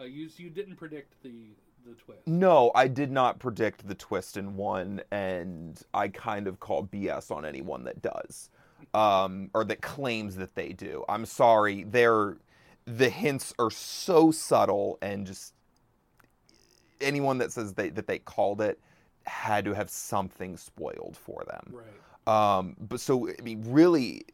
Uh, 0.00 0.04
you 0.04 0.28
you 0.36 0.50
didn't 0.50 0.76
predict 0.76 1.22
the 1.22 1.50
the 1.86 1.94
twist. 1.94 2.26
No, 2.26 2.70
I 2.74 2.88
did 2.88 3.10
not 3.10 3.38
predict 3.38 3.86
the 3.86 3.94
twist 3.94 4.36
in 4.36 4.56
one, 4.56 5.02
and 5.10 5.80
I 5.94 6.08
kind 6.08 6.46
of 6.46 6.60
call 6.60 6.84
BS 6.84 7.30
on 7.30 7.44
anyone 7.44 7.84
that 7.84 8.02
does, 8.02 8.50
um, 8.94 9.50
or 9.54 9.64
that 9.64 9.80
claims 9.80 10.36
that 10.36 10.54
they 10.54 10.70
do. 10.70 11.04
I'm 11.08 11.26
sorry, 11.26 11.84
they're 11.84 12.36
the 12.86 13.10
hints 13.10 13.54
are 13.58 13.70
so 13.70 14.30
subtle, 14.30 14.98
and 15.02 15.26
just 15.26 15.54
anyone 17.00 17.38
that 17.38 17.52
says 17.52 17.74
they, 17.74 17.90
that 17.90 18.06
they 18.06 18.18
called 18.18 18.60
it 18.60 18.78
had 19.26 19.64
to 19.64 19.72
have 19.74 19.90
something 19.90 20.56
spoiled 20.56 21.16
for 21.16 21.44
them. 21.46 21.74
Right. 21.76 22.58
Um, 22.58 22.76
but 22.78 23.00
so 23.00 23.28
I 23.28 23.42
mean, 23.42 23.62
really, 23.66 24.24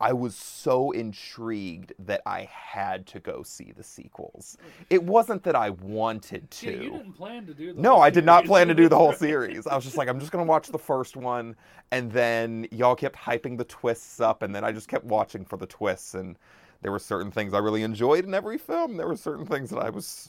I 0.00 0.12
was 0.12 0.36
so 0.36 0.92
intrigued 0.92 1.92
that 1.98 2.22
I 2.24 2.48
had 2.52 3.06
to 3.08 3.20
go 3.20 3.42
see 3.42 3.72
the 3.76 3.82
sequels. 3.82 4.56
It 4.90 5.02
wasn't 5.02 5.42
that 5.42 5.56
I 5.56 5.70
wanted 5.70 6.48
to. 6.52 6.70
Yeah, 6.70 6.82
you 6.82 6.90
didn't 6.90 7.12
plan 7.14 7.46
to 7.46 7.54
do 7.54 7.72
the 7.72 7.80
No, 7.80 7.98
I 7.98 8.10
did 8.10 8.24
not 8.24 8.44
plan 8.44 8.68
to 8.68 8.74
do 8.74 8.88
the 8.88 8.96
whole 8.96 9.12
series. 9.14 9.66
I 9.66 9.74
was 9.74 9.84
just 9.84 9.96
like, 9.96 10.08
I'm 10.08 10.20
just 10.20 10.30
gonna 10.30 10.44
watch 10.44 10.68
the 10.68 10.78
first 10.78 11.16
one, 11.16 11.56
and 11.90 12.12
then 12.12 12.68
y'all 12.70 12.94
kept 12.94 13.16
hyping 13.16 13.58
the 13.58 13.64
twists 13.64 14.20
up, 14.20 14.42
and 14.42 14.54
then 14.54 14.62
I 14.62 14.70
just 14.70 14.86
kept 14.88 15.04
watching 15.04 15.44
for 15.44 15.56
the 15.56 15.66
twists. 15.66 16.14
And 16.14 16.38
there 16.80 16.92
were 16.92 17.00
certain 17.00 17.32
things 17.32 17.52
I 17.52 17.58
really 17.58 17.82
enjoyed 17.82 18.24
in 18.24 18.34
every 18.34 18.58
film. 18.58 18.96
There 18.96 19.08
were 19.08 19.16
certain 19.16 19.46
things 19.46 19.68
that 19.70 19.80
I 19.80 19.90
was, 19.90 20.28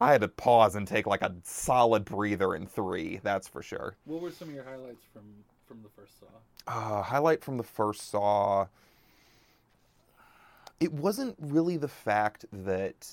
I 0.00 0.12
had 0.12 0.22
to 0.22 0.28
pause 0.28 0.74
and 0.74 0.88
take 0.88 1.06
like 1.06 1.20
a 1.20 1.34
solid 1.44 2.06
breather 2.06 2.54
in 2.54 2.66
three. 2.66 3.20
That's 3.22 3.46
for 3.46 3.62
sure. 3.62 3.96
What 4.06 4.22
were 4.22 4.30
some 4.30 4.48
of 4.48 4.54
your 4.54 4.64
highlights 4.64 5.04
from 5.12 5.24
from 5.66 5.82
the 5.82 5.90
first 5.90 6.18
Saw? 6.18 6.26
Uh, 6.66 7.02
highlight 7.02 7.44
from 7.44 7.58
the 7.58 7.62
first 7.62 8.10
Saw. 8.10 8.66
It 10.82 10.92
wasn't 10.92 11.36
really 11.38 11.76
the 11.76 11.86
fact 11.86 12.44
that. 12.52 13.08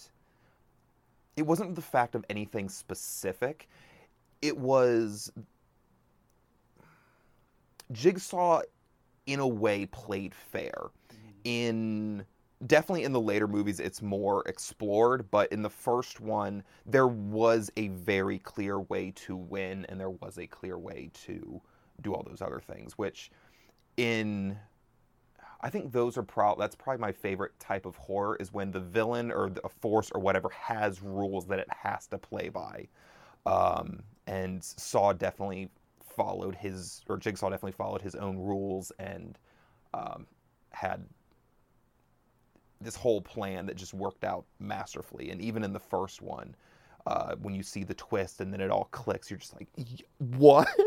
It 1.36 1.44
wasn't 1.44 1.76
the 1.76 1.84
fact 1.84 2.16
of 2.16 2.26
anything 2.28 2.68
specific. 2.68 3.70
It 4.42 4.58
was. 4.58 5.32
Jigsaw, 7.92 8.62
in 9.28 9.40
a 9.40 9.48
way, 9.48 9.86
played 9.86 10.34
fair. 10.34 10.74
Mm-hmm. 10.74 11.30
In 11.44 12.26
definitely 12.66 13.04
in 13.04 13.14
the 13.14 13.22
later 13.22 13.48
movies, 13.48 13.80
it's 13.80 14.02
more 14.02 14.42
explored, 14.48 15.30
but 15.30 15.52
in 15.52 15.62
the 15.62 15.70
first 15.70 16.20
one, 16.20 16.64
there 16.88 17.08
was 17.08 17.72
a 17.78 17.90
very 17.90 18.40
clear 18.40 18.80
way 18.80 19.12
to 19.12 19.36
win, 19.36 19.86
and 19.90 20.00
there 20.00 20.10
was 20.10 20.40
a 20.40 20.48
clear 20.48 20.80
way 20.80 21.12
to 21.26 21.62
do 22.02 22.16
all 22.16 22.24
those 22.28 22.42
other 22.42 22.60
things. 22.60 22.98
Which, 22.98 23.30
in 23.98 24.58
I 25.62 25.70
think 25.70 25.92
those 25.92 26.18
are 26.18 26.24
pro. 26.24 26.56
That's 26.56 26.76
probably 26.76 27.02
my 27.02 27.12
favorite 27.12 27.58
type 27.60 27.86
of 27.86 27.96
horror 27.98 28.38
is 28.40 28.54
when 28.54 28.72
the 28.72 28.80
villain 28.80 29.32
or 29.32 29.50
the 29.50 29.62
force 29.82 30.10
or 30.12 30.22
whatever 30.22 30.50
has 30.50 31.02
rules 31.02 31.46
that 31.48 31.60
it 31.60 31.68
has 31.70 32.08
to 32.08 32.18
play 32.18 32.50
by. 32.50 32.88
Um, 33.46 34.00
and 34.28 34.64
Saw 34.64 35.12
definitely 35.14 35.70
followed 36.16 36.56
his, 36.56 37.02
or 37.10 37.18
Jigsaw 37.18 37.50
definitely 37.50 37.74
followed 37.74 38.02
his 38.02 38.16
own 38.16 38.38
rules 38.38 38.92
and 39.00 39.38
um, 39.94 40.26
had 40.72 41.06
this 42.80 42.96
whole 42.96 43.22
plan 43.22 43.66
that 43.66 43.76
just 43.76 43.94
worked 43.94 44.24
out 44.24 44.46
masterfully. 44.60 45.30
And 45.32 45.42
even 45.42 45.64
in 45.66 45.74
the 45.74 45.80
first 45.80 46.22
one, 46.22 46.56
uh, 47.06 47.36
when 47.42 47.54
you 47.54 47.64
see 47.64 47.84
the 47.84 47.94
twist 47.96 48.40
and 48.40 48.54
then 48.54 48.62
it 48.62 48.72
all 48.72 48.88
clicks, 48.92 49.30
you're 49.30 49.40
just 49.40 49.56
like, 49.56 49.68
"Y- 49.78 49.86
what? 50.38 50.70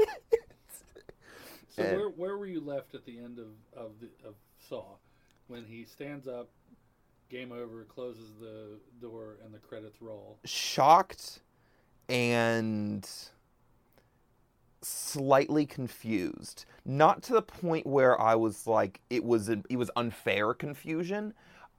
So 1.75 1.83
And- 1.83 1.97
where 1.97 2.09
where 2.11 2.37
were 2.37 2.45
you 2.47 2.61
left 2.61 2.95
at 2.95 3.07
the 3.07 3.19
end 3.19 3.39
of 3.39 3.47
of 3.75 3.93
the 3.99 4.11
of 4.29 4.35
Saw, 4.69 4.85
when 5.49 5.65
he 5.65 5.85
stands 5.85 6.27
up, 6.27 6.49
game 7.29 7.53
over, 7.53 7.85
closes 7.85 8.31
the 8.41 8.79
door, 9.01 9.39
and 9.45 9.53
the 9.53 9.59
credits 9.59 10.01
roll? 10.01 10.39
shocked 10.45 11.41
and 12.09 13.09
slightly 14.83 15.65
confused. 15.65 16.65
Not 16.85 17.23
to 17.25 17.33
the 17.33 17.43
point 17.43 17.87
where 17.87 18.21
I 18.21 18.35
was 18.35 18.67
like 18.67 19.01
it 19.11 19.25
was 19.25 19.49
an, 19.49 19.65
it 19.71 19.77
was 19.77 19.91
unfair 19.97 20.55
confusion. 20.55 21.35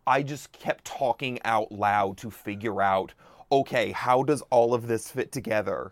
I 0.07 0.23
just 0.23 0.51
kept 0.51 0.85
talking 0.85 1.39
out 1.45 1.72
loud 1.72 2.18
to 2.18 2.31
figure 2.31 2.81
out 2.81 3.14
okay, 3.51 3.91
how 3.91 4.23
does 4.23 4.41
all 4.49 4.73
of 4.73 4.88
this 4.88 5.11
fit 5.11 5.31
together? 5.31 5.91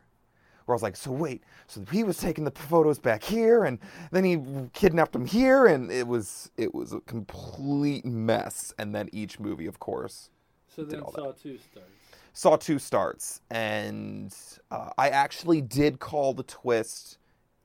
Where 0.71 0.75
I 0.75 0.77
was 0.77 0.83
like, 0.83 0.95
so 0.95 1.11
wait, 1.11 1.43
so 1.67 1.83
he 1.91 2.05
was 2.05 2.17
taking 2.17 2.45
the 2.45 2.51
photos 2.51 2.97
back 2.97 3.23
here, 3.23 3.65
and 3.65 3.77
then 4.11 4.23
he 4.23 4.39
kidnapped 4.71 5.13
him 5.13 5.25
here, 5.25 5.65
and 5.65 5.91
it 5.91 6.07
was 6.07 6.49
it 6.55 6.73
was 6.73 6.93
a 6.93 7.01
complete 7.01 8.05
mess. 8.05 8.73
And 8.77 8.95
then 8.95 9.09
each 9.11 9.37
movie, 9.37 9.65
of 9.65 9.81
course, 9.81 10.29
So 10.73 10.85
then 10.85 11.01
all 11.01 11.11
that. 11.11 11.21
Saw 11.21 11.31
two 11.33 11.57
starts. 11.57 11.91
Saw 12.31 12.55
two 12.55 12.79
starts, 12.79 13.41
and 13.49 14.33
uh, 14.71 14.91
I 14.97 15.09
actually 15.09 15.59
did 15.59 15.99
call 15.99 16.33
the 16.33 16.43
twist 16.43 17.17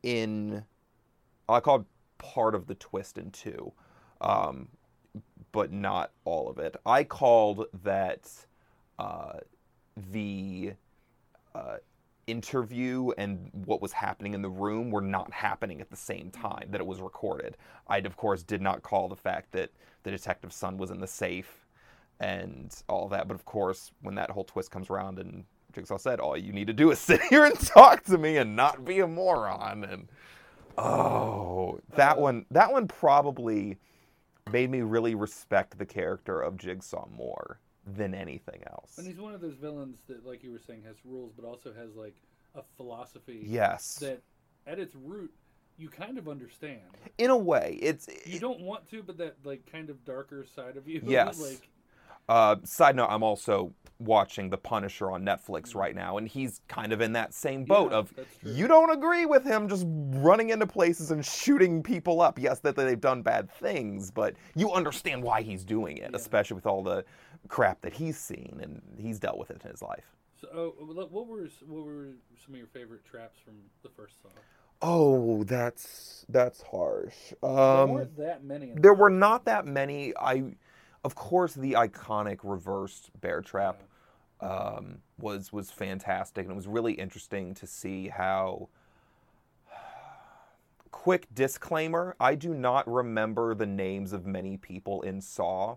in. 0.02 0.64
I 1.48 1.60
called 1.60 1.84
part 2.18 2.56
of 2.56 2.66
the 2.66 2.74
twist 2.74 3.18
in 3.18 3.30
two, 3.30 3.72
um, 4.20 4.66
but 5.52 5.70
not 5.70 6.10
all 6.24 6.48
of 6.48 6.58
it. 6.58 6.74
I 6.84 7.04
called 7.04 7.66
that 7.84 8.28
uh, 8.98 9.34
the 10.10 10.72
uh, 11.54 11.76
interview 12.26 13.10
and 13.18 13.50
what 13.52 13.80
was 13.80 13.92
happening 13.92 14.34
in 14.34 14.42
the 14.42 14.48
room 14.48 14.90
were 14.90 15.00
not 15.00 15.32
happening 15.32 15.80
at 15.80 15.90
the 15.90 15.96
same 15.96 16.30
time 16.30 16.68
that 16.70 16.80
it 16.80 16.86
was 16.86 17.00
recorded. 17.00 17.56
I, 17.86 17.98
of 17.98 18.16
course, 18.16 18.42
did 18.42 18.60
not 18.60 18.82
call 18.82 19.08
the 19.08 19.16
fact 19.16 19.52
that 19.52 19.70
the 20.02 20.10
detective's 20.10 20.56
son 20.56 20.76
was 20.76 20.90
in 20.90 21.00
the 21.00 21.06
safe 21.06 21.66
and 22.20 22.74
all 22.88 23.08
that. 23.08 23.28
But 23.28 23.34
of 23.34 23.44
course, 23.44 23.92
when 24.02 24.14
that 24.16 24.30
whole 24.30 24.44
twist 24.44 24.70
comes 24.70 24.90
around 24.90 25.18
and 25.18 25.44
Jigsaw 25.72 25.98
said, 25.98 26.20
all 26.20 26.36
you 26.36 26.52
need 26.52 26.66
to 26.66 26.72
do 26.72 26.90
is 26.90 26.98
sit 27.00 27.20
here 27.22 27.44
and 27.44 27.58
talk 27.58 28.04
to 28.04 28.18
me 28.18 28.38
and 28.38 28.56
not 28.56 28.84
be 28.84 29.00
a 29.00 29.06
moron. 29.06 29.84
And 29.84 30.08
oh, 30.78 31.80
that 31.94 32.18
uh. 32.18 32.20
one, 32.20 32.46
that 32.50 32.72
one 32.72 32.88
probably 32.88 33.78
made 34.50 34.70
me 34.70 34.80
really 34.80 35.14
respect 35.14 35.78
the 35.78 35.86
character 35.86 36.40
of 36.40 36.56
Jigsaw 36.56 37.06
more 37.16 37.58
than 37.86 38.14
anything 38.14 38.62
else. 38.70 38.98
And 38.98 39.06
he's 39.06 39.18
one 39.18 39.34
of 39.34 39.40
those 39.40 39.54
villains 39.54 39.98
that, 40.08 40.26
like 40.26 40.42
you 40.42 40.52
were 40.52 40.58
saying, 40.58 40.82
has 40.86 40.96
rules, 41.04 41.32
but 41.36 41.44
also 41.44 41.72
has 41.72 41.94
like 41.94 42.16
a 42.54 42.62
philosophy 42.76 43.46
Yes, 43.48 43.98
that, 44.00 44.20
at 44.66 44.78
its 44.78 44.94
root, 44.94 45.32
you 45.78 45.88
kind 45.88 46.18
of 46.18 46.28
understand. 46.28 46.80
in 47.18 47.30
a 47.30 47.36
way, 47.36 47.78
it's 47.80 48.08
You 48.26 48.40
don't 48.40 48.60
want 48.60 48.88
to, 48.90 49.02
but 49.02 49.18
that 49.18 49.36
like 49.44 49.70
kind 49.70 49.90
of 49.90 50.04
darker 50.04 50.44
side 50.54 50.76
of 50.76 50.88
you. 50.88 51.02
Yes. 51.06 51.38
like 51.40 51.68
Uh, 52.28 52.56
side 52.64 52.96
note: 52.96 53.06
I'm 53.08 53.22
also 53.22 53.72
watching 53.98 54.50
The 54.50 54.58
Punisher 54.58 55.10
on 55.10 55.24
Netflix 55.24 55.74
right 55.74 55.94
now, 55.94 56.18
and 56.18 56.28
he's 56.28 56.60
kind 56.68 56.92
of 56.92 57.00
in 57.00 57.12
that 57.12 57.32
same 57.32 57.64
boat 57.64 57.92
Yeah, 57.92 57.98
of 57.98 58.12
you 58.44 58.66
don't 58.68 58.90
agree 58.90 59.26
with 59.26 59.44
him 59.44 59.68
just 59.68 59.86
running 59.88 60.50
into 60.50 60.66
places 60.66 61.10
and 61.12 61.24
shooting 61.24 61.82
people 61.82 62.20
up. 62.20 62.38
Yes, 62.38 62.58
that 62.60 62.74
they've 62.76 63.00
done 63.00 63.22
bad 63.22 63.50
things, 63.50 64.10
but 64.10 64.34
you 64.54 64.72
understand 64.72 65.22
why 65.22 65.42
he's 65.42 65.64
doing 65.64 65.98
it, 65.98 66.10
Yeah. 66.10 66.16
especially 66.16 66.56
with 66.56 66.66
all 66.66 66.82
the 66.82 67.04
crap 67.46 67.80
that 67.82 67.94
he's 67.94 68.18
seen 68.18 68.60
and 68.62 68.82
he's 68.98 69.18
dealt 69.18 69.38
with 69.38 69.50
it 69.50 69.60
in 69.64 69.70
his 69.70 69.82
life. 69.82 70.16
So, 70.40 70.48
oh, 70.54 70.74
what 70.94 71.26
were 71.26 71.48
what 71.66 71.84
were 71.84 72.08
some 72.44 72.54
of 72.54 72.58
your 72.58 72.66
favorite 72.66 73.04
traps 73.04 73.38
from 73.44 73.54
the 73.82 73.88
first 73.88 74.20
Saw? 74.22 74.30
Oh, 74.82 75.44
that's 75.44 76.26
that's 76.28 76.62
harsh. 76.62 77.14
there 77.42 77.50
Um, 77.50 77.90
weren't 77.90 78.16
that 78.18 78.44
many. 78.44 78.72
The 78.72 78.80
there 78.80 78.94
were 78.94 79.10
not 79.10 79.46
that 79.46 79.66
many. 79.66 80.12
I, 80.16 80.44
of 81.04 81.14
course, 81.14 81.54
the 81.54 81.72
iconic 81.72 82.40
reversed 82.42 83.10
bear 83.20 83.40
trap 83.40 83.82
um, 84.40 84.98
was 85.18 85.52
was 85.52 85.70
fantastic, 85.70 86.44
and 86.44 86.52
it 86.52 86.56
was 86.56 86.66
really 86.66 86.92
interesting 86.92 87.54
to 87.54 87.66
see 87.66 88.08
how. 88.08 88.68
Quick 90.90 91.28
disclaimer: 91.34 92.14
I 92.20 92.34
do 92.34 92.52
not 92.52 92.86
remember 92.90 93.54
the 93.54 93.66
names 93.66 94.12
of 94.12 94.26
many 94.26 94.58
people 94.58 95.00
in 95.02 95.22
Saw, 95.22 95.76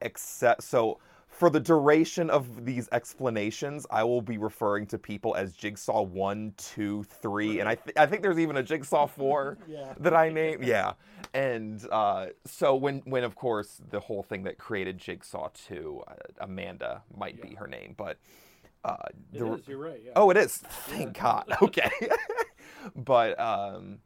except 0.00 0.62
so. 0.62 0.98
For 1.28 1.50
the 1.50 1.60
duration 1.60 2.30
of 2.30 2.64
these 2.64 2.88
explanations, 2.92 3.86
I 3.90 4.04
will 4.04 4.22
be 4.22 4.38
referring 4.38 4.86
to 4.86 4.96
people 4.96 5.34
as 5.34 5.52
Jigsaw 5.52 6.00
one, 6.00 6.54
two, 6.56 7.02
three, 7.04 7.60
and 7.60 7.68
I 7.68 7.74
th- 7.74 7.94
I 7.98 8.06
think 8.06 8.22
there's 8.22 8.38
even 8.38 8.56
a 8.56 8.62
Jigsaw 8.62 9.06
four 9.18 9.58
Yeah. 9.68 9.92
that 10.00 10.14
I 10.14 10.28
named. 10.40 10.64
Yeah, 10.64 10.94
and 11.34 11.86
uh, 11.92 12.28
so 12.46 12.74
when 12.74 13.00
when 13.04 13.22
of 13.22 13.34
course 13.34 13.82
the 13.90 14.00
whole 14.00 14.22
thing 14.22 14.44
that 14.44 14.56
created 14.56 14.96
Jigsaw 14.96 15.50
two, 15.52 16.02
uh, 16.08 16.14
Amanda 16.40 17.02
might 17.14 17.42
be 17.42 17.54
her 17.56 17.66
name, 17.66 17.92
but 17.98 18.16
uh, 18.82 18.96
It 19.34 19.38
the- 19.40 19.52
is, 19.56 19.68
You're 19.68 19.76
right. 19.78 20.00
Yeah. 20.02 20.12
Oh, 20.16 20.30
it 20.30 20.38
is. 20.38 20.56
Thank 20.56 21.18
God. 21.18 21.44
Okay. 21.60 21.90
but 22.94 23.38
um, 23.38 23.98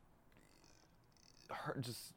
her 1.50 1.76
just 1.80 2.12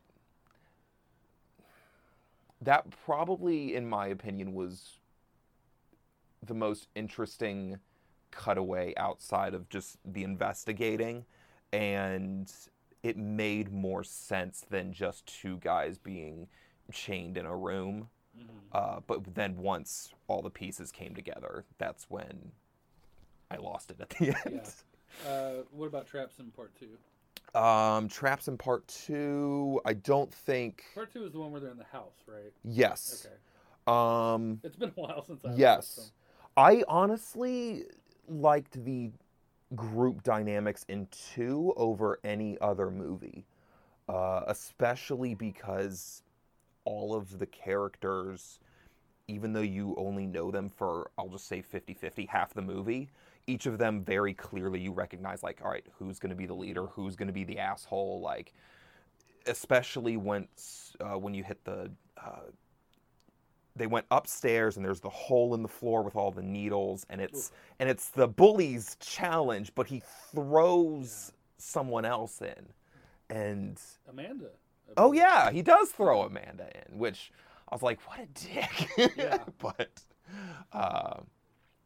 that 2.65 2.85
probably, 3.05 3.75
in 3.75 3.87
my 3.87 4.07
opinion, 4.07 4.53
was 4.53 4.99
the 6.45 6.53
most 6.53 6.87
interesting 6.95 7.79
cutaway 8.31 8.93
outside 8.97 9.53
of 9.53 9.69
just 9.69 9.97
the 10.05 10.23
investigating, 10.23 11.25
and 11.71 12.51
it 13.01 13.17
made 13.17 13.71
more 13.71 14.03
sense 14.03 14.65
than 14.69 14.93
just 14.93 15.25
two 15.25 15.57
guys 15.57 15.97
being 15.97 16.47
chained 16.91 17.37
in 17.37 17.45
a 17.45 17.55
room. 17.55 18.09
Uh, 18.71 18.99
but 19.05 19.35
then 19.35 19.55
once 19.57 20.09
all 20.27 20.41
the 20.41 20.49
pieces 20.49 20.91
came 20.91 21.13
together, 21.13 21.65
that's 21.77 22.09
when 22.09 22.51
I 23.51 23.57
lost 23.57 23.91
it 23.91 24.01
at 24.01 24.09
the 24.09 24.35
end. 24.45 24.73
Yeah. 25.25 25.31
Uh, 25.31 25.51
what 25.71 25.85
about 25.85 26.07
traps 26.07 26.39
in 26.39 26.49
part 26.49 26.73
two? 26.79 26.97
Um, 27.55 28.07
Traps 28.07 28.47
in 28.47 28.57
Part 28.57 28.87
Two. 28.87 29.79
I 29.85 29.93
don't 29.93 30.33
think. 30.33 30.83
Part 30.95 31.13
two 31.13 31.25
is 31.25 31.33
the 31.33 31.39
one 31.39 31.51
where 31.51 31.61
they're 31.61 31.71
in 31.71 31.77
the 31.77 31.83
house, 31.83 32.23
right? 32.27 32.51
Yes. 32.63 33.27
Okay. 33.27 33.35
Um. 33.87 34.59
It's 34.63 34.75
been 34.75 34.89
a 34.89 35.01
while 35.01 35.23
since 35.27 35.43
I 35.45 35.53
Yes. 35.53 36.11
I 36.55 36.83
honestly 36.87 37.85
liked 38.27 38.83
the 38.85 39.11
group 39.75 40.23
dynamics 40.23 40.85
in 40.87 41.07
two 41.33 41.73
over 41.77 42.19
any 42.23 42.57
other 42.61 42.91
movie, 42.91 43.45
uh, 44.07 44.41
especially 44.47 45.33
because 45.33 46.21
all 46.85 47.15
of 47.15 47.39
the 47.39 47.45
characters, 47.47 48.59
even 49.27 49.53
though 49.53 49.61
you 49.61 49.95
only 49.97 50.27
know 50.27 50.51
them 50.51 50.69
for, 50.69 51.09
I'll 51.17 51.29
just 51.29 51.47
say 51.47 51.61
50 51.61 51.93
50, 51.93 52.25
half 52.25 52.53
the 52.53 52.61
movie, 52.61 53.09
each 53.47 53.65
of 53.65 53.77
them 53.77 54.03
very 54.03 54.33
clearly 54.33 54.79
you 54.79 54.91
recognize, 54.91 55.43
like, 55.43 55.61
all 55.63 55.71
right, 55.71 55.85
who's 55.97 56.19
going 56.19 56.29
to 56.29 56.35
be 56.35 56.45
the 56.45 56.53
leader, 56.53 56.85
who's 56.87 57.15
going 57.15 57.27
to 57.27 57.33
be 57.33 57.43
the 57.43 57.59
asshole, 57.59 58.21
like, 58.21 58.53
especially 59.47 60.17
once 60.17 60.95
uh, 61.01 61.17
when 61.17 61.33
you 61.33 61.43
hit 61.43 61.63
the. 61.65 61.91
Uh, 62.17 62.39
they 63.75 63.87
went 63.87 64.05
upstairs 64.11 64.77
and 64.77 64.85
there's 64.85 64.99
the 64.99 65.09
hole 65.09 65.55
in 65.55 65.63
the 65.63 65.67
floor 65.67 66.03
with 66.03 66.15
all 66.15 66.29
the 66.31 66.43
needles 66.43 67.05
and 67.09 67.19
it's 67.19 67.51
and 67.79 67.89
it's 67.89 68.09
the 68.09 68.27
bully's 68.27 68.95
challenge 68.99 69.71
but 69.73 69.87
he 69.87 70.01
throws 70.31 71.31
someone 71.57 72.05
else 72.05 72.41
in 72.41 72.67
and 73.35 73.81
Amanda. 74.07 74.49
I 74.89 74.93
oh 74.97 75.11
yeah 75.11 75.49
he 75.49 75.63
does 75.63 75.89
throw 75.89 76.21
amanda 76.21 76.69
in 76.87 76.99
which 76.99 77.31
i 77.69 77.73
was 77.73 77.81
like 77.81 77.99
what 78.07 78.19
a 78.19 78.27
dick 78.27 79.13
Yeah. 79.17 79.39
but 79.57 79.89
uh, 80.71 81.21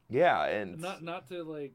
yeah 0.10 0.46
and 0.46 0.80
Not 0.80 1.04
not 1.04 1.28
to 1.30 1.44
like 1.44 1.74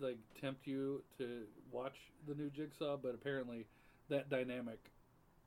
like 0.00 0.18
tempt 0.40 0.66
you 0.66 1.02
to 1.18 1.42
watch 1.72 1.96
the 2.26 2.34
new 2.34 2.50
Jigsaw, 2.50 2.96
but 2.96 3.14
apparently 3.14 3.66
that 4.08 4.28
dynamic, 4.28 4.90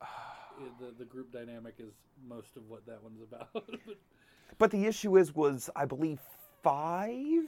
the 0.80 0.92
the 0.98 1.06
group 1.06 1.32
dynamic 1.32 1.76
is 1.80 1.94
most 2.28 2.56
of 2.58 2.68
what 2.68 2.86
that 2.86 3.02
one's 3.04 3.22
about. 3.22 3.50
but 4.58 4.72
the 4.72 4.86
issue 4.86 5.18
is 5.18 5.34
was 5.34 5.70
i 5.76 5.86
believe 5.86 6.20
five 6.62 7.46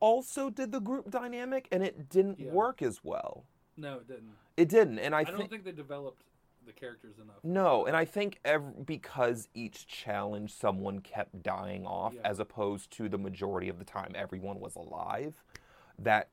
also 0.00 0.50
did 0.50 0.70
the 0.72 0.80
group 0.80 1.10
dynamic 1.10 1.66
and 1.72 1.82
it 1.82 2.08
didn't 2.10 2.38
Yeah. 2.38 2.50
work 2.52 2.82
as 2.82 3.00
well 3.02 3.44
no, 3.76 3.94
it 3.96 4.06
didn't. 4.06 4.34
it 4.56 4.68
didn't 4.68 4.98
and 4.98 5.14
i, 5.14 5.20
I, 5.20 5.24
don't 5.24 5.48
think 5.50 5.64
they 5.64 5.72
developed 5.72 6.22
the 6.66 6.72
characters 6.72 7.16
enough. 7.18 7.36
No, 7.42 7.86
and 7.86 7.96
I 7.96 8.04
think 8.04 8.40
ev- 8.44 8.86
because 8.86 9.48
each 9.54 9.86
challenge 9.86 10.52
someone 10.52 11.00
kept 11.00 11.42
dying 11.42 11.86
off, 11.86 12.14
Yeah. 12.14 12.20
as 12.24 12.38
opposed 12.40 12.90
to 12.92 13.08
the 13.08 13.18
majority 13.18 13.68
of 13.68 13.78
the 13.78 13.84
time 13.84 14.12
everyone 14.14 14.60
was 14.60 14.76
alive, 14.76 15.42
that 15.98 16.28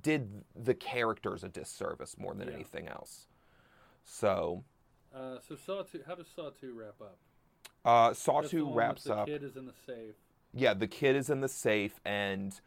did 0.00 0.44
the 0.54 0.74
characters 0.74 1.42
a 1.42 1.48
disservice 1.48 2.16
more 2.18 2.34
than 2.34 2.48
Yeah. 2.48 2.54
anything 2.54 2.88
else. 2.88 3.26
So, 4.04 4.64
Uh, 5.12 5.40
so 5.40 5.56
Saw 5.56 5.82
two. 5.82 6.02
How 6.06 6.14
does 6.14 6.28
Saw 6.28 6.50
two 6.50 6.72
wrap 6.72 7.00
up? 7.00 7.18
uh, 7.84 8.12
Saw 8.14 8.42
2 8.42 8.72
wraps 8.72 9.04
the 9.04 9.14
up. 9.14 9.26
The 9.26 9.32
kid 9.32 9.42
is 9.42 9.56
in 9.56 9.66
the 9.66 9.72
safe. 9.86 10.14
Yeah, 10.52 10.74
the 10.74 10.86
kid 10.86 11.16
is 11.16 11.30
in 11.30 11.40
the 11.40 11.48
safe, 11.48 11.98
and 12.04 12.60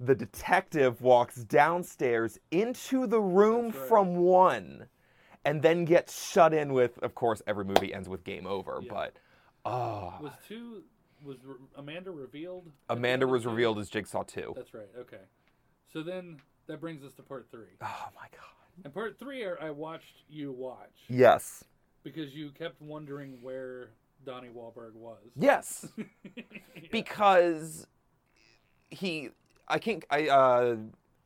the 0.00 0.14
detective 0.14 1.00
walks 1.00 1.44
downstairs 1.44 2.38
into 2.50 3.06
the 3.06 3.20
room 3.20 3.66
right. 3.66 3.74
from 3.88 4.16
one, 4.16 4.88
and 5.44 5.62
then 5.62 5.84
gets 5.84 6.30
shut 6.30 6.52
in 6.54 6.72
with. 6.72 6.98
Of 7.02 7.14
course, 7.14 7.42
every 7.46 7.64
movie 7.64 7.92
ends 7.94 8.08
with 8.08 8.24
game 8.24 8.46
over, 8.46 8.80
Yeah. 8.82 8.90
but. 8.92 9.16
Oh, 9.64 10.14
Was 10.20 10.32
two? 10.48 10.82
Was 11.24 11.36
Re- 11.44 11.54
Amanda 11.76 12.10
revealed? 12.10 12.68
Amanda 12.90 13.26
was 13.28 13.46
revealed 13.46 13.78
as 13.78 13.88
Jigsaw 13.88 14.24
2. 14.24 14.54
That's 14.56 14.74
right. 14.74 14.88
Okay. 14.98 15.20
So 15.92 16.02
then 16.02 16.38
that 16.66 16.80
brings 16.80 17.04
us 17.04 17.12
to 17.14 17.22
part 17.22 17.46
three. 17.50 17.76
Oh 17.80 18.08
my 18.16 18.26
god. 18.32 18.84
And 18.84 18.92
part 18.92 19.18
three, 19.20 19.46
I 19.46 19.70
watched 19.70 20.24
you 20.28 20.50
watch 20.50 20.90
Yes. 21.08 21.62
because 22.02 22.34
you 22.34 22.50
kept 22.50 22.80
wondering 22.82 23.38
where 23.40 23.90
Donnie 24.26 24.48
Wahlberg 24.48 24.94
was. 24.94 25.18
Yes. 25.36 25.86
Because 26.90 27.86
he 28.90 29.30
I 29.68 29.78
think 29.78 30.06
I 30.10 30.28
uh 30.28 30.76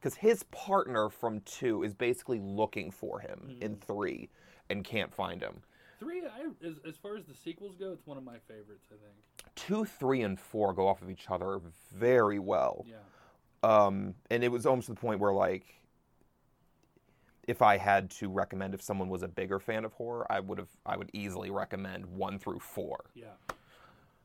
cuz 0.01 0.15
his 0.15 0.43
partner 0.45 1.09
from 1.09 1.41
2 1.41 1.83
is 1.83 1.95
basically 1.95 2.41
looking 2.41 2.91
for 2.91 3.21
him 3.21 3.57
in 3.61 3.77
3 3.77 4.29
and 4.69 4.85
can't 4.85 5.13
find 5.15 5.43
him. 5.43 5.63
Three, 5.99 6.23
I, 6.27 6.67
as, 6.67 6.79
as 6.87 6.97
far 6.97 7.17
as 7.17 7.25
the 7.25 7.35
sequels 7.35 7.77
go, 7.77 7.93
it's 7.93 8.07
one 8.07 8.19
of 8.19 8.25
my 8.25 8.39
favorites. 8.47 8.89
I 8.91 8.97
think. 8.97 9.55
2, 9.55 9.85
3 9.85 10.23
and 10.23 10.41
4 10.41 10.75
go 10.75 10.87
off 10.87 11.03
of 11.03 11.11
each 11.11 11.31
other 11.31 11.61
very 11.93 12.39
well. 12.39 12.85
Yeah. 12.89 12.97
Um 13.63 14.15
and 14.31 14.45
it 14.45 14.49
was 14.49 14.67
almost 14.67 14.87
to 14.87 14.95
the 14.95 15.01
point 15.01 15.21
where 15.21 15.33
like 15.33 15.81
if 17.47 17.63
I 17.63 17.77
had 17.77 18.11
to 18.11 18.29
recommend 18.29 18.75
if 18.75 18.83
someone 18.83 19.09
was 19.09 19.23
a 19.23 19.29
bigger 19.29 19.59
fan 19.61 19.85
of 19.85 19.93
horror, 19.93 20.27
I 20.31 20.41
would 20.41 20.59
have 20.59 20.71
I 20.85 20.97
would 20.97 21.11
easily 21.13 21.51
recommend 21.51 22.05
1 22.07 22.39
through 22.39 22.61
4. 22.61 23.11
Yeah. 23.15 23.27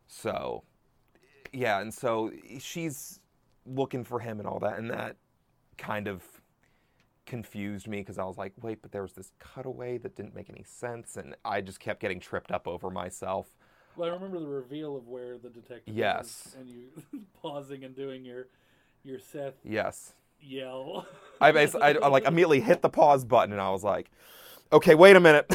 So, 0.07 0.63
yeah, 1.53 1.79
and 1.79 1.93
so 1.93 2.31
she's 2.59 3.21
looking 3.65 4.03
for 4.03 4.19
him 4.19 4.39
and 4.39 4.47
all 4.47 4.59
that, 4.59 4.77
and 4.77 4.91
that 4.91 5.15
kind 5.81 6.07
of 6.07 6.23
confused 7.25 7.87
me 7.87 7.99
because 7.99 8.17
I 8.17 8.23
was 8.25 8.37
like, 8.37 8.53
wait, 8.61 8.81
but 8.81 8.91
there 8.91 9.01
was 9.01 9.13
this 9.13 9.31
cutaway 9.39 9.97
that 9.99 10.15
didn't 10.15 10.35
make 10.35 10.49
any 10.49 10.63
sense, 10.63 11.17
and 11.17 11.35
I 11.43 11.61
just 11.61 11.79
kept 11.79 11.99
getting 11.99 12.19
tripped 12.19 12.51
up 12.51 12.67
over 12.67 12.89
myself. 12.89 13.47
Well, 13.95 14.09
I 14.09 14.13
remember 14.13 14.39
the 14.39 14.47
reveal 14.47 14.95
of 14.95 15.07
where 15.07 15.37
the 15.37 15.49
detective 15.49 15.93
Yes. 15.95 16.47
is, 16.47 16.55
and 16.59 16.69
you 16.69 16.87
pausing 17.41 17.83
and 17.83 17.95
doing 17.95 18.23
your 18.23 18.47
your 19.03 19.19
Seth 19.19 19.55
Yes, 19.63 20.13
yell. 20.39 21.07
I, 21.41 21.51
bas- 21.51 21.75
I, 21.75 21.93
I 21.93 22.07
like 22.07 22.25
immediately 22.25 22.61
hit 22.61 22.81
the 22.83 22.89
pause 22.89 23.25
button, 23.25 23.51
and 23.51 23.59
I 23.61 23.71
was 23.71 23.83
like, 23.83 24.11
okay, 24.71 24.93
wait 24.95 25.15
a 25.15 25.19
minute. 25.19 25.47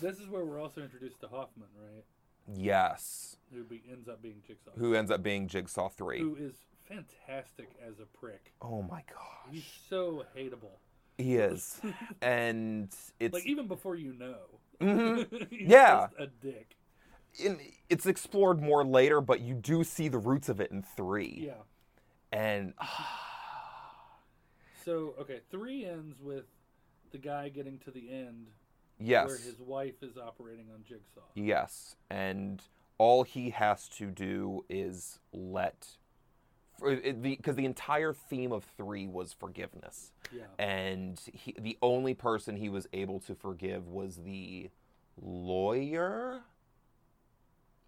this 0.00 0.18
is 0.18 0.28
where 0.28 0.44
we're 0.44 0.60
also 0.60 0.80
introduced 0.82 1.20
to 1.20 1.28
Hoffman, 1.28 1.68
right? 1.78 2.04
yes, 2.52 3.36
Who 3.54 3.62
be, 3.64 3.82
ends 3.90 4.08
up 4.08 4.20
being 4.22 4.42
Jigsaw. 4.46 4.70
who 4.76 4.94
ends 4.94 5.10
up 5.10 5.22
being 5.22 5.46
Jigsaw 5.46 5.88
three? 5.90 6.18
who 6.20 6.34
is 6.36 6.54
fantastic 6.94 7.70
as 7.86 7.94
a 8.00 8.06
prick. 8.18 8.52
Oh 8.60 8.82
my 8.82 9.02
gosh, 9.08 9.52
He's 9.52 9.64
so 9.88 10.24
hateable. 10.36 10.78
he 11.18 11.36
is, 11.36 11.80
and 12.22 12.94
it's 13.18 13.34
Like 13.34 13.46
even 13.46 13.66
before 13.68 13.96
you 13.96 14.12
know. 14.12 14.60
Mhm. 14.80 15.48
He's 15.50 15.68
Yeah. 15.68 16.08
just 16.08 16.14
a 16.20 16.26
dick. 16.26 16.74
in, 17.38 17.58
it's 17.88 18.06
explored 18.06 18.60
more 18.60 18.84
later, 18.84 19.20
but 19.20 19.40
you 19.40 19.54
do 19.54 19.84
see 19.84 20.08
the 20.08 20.18
roots 20.18 20.48
of 20.48 20.60
it 20.60 20.70
in 20.70 20.82
three. 20.82 21.44
Yeah. 21.46 21.62
And 22.32 22.74
So 24.84 25.14
okay, 25.20 25.40
three 25.50 25.84
ends 25.84 26.20
with 26.20 26.44
the 27.12 27.18
guy 27.18 27.48
getting 27.50 27.78
to 27.80 27.90
the 27.90 28.10
end 28.10 28.48
yes, 28.98 29.26
where 29.28 29.36
his 29.38 29.60
wife 29.60 30.02
is 30.02 30.16
operating 30.16 30.66
on 30.72 30.82
Jigsaw. 30.88 31.20
yes, 31.34 31.96
and 32.10 32.62
all 32.98 33.24
he 33.24 33.50
has 33.50 33.88
to 33.88 34.06
do 34.10 34.64
is 34.68 35.18
let, 35.32 35.96
because 37.22 37.56
the 37.56 37.64
entire 37.64 38.12
theme 38.12 38.52
of 38.52 38.64
three 38.76 39.06
was 39.06 39.32
forgiveness, 39.32 40.12
Yeah. 40.32 40.44
and 40.58 41.20
he, 41.32 41.54
the 41.58 41.76
only 41.82 42.14
person 42.14 42.56
he 42.56 42.68
was 42.68 42.86
able 42.92 43.20
to 43.20 43.34
forgive 43.34 43.86
was 43.88 44.16
the 44.16 44.70
lawyer. 45.20 46.40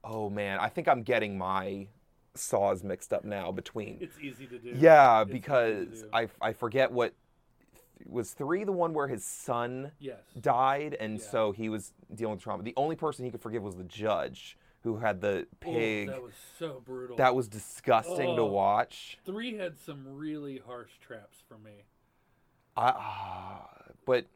Oh 0.04 0.28
man, 0.30 0.58
I 0.60 0.68
think 0.68 0.88
I'm 0.88 1.02
getting 1.02 1.38
my 1.38 1.88
saws 2.34 2.82
mixed 2.82 3.12
up 3.12 3.24
now 3.24 3.52
between 3.52 3.98
It's 4.00 4.18
easy 4.18 4.46
to 4.46 4.58
do. 4.58 4.72
Yeah, 4.74 5.22
It's 5.22 5.30
because 5.30 6.02
do. 6.02 6.08
I, 6.12 6.28
I 6.40 6.52
forget 6.54 6.90
what 6.90 7.12
was 8.06 8.32
three 8.32 8.64
the 8.64 8.72
one 8.72 8.94
where 8.94 9.06
his 9.06 9.24
son 9.24 9.92
Yes. 10.00 10.18
died 10.40 10.96
and 10.98 11.18
Yeah. 11.18 11.24
so 11.30 11.52
he 11.52 11.68
was 11.68 11.92
dealing 12.14 12.34
with 12.34 12.42
trauma. 12.42 12.62
The 12.62 12.74
only 12.76 12.96
person 12.96 13.24
he 13.24 13.30
could 13.30 13.42
forgive 13.42 13.62
was 13.62 13.76
the 13.76 13.84
judge 13.84 14.56
who 14.82 14.96
had 14.96 15.20
the 15.20 15.46
Oh, 15.50 15.56
pig. 15.60 16.08
that 16.08 16.22
was 16.22 16.34
so 16.58 16.82
brutal. 16.84 17.16
that 17.16 17.34
was 17.34 17.48
disgusting 17.48 18.36
to 18.36 18.42
Oh. 18.42 18.46
watch. 18.46 19.18
Three 19.24 19.56
had 19.56 19.78
some 19.78 20.16
really 20.16 20.58
harsh 20.58 20.90
traps 21.00 21.42
for 21.48 21.56
me. 21.58 21.84
I, 22.76 22.88
ah, 22.96 23.70
but 24.06 24.26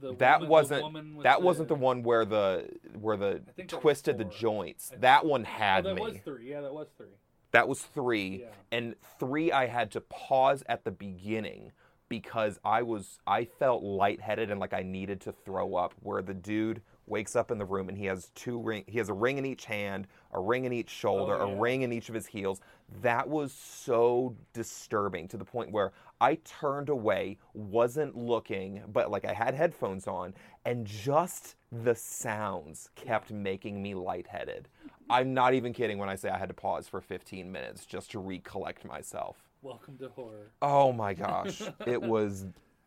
The 0.00 0.14
that 0.16 0.40
woman- 0.40 0.50
wasn't 0.50 1.22
that 1.22 1.42
wasn't 1.42 1.68
the 1.68 1.74
one 1.74 2.02
where 2.02 2.24
the 2.26 2.68
where 3.00 3.16
the 3.16 3.42
I 3.48 3.52
think 3.52 3.70
that 3.70 3.76
was 3.76 3.80
twisted 3.82 4.18
the 4.18 4.24
joints. 4.24 4.92
That 4.98 5.24
one 5.24 5.42
Oh, 5.42 5.48
had 5.48 5.84
that 5.84 5.94
me. 5.94 6.02
was 6.02 6.18
three. 6.18 6.50
Yeah, 6.50 6.60
that 6.60 6.74
was 6.74 6.88
three. 6.96 7.16
That 7.52 7.68
was 7.68 7.80
three. 7.82 8.42
Yeah. 8.42 8.48
And 8.70 8.96
three, 9.18 9.50
I 9.50 9.66
had 9.66 9.90
to 9.92 10.00
pause 10.02 10.62
at 10.68 10.84
the 10.84 10.90
beginning 10.90 11.72
because 12.08 12.60
I 12.64 12.82
was, 12.82 13.18
I 13.26 13.46
felt 13.46 13.82
lightheaded 13.82 14.50
and 14.50 14.60
like 14.60 14.74
I 14.74 14.82
needed 14.82 15.20
to 15.22 15.32
throw 15.32 15.74
up. 15.76 15.94
Where 16.00 16.20
the 16.20 16.34
dude 16.34 16.82
wakes 17.06 17.36
up 17.36 17.50
in 17.50 17.58
the 17.58 17.64
room 17.64 17.88
and 17.88 17.96
he 17.96 18.06
has 18.06 18.30
two 18.34 18.60
ring, 18.60 18.84
he 18.86 18.98
has 18.98 19.08
a 19.08 19.14
ring 19.14 19.38
in 19.38 19.46
each 19.46 19.64
hand, 19.64 20.06
a 20.32 20.40
ring 20.40 20.64
in 20.64 20.72
each 20.72 20.90
oh, 20.90 21.00
shoulder, 21.00 21.40
Oh, 21.40 21.50
a 21.50 21.56
ring 21.56 21.82
in 21.82 21.92
each 21.92 22.08
of 22.08 22.14
his 22.14 22.26
heels. 22.26 22.60
That 23.02 23.28
was 23.28 23.52
so 23.52 24.34
disturbing 24.52 25.28
to 25.28 25.36
the 25.36 25.44
point 25.44 25.70
where 25.70 25.92
I 26.20 26.36
turned 26.36 26.88
away, 26.88 27.38
wasn't 27.54 28.16
looking, 28.16 28.82
but 28.92 29.10
like 29.10 29.24
I 29.24 29.32
had 29.32 29.54
headphones 29.54 30.06
on, 30.06 30.34
and 30.64 30.86
just 30.86 31.56
the 31.70 31.94
sounds 31.94 32.90
kept 32.94 33.30
making 33.30 33.82
me 33.82 33.94
lightheaded. 33.94 34.68
I'm 35.08 35.34
not 35.34 35.54
even 35.54 35.72
kidding 35.72 35.98
when 35.98 36.08
I 36.08 36.16
say 36.16 36.28
I 36.30 36.38
had 36.38 36.48
to 36.48 36.54
pause 36.54 36.88
for 36.88 37.00
15 37.00 37.50
minutes 37.50 37.86
just 37.86 38.10
to 38.12 38.18
recollect 38.18 38.84
myself. 38.84 39.36
Welcome 39.62 39.98
to 39.98 40.08
horror. 40.08 40.52
Oh 40.62 40.92
my 40.92 41.14
gosh. 41.14 41.62
it 41.86 42.00
was 42.00 42.46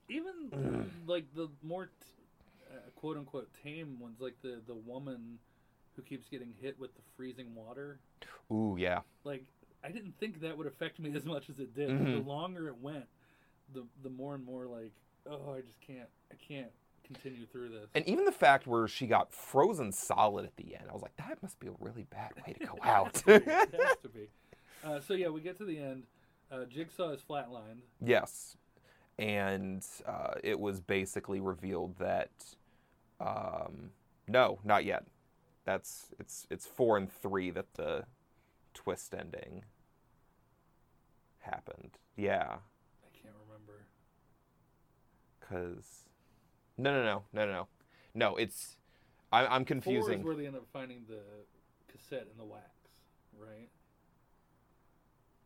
Even 0.09 0.33
mm. 0.51 0.85
like 1.07 1.25
the 1.35 1.49
more 1.63 1.85
t- 1.87 1.91
quote 2.99 3.17
unquote 3.17 3.49
tame 3.63 3.97
ones, 3.99 4.17
like 4.19 4.35
the 4.41 4.61
the 4.67 4.76
woman 4.76 5.39
who 5.95 6.01
keeps 6.01 6.27
getting 6.27 6.53
hit 6.61 6.80
with 6.80 6.93
the 6.95 7.01
freezing 7.15 7.53
water. 7.55 7.99
ooh 8.51 8.76
yeah. 8.80 8.99
Like 9.23 9.45
I 9.84 9.89
didn't 9.91 10.17
think 10.19 10.41
that 10.41 10.57
would 10.57 10.67
affect 10.67 10.99
me 10.99 11.11
as 11.15 11.23
much 11.26 11.49
as 11.49 11.59
it 11.59 11.73
did. 11.73 11.89
Mhm. 11.89 12.23
The 12.23 12.30
longer 12.30 12.67
it 12.67 12.77
went, 12.81 13.05
the 13.73 13.85
the 14.03 14.09
more 14.09 14.35
and 14.35 14.43
more 14.45 14.65
like, 14.65 14.91
oh, 15.30 15.53
I 15.53 15.61
just 15.61 15.80
can't, 15.81 16.09
I 16.31 16.35
can't 16.35 16.71
continue 17.05 17.45
through 17.47 17.69
this. 17.69 17.89
And 17.95 18.07
even 18.07 18.26
the 18.26 18.31
fact 18.31 18.67
where 18.67 18.88
she 18.88 19.07
got 19.07 19.31
frozen 19.34 19.91
solid 19.91 20.45
at 20.45 20.55
the 20.57 20.76
end, 20.76 20.85
I 20.89 20.93
was 20.93 21.01
like, 21.01 21.15
that 21.17 21.41
must 21.41 21.59
be 21.59 21.67
a 21.67 21.73
really 21.80 22.03
bad 22.09 22.31
way 22.45 22.53
to 22.53 22.65
go 22.65 22.77
out. 22.84 23.23
it 23.27 23.45
has 23.47 23.95
to 24.03 24.09
be. 24.09 24.27
Uh, 24.84 24.99
so 24.99 25.13
yeah, 25.13 25.30
we 25.30 25.41
get 25.41 25.57
to 25.57 25.65
the 25.65 25.77
end. 25.80 26.03
Uh, 26.51 26.65
Jigsaw 26.65 27.09
is 27.11 27.21
flatlined. 27.21 27.81
yes. 28.03 28.57
And 29.17 29.85
uh, 30.07 30.35
it 30.43 30.57
was 30.59 30.80
basically 30.80 31.41
revealed 31.41 31.97
that 31.99 32.30
um, 33.19 33.91
no, 34.27 34.59
not 34.63 34.85
yet. 34.85 35.05
That's 35.65 36.07
it's 36.19 36.47
it's 36.49 36.65
four 36.65 36.97
and 36.97 37.11
three 37.11 37.51
that 37.51 37.73
the 37.75 38.05
twist 38.73 39.13
ending 39.13 39.65
happened. 41.39 41.97
Yeah, 42.15 42.57
I 43.03 43.17
can't 43.21 43.35
remember. 43.47 43.85
because 45.39 46.05
no, 46.77 46.91
no, 46.91 47.03
no, 47.03 47.23
no, 47.33 47.45
no, 47.45 47.51
no, 47.51 47.67
no. 48.15 48.35
It's 48.35 48.77
I, 49.31 49.45
I'm 49.45 49.65
Four 49.65 50.11
is 50.11 50.23
where 50.23 50.35
they 50.35 50.47
end 50.47 50.55
up 50.55 50.65
finding 50.73 51.03
the 51.07 51.21
cassette 51.91 52.27
and 52.31 52.39
the 52.39 52.45
wax, 52.45 52.63
right? 53.37 53.69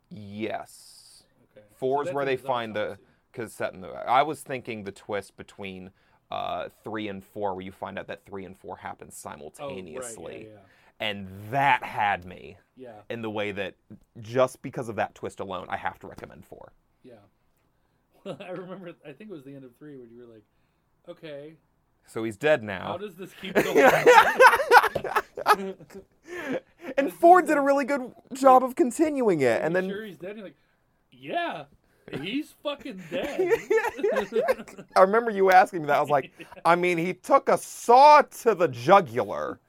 Yes. 0.09 1.23
Okay. 1.51 1.65
Four 1.75 2.03
So 2.03 2.09
is 2.09 2.15
where 2.15 2.25
they 2.25 2.37
find 2.37 2.75
the 2.75 2.97
cassette 3.33 3.73
and 3.73 3.83
the. 3.83 3.89
I 3.89 4.21
was 4.21 4.41
thinking 4.41 4.83
the 4.83 4.91
twist 4.91 5.35
between 5.35 5.91
uh, 6.34 6.69
three 6.84 7.07
and 7.10 7.23
four, 7.23 7.53
where 7.53 7.64
you 7.64 7.72
find 7.72 7.99
out 7.99 8.07
that 8.07 8.26
three 8.26 8.45
and 8.45 8.57
four 8.57 8.76
happen 8.77 9.07
Oh, 9.07 9.07
right, 9.07 9.14
simultaneously, 9.14 10.47
yeah, 10.51 10.60
and 10.99 11.27
that 11.51 11.84
had 11.84 12.26
me 12.26 12.57
yeah, 12.76 13.01
in 13.10 13.22
the 13.22 13.30
way 13.30 13.51
that 13.51 13.76
just 14.22 14.61
because 14.61 14.89
of 14.89 14.95
that 14.95 15.14
twist 15.15 15.39
alone, 15.39 15.68
I 15.69 15.77
have 15.77 15.99
to 15.99 16.07
recommend 16.07 16.45
four. 16.45 16.72
yeah. 17.03 17.14
Well, 18.26 18.38
I 18.39 18.51
remember. 18.51 18.93
I 19.05 19.11
think 19.11 19.30
it 19.30 19.34
was 19.34 19.43
the 19.43 19.53
end 19.53 19.65
of 19.65 19.76
three 19.76 19.97
when 19.97 20.10
you 20.10 20.22
were 20.26 20.34
like, 20.34 20.43
"Okay, 21.10 21.55
So 22.07 22.23
he's 22.23 22.38
dead 22.38 22.64
now. 22.64 22.88
how 22.93 22.97
does 22.97 23.15
this 23.15 23.34
keep 23.41 23.53
going?" 23.53 23.77
and 26.97 27.11
Ford 27.14 27.47
did 27.47 27.57
a 27.57 27.61
really 27.61 27.85
good 27.85 28.14
job 28.34 28.64
of 28.64 28.76
continuing 28.76 29.41
it, 29.41 29.61
and 29.61 29.76
then 29.76 29.89
sure 29.89 30.05
he's 30.05 30.18
dead. 30.18 30.35
You're 30.38 30.45
like, 30.45 30.55
"Yeah, 31.11 31.65
he's 32.21 32.53
fucking 32.63 33.01
dead." 33.09 33.51
I 34.95 35.01
remember 35.01 35.31
you 35.31 35.51
asking 35.51 35.81
me 35.81 35.88
that. 35.88 35.97
I 35.97 36.01
was 36.01 36.09
like, 36.09 36.31
I 36.65 36.75
mean, 36.75 36.97
he 36.97 37.13
took 37.13 37.49
a 37.49 37.57
saw 37.57 38.21
to 38.21 38.55
the 38.55 38.67
jugular. 38.67 39.59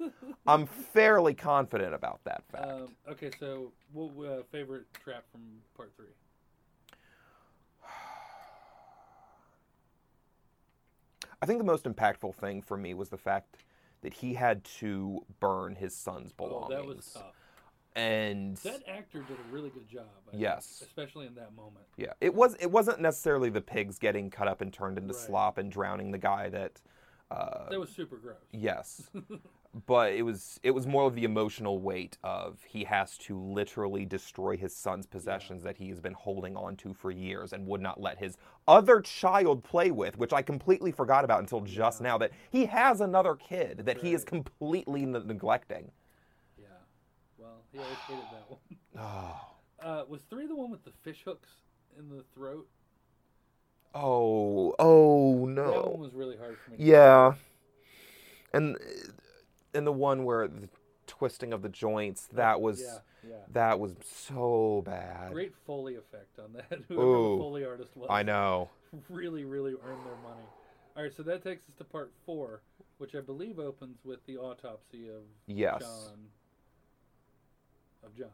I'm 0.46 0.66
fairly 0.66 1.32
confident 1.34 1.94
about 1.94 2.20
that 2.24 2.44
fact. 2.52 2.66
um, 2.70 2.88
okay, 3.10 3.30
so 3.40 3.72
what 3.92 4.10
uh, 4.26 4.42
favorite 4.52 4.84
trap 5.02 5.24
from 5.32 5.40
part 5.76 5.92
three? 5.96 6.06
I 11.42 11.46
think 11.46 11.58
the 11.58 11.64
most 11.64 11.84
impactful 11.84 12.34
thing 12.36 12.62
for 12.62 12.76
me 12.76 12.94
was 12.94 13.08
the 13.08 13.16
fact 13.18 13.56
that 14.02 14.14
he 14.14 14.34
had 14.34 14.64
to 14.64 15.24
burn 15.40 15.74
his 15.76 15.94
son's 15.96 16.32
Oh, 16.38 16.46
belongings. 16.46 16.70
that 16.70 16.86
was 16.86 17.10
tough. 17.14 17.34
And 17.96 18.56
That 18.58 18.82
actor 18.88 19.20
did 19.20 19.36
a 19.38 19.52
really 19.52 19.70
good 19.70 19.88
job. 19.88 20.06
I 20.26 20.30
think, 20.32 20.42
Yes. 20.42 20.82
especially 20.84 21.26
in 21.26 21.34
that 21.36 21.54
moment. 21.54 21.84
yeah, 21.96 22.12
it 22.20 22.34
was 22.34 22.54
it 22.58 22.70
wasn't 22.70 23.00
necessarily 23.00 23.50
the 23.50 23.60
pigs 23.60 23.98
getting 23.98 24.30
cut 24.30 24.48
up 24.48 24.60
and 24.60 24.72
turned 24.72 24.98
into 24.98 25.14
Right. 25.14 25.22
slop 25.22 25.58
and 25.58 25.70
drowning 25.70 26.10
the 26.10 26.18
guy 26.18 26.48
that 26.50 26.80
uh, 27.30 27.68
That 27.70 27.80
was 27.80 27.88
super 27.90 28.16
gross. 28.16 28.36
Yes. 28.52 29.10
but 29.86 30.12
it 30.12 30.22
was 30.22 30.58
it 30.62 30.72
was 30.72 30.86
more 30.86 31.04
of 31.06 31.14
the 31.14 31.24
emotional 31.24 31.78
weight 31.80 32.18
of 32.22 32.62
he 32.64 32.84
has 32.84 33.16
to 33.18 33.38
literally 33.38 34.04
destroy 34.04 34.56
his 34.56 34.74
son's 34.74 35.06
possessions 35.06 35.62
that 35.62 35.76
he 35.76 35.88
has 35.88 36.00
been 36.00 36.12
holding 36.12 36.56
on 36.56 36.76
to 36.76 36.92
for 36.94 37.10
years 37.10 37.52
and 37.52 37.66
would 37.66 37.80
not 37.80 38.00
let 38.00 38.18
his 38.18 38.36
other 38.68 39.00
child 39.00 39.62
play 39.64 39.90
with, 39.90 40.18
which 40.18 40.32
I 40.32 40.42
completely 40.42 40.92
forgot 40.92 41.24
about 41.24 41.40
until 41.40 41.60
just 41.60 42.00
now 42.00 42.18
that 42.18 42.30
he 42.50 42.66
has 42.66 43.00
another 43.00 43.34
kid 43.36 43.78
that 43.86 43.98
he 43.98 44.14
is 44.14 44.24
completely 44.24 45.06
ne- 45.06 45.24
neglecting. 45.24 45.90
He 47.74 47.80
always 47.80 47.96
hated 48.08 48.24
that 48.32 48.50
one. 48.50 48.60
Oh. 48.96 49.40
Uh, 49.82 50.04
was 50.08 50.20
three 50.30 50.46
the 50.46 50.54
one 50.54 50.70
with 50.70 50.84
the 50.84 50.92
fish 51.02 51.22
hooks 51.24 51.48
in 51.98 52.08
the 52.08 52.22
throat? 52.32 52.68
Oh, 53.92 54.72
oh 54.78 55.46
no. 55.46 55.72
That 55.72 55.90
one 55.90 56.00
was 56.00 56.14
really 56.14 56.36
hard 56.36 56.56
for 56.64 56.70
me. 56.70 56.76
Yeah. 56.78 57.34
And 58.52 58.78
and 59.74 59.84
the 59.84 59.92
one 59.92 60.24
where 60.24 60.46
the 60.46 60.68
twisting 61.08 61.52
of 61.52 61.62
the 61.62 61.68
joints, 61.68 62.28
that 62.34 62.60
was 62.60 62.80
Yeah, 62.80 63.30
yeah. 63.30 63.36
that 63.52 63.80
was 63.80 63.96
so 64.04 64.82
bad. 64.86 65.32
Great 65.32 65.54
foley 65.66 65.96
effect 65.96 66.38
on 66.38 66.52
that. 66.52 66.82
Whoever 66.88 67.02
Ooh. 67.02 67.36
the 67.36 67.42
foley 67.42 67.64
artist 67.64 67.96
was, 67.96 68.06
I 68.08 68.22
know. 68.22 68.70
really, 69.10 69.44
really 69.44 69.72
earned 69.72 70.06
their 70.06 70.16
money. 70.22 70.46
All 70.96 71.02
right, 71.02 71.12
so 71.12 71.24
that 71.24 71.42
takes 71.42 71.68
us 71.68 71.74
to 71.78 71.84
part 71.84 72.12
four, 72.24 72.62
which 72.98 73.16
I 73.16 73.20
believe 73.20 73.58
opens 73.58 73.98
with 74.04 74.24
the 74.26 74.36
autopsy 74.36 75.08
of 75.08 75.22
Yes. 75.48 75.80
John. 75.82 76.28
Of 78.04 78.16
John. 78.16 78.28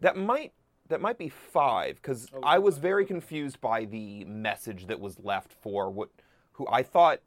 That 0.00 0.16
might 0.16 0.52
that 0.88 1.00
might 1.00 1.18
be 1.18 1.28
five 1.28 1.96
because 1.96 2.28
Oh, 2.32 2.40
I 2.42 2.58
was 2.58 2.76
five, 2.76 2.82
very 2.82 3.04
confused 3.04 3.60
by 3.60 3.84
the 3.84 4.24
message 4.24 4.86
that 4.86 4.98
was 5.00 5.18
left 5.20 5.52
for 5.52 5.90
what 5.90 6.08
who 6.52 6.66
I 6.68 6.82
thought 6.82 7.20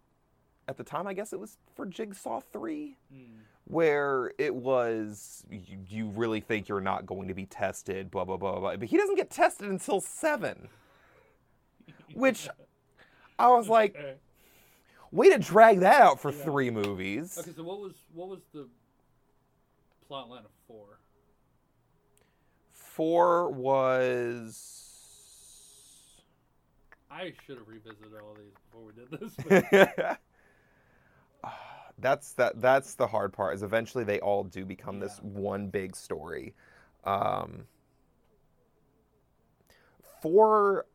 at 0.67 0.77
the 0.77 0.83
time 0.83 1.05
I 1.07 1.13
guess 1.13 1.33
it 1.33 1.39
was 1.39 1.57
for 1.75 1.85
Jigsaw 1.85 2.39
three, 2.53 2.97
Mm. 3.13 3.39
where 3.65 4.31
it 4.37 4.55
was 4.55 5.43
you, 5.49 5.77
you 5.87 6.07
really 6.09 6.39
think 6.41 6.67
you're 6.69 6.81
not 6.81 7.05
going 7.05 7.27
to 7.27 7.33
be 7.33 7.45
tested, 7.45 8.09
blah 8.09 8.25
blah 8.25 8.37
blah 8.37 8.59
blah. 8.59 8.75
But 8.77 8.87
he 8.89 8.97
doesn't 8.97 9.15
get 9.15 9.29
tested 9.29 9.69
until 9.69 9.99
seven, 10.01 10.69
which 12.13 12.47
I 13.37 13.47
was 13.49 13.67
like, 13.69 13.97
way 15.11 15.29
to 15.29 15.37
drag 15.39 15.79
that 15.81 16.01
out 16.01 16.19
for 16.19 16.31
Yeah. 16.31 16.43
three 16.43 16.69
movies. 16.69 17.37
Okay, 17.37 17.51
so 17.55 17.63
what 17.63 17.79
was 17.79 17.93
what 18.13 18.27
was 18.29 18.39
the 18.53 18.67
plot 20.07 20.29
line 20.29 20.45
of 20.45 20.51
four? 20.67 20.99
Four 23.01 23.49
was. 23.49 24.91
I 27.09 27.33
should 27.43 27.57
have 27.57 27.67
revisited 27.67 28.13
all 28.21 28.35
these 28.35 28.53
before 28.69 28.83
we 28.85 28.93
did 28.93 29.09
this. 29.09 29.33
But 29.91 30.19
that's 31.97 32.33
that 32.33 32.61
that's 32.61 32.93
the 32.93 33.07
hard 33.07 33.33
part 33.33 33.55
is 33.55 33.63
eventually 33.63 34.03
they 34.03 34.19
all 34.19 34.43
do 34.43 34.63
become 34.65 34.99
this 34.99 35.17
one 35.23 35.69
big 35.69 35.95
story 35.95 36.53
um 37.03 37.63
four 40.21 40.85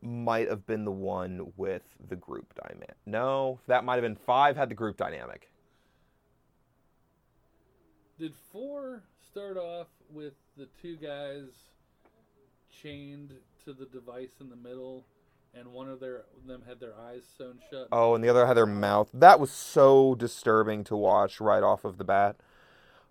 might 0.00 0.48
have 0.48 0.64
been 0.64 0.84
the 0.84 0.92
one 0.92 1.52
with 1.56 1.82
the 2.08 2.14
group 2.14 2.54
dynamic 2.54 2.94
no 3.04 3.58
that 3.66 3.84
might 3.84 3.94
have 3.94 4.02
been 4.02 4.14
five 4.14 4.56
had 4.56 4.68
the 4.68 4.76
group 4.76 4.96
dynamic 4.96 5.50
did 8.16 8.32
four 8.52 9.02
start 9.32 9.56
off 9.56 9.86
with 10.10 10.34
the 10.58 10.68
two 10.82 10.94
guys 10.96 11.44
chained 12.70 13.32
to 13.64 13.72
the 13.72 13.86
device 13.86 14.32
in 14.40 14.50
the 14.50 14.56
middle, 14.56 15.06
and 15.54 15.66
one 15.72 15.88
of 15.88 16.00
their 16.00 16.24
them 16.46 16.62
had 16.68 16.78
their 16.80 16.92
eyes 17.08 17.22
sewn 17.38 17.58
shut? 17.70 17.88
oh 17.92 18.14
and 18.14 18.22
the 18.22 18.28
other 18.28 18.46
had 18.46 18.56
their 18.56 18.66
mouth 18.66 19.08
that 19.14 19.40
was 19.40 19.50
so 19.50 20.14
disturbing 20.14 20.84
to 20.84 20.94
watch 20.96 21.40
right 21.40 21.62
off 21.62 21.84
of 21.84 21.98
the 21.98 22.04
bat 22.04 22.36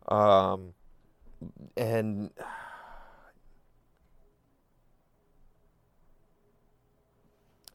um 0.08 0.74
and 1.78 2.32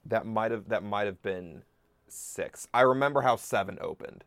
that 0.04 0.26
might 0.26 0.50
have 0.52 0.68
that 0.68 0.82
might 0.84 1.06
have 1.06 1.22
been 1.22 1.62
six. 2.08 2.68
I 2.72 2.82
remember 2.82 3.22
how 3.22 3.34
seven 3.36 3.78
opened. 3.80 4.24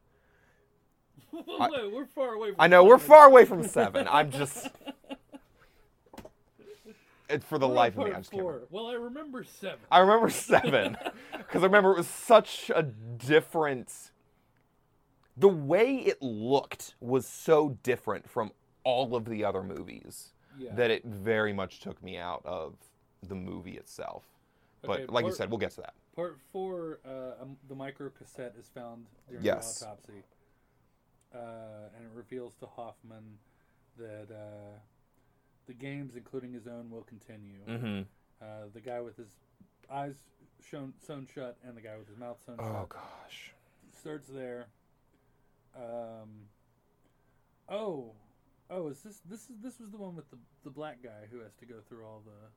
We're 1.34 2.06
far 2.06 2.34
away. 2.34 2.50
From 2.52 2.56
I 2.60 2.68
know 2.68 2.84
we're 2.84 2.98
far 2.98 3.28
away 3.28 3.46
from 3.46 3.64
seven. 3.68 4.08
I'm 4.10 4.32
just 4.32 4.70
it, 7.30 7.44
for 7.44 7.58
the 7.58 7.68
We're 7.68 7.74
life 7.76 7.98
of 7.98 8.06
me. 8.06 8.12
I 8.12 8.18
just 8.18 8.32
can't. 8.32 8.44
four. 8.44 8.62
Well, 8.70 8.88
I 8.88 8.94
remember 8.94 9.44
seven. 9.44 9.80
I 9.92 10.00
remember 10.00 10.30
seven 10.30 10.98
because 11.38 11.64
I 11.64 11.66
remember 11.66 11.92
it 11.92 11.98
was 11.98 12.08
such 12.08 12.72
a 12.76 12.84
different. 12.84 14.12
The 15.38 15.48
way 15.48 15.96
it 15.98 16.22
looked 16.22 16.96
was 17.00 17.26
so 17.26 17.78
different 17.84 18.30
from 18.30 18.52
all 18.84 19.16
of 19.16 19.26
the 19.26 19.46
other 19.46 19.64
movies 19.64 20.34
Yeah. 20.58 20.74
that 20.76 20.92
it 20.92 21.06
very 21.06 21.54
much 21.54 21.80
took 21.80 22.02
me 22.04 22.18
out 22.18 22.42
of 22.46 22.76
the 23.28 23.36
movie 23.36 23.78
itself. 23.78 24.24
But 24.82 24.92
Okay, 25.02 25.06
like 25.08 25.26
you 25.26 25.34
said, 25.34 25.50
we'll 25.50 25.58
get 25.60 25.72
to 25.72 25.82
that. 25.82 25.94
Part 26.16 26.38
four, 26.52 27.00
uh, 27.06 27.42
um, 27.42 27.56
the 27.70 27.76
micro 27.76 28.10
cassette 28.10 28.56
is 28.60 28.68
found 28.74 29.06
during 29.30 29.46
Yes. 29.46 29.80
the 29.80 29.86
autopsy, 29.88 30.24
uh, 31.34 31.96
and 31.96 32.06
it 32.06 32.12
reveals 32.14 32.56
to 32.56 32.66
Hoffman 32.66 33.38
that 33.98 34.28
uh, 34.32 34.78
the 35.68 35.74
games, 35.74 36.16
including 36.16 36.54
his 36.54 36.68
own, 36.68 36.90
will 36.90 37.04
continue. 37.04 37.60
Mm-hmm. 37.68 38.02
Uh, 38.42 38.46
the 38.74 38.82
guy 38.82 39.02
with 39.02 39.18
his 39.18 39.30
eyes 39.92 40.16
shown 40.70 40.94
sewn 41.06 41.28
shut 41.34 41.58
and 41.66 41.76
the 41.76 41.82
guy 41.82 41.98
with 41.98 42.08
his 42.08 42.18
mouth 42.18 42.38
sewn 42.46 42.56
Oh 42.60 42.64
shut 42.64 42.90
gosh. 42.90 43.54
starts 43.98 44.28
there. 44.28 44.68
Um, 45.76 46.48
oh, 47.70 48.12
oh, 48.70 48.88
is 48.88 49.02
this 49.02 49.22
this 49.30 49.42
is 49.50 49.58
this 49.62 49.80
was 49.80 49.92
the 49.92 49.98
one 49.98 50.16
with 50.16 50.30
the 50.32 50.38
the 50.64 50.70
black 50.70 51.02
guy 51.04 51.28
who 51.32 51.40
has 51.40 51.54
to 51.60 51.66
go 51.66 51.76
through 51.88 52.06
all 52.06 52.22
the. 52.26 52.50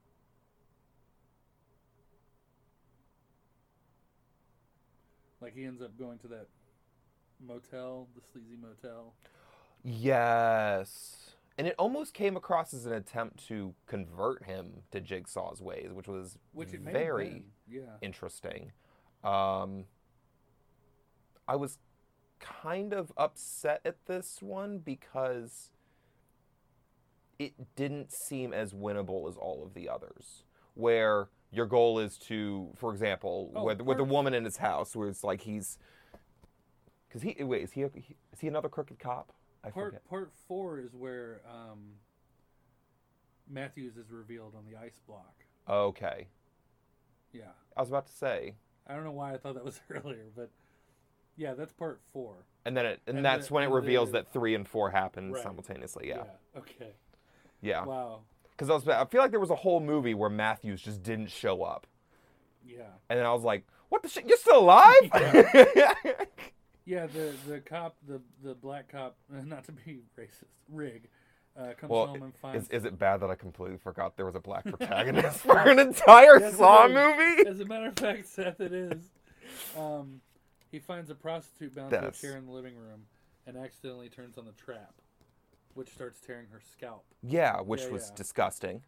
Like 5.45 5.55
he 5.57 5.65
ends 5.65 5.83
up 5.83 5.99
going 5.99 6.19
to 6.21 6.29
that 6.29 6.47
motel, 7.47 8.09
the 8.15 8.21
sleazy 8.33 8.57
motel. 8.61 9.15
Yes. 9.85 11.35
And 11.59 11.67
it 11.67 11.75
almost 11.79 12.15
came 12.15 12.37
across 12.37 12.73
as 12.73 12.87
an 12.87 12.93
attempt 12.93 13.47
to 13.49 13.75
convert 13.87 14.45
him 14.45 14.83
to 14.91 15.01
Jigsaw's 15.01 15.61
ways, 15.61 15.91
which 15.93 16.09
was 16.09 16.39
Which 16.53 16.73
it 16.73 16.81
may 16.83 16.93
have 16.93 17.01
very 17.01 17.45
yeah. 17.69 17.83
interesting. 18.01 18.73
Um, 19.23 19.85
I 21.47 21.57
was 21.57 21.79
kind 22.41 22.93
of 22.93 23.13
upset 23.17 23.81
at 23.85 24.07
this 24.07 24.39
one 24.41 24.79
because 24.79 25.71
it 27.39 27.53
didn't 27.77 28.13
seem 28.13 28.53
as 28.53 28.73
winnable 28.73 29.29
as 29.29 29.37
all 29.37 29.63
of 29.65 29.75
the 29.75 29.89
others. 29.89 30.45
Where 30.75 31.29
your 31.51 31.67
goal 31.67 31.99
is 31.99 32.17
to, 32.29 32.69
for 32.77 32.93
example, 32.93 33.53
Oh, 33.55 33.65
with, 33.65 33.83
with 33.83 33.99
part- 33.99 34.09
woman 34.09 34.33
in 34.35 34.45
his 34.45 34.57
house, 34.57 34.97
where 34.97 35.09
it's 35.09 35.23
like 35.23 35.43
he's, 35.43 35.77
because 37.13 37.23
he 37.23 37.45
wait 37.45 37.63
is 37.63 37.73
he, 37.73 37.83
a, 37.83 37.91
he 37.95 38.17
is 38.33 38.41
he 38.41 38.49
another 38.49 38.69
crooked 38.69 38.99
cop? 38.99 39.33
I 39.65 39.71
Part 39.71 39.87
forget. 39.89 40.09
part 40.09 40.33
four 40.49 40.79
is 40.81 40.95
where 40.95 41.41
um, 41.49 41.79
Matthews 43.49 43.97
is 43.97 44.11
revealed 44.11 44.55
on 44.57 44.65
the 44.71 44.77
ice 44.79 44.99
block. 45.07 45.35
Okay, 45.69 46.27
Yeah, 47.33 47.45
I 47.77 47.81
was 47.81 47.89
about 47.89 48.07
to 48.07 48.13
say, 48.13 48.55
I 48.87 48.95
don't 48.95 49.05
know 49.05 49.13
why 49.13 49.33
I 49.35 49.37
thought 49.37 49.55
that 49.55 49.65
was 49.65 49.81
earlier, 49.91 50.27
but 50.35 50.51
yeah, 51.37 51.55
that's 51.55 51.73
part 51.73 52.01
four. 52.13 52.35
and 52.65 52.77
then 52.77 52.85
it, 52.87 53.01
and, 53.07 53.19
And 53.19 53.25
that's 53.25 53.49
the- 53.49 53.55
when 53.55 53.63
it 53.65 53.71
reveals 53.71 54.11
the- 54.11 54.19
that 54.23 54.33
three 54.33 54.55
and 54.57 54.67
four 54.67 54.91
happen 54.91 55.33
Right. 55.33 55.43
simultaneously. 55.43 56.09
Yeah, 56.09 56.25
Okay. 56.57 56.93
yeah. 57.61 57.85
Wow. 57.85 58.23
Because 58.51 58.69
I 58.71 58.75
was, 58.75 58.89
I 58.89 59.05
feel 59.07 59.21
like 59.21 59.31
there 59.31 59.41
was 59.41 59.51
a 59.51 59.57
whole 59.57 59.81
movie 59.81 60.15
where 60.15 60.31
Matthews 60.31 60.83
just 60.83 61.03
didn't 61.03 61.31
show 61.31 61.63
up, 61.63 61.87
Yeah. 62.67 62.83
and 63.09 63.19
then 63.19 63.25
I 63.27 63.33
was 63.33 63.43
like, 63.45 63.65
"What 63.89 64.03
the 64.03 64.09
shit? 64.09 64.27
You're 64.27 64.37
still 64.39 64.59
alive?" 64.59 64.95
Yeah. 65.77 65.95
Yeah, 66.85 67.07
the 67.07 67.33
the 67.47 67.61
cop, 67.61 67.97
the 68.07 68.21
the 68.43 68.55
black 68.55 68.91
cop, 68.91 69.17
not 69.31 69.65
to 69.65 69.73
be 69.73 70.01
racist, 70.19 70.45
Rigg, 70.69 71.09
uh, 71.57 71.73
comes 71.79 71.91
well, 71.91 72.07
home 72.09 72.23
and 72.23 72.35
finds. 72.37 72.65
is, 72.67 72.71
is 72.71 72.85
it 72.85 72.99
bad 72.99 73.19
that 73.21 73.31
I 73.31 73.35
completely 73.35 73.79
forgot 73.79 74.17
there 74.17 74.27
was 74.27 74.35
a 74.35 74.41
black 74.41 74.65
protagonist 74.67 75.39
for 75.41 75.59
an 75.59 75.79
entire 75.79 76.41
Yes, 76.41 76.57
Saw 76.57 76.89
movie? 76.89 77.47
As 77.49 77.61
a 77.61 77.65
matter 77.65 77.87
of 77.87 77.97
fact, 77.97 78.27
Seth, 78.27 78.61
it 78.61 78.73
is. 78.73 79.11
Um, 79.79 80.21
he 80.71 80.79
finds 80.79 81.11
a 81.11 81.15
prostitute 81.15 81.75
bound 81.75 81.93
That's- 81.93 82.19
to 82.21 82.27
a 82.27 82.31
chair 82.31 82.39
in 82.39 82.47
the 82.47 82.53
living 82.53 82.77
room, 82.77 83.03
and 83.47 83.57
accidentally 83.57 84.09
turns 84.09 84.37
on 84.39 84.45
the 84.45 84.53
trap, 84.53 84.95
which 85.75 85.91
starts 85.91 86.21
tearing 86.21 86.47
her 86.53 86.61
scalp. 86.73 87.05
Yeah, 87.23 87.61
which 87.61 87.83
Yeah, 87.83 87.89
was 87.91 88.09
yeah. 88.09 88.17
disgusting. 88.17 88.83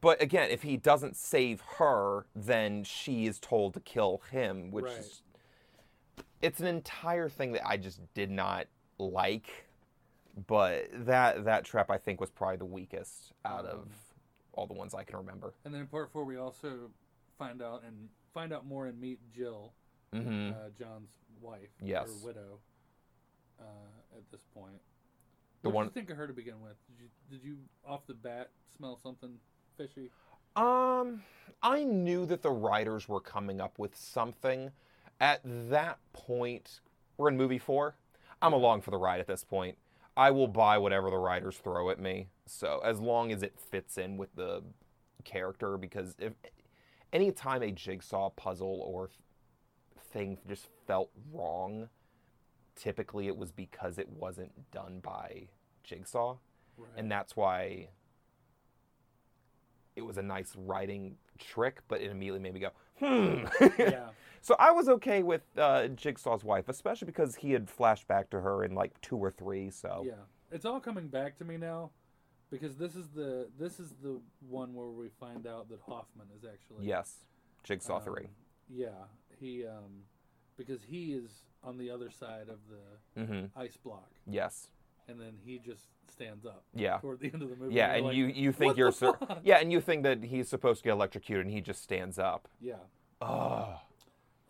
But 0.00 0.20
again, 0.20 0.50
if 0.50 0.62
he 0.62 0.76
doesn't 0.76 1.16
save 1.16 1.62
her, 1.78 2.26
then 2.34 2.82
she 2.84 3.26
is 3.26 3.38
told 3.38 3.74
to 3.74 3.80
kill 3.80 4.20
him, 4.30 4.70
which 4.72 4.86
Right. 4.86 4.98
is 4.98 5.22
it's 6.44 6.60
an 6.60 6.66
entire 6.66 7.28
thing 7.28 7.52
that 7.52 7.66
I 7.66 7.76
just 7.76 8.00
did 8.14 8.30
not 8.30 8.66
like. 8.98 9.66
But 10.46 10.88
that 11.06 11.44
that 11.44 11.64
trap 11.64 11.90
I 11.90 11.98
think 11.98 12.20
was 12.20 12.30
probably 12.30 12.56
the 12.56 12.64
weakest 12.64 13.32
out 13.44 13.64
of 13.66 13.80
Um, 13.82 13.90
all 14.52 14.66
the 14.66 14.74
ones 14.74 14.92
I 14.94 15.04
can 15.04 15.16
remember. 15.16 15.54
And 15.64 15.72
then 15.72 15.80
in 15.82 15.86
part 15.86 16.10
four, 16.10 16.24
we 16.24 16.36
also 16.36 16.90
find 17.38 17.62
out 17.62 17.82
and 17.86 18.08
find 18.32 18.52
out 18.52 18.66
more 18.66 18.86
and 18.86 19.00
meet 19.00 19.18
Jill, 19.32 19.72
hmm 20.12 20.50
uh, 20.50 20.70
John's 20.78 21.10
wife 21.40 21.70
Yes. 21.80 22.08
or 22.08 22.26
widow. 22.26 22.58
Uh, 23.60 23.64
at 24.16 24.28
this 24.32 24.42
point, 24.52 24.80
The 25.62 25.68
what 25.70 25.74
one- 25.76 25.84
did 25.86 25.90
you 25.90 26.00
think 26.00 26.10
of 26.10 26.16
her 26.16 26.26
to 26.26 26.32
begin 26.32 26.60
with? 26.60 26.76
Did 26.88 26.98
you 27.04 27.08
did 27.30 27.44
you 27.44 27.58
off 27.86 28.04
the 28.06 28.14
bat 28.14 28.50
smell 28.76 28.96
something 28.96 29.38
fishy? 29.76 30.10
Um, 30.56 31.22
I 31.62 31.84
knew 31.84 32.26
that 32.26 32.42
the 32.42 32.50
writers 32.50 33.08
were 33.08 33.20
coming 33.20 33.60
up 33.60 33.78
with 33.78 33.94
something. 33.96 34.72
At 35.20 35.40
that 35.44 35.98
point, 36.12 36.80
we're 37.16 37.28
in 37.28 37.36
movie 37.36 37.58
four. 37.58 37.96
I'm 38.42 38.52
along 38.52 38.82
for 38.82 38.90
the 38.90 38.98
ride 38.98 39.20
at 39.20 39.26
this 39.26 39.44
point. 39.44 39.78
I 40.16 40.30
will 40.30 40.48
buy 40.48 40.78
whatever 40.78 41.10
the 41.10 41.16
writers 41.18 41.56
throw 41.56 41.90
at 41.90 41.98
me. 41.98 42.28
So 42.46 42.80
as 42.84 43.00
long 43.00 43.32
as 43.32 43.42
it 43.42 43.58
fits 43.58 43.98
in 43.98 44.16
with 44.16 44.34
the 44.36 44.62
character, 45.24 45.76
because 45.76 46.14
if 46.18 46.34
anytime 47.12 47.62
a 47.62 47.70
jigsaw 47.72 48.30
puzzle 48.30 48.80
or 48.84 49.10
thing 50.12 50.38
just 50.48 50.68
felt 50.86 51.10
wrong, 51.32 51.88
typically 52.76 53.26
it 53.28 53.36
was 53.36 53.50
because 53.50 53.98
it 53.98 54.08
wasn't 54.08 54.70
done 54.70 55.00
by 55.02 55.48
Jigsaw 55.84 56.36
Right. 56.76 56.90
and 56.96 57.10
that's 57.10 57.36
why 57.36 57.88
it 59.96 60.02
was 60.02 60.16
a 60.18 60.22
nice 60.22 60.54
writing 60.56 61.16
trick, 61.38 61.80
but 61.86 62.00
it 62.00 62.10
immediately 62.10 62.40
made 62.40 62.52
me 62.54 62.60
go, 62.60 62.70
hmm. 62.98 63.44
yeah. 63.78 64.08
so 64.40 64.56
I 64.58 64.70
was 64.72 64.88
okay 64.88 65.22
with 65.22 65.42
uh, 65.56 65.88
Jigsaw's 65.88 66.44
wife, 66.44 66.68
especially 66.68 67.06
because 67.06 67.36
he 67.36 67.52
had 67.52 67.68
flashed 67.68 68.06
back 68.08 68.30
to 68.30 68.40
her 68.40 68.64
in 68.64 68.74
like 68.74 69.00
two 69.00 69.16
or 69.16 69.30
three. 69.30 69.70
So 69.70 70.04
Yeah, 70.06 70.14
it's 70.52 70.64
all 70.64 70.80
coming 70.80 71.08
back 71.08 71.36
to 71.38 71.44
me 71.44 71.56
now, 71.56 71.90
because 72.50 72.76
this 72.76 72.94
is 72.94 73.08
the 73.14 73.48
this 73.58 73.80
is 73.80 73.94
the 74.02 74.20
one 74.48 74.74
where 74.74 74.88
we 74.88 75.08
find 75.20 75.46
out 75.46 75.68
that 75.70 75.80
Hoffman 75.86 76.26
is 76.36 76.44
actually 76.44 76.86
yes, 76.86 77.24
Jigsaw 77.62 78.00
three. 78.00 78.24
um, 78.24 78.30
Yeah, 78.68 78.88
he 79.40 79.66
um, 79.66 80.04
because 80.56 80.82
he 80.84 81.12
is 81.14 81.30
on 81.62 81.78
the 81.78 81.90
other 81.90 82.10
side 82.10 82.48
of 82.48 82.58
the 82.68 83.20
Mm-hmm. 83.20 83.58
ice 83.58 83.76
block, 83.76 84.10
Yes. 84.26 84.68
And 85.08 85.20
then 85.20 85.34
he 85.44 85.58
just 85.58 85.84
stands 86.10 86.46
up 86.46 86.64
Yeah. 86.74 86.98
toward 86.98 87.20
the 87.20 87.30
end 87.32 87.42
of 87.42 87.50
the 87.50 87.56
movie. 87.56 87.74
Yeah, 87.74 87.88
you're 87.88 87.96
and 87.96 88.06
like, 88.06 88.16
you 88.16 88.26
you 88.26 88.52
think 88.52 88.76
you're 88.76 88.92
sur- 88.92 89.18
yeah, 89.42 89.56
and 89.58 89.70
you 89.72 89.80
think 89.80 90.02
that 90.04 90.22
he's 90.24 90.48
supposed 90.48 90.80
to 90.80 90.84
get 90.84 90.92
electrocuted, 90.92 91.44
and 91.46 91.54
he 91.54 91.60
just 91.60 91.82
stands 91.82 92.18
up. 92.18 92.48
yeah, 92.60 92.74
Oh. 93.20 93.80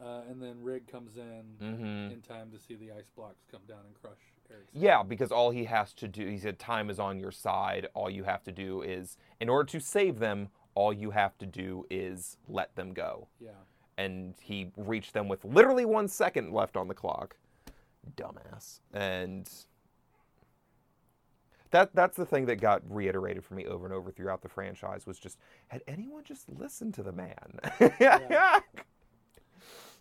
uh, 0.01 0.23
and 0.29 0.41
then 0.43 0.63
Rigg 0.63 0.87
comes 0.87 1.17
in 1.17 1.57
Mm-hmm. 1.61 2.13
in 2.13 2.23
time 2.23 2.51
to 2.53 2.59
see 2.59 2.75
the 2.75 2.93
ice 2.93 3.09
blocks 3.17 3.45
come 3.51 3.63
down 3.67 3.81
and 3.87 3.95
crush 4.01 4.19
Eric's. 4.51 4.69
Yeah, 4.75 5.03
because 5.03 5.33
all 5.33 5.51
he 5.51 5.65
has 5.65 5.93
to 5.95 6.07
do, 6.09 6.27
he 6.29 6.39
said, 6.39 6.59
time 6.59 6.91
is 6.91 6.99
on 7.01 7.19
your 7.19 7.31
side. 7.33 7.89
All 7.95 8.11
you 8.11 8.25
have 8.25 8.43
to 8.45 8.53
do 8.53 8.83
is, 8.83 9.17
in 9.41 9.49
order 9.49 9.67
to 9.71 9.81
save 9.81 10.19
them, 10.19 10.51
all 10.75 10.93
you 10.93 11.11
have 11.13 11.37
to 11.39 11.47
do 11.47 11.87
is 11.91 12.37
let 12.49 12.75
them 12.77 12.93
go. 12.93 13.29
yeah, 13.41 13.51
And 13.97 14.35
he 14.41 14.71
reached 14.77 15.15
them 15.15 15.29
with 15.29 15.45
literally 15.45 15.85
one 15.85 16.09
second 16.09 16.53
left 16.53 16.77
on 16.77 16.89
the 16.89 16.95
clock. 16.95 17.37
Dumbass. 18.17 18.81
And 18.93 19.49
that 21.75 21.95
that's 21.95 22.17
the 22.17 22.25
thing 22.27 22.47
that 22.47 22.57
got 22.61 22.83
reiterated 22.89 23.45
for 23.45 23.55
me 23.55 23.67
over 23.67 23.85
and 23.85 23.95
over 23.95 24.11
throughout 24.11 24.43
the 24.43 24.49
franchise 24.49 25.07
was 25.07 25.19
just 25.19 25.39
had 25.69 25.83
anyone 25.87 26.25
just 26.25 26.49
listened 26.49 26.95
to 26.95 27.03
the 27.03 27.13
man? 27.13 27.59
Yeah. 28.01 28.61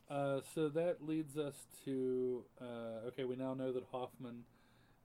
Uh, 0.10 0.42
so 0.54 0.70
that 0.70 0.98
leads 1.02 1.38
us 1.38 1.56
to 1.86 2.44
uh, 2.62 3.08
okay. 3.08 3.24
We 3.24 3.36
now 3.36 3.54
know 3.56 3.72
that 3.72 3.84
Hoffman 3.92 4.44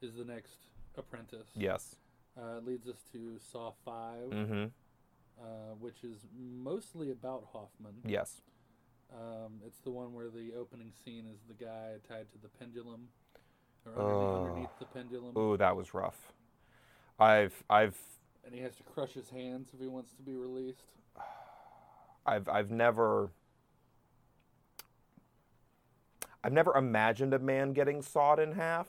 is 0.03 0.15
the 0.17 0.25
next 0.25 0.57
apprentice. 0.99 1.49
yes. 1.55 1.97
Uh, 2.37 2.59
it 2.59 2.65
leads 2.67 2.87
us 2.87 2.97
to 3.13 3.39
Saw 3.51 3.73
5 3.85 4.31
Mm-hmm. 4.31 4.65
uh, 5.41 5.45
which 5.81 6.05
is 6.05 6.19
mostly 6.39 7.11
about 7.11 7.45
Hoffman. 7.53 7.95
Yes. 8.05 8.43
Um, 9.13 9.61
it's 9.67 9.79
the 9.81 9.91
one 9.91 10.13
where 10.13 10.29
the 10.29 10.53
opening 10.59 10.93
scene 11.05 11.25
is 11.33 11.39
the 11.49 11.55
guy 11.65 11.93
tied 12.07 12.31
to 12.33 12.39
the 12.43 12.49
pendulum, 12.59 13.09
or 13.87 13.93
underneath, 13.93 14.29
Oh. 14.29 14.45
underneath 14.45 14.79
the 14.79 14.85
pendulum, 14.87 15.39
Ooh, 15.39 15.57
that 15.57 15.75
was 15.75 15.95
rough. 15.95 16.33
I've 17.19 17.63
I've 17.69 17.97
and 18.45 18.55
he 18.55 18.61
has 18.63 18.77
to 18.77 18.83
crush 18.83 19.13
his 19.13 19.29
hands 19.31 19.69
if 19.75 19.81
he 19.81 19.87
wants 19.87 20.13
to 20.13 20.23
be 20.23 20.35
released. 20.35 20.85
I've 22.27 22.49
I've 22.49 22.71
never 22.71 23.31
I've 26.45 26.53
never 26.53 26.77
imagined 26.77 27.35
a 27.35 27.39
man 27.39 27.73
getting 27.73 28.03
sawed 28.03 28.39
in 28.39 28.53
half. 28.53 28.87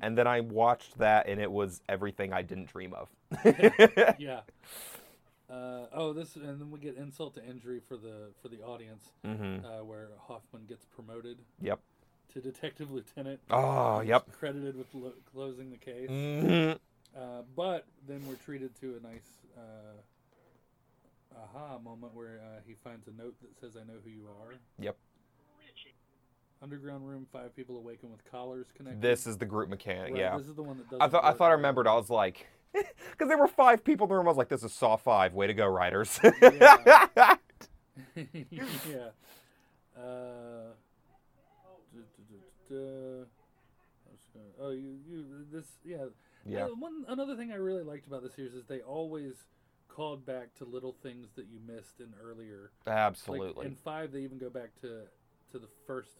And 0.00 0.16
then 0.16 0.28
I 0.28 0.40
watched 0.40 0.96
that 0.98 1.28
and 1.28 1.40
it 1.40 1.50
was 1.50 1.80
everything 1.88 2.32
I 2.32 2.42
didn't 2.42 2.68
dream 2.72 2.94
of. 2.94 3.08
yeah. 4.16 4.40
Uh, 5.50 5.86
oh, 5.92 6.12
this, 6.12 6.36
and 6.36 6.60
then 6.60 6.70
we 6.70 6.78
get 6.78 6.96
insult 6.96 7.34
to 7.34 7.44
injury 7.44 7.80
for 7.88 7.96
the 7.96 8.30
for 8.40 8.48
the 8.48 8.62
audience, 8.62 9.10
hmm 9.24 9.58
uh, 9.64 9.82
where 9.84 10.08
Hoffman 10.28 10.66
gets 10.68 10.84
promoted 10.84 11.38
Yep. 11.60 11.80
to 12.34 12.40
detective 12.40 12.90
lieutenant. 12.92 13.40
Oh, 13.50 14.00
yep. 14.00 14.30
Credited 14.32 14.76
with 14.76 14.86
lo- 14.94 15.12
closing 15.32 15.70
the 15.70 15.76
case. 15.78 16.08
hmm 16.08 16.72
Uh, 17.14 17.42
but 17.54 17.86
then 18.08 18.22
we're 18.26 18.36
treated 18.36 18.78
to 18.80 18.98
a 19.02 19.06
nice 19.06 19.28
uh, 19.56 21.38
aha 21.42 21.78
moment 21.78 22.14
where 22.14 22.40
uh, 22.42 22.60
he 22.66 22.74
finds 22.74 23.06
a 23.08 23.12
note 23.12 23.34
that 23.40 23.58
says, 23.60 23.76
"I 23.76 23.84
know 23.84 23.98
who 24.04 24.10
you 24.10 24.26
are." 24.42 24.54
Yep. 24.78 24.96
Underground 26.62 27.06
room, 27.06 27.26
five 27.30 27.54
people 27.54 27.76
awaken 27.76 28.10
with 28.10 28.24
collars 28.30 28.66
connected. 28.74 29.02
This 29.02 29.26
is 29.26 29.36
the 29.36 29.44
group 29.44 29.68
mechanic. 29.68 30.12
Right, 30.12 30.20
yeah. 30.20 30.36
This 30.38 30.48
is 30.48 30.54
the 30.54 30.62
one 30.62 30.78
that 30.78 30.90
does. 30.90 30.98
I 31.00 31.08
thought 31.08 31.24
I 31.24 31.32
thought 31.32 31.50
I 31.50 31.54
remembered. 31.54 31.86
I 31.86 31.94
was 31.94 32.10
like, 32.10 32.46
because 32.72 33.28
there 33.28 33.38
were 33.38 33.48
five 33.48 33.84
people 33.84 34.06
in 34.06 34.08
the 34.08 34.14
room. 34.14 34.26
I 34.26 34.30
was 34.30 34.38
like, 34.38 34.48
this 34.48 34.62
is 34.62 34.72
Saw 34.72 34.96
Five. 34.96 35.34
Way 35.34 35.46
to 35.48 35.54
go, 35.54 35.66
writers. 35.66 36.18
Yeah. 36.22 37.06
yeah. 38.16 39.10
Uh, 39.96 40.72
Oh, 44.58 44.70
you, 44.70 44.96
you, 45.08 45.24
this, 45.52 45.64
yeah. 45.84 46.06
Yeah. 46.48 46.66
One 46.66 47.04
another 47.08 47.36
thing 47.36 47.52
I 47.52 47.56
really 47.56 47.82
liked 47.82 48.06
about 48.06 48.22
the 48.22 48.30
series 48.30 48.54
is 48.54 48.64
they 48.66 48.80
always 48.80 49.34
called 49.88 50.26
back 50.26 50.54
to 50.56 50.64
little 50.64 50.92
things 51.02 51.28
that 51.36 51.46
you 51.46 51.58
missed 51.66 52.00
in 52.00 52.12
earlier. 52.22 52.70
Like 52.86 52.96
Absolutely. 52.96 53.66
in 53.66 53.74
five, 53.76 54.12
they 54.12 54.20
even 54.20 54.38
go 54.38 54.50
back 54.50 54.70
to 54.82 55.02
to 55.52 55.58
the 55.58 55.68
first 55.86 56.10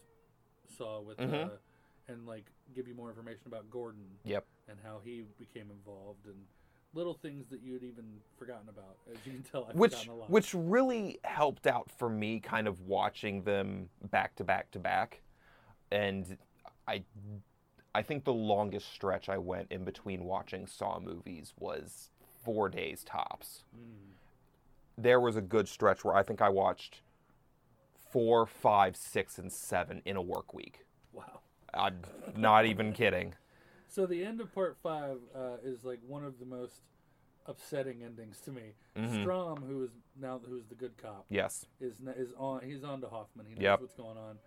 saw 0.77 1.01
with 1.01 1.17
Mhm. 1.17 1.45
uh, 1.47 1.57
and 2.07 2.25
like 2.25 2.45
give 2.73 2.87
you 2.87 2.93
more 2.95 3.09
information 3.09 3.43
about 3.47 3.69
Gordon 3.69 4.05
Yep. 4.23 4.45
and 4.67 4.79
how 4.81 4.99
he 5.03 5.23
became 5.37 5.69
involved 5.71 6.25
and 6.25 6.45
little 6.93 7.13
things 7.13 7.47
that 7.49 7.61
you'd 7.61 7.83
even 7.83 8.21
forgotten 8.37 8.69
about. 8.69 8.97
As 9.11 9.17
you 9.25 9.33
can 9.33 9.43
tell, 9.43 9.65
I've 9.65 9.75
which 9.75 9.91
forgotten 9.93 10.11
a 10.13 10.15
lot. 10.15 10.29
which 10.29 10.53
really 10.53 11.19
helped 11.23 11.67
out 11.67 11.91
for 11.91 12.09
me 12.09 12.39
kind 12.39 12.67
of 12.67 12.81
watching 12.81 13.43
them 13.43 13.89
back 14.09 14.35
to 14.37 14.43
back 14.43 14.71
to 14.71 14.79
back 14.79 15.21
and 15.91 16.37
i 16.87 17.03
i 17.97 18.01
think 18.01 18.23
the 18.23 18.33
longest 18.33 18.91
stretch 18.93 19.27
i 19.27 19.37
went 19.37 19.67
in 19.71 19.83
between 19.83 20.23
watching 20.23 20.67
saw 20.67 20.99
movies 20.99 21.53
was 21.59 22.11
four 22.43 22.69
days 22.69 23.03
tops 23.03 23.63
Mm. 23.75 24.13
there 24.97 25.19
was 25.19 25.35
a 25.35 25.41
good 25.41 25.67
stretch 25.67 26.03
where 26.05 26.15
i 26.15 26.23
think 26.23 26.41
i 26.41 26.49
watched 26.49 27.01
four 28.11 28.45
five 28.45 28.95
six 28.95 29.37
and 29.37 29.51
seven 29.51 30.01
in 30.05 30.15
a 30.15 30.21
work 30.21 30.53
week 30.53 30.85
wow. 31.11 31.39
i'm 31.73 31.97
not 32.35 32.65
even 32.65 32.93
kidding 32.93 33.33
So 33.89 34.05
the 34.05 34.23
end 34.23 34.41
of 34.41 34.53
part 34.53 34.77
five 34.83 35.17
uh, 35.35 35.57
is 35.63 35.83
like 35.83 35.99
one 36.07 36.23
of 36.23 36.39
the 36.39 36.45
most 36.45 36.81
upsetting 37.45 38.03
endings 38.03 38.41
to 38.41 38.51
me. 38.51 38.73
Mhm. 38.97 39.23
Strahm, 39.23 39.59
who 39.65 39.83
is 39.85 39.91
now 40.19 40.41
who's 40.45 40.65
the 40.67 40.75
good 40.75 40.95
cop, 40.97 41.25
yes 41.29 41.65
is 41.79 41.95
is 42.17 42.33
on. 42.37 42.61
He's 42.69 42.83
on 42.83 42.99
to 43.01 43.07
Hoffman. 43.07 43.45
He 43.47 43.53
knows 43.55 43.63
Yep. 43.63 43.81
what's 43.81 43.93
going 43.93 44.17
on. 44.17 44.37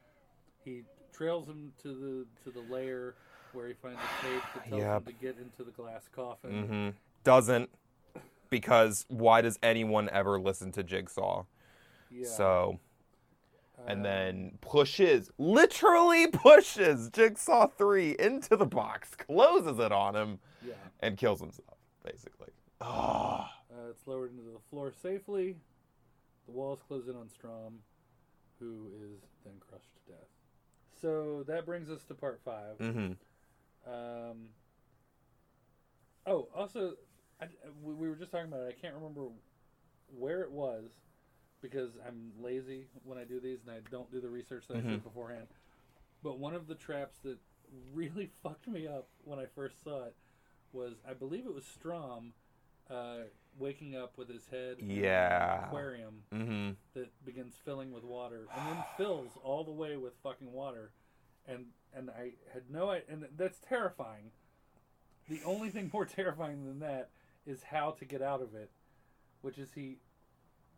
He 0.65 0.83
trails 1.11 1.49
him 1.49 1.73
to 1.83 1.89
the 2.03 2.15
to 2.45 2.51
the 2.51 2.65
lair 2.75 3.15
where 3.53 3.69
he 3.69 3.75
finds 3.75 3.97
a 3.97 4.27
tape 4.27 4.43
that 4.55 4.69
tells 4.69 4.83
Yep. 4.83 4.97
him 5.09 5.13
to 5.15 5.25
get 5.25 5.39
into 5.39 5.65
the 5.65 5.71
glass 5.73 6.09
coffin. 6.15 6.69
hmm 6.69 6.89
doesn't 7.23 7.69
because 8.49 9.05
why 9.09 9.41
does 9.43 9.59
anyone 9.63 10.09
ever 10.11 10.41
listen 10.41 10.73
to 10.73 10.83
jigsaw 10.83 11.45
Yeah. 12.11 12.27
so 12.27 12.81
uh, 13.79 13.83
and 13.91 14.05
then 14.05 14.59
pushes, 14.61 15.31
literally 15.39 16.27
pushes 16.29 17.09
Jigsaw 17.11 17.67
3 17.69 18.17
into 18.19 18.57
the 18.57 18.67
box, 18.67 19.15
closes 19.15 19.79
it 19.79 19.91
on 19.93 20.15
him, 20.15 20.39
yeah, 20.67 20.75
and 21.01 21.17
kills 21.17 21.41
himself, 21.41 21.79
basically. 22.05 22.49
Ah, 22.83 23.55
uh, 23.73 23.89
it's 23.91 24.07
lowered 24.07 24.33
into 24.33 24.43
the 24.43 24.59
floor 24.69 24.93
safely. 25.03 25.57
The 26.47 26.53
walls 26.53 26.81
close 26.87 27.09
in 27.09 27.17
on 27.17 27.29
Strahm, 27.29 27.77
who 28.59 28.89
is 29.03 29.21
then 29.45 29.55
crushed 29.67 29.95
to 30.07 30.13
death. 30.13 30.29
So 31.01 31.43
that 31.47 31.65
brings 31.65 31.89
us 31.89 32.03
to 32.05 32.15
part 32.15 32.41
five. 32.45 32.77
mm-hmm. 32.79 33.13
Um, 33.87 34.49
oh, 36.27 36.49
also, 36.55 36.95
I, 37.41 37.47
we 37.83 37.95
we 37.95 38.09
were 38.09 38.17
just 38.17 38.31
talking 38.33 38.49
about 38.53 38.63
it. 38.63 38.77
I 38.79 38.81
can't 38.81 38.95
remember 38.95 39.27
where 40.19 40.43
it 40.43 40.51
was 40.51 40.91
because 41.63 41.91
I'm 42.07 42.33
lazy 42.41 42.87
when 43.05 43.19
I 43.19 43.25
do 43.25 43.39
these 43.41 43.61
and 43.67 43.71
I 43.71 43.81
don't 43.91 44.11
do 44.11 44.21
the 44.21 44.29
research 44.29 44.67
that 44.69 44.79
I 44.79 44.81
should 44.83 45.05
beforehand. 45.05 45.47
But 46.23 46.39
one 46.39 46.55
of 46.55 46.67
the 46.67 46.75
traps 46.75 47.19
that 47.25 47.39
really 47.95 48.31
fucked 48.43 48.67
me 48.69 48.87
up 48.87 49.09
when 49.25 49.39
I 49.39 49.47
first 49.55 49.83
saw 49.85 50.05
it 50.05 50.15
was 50.73 50.95
I 51.09 51.13
believe 51.15 51.47
it 51.47 51.55
was 51.55 51.65
Strahm 51.65 52.31
uh, 52.91 53.25
waking 53.59 53.95
up 53.97 54.17
with 54.17 54.29
his 54.29 54.47
head 54.47 54.79
in 54.79 54.91
an 54.91 55.03
Yeah. 55.03 55.67
aquarium 55.67 56.23
Mm-hmm. 56.35 56.71
that 56.95 57.25
begins 57.25 57.55
filling 57.65 57.93
with 57.93 58.05
water 58.05 58.49
and 58.57 58.67
then 58.67 58.85
fills 58.97 59.37
all 59.43 59.65
the 59.65 59.71
way 59.73 59.97
with 59.97 60.13
fucking 60.23 60.51
water 60.53 60.91
and 61.47 61.67
and 61.95 62.11
I 62.11 62.33
had 62.53 62.63
no 62.71 62.91
and 62.91 63.27
that's 63.37 63.59
terrifying 63.69 64.31
the 65.29 65.41
only 65.45 65.71
thing 65.71 65.91
more 65.93 66.05
terrifying 66.17 66.65
than 66.65 66.81
that 66.81 67.11
is 67.47 67.63
how 67.63 67.93
to 67.93 68.05
get 68.05 68.23
out 68.23 68.43
of 68.43 68.55
it 68.55 68.71
which 69.43 69.59
is 69.59 69.71
he 69.75 69.99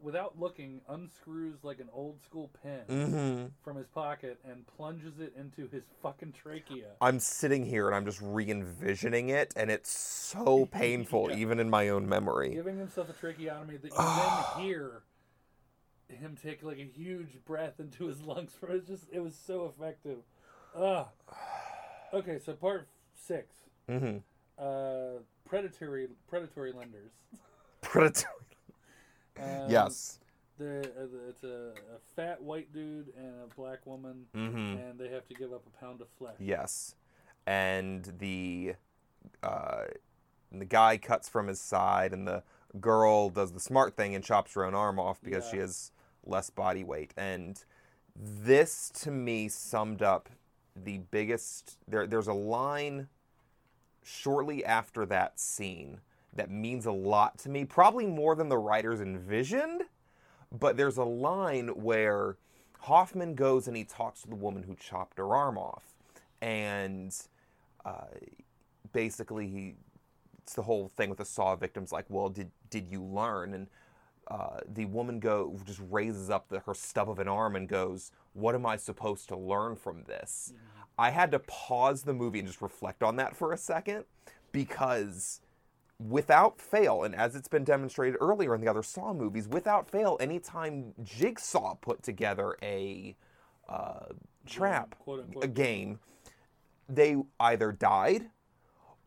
without 0.01 0.37
looking 0.39 0.81
unscrews 0.89 1.63
like 1.63 1.79
an 1.79 1.89
old 1.93 2.21
school 2.25 2.51
pen 2.63 2.81
Mm-hmm. 2.89 3.47
from 3.63 3.77
his 3.77 3.87
pocket 3.87 4.41
and 4.45 4.67
plunges 4.67 5.21
it 5.21 5.33
into 5.39 5.69
his 5.69 5.85
fucking 6.03 6.33
trachea 6.33 6.89
I'm 7.01 7.21
sitting 7.21 7.65
here 7.65 7.87
and 7.87 7.95
I'm 7.95 8.05
just 8.05 8.21
re 8.21 8.51
envisioning 8.51 9.29
it, 9.29 9.53
and 9.55 9.71
it's 9.71 9.91
so 9.91 10.67
painful, 10.67 11.29
Yeah. 11.31 11.37
even 11.37 11.61
in 11.61 11.71
my 11.71 11.89
own 11.91 12.09
memory. 12.09 12.51
giving 12.55 12.79
himself 12.79 13.11
a 13.11 13.13
tracheotomy 13.13 13.77
that 13.77 13.93
you 13.93 13.97
then 14.57 14.65
hear 14.65 15.03
him 16.09 16.37
take 16.43 16.63
like 16.63 16.79
a 16.79 16.85
huge 16.85 17.43
breath 17.45 17.79
into 17.81 18.07
his 18.07 18.21
lungs 18.23 18.53
for 18.59 18.71
it 18.73 18.87
just 18.87 19.05
it 19.13 19.21
was 19.21 19.35
so 19.35 19.67
effective 19.67 20.19
Ugh. 20.77 21.07
okay 22.15 22.39
so 22.45 22.53
part 22.55 22.89
six 23.15 23.55
Mm-hmm. 23.91 24.19
uh 24.59 25.21
predatory 25.45 26.09
predatory 26.29 26.73
lenders 26.73 27.11
Predatory. 27.81 28.33
um, 29.41 29.69
yes. 29.69 30.19
the, 30.59 30.81
uh, 30.81 31.29
it's 31.29 31.43
a, 31.43 31.73
a 31.95 31.99
fat 32.15 32.41
white 32.41 32.73
dude 32.73 33.13
and 33.19 33.35
a 33.51 33.55
black 33.57 33.85
woman 33.87 34.25
Mm-hmm. 34.37 34.57
and 34.79 34.99
they 34.99 35.09
have 35.09 35.27
to 35.29 35.35
give 35.35 35.53
up 35.53 35.63
a 35.67 35.81
pound 35.85 36.01
of 36.01 36.09
flesh 36.19 36.37
Yes, 36.39 36.95
and 37.47 38.13
the 38.19 38.75
uh, 39.43 39.85
and 40.53 40.61
the 40.61 40.65
guy 40.67 40.97
cuts 40.99 41.29
from 41.29 41.49
his 41.49 41.61
side, 41.61 42.13
and 42.13 42.27
the 42.29 42.43
girl 42.81 43.31
does 43.31 43.53
the 43.53 43.61
smart 43.61 43.97
thing 43.97 44.15
and 44.15 44.23
chops 44.23 44.53
her 44.55 44.65
own 44.65 44.75
arm 44.75 44.99
off 44.99 45.21
because 45.23 45.49
she 45.51 45.57
has 45.57 45.93
less 46.25 46.51
body 46.51 46.85
weight. 46.85 47.13
And 47.17 47.63
this, 48.15 48.91
to 49.03 49.11
me, 49.11 49.49
summed 49.49 50.03
up 50.03 50.29
the 50.77 50.99
biggest. 51.11 51.79
There, 51.89 52.07
there's 52.07 52.29
a 52.29 52.33
line 52.33 53.09
shortly 54.05 54.65
after 54.65 55.07
that 55.07 55.39
scene 55.39 56.01
that 56.35 56.51
means 56.51 56.87
a 56.87 56.93
lot 56.93 57.39
to 57.39 57.49
me, 57.49 57.65
probably 57.65 58.07
more 58.07 58.35
than 58.35 58.49
the 58.49 58.59
writers 58.59 59.01
envisioned. 59.01 59.83
But 60.51 60.77
there's 60.77 60.99
a 60.99 61.05
line 61.05 61.69
where 61.69 62.37
Hoffman 62.81 63.35
goes 63.35 63.69
and 63.69 63.77
he 63.77 63.85
talks 63.85 64.23
to 64.23 64.29
the 64.29 64.37
woman 64.37 64.63
who 64.63 64.75
chopped 64.75 65.19
her 65.19 65.35
arm 65.35 65.57
off, 65.57 65.85
and 66.43 67.15
uh, 67.85 68.05
basically 68.93 69.49
he, 69.49 69.75
it's 70.43 70.55
the 70.55 70.63
whole 70.63 70.89
thing 70.89 71.09
with 71.09 71.19
the 71.19 71.25
saw 71.25 71.57
victims. 71.57 71.93
Like, 71.93 72.07
well, 72.09 72.29
did 72.29 72.51
did 72.69 72.89
you 72.91 73.03
learn? 73.03 73.55
And 73.55 73.67
uh, 74.29 74.59
the 74.75 74.85
woman 74.87 75.21
go 75.21 75.59
just 75.65 75.81
raises 75.91 76.29
up 76.29 76.49
the, 76.49 76.61
her 76.61 76.75
stub 76.75 77.09
of 77.09 77.19
an 77.19 77.29
arm 77.29 77.57
and 77.57 77.69
goes, 77.69 78.13
"What 78.33 78.55
am 78.55 78.67
I 78.67 78.77
supposed 78.77 79.29
to 79.29 79.37
learn 79.37 79.77
from 79.77 80.05
this?" 80.05 80.53
I 80.99 81.11
had 81.11 81.31
to 81.33 81.39
pause 81.39 82.03
the 82.03 82.15
movie 82.15 82.39
and 82.39 82.49
just 82.49 82.63
reflect 82.63 83.03
on 83.03 83.17
that 83.17 83.35
for 83.35 83.53
a 83.53 83.57
second 83.57 84.05
because 84.53 85.41
without 86.09 86.61
fail, 86.61 87.05
and 87.05 87.15
as 87.15 87.35
it's 87.35 87.49
been 87.49 87.65
demonstrated 87.65 88.17
earlier 88.21 88.55
in 88.55 88.61
the 88.61 88.69
other 88.69 88.83
Saw 88.83 89.13
movies, 89.13 89.49
without 89.49 89.89
fail, 89.89 90.17
anytime 90.21 90.93
Jigsaw 91.03 91.75
put 91.77 92.03
together 92.03 92.57
a 92.63 93.17
uh, 93.69 94.07
trap, 94.47 94.95
unquote. 95.09 95.45
a 95.45 95.49
game, 95.49 96.01
they 96.89 97.17
either 97.41 97.73
died 97.73 98.31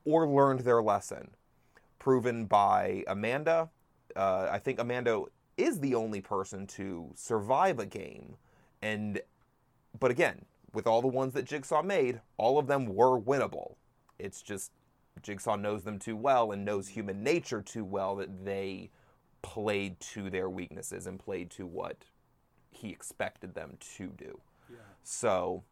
or 0.05 0.27
learned 0.27 0.61
their 0.61 0.81
lesson. 0.81 1.31
Proven 1.99 2.45
by 2.45 3.03
Amanda. 3.07 3.69
Uh, 4.15 4.47
I 4.51 4.59
think 4.59 4.79
Amanda 4.79 5.23
is 5.57 5.79
the 5.79 5.95
only 5.95 6.21
person 6.21 6.67
to 6.67 7.11
survive 7.15 7.79
a 7.79 7.85
game. 7.85 8.35
And, 8.85 9.19
but 9.99 10.11
again, 10.11 10.45
with 10.71 10.85
all 10.85 11.01
the 11.01 11.07
ones 11.07 11.33
that 11.33 11.45
Jigsaw 11.45 11.81
made, 11.81 12.21
all 12.37 12.59
of 12.59 12.67
them 12.67 12.85
were 12.85 13.19
winnable. 13.19 13.77
It's 14.19 14.43
just 14.43 14.71
Jigsaw 15.23 15.55
knows 15.55 15.83
them 15.83 15.97
too 15.97 16.15
well 16.15 16.51
and 16.51 16.63
knows 16.63 16.89
human 16.89 17.23
nature 17.23 17.63
too 17.63 17.83
well 17.83 18.15
that 18.17 18.45
they 18.45 18.91
played 19.41 19.99
to 20.01 20.29
their 20.29 20.49
weaknesses 20.49 21.07
and 21.07 21.19
played 21.19 21.49
to 21.51 21.65
what 21.65 21.97
he 22.69 22.89
expected 22.89 23.55
them 23.55 23.77
to 23.97 24.07
do. 24.07 24.39
yeah 24.69 24.77
So, 25.03 25.63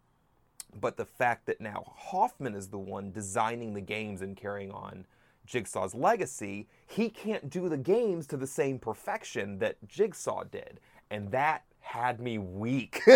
but 0.81 0.97
the 0.97 1.05
fact 1.05 1.45
that 1.45 1.61
now 1.61 1.93
Hoffman 1.95 2.55
is 2.55 2.69
the 2.69 2.79
one 2.79 3.11
designing 3.11 3.75
the 3.75 3.81
games 3.81 4.23
and 4.23 4.35
carrying 4.35 4.71
on 4.71 5.05
Jigsaw's 5.45 5.93
legacy, 5.93 6.67
he 6.87 7.09
can't 7.09 7.47
do 7.47 7.69
the 7.69 7.77
games 7.77 8.25
to 8.27 8.37
the 8.37 8.47
same 8.47 8.79
perfection 8.79 9.59
that 9.59 9.75
Jigsaw 9.87 10.45
did. 10.45 10.79
And 11.11 11.31
that 11.31 11.65
had 11.83 12.19
me 12.19 12.37
weak. 12.37 13.01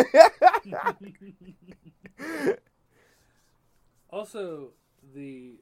Also, 4.10 4.70
the 5.14 5.56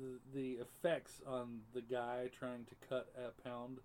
the- 0.00 0.18
the 0.32 0.52
effects 0.52 1.20
on 1.26 1.60
the 1.72 1.80
guy 1.80 2.28
trying 2.36 2.64
to 2.64 2.74
cut 2.88 3.12
a 3.16 3.30
pound 3.46 3.78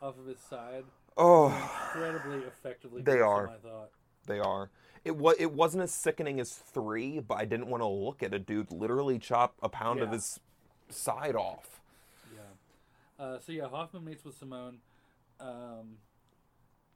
off 0.00 0.18
of 0.18 0.26
his 0.26 0.38
side 0.38 0.84
oh, 1.16 1.48
incredibly 1.94 2.46
effectively. 2.46 3.02
They 3.02 3.20
are. 3.20 3.48
I 3.48 3.56
thought. 3.56 3.90
they 4.26 4.38
are. 4.38 4.70
It 5.04 5.16
was 5.16 5.36
it 5.38 5.52
wasn't 5.52 5.82
as 5.82 5.92
sickening 5.92 6.40
as 6.40 6.52
3, 6.52 7.20
but 7.20 7.34
I 7.34 7.44
didn't 7.44 7.68
want 7.68 7.82
to 7.82 7.86
look 7.86 8.22
at 8.22 8.32
a 8.32 8.38
dude 8.38 8.70
literally 8.72 9.18
chop 9.18 9.54
a 9.62 9.68
pound 9.68 10.00
of 10.00 10.12
his 10.12 10.40
side 10.88 11.36
off. 11.36 11.80
Yeah. 12.34 13.24
Uh, 13.24 13.38
so 13.38 13.52
yeah, 13.52 13.68
Hoffman 13.68 14.04
meets 14.04 14.24
with 14.24 14.36
Simone. 14.36 14.78
Um, 15.40 15.98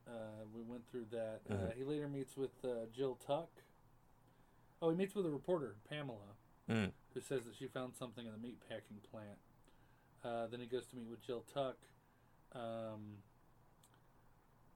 uh, 0.08 0.44
we 0.54 0.62
went 0.62 0.88
through 0.90 1.04
that. 1.10 1.40
Uh, 1.48 1.54
Mhm. 1.54 1.74
he 1.76 1.84
later 1.84 2.08
meets 2.08 2.36
with 2.36 2.64
uh, 2.64 2.86
Jill 2.92 3.16
Tuck. 3.16 3.50
Oh, 4.80 4.90
he 4.90 4.96
meets 4.96 5.14
with 5.14 5.26
a 5.26 5.30
reporter, 5.30 5.76
Pamela, 5.88 6.36
Mm. 6.68 6.92
who 7.14 7.20
says 7.20 7.44
that 7.44 7.54
she 7.56 7.66
found 7.68 7.94
something 7.96 8.26
in 8.26 8.32
the 8.32 8.38
meatpacking 8.38 9.02
plant. 9.10 9.38
Uh, 10.24 10.46
then 10.48 10.60
he 10.60 10.66
goes 10.66 10.86
to 10.88 10.96
meet 10.96 11.08
with 11.08 11.20
Jill 11.22 11.42
Tuck. 11.42 11.76
Um, 12.52 13.22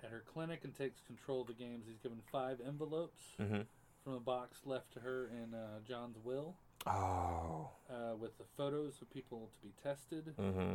at 0.00 0.10
her 0.10 0.20
clinic 0.20 0.64
and 0.64 0.74
takes 0.74 1.00
control 1.02 1.42
of 1.42 1.46
the 1.46 1.54
games. 1.54 1.86
He's 1.86 1.98
given 2.00 2.20
five 2.22 2.60
envelopes 2.60 3.22
Mhm. 3.38 3.66
from 4.02 4.12
a 4.14 4.20
box 4.20 4.66
left 4.66 4.90
to 4.94 5.00
her 5.00 5.28
in 5.28 5.54
uh, 5.54 5.80
John's 5.80 6.18
will 6.18 6.56
Oh. 6.86 7.70
uh, 7.88 8.16
with 8.18 8.36
the 8.36 8.44
photos 8.44 9.00
of 9.00 9.08
people 9.10 9.48
to 9.54 9.60
be 9.60 9.72
tested. 9.82 10.34
Mm-hmm. 10.36 10.74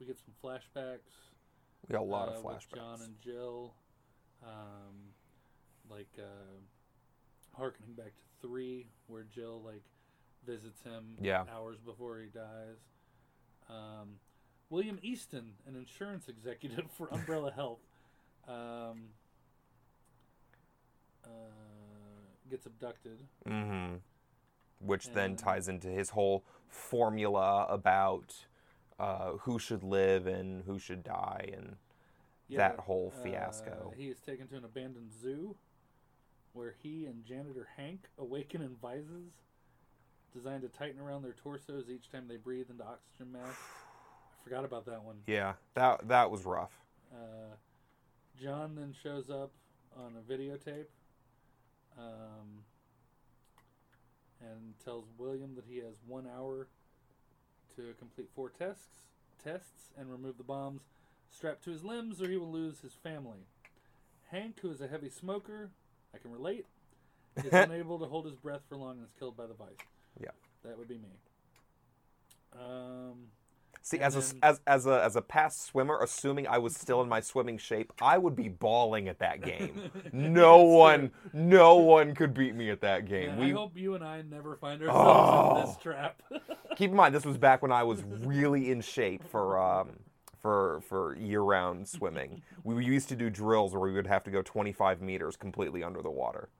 We 0.00 0.06
get 0.06 0.18
some 0.18 0.34
flashbacks. 0.42 1.12
We 1.88 1.92
got 1.92 2.00
a 2.00 2.04
lot 2.04 2.28
uh, 2.28 2.32
of 2.32 2.44
with 2.44 2.56
flashbacks. 2.56 2.74
John 2.76 3.00
and 3.02 3.14
Jill, 3.22 3.72
um, 4.42 5.12
like 5.90 6.08
uh, 6.18 7.56
harkening 7.56 7.92
back 7.94 8.14
to 8.16 8.22
three, 8.46 8.86
where 9.06 9.24
Jill 9.24 9.62
like 9.64 9.82
visits 10.46 10.82
him 10.82 11.16
Yeah. 11.20 11.44
hours 11.52 11.78
before 11.84 12.18
he 12.18 12.26
dies. 12.26 12.78
Um, 13.68 14.18
William 14.70 14.98
Easton, 15.02 15.52
an 15.66 15.76
insurance 15.76 16.28
executive 16.28 16.90
for 16.96 17.08
Umbrella 17.12 17.50
Health, 17.50 17.80
um, 18.46 19.10
uh, 21.24 21.28
gets 22.50 22.66
abducted. 22.66 23.18
Mm-hmm. 23.46 23.96
Which 24.80 25.10
then 25.10 25.34
ties 25.34 25.68
into 25.68 25.88
his 25.88 26.10
whole 26.10 26.44
formula 26.68 27.66
about 27.68 28.46
uh, 28.98 29.32
who 29.40 29.58
should 29.58 29.82
live 29.82 30.26
and 30.26 30.64
who 30.64 30.78
should 30.78 31.02
die, 31.04 31.50
and 31.56 31.76
Yeah, 32.48 32.58
that 32.58 32.80
whole 32.80 33.12
uh, 33.16 33.22
fiasco. 33.22 33.92
he 33.96 34.08
is 34.08 34.20
taken 34.20 34.48
to 34.48 34.56
an 34.56 34.64
abandoned 34.64 35.12
zoo 35.12 35.56
where 36.52 36.74
he 36.82 37.06
and 37.06 37.24
janitor 37.24 37.68
Hank 37.76 38.06
awaken 38.18 38.62
in 38.62 38.74
vises 38.82 39.32
designed 40.34 40.62
to 40.62 40.68
tighten 40.68 41.00
around 41.00 41.22
their 41.22 41.32
torsos 41.34 41.88
each 41.88 42.10
time 42.10 42.26
they 42.28 42.36
breathe 42.36 42.66
into 42.70 42.84
oxygen 42.84 43.32
masks. 43.32 43.58
I 44.40 44.44
forgot 44.44 44.64
about 44.64 44.84
that 44.86 45.02
one. 45.02 45.16
yeah, 45.26 45.54
that 45.74 46.08
that 46.08 46.30
was 46.30 46.44
rough. 46.44 46.72
Uh, 47.12 47.54
John 48.40 48.74
then 48.74 48.94
shows 49.02 49.30
up 49.30 49.50
on 49.96 50.12
a 50.16 50.32
videotape 50.32 50.86
um, 51.98 52.62
and 54.40 54.74
tells 54.84 55.06
William 55.18 55.54
that 55.56 55.64
he 55.68 55.78
has 55.78 55.94
one 56.06 56.26
hour 56.36 56.68
to 57.78 57.94
complete 57.98 58.28
four 58.34 58.50
tests, 58.50 59.06
tests 59.42 59.92
and 59.96 60.10
remove 60.10 60.36
the 60.36 60.44
bombs 60.44 60.82
strapped 61.30 61.62
to 61.64 61.70
his 61.70 61.84
limbs, 61.84 62.20
or 62.20 62.28
he 62.28 62.36
will 62.36 62.50
lose 62.50 62.80
his 62.80 62.92
family. 62.92 63.46
Hank, 64.30 64.60
who 64.60 64.70
is 64.70 64.80
a 64.80 64.88
heavy 64.88 65.08
smoker, 65.08 65.70
I 66.14 66.18
can 66.18 66.32
relate, 66.32 66.66
is 67.36 67.44
unable 67.52 67.98
to 67.98 68.06
hold 68.06 68.26
his 68.26 68.34
breath 68.34 68.62
for 68.68 68.76
long 68.76 68.98
and 68.98 69.04
is 69.04 69.12
killed 69.18 69.36
by 69.36 69.46
the 69.46 69.54
vice. 69.54 69.68
Yeah. 70.20 70.30
That 70.64 70.78
would 70.78 70.88
be 70.88 70.98
me. 70.98 71.08
Um, 72.52 73.28
See, 73.82 73.96
And 73.98 74.04
as 74.06 74.16
a 74.16 74.20
then- 74.34 74.40
as 74.42 74.60
as 74.66 74.86
a 74.86 75.02
as 75.02 75.16
a 75.16 75.22
past 75.22 75.62
swimmer, 75.62 75.98
assuming 76.02 76.46
I 76.46 76.58
was 76.58 76.76
still 76.76 77.00
in 77.00 77.08
my 77.08 77.20
swimming 77.20 77.56
shape, 77.56 77.90
I 78.02 78.18
would 78.18 78.36
be 78.36 78.48
bawling 78.48 79.08
at 79.08 79.18
that 79.20 79.40
game. 79.40 79.90
no 80.12 80.58
one, 80.58 81.10
no 81.32 81.76
one 81.76 82.14
could 82.14 82.34
beat 82.34 82.54
me 82.54 82.68
at 82.70 82.82
that 82.82 83.06
game. 83.06 83.30
man, 83.30 83.38
we 83.38 83.46
I 83.52 83.56
hope 83.56 83.72
you 83.76 83.94
and 83.94 84.04
I 84.04 84.20
never 84.22 84.56
find 84.56 84.82
ourselves 84.82 85.60
in 85.60 85.66
this 85.66 85.76
Oh. 85.78 85.82
trap. 85.82 86.22
keep 86.76 86.90
in 86.90 86.96
mind 86.96 87.14
this 87.14 87.24
was 87.24 87.38
back 87.38 87.62
when 87.62 87.72
I 87.72 87.82
was 87.82 88.02
really 88.04 88.70
in 88.70 88.80
shape 88.82 89.24
for 89.30 89.58
um 89.62 89.90
for 90.36 90.82
for 90.82 91.16
year 91.16 91.40
round 91.40 91.88
swimming. 91.88 92.42
We 92.64 92.84
used 92.84 93.08
to 93.08 93.16
do 93.16 93.30
drills 93.30 93.72
where 93.72 93.80
we 93.80 93.92
would 93.94 94.06
have 94.06 94.22
to 94.24 94.30
go 94.30 94.42
25 94.42 95.00
meters 95.00 95.34
completely 95.36 95.82
under 95.82 96.02
the 96.02 96.10
water. 96.10 96.50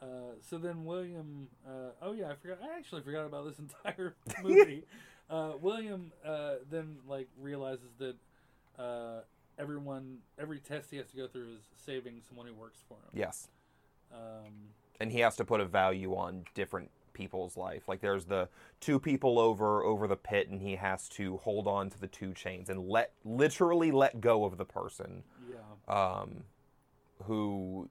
Uh, 0.00 0.06
so 0.42 0.58
then 0.58 0.84
William, 0.84 1.48
uh, 1.66 1.90
oh 2.02 2.12
yeah, 2.12 2.30
I 2.30 2.34
forgot. 2.34 2.58
I 2.62 2.76
actually 2.76 3.00
forgot 3.02 3.24
about 3.24 3.46
this 3.46 3.58
entire 3.58 4.14
movie. 4.42 4.84
Uh, 5.30 5.52
William 5.60 6.12
uh, 6.24 6.54
then 6.70 6.96
like 7.06 7.28
realizes 7.40 7.90
that 7.98 8.16
uh, 8.78 9.20
everyone, 9.58 10.18
every 10.38 10.58
test 10.58 10.90
he 10.90 10.96
has 10.98 11.10
to 11.10 11.16
go 11.16 11.26
through 11.26 11.54
is 11.54 11.62
saving 11.76 12.20
someone 12.26 12.46
who 12.46 12.54
works 12.54 12.80
for 12.86 12.94
him. 12.94 13.10
Yes. 13.12 13.48
Um, 14.12 14.52
and 15.00 15.10
he 15.10 15.20
has 15.20 15.36
to 15.36 15.44
put 15.44 15.60
a 15.60 15.64
value 15.64 16.12
on 16.14 16.44
different 16.54 16.90
people's 17.12 17.56
life. 17.56 17.88
Like 17.88 18.00
there's 18.00 18.26
the 18.26 18.48
two 18.80 18.98
people 18.98 19.38
over 19.38 19.82
over 19.82 20.06
the 20.06 20.16
pit, 20.16 20.48
and 20.48 20.60
he 20.60 20.76
has 20.76 21.08
to 21.10 21.38
hold 21.38 21.66
on 21.66 21.90
to 21.90 21.98
the 21.98 22.06
two 22.06 22.34
chains 22.34 22.68
and 22.68 22.88
let 22.88 23.12
literally 23.24 23.90
let 23.90 24.20
go 24.20 24.44
of 24.44 24.58
the 24.58 24.64
person 24.64 25.22
yeah. 25.48 25.94
um, 25.94 26.44
who 27.24 27.88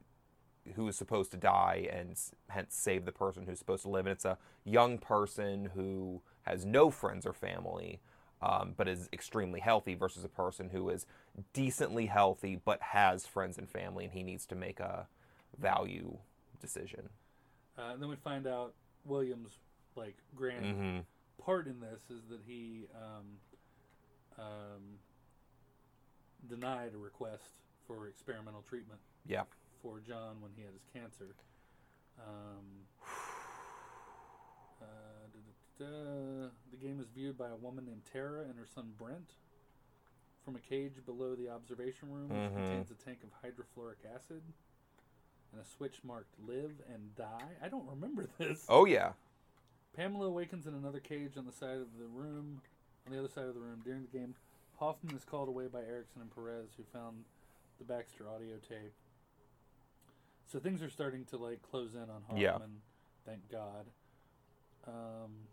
who 0.75 0.87
is 0.87 0.95
supposed 0.95 1.31
to 1.31 1.37
die 1.37 1.89
and 1.91 2.17
hence 2.47 2.75
save 2.75 3.05
the 3.05 3.11
person 3.11 3.45
who's 3.45 3.59
supposed 3.59 3.83
to 3.83 3.89
live. 3.89 4.05
And 4.05 4.13
it's 4.13 4.25
a 4.25 4.37
young 4.63 4.97
person 4.97 5.71
who 5.73 6.21
has 6.43 6.65
no 6.65 6.89
friends 6.89 7.25
or 7.25 7.33
family. 7.33 7.99
Um, 8.41 8.73
but 8.75 8.89
is 8.89 9.07
extremely 9.13 9.61
healthy 9.61 9.95
versus 9.95 10.25
a 10.25 10.27
person 10.27 10.69
who 10.71 10.89
is 10.89 11.05
decently 11.53 12.07
healthy 12.07 12.57
but 12.57 12.81
has 12.81 13.25
friends 13.25 13.57
and 13.57 13.69
family, 13.69 14.03
and 14.03 14.13
he 14.13 14.21
needs 14.21 14.45
to 14.47 14.55
make 14.55 14.81
a 14.81 15.07
value 15.57 16.17
decision. 16.59 17.07
Uh, 17.77 17.91
and 17.93 18.01
then 18.01 18.09
we 18.09 18.17
find 18.17 18.45
out 18.45 18.73
William's 19.05 19.59
like 19.95 20.17
grand 20.35 20.65
Mm-hmm. 20.65 20.99
part 21.41 21.67
in 21.67 21.79
this 21.79 22.01
is 22.09 22.21
that 22.29 22.41
he 22.45 22.83
um, 22.93 23.25
um, 24.37 24.99
denied 26.49 26.91
a 26.93 26.97
request 26.97 27.43
for 27.87 28.07
experimental 28.07 28.61
treatment 28.67 28.99
Yeah. 29.25 29.43
for 29.81 30.01
John 30.01 30.41
when 30.41 30.51
he 30.57 30.63
had 30.63 30.73
his 30.73 30.83
cancer. 30.93 31.35
Um, 32.19 32.65
da-da-da-da. 35.79 36.49
the 36.71 36.77
game 36.77 36.99
is 36.99 37.07
viewed 37.09 37.37
by 37.37 37.49
a 37.49 37.55
woman 37.55 37.85
named 37.85 38.03
Tara 38.11 38.41
and 38.41 38.57
her 38.57 38.65
son 38.67 38.91
Brent 38.97 39.33
from 40.45 40.55
a 40.55 40.59
cage 40.59 41.03
below 41.05 41.35
the 41.35 41.49
observation 41.49 42.11
room, 42.11 42.29
which 42.29 42.37
Mhm. 42.51 42.55
contains 42.55 42.91
a 42.91 42.95
tank 42.95 43.19
of 43.23 43.29
hydrofluoric 43.41 44.03
acid 44.13 44.41
and 45.51 45.61
a 45.61 45.65
switch 45.65 46.03
marked 46.03 46.37
"Live 46.39 46.81
and 46.87 47.15
Die." 47.15 47.57
I 47.61 47.69
don't 47.69 47.87
remember 47.87 48.25
this. 48.37 48.65
Oh 48.69 48.85
yeah. 48.85 49.13
Pamela 49.93 50.25
awakens 50.27 50.65
in 50.67 50.73
another 50.73 50.99
cage 50.99 51.37
on 51.37 51.45
the 51.45 51.51
side 51.51 51.77
of 51.77 51.97
the 51.97 52.07
room, 52.07 52.61
on 53.05 53.11
the 53.13 53.19
other 53.19 53.27
side 53.27 53.45
of 53.45 53.53
the 53.53 53.61
room. 53.61 53.81
During 53.85 54.01
the 54.01 54.07
game, 54.07 54.35
Hoffman 54.77 55.15
is 55.15 55.23
called 55.23 55.47
away 55.49 55.67
by 55.67 55.83
Erickson 55.83 56.21
and 56.21 56.33
Perez, 56.33 56.73
who 56.75 56.83
found 56.83 57.25
the 57.77 57.83
Baxter 57.85 58.27
audio 58.27 58.57
tape. 58.57 58.93
So 60.47 60.59
things 60.59 60.81
are 60.81 60.89
starting 60.89 61.25
to 61.25 61.37
like 61.37 61.61
close 61.61 61.93
in 61.93 62.09
on 62.09 62.21
Hoffman. 62.23 62.39
Yeah. 62.41 62.57
Thank 63.25 63.49
God. 63.49 63.85
Um, 64.87 65.47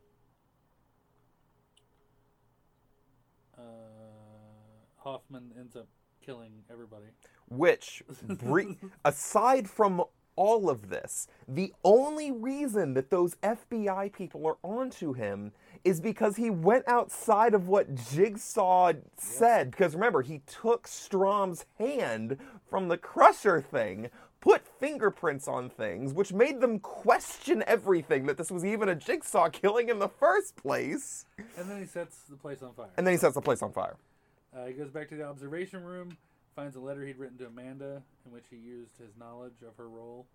uh, 3.61 5.03
Hoffman 5.03 5.53
ends 5.59 5.77
up 5.77 5.89
killing 6.25 6.53
everybody. 6.71 7.07
Which, 7.49 8.03
bre- 8.23 8.73
aside 9.05 9.69
from 9.69 10.05
all 10.37 10.71
of 10.71 10.89
this, 10.89 11.27
the 11.49 11.73
only 11.85 12.31
reason 12.31 12.95
that 12.95 13.11
those 13.11 13.35
FBI 13.37 14.13
people 14.13 14.47
are 14.47 14.57
onto 14.63 15.13
him 15.13 15.53
is 15.85 16.01
because 16.01 16.37
he 16.37 16.51
went 16.51 16.87
outside 16.87 17.55
of 17.55 17.69
what 17.69 17.95
Jigsaw 17.95 18.93
said. 19.17 19.71
Because 19.71 19.95
remember, 19.95 20.23
he 20.23 20.41
took 20.47 20.87
Strahm's 20.87 21.65
hand 21.79 22.39
from 22.69 22.89
the 22.89 22.99
Crusher 22.99 23.61
thing, 23.61 24.11
put 24.41 24.67
fingerprints 24.79 25.47
on 25.47 25.69
things, 25.69 26.13
which 26.13 26.33
made 26.33 26.61
them 26.61 26.79
question 26.79 27.63
everything 27.67 28.27
that 28.27 28.37
this 28.39 28.51
was 28.51 28.65
even 28.65 28.89
a 28.89 28.95
Jigsaw 28.95 29.49
killing 29.53 29.89
in 29.89 29.99
the 29.99 30.09
first 30.09 30.57
place. 30.57 31.27
And 31.57 31.69
then 31.71 31.81
he 31.81 31.87
sets 31.87 32.23
the 32.29 32.37
place 32.37 32.63
on 32.63 32.73
fire. 32.73 32.89
And 32.97 33.07
then 33.07 33.13
he 33.13 33.19
sets 33.19 33.35
the 33.35 33.41
place 33.43 33.63
on 33.63 33.73
fire. 33.73 33.97
Uh, 34.57 34.67
he 34.67 34.73
goes 34.73 34.91
back 34.91 35.09
to 35.11 35.15
the 35.15 35.25
observation 35.25 35.85
room, 35.85 36.17
finds 36.57 36.75
a 36.77 36.81
letter 36.81 37.05
he'd 37.07 37.19
written 37.19 37.39
to 37.39 37.47
Amanda, 37.47 38.03
in 38.27 38.33
which 38.33 38.45
he 38.51 38.57
used 38.57 38.99
his 38.99 39.17
knowledge 39.19 39.63
of 39.67 39.77
her 39.77 39.89
role 39.89 40.27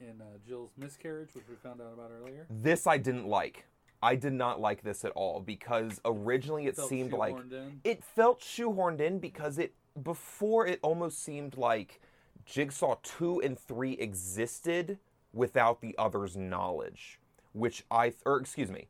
in 0.00 0.20
uh, 0.20 0.24
Jill's 0.46 0.70
miscarriage, 0.76 1.30
which 1.34 1.44
we 1.48 1.56
found 1.56 1.80
out 1.80 1.92
about 1.92 2.10
earlier. 2.22 2.46
This 2.50 2.86
I 2.86 2.98
didn't 2.98 3.26
like. 3.26 3.64
I 4.00 4.14
did 4.14 4.32
not 4.32 4.60
like 4.60 4.82
this 4.82 5.04
at 5.04 5.10
all 5.12 5.40
because 5.40 6.00
originally 6.04 6.66
it 6.68 6.76
Felt 6.76 6.88
seemed 6.88 7.12
like 7.12 7.34
in. 7.34 7.80
it 7.82 8.04
felt 8.04 8.40
shoehorned 8.40 9.00
in 9.00 9.18
because 9.18 9.58
it 9.58 9.74
before 10.04 10.68
it 10.68 10.78
almost 10.82 11.24
seemed 11.24 11.56
like 11.56 12.00
Jigsaw 12.48 12.96
2 13.02 13.42
and 13.42 13.58
3 13.58 13.92
existed 13.92 14.98
without 15.32 15.80
the 15.80 15.94
other's 15.98 16.36
knowledge, 16.36 17.20
which 17.52 17.84
I 17.90 18.14
or 18.24 18.40
excuse 18.40 18.70
me, 18.70 18.88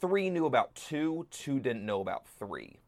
3 0.00 0.30
knew 0.30 0.46
about 0.46 0.74
2, 0.76 1.26
2 1.30 1.60
didn't 1.60 1.84
know 1.84 2.00
about 2.00 2.26
3. 2.38 2.78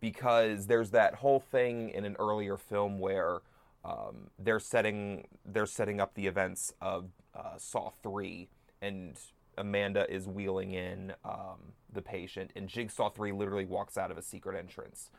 Because 0.00 0.66
there's 0.66 0.90
that 0.90 1.16
whole 1.16 1.40
thing 1.40 1.90
in 1.90 2.04
an 2.04 2.16
earlier 2.18 2.56
film 2.56 2.98
where 2.98 3.40
um, 3.84 4.30
they're 4.38 4.60
setting 4.60 5.26
they're 5.44 5.66
setting 5.66 6.00
up 6.00 6.14
the 6.14 6.26
events 6.26 6.72
of 6.80 7.10
uh, 7.34 7.58
Saw 7.58 7.90
3 8.02 8.48
and 8.80 9.18
Amanda 9.58 10.10
is 10.10 10.26
wheeling 10.26 10.72
in 10.72 11.12
um, 11.24 11.72
the 11.92 12.02
patient, 12.02 12.50
and 12.54 12.68
Jigsaw 12.68 13.10
3 13.10 13.32
literally 13.32 13.64
walks 13.64 13.96
out 13.96 14.10
of 14.10 14.18
a 14.18 14.22
secret 14.22 14.56
entrance. 14.56 15.10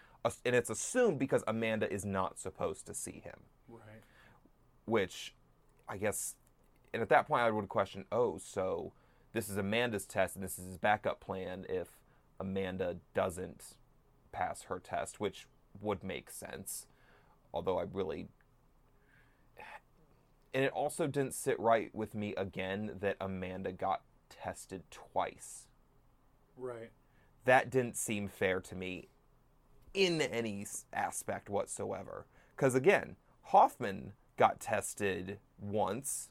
And 0.45 0.55
it's 0.55 0.69
assumed 0.69 1.19
because 1.19 1.43
Amanda 1.47 1.91
is 1.91 2.03
not 2.03 2.37
supposed 2.37 2.85
to 2.87 2.93
see 2.93 3.21
him, 3.23 3.39
Right. 3.69 4.03
which 4.85 5.33
I 5.87 5.97
guess 5.97 6.35
and 6.93 7.01
at 7.01 7.09
that 7.09 7.27
point, 7.27 7.43
I 7.43 7.51
would 7.51 7.69
question, 7.69 8.05
oh, 8.11 8.37
so 8.37 8.93
this 9.33 9.49
is 9.49 9.57
Amanda's 9.57 10.05
test, 10.05 10.35
and 10.35 10.43
this 10.43 10.57
is 10.57 10.65
his 10.65 10.77
backup 10.77 11.19
plan 11.19 11.65
if 11.69 11.89
Amanda 12.39 12.97
doesn't 13.13 13.75
pass 14.31 14.63
her 14.63 14.79
test, 14.79 15.19
which 15.19 15.47
would 15.81 16.03
make 16.03 16.31
sense. 16.31 16.87
Although 17.53 17.77
I 17.79 17.83
really. 17.91 18.29
And 20.53 20.63
it 20.63 20.71
also 20.71 21.07
didn't 21.07 21.33
sit 21.33 21.59
right 21.59 21.93
with 21.93 22.15
me 22.15 22.33
again 22.35 22.97
that 22.99 23.17
Amanda 23.21 23.71
got 23.71 24.01
tested 24.29 24.83
twice. 24.89 25.67
Right. 26.55 26.89
That 27.45 27.69
didn't 27.69 27.95
seem 27.95 28.27
fair 28.27 28.59
to 28.61 28.75
me 28.75 29.09
in 29.97 30.21
any 30.21 30.65
aspect 30.93 31.49
whatsoever. 31.49 32.27
Because 32.55 32.75
again, 32.75 33.15
Hoffman 33.45 34.13
got 34.37 34.59
tested 34.59 35.39
once 35.59 36.29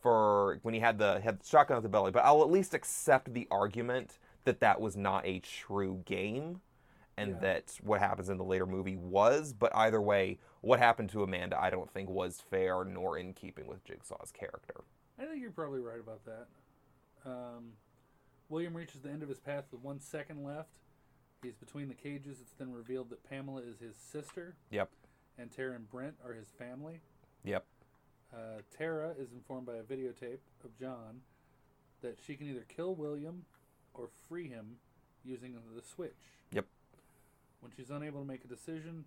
for 0.00 0.58
when 0.62 0.72
he 0.74 0.80
had 0.80 0.98
the 0.98 1.20
had 1.20 1.40
the 1.40 1.46
shotgun 1.46 1.76
at 1.76 1.82
the 1.82 1.88
belly, 1.88 2.12
but 2.12 2.24
I'll 2.24 2.42
at 2.42 2.50
least 2.50 2.74
accept 2.74 3.32
the 3.34 3.48
argument 3.50 4.18
that 4.44 4.60
that 4.60 4.80
was 4.80 4.96
not 4.96 5.26
a 5.26 5.40
true 5.40 6.02
game, 6.04 6.60
and 7.16 7.32
Yeah. 7.32 7.38
that 7.40 7.78
what 7.82 8.00
happens 8.00 8.28
in 8.28 8.38
the 8.38 8.44
later 8.44 8.66
movie 8.66 8.96
was. 8.96 9.52
But 9.52 9.74
either 9.74 10.00
way, 10.00 10.38
what 10.60 10.78
happened 10.78 11.10
to 11.10 11.22
Amanda, 11.22 11.60
I 11.60 11.70
don't 11.70 11.90
think 11.90 12.08
was 12.08 12.40
fair 12.40 12.84
nor 12.84 13.18
in 13.18 13.34
keeping 13.34 13.66
with 13.66 13.84
Jigsaw's 13.84 14.30
character. 14.32 14.82
I 15.18 15.26
think 15.26 15.40
you're 15.40 15.50
probably 15.50 15.80
right 15.80 16.00
about 16.00 16.24
that. 16.24 16.46
Um, 17.24 17.72
William 18.48 18.74
reaches 18.74 19.00
the 19.02 19.10
end 19.10 19.22
of 19.22 19.28
his 19.28 19.38
path 19.40 19.64
with 19.70 19.82
one 19.82 20.00
second 20.00 20.42
left. 20.44 20.70
He's 21.42 21.54
between 21.56 21.88
the 21.88 21.94
cages. 21.94 22.38
It's 22.40 22.52
then 22.58 22.72
revealed 22.72 23.10
that 23.10 23.28
Pamela 23.28 23.62
is 23.62 23.80
his 23.80 23.96
sister, 23.96 24.54
Yep. 24.70 24.90
and 25.38 25.50
Tara 25.50 25.74
and 25.74 25.90
Brent 25.90 26.14
are 26.24 26.32
his 26.32 26.48
family. 26.56 27.00
Yep. 27.44 27.64
Uh, 28.32 28.36
Tara 28.76 29.10
is 29.18 29.32
informed 29.32 29.66
by 29.66 29.74
a 29.76 29.82
videotape 29.82 30.38
of 30.64 30.78
John 30.78 31.20
that 32.00 32.18
she 32.24 32.36
can 32.36 32.48
either 32.48 32.64
kill 32.68 32.94
William 32.94 33.44
or 33.94 34.08
free 34.28 34.48
him 34.48 34.76
using 35.24 35.54
the 35.74 35.82
switch. 35.82 36.12
Yep. 36.52 36.66
When 37.60 37.72
she's 37.76 37.90
unable 37.90 38.20
to 38.20 38.26
make 38.26 38.44
a 38.44 38.48
decision, 38.48 39.04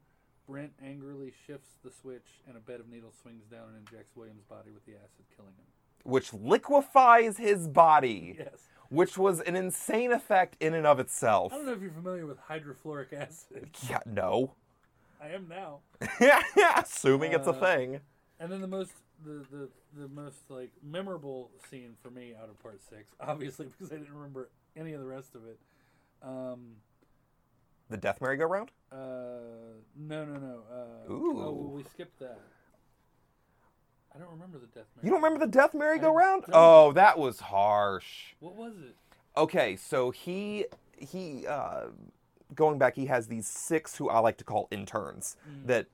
Brent 0.47 0.73
angrily 0.83 1.33
shifts 1.47 1.71
the 1.83 1.89
switch, 1.91 2.41
and 2.47 2.55
a 2.55 2.59
bed 2.59 2.79
of 2.79 2.87
needles 2.89 3.15
swings 3.21 3.45
down 3.45 3.69
and 3.69 3.77
injects 3.77 4.15
William's 4.15 4.43
body 4.43 4.71
with 4.71 4.85
the 4.85 4.93
acid, 4.93 5.25
killing 5.35 5.53
him. 5.55 5.65
Which 6.05 6.33
liquefies 6.33 7.37
his 7.37 7.67
body. 7.67 8.35
Yes. 8.39 8.67
which 8.89 9.17
was 9.17 9.41
an 9.41 9.55
insane 9.55 10.11
effect 10.13 10.55
in 10.61 10.73
and 10.75 10.85
of 10.85 10.99
itself. 10.99 11.51
I 11.51 11.57
don't 11.57 11.65
know 11.65 11.73
if 11.73 11.81
you're 11.81 11.91
familiar 11.91 12.25
with 12.27 12.37
hydrofluoric 12.47 13.11
acid. 13.13 13.71
Yeah, 13.89 13.99
no. 14.05 14.53
I 15.21 15.29
am 15.29 15.47
now. 15.49 15.79
Yeah. 16.21 16.41
Assuming 16.77 17.31
it's 17.33 17.47
a 17.47 17.51
Uh, 17.51 17.59
thing. 17.59 17.99
And 18.39 18.51
then 18.51 18.61
the 18.61 18.67
most 18.67 18.91
the, 19.25 19.43
the 19.51 19.69
the 19.97 20.07
most 20.09 20.37
like 20.49 20.71
memorable 20.83 21.49
scene 21.69 21.95
for 22.03 22.11
me 22.11 22.33
out 22.39 22.49
of 22.49 22.61
part 22.61 22.79
six, 22.89 23.09
obviously 23.19 23.65
because 23.65 23.91
I 23.91 23.95
didn't 23.97 24.13
remember 24.13 24.49
any 24.77 24.93
of 24.93 24.99
the 24.99 25.07
rest 25.07 25.33
of 25.35 25.41
it. 25.47 25.57
Um, 26.21 26.75
The 27.89 27.97
death 27.97 28.19
merry-go-round? 28.21 28.69
uh, 28.91 28.95
no, 29.97 30.25
no, 30.25 30.33
no. 30.39 30.59
Uh, 30.71 31.11
Ooh. 31.11 31.31
Oh, 31.31 31.51
well, 31.51 31.71
we 31.75 31.83
skipped 31.83 32.19
that. 32.19 32.39
I 34.15 34.19
don't 34.19 34.31
remember 34.31 34.59
the 34.59 34.67
death. 34.67 34.85
You 35.03 35.09
don't 35.09 35.21
remember 35.21 35.45
the 35.45 35.51
death 35.51 35.73
merry-go-round? 35.73 36.43
don't. 36.43 36.51
Oh, 36.53 36.91
that 36.93 37.17
was 37.17 37.39
harsh. 37.39 38.33
What 38.39 38.55
was 38.55 38.73
it? 38.77 38.95
Okay, 39.37 39.75
so 39.75 40.11
he 40.11 40.65
he 40.97 41.45
uh 41.45 41.87
going 42.53 42.77
back 42.77 42.95
he 42.95 43.07
has 43.07 43.27
these 43.27 43.47
six 43.47 43.97
who 43.97 44.09
I 44.09 44.19
like 44.19 44.37
to 44.37 44.45
call 44.45 44.69
interns 44.71 45.35
that 45.65 45.87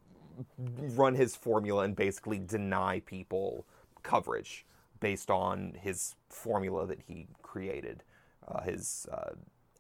run 0.58 1.16
his 1.16 1.36
formula 1.36 1.84
and 1.84 1.96
basically 1.96 2.38
deny 2.38 3.00
people 3.06 3.66
coverage 4.04 4.66
based 5.00 5.32
on 5.32 5.76
his 5.82 6.16
formula 6.30 6.86
that 6.86 7.00
he 7.08 7.28
created, 7.42 8.04
uh, 8.48 8.62
his 8.62 9.08
uh, 9.12 9.32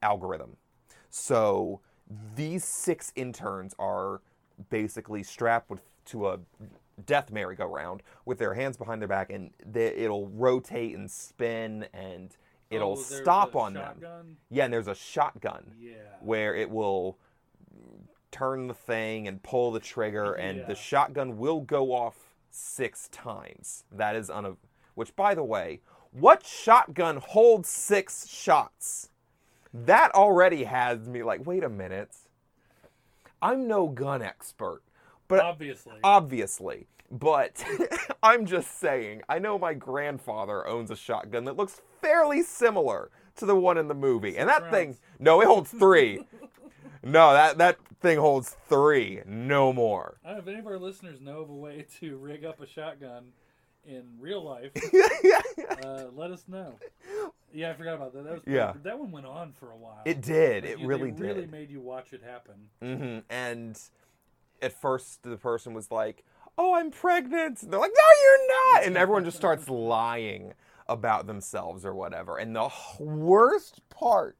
algorithm. 0.01 0.57
So 1.09 1.81
these 2.35 2.65
six 2.65 3.13
interns 3.15 3.75
are 3.77 4.21
basically 4.69 5.21
strapped 5.23 5.69
with 5.69 5.81
to 6.05 6.27
a 6.29 6.39
death 7.05 7.31
merry-go-round 7.31 8.03
with 8.25 8.37
their 8.37 8.53
hands 8.53 8.77
behind 8.77 9.01
their 9.01 9.07
back, 9.07 9.29
and 9.31 9.51
they, 9.65 9.87
it'll 9.87 10.27
rotate 10.29 10.95
and 10.95 11.09
spin, 11.09 11.87
and 11.93 12.35
it'll 12.69 12.93
Oh, 12.93 12.95
stop 12.95 13.55
a 13.55 13.59
on 13.59 13.73
them. 13.73 14.37
Yeah, 14.49 14.65
and 14.65 14.73
there's 14.73 14.87
a 14.87 14.95
shotgun 14.95 15.73
Yeah. 15.77 15.93
where 16.21 16.55
it 16.55 16.69
will 16.69 17.17
turn 18.31 18.67
the 18.67 18.73
thing 18.73 19.27
and 19.27 19.41
pull 19.43 19.71
the 19.71 19.79
trigger, 19.79 20.33
and 20.39 20.59
Yeah. 20.59 20.65
the 20.65 20.75
shotgun 20.75 21.37
will 21.37 21.61
go 21.61 21.93
off 21.93 22.35
six 22.49 23.07
times. 23.09 23.83
That 23.91 24.15
is 24.15 24.29
un. 24.29 24.57
Which, 24.95 25.15
by 25.15 25.35
the 25.35 25.43
way, 25.43 25.81
what 26.11 26.45
shotgun 26.45 27.17
holds 27.17 27.69
six 27.69 28.27
shots? 28.27 29.09
That 29.73 30.13
already 30.13 30.65
has 30.65 31.07
me 31.07 31.23
like, 31.23 31.45
wait 31.45 31.63
a 31.63 31.69
minute. 31.69 32.15
I'm 33.41 33.67
no 33.67 33.87
gun 33.87 34.21
expert, 34.21 34.81
but 35.31 35.39
Obviously. 35.45 35.93
obviously. 36.03 36.87
But 37.09 37.63
I'm 38.23 38.45
just 38.45 38.79
saying, 38.79 39.21
I 39.27 39.39
know 39.39 39.57
my 39.59 39.73
grandfather 39.73 40.65
owns 40.67 40.91
a 40.91 40.95
shotgun 40.95 41.43
that 41.45 41.57
looks 41.57 41.81
fairly 42.01 42.41
similar 42.41 43.09
to 43.35 43.45
the 43.45 43.55
one 43.55 43.77
in 43.77 43.87
the 43.89 43.93
movie. 43.95 44.37
And 44.37 44.47
that 44.47 44.61
Six 44.63 44.71
thing, 44.71 44.97
no, 45.19 45.41
it 45.41 45.47
holds 45.47 45.71
three. 45.71 46.25
no, 47.03 47.33
that, 47.33 47.57
that 47.57 47.77
thing 47.99 48.17
holds 48.17 48.55
three, 48.69 49.21
no 49.25 49.73
more. 49.73 50.17
I 50.23 50.29
don't 50.29 50.37
know 50.37 50.41
if 50.43 50.47
any 50.47 50.59
of 50.59 50.67
our 50.67 50.79
listeners 50.79 51.19
know 51.19 51.41
of 51.41 51.49
a 51.49 51.53
way 51.55 51.85
to 51.99 52.17
rig 52.17 52.45
up 52.45 52.61
a 52.61 52.67
shotgun 52.67 53.33
in 53.85 54.03
real 54.19 54.43
life. 54.43 54.71
uh, 55.83 56.05
let 56.15 56.31
us 56.31 56.43
know. 56.47 56.75
Yeah, 57.53 57.71
I 57.71 57.73
forgot 57.73 57.95
about 57.95 58.13
that. 58.13 58.23
That 58.23 58.33
was 58.33 58.41
Yeah. 58.47 58.73
that 58.83 58.97
one 58.97 59.11
went 59.11 59.25
on 59.25 59.51
for 59.53 59.71
a 59.71 59.75
while. 59.75 60.01
It 60.05 60.21
did. 60.21 60.63
Like, 60.63 60.73
It 60.73 60.79
you- 60.79 60.87
really 60.87 61.11
they 61.11 61.21
really 61.27 61.41
did. 61.41 61.51
made 61.51 61.69
you 61.71 61.81
watch 61.81 62.13
it 62.13 62.21
happen. 62.23 62.69
hmm 62.81 63.19
And 63.29 63.77
at 64.61 64.73
first, 64.73 65.23
the 65.23 65.37
person 65.37 65.73
was 65.73 65.91
like, 65.91 66.23
"Oh, 66.57 66.75
I'm 66.75 66.91
pregnant." 66.91 67.63
And 67.63 67.71
they're 67.71 67.79
like, 67.79 67.91
"No, 67.93 68.21
you're 68.23 68.47
not," 68.75 68.83
and 68.85 68.97
everyone 68.97 69.23
just 69.25 69.37
starts 69.37 69.67
lying 69.69 70.53
about 70.87 71.25
themselves 71.27 71.85
or 71.85 71.93
whatever. 71.93 72.37
And 72.37 72.55
the 72.55 72.69
worst 72.99 73.81
part 73.89 74.37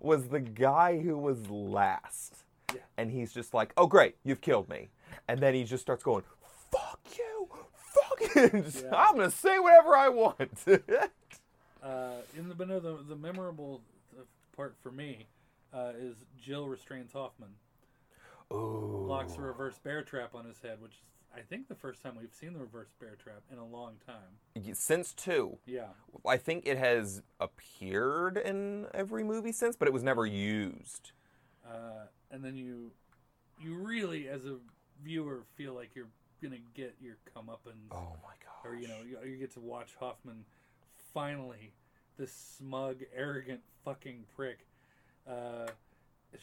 was 0.00 0.28
the 0.28 0.40
guy 0.40 0.98
who 0.98 1.16
was 1.16 1.48
last, 1.48 2.44
Yeah. 2.74 2.80
and 2.96 3.10
he's 3.10 3.32
just 3.32 3.54
like, 3.54 3.72
"Oh, 3.76 3.86
great, 3.86 4.16
you've 4.24 4.40
killed 4.40 4.68
me," 4.68 4.90
and 5.28 5.40
then 5.40 5.54
he 5.54 5.64
just 5.64 5.82
starts 5.82 6.02
going, 6.02 6.24
"Fuck 6.70 7.00
you." 7.16 7.48
Fuck 7.74 8.34
you. 8.36 8.62
Just, 8.62 8.84
Yeah. 8.84 8.94
I'm 8.94 9.14
gonna 9.16 9.30
say 9.30 9.58
whatever 9.58 9.96
I 9.96 10.08
want. 10.08 10.50
Uh, 11.82 12.14
in 12.34 12.48
the 12.48 12.54
but 12.54 12.66
no, 12.66 12.80
the 12.80 12.96
the 13.06 13.14
memorable 13.16 13.82
part 14.56 14.74
for 14.82 14.90
me 14.90 15.26
uh, 15.74 15.92
is 15.98 16.16
Jill 16.42 16.66
restrains 16.66 17.12
Hoffman, 17.12 17.50
Ooh. 18.52 19.06
locks 19.08 19.36
a 19.36 19.40
reverse 19.40 19.78
bear 19.78 20.02
trap 20.02 20.34
on 20.34 20.44
his 20.44 20.60
head, 20.60 20.80
which 20.80 20.92
is 20.92 20.98
I 21.36 21.40
think 21.40 21.66
the 21.66 21.74
first 21.74 22.00
time 22.00 22.16
we've 22.16 22.32
seen 22.32 22.52
the 22.52 22.60
reverse 22.60 22.92
bear 23.00 23.16
trap 23.16 23.42
in 23.50 23.58
a 23.58 23.66
long 23.66 23.94
time. 24.06 24.72
Since 24.74 25.12
two, 25.14 25.58
Yeah, 25.66 25.88
I 26.24 26.36
think 26.36 26.64
it 26.64 26.78
has 26.78 27.22
appeared 27.40 28.36
in 28.36 28.86
every 28.94 29.24
movie 29.24 29.50
since, 29.50 29.74
but 29.74 29.88
it 29.88 29.92
was 29.92 30.04
never 30.04 30.26
used. 30.26 31.10
uh, 31.68 32.06
and 32.30 32.44
then 32.44 32.56
you 32.56 32.92
you 33.60 33.74
really 33.74 34.28
as 34.28 34.44
a 34.44 34.56
viewer 35.02 35.42
feel 35.56 35.74
like 35.74 35.90
you're 35.96 36.10
gonna 36.42 36.58
get 36.74 36.94
your 37.00 37.16
comeuppance. 37.34 37.90
Oh 37.90 38.16
my 38.22 38.34
god. 38.44 38.68
or 38.70 38.76
you 38.76 38.86
know 38.86 38.98
you, 39.04 39.18
you 39.28 39.36
get 39.36 39.50
to 39.54 39.60
watch 39.60 39.94
Hoffman 39.98 40.44
finally 41.12 41.72
this 42.16 42.32
smug 42.32 43.02
arrogant 43.14 43.60
fucking 43.84 44.24
prick 44.36 44.66
uh, 45.28 45.66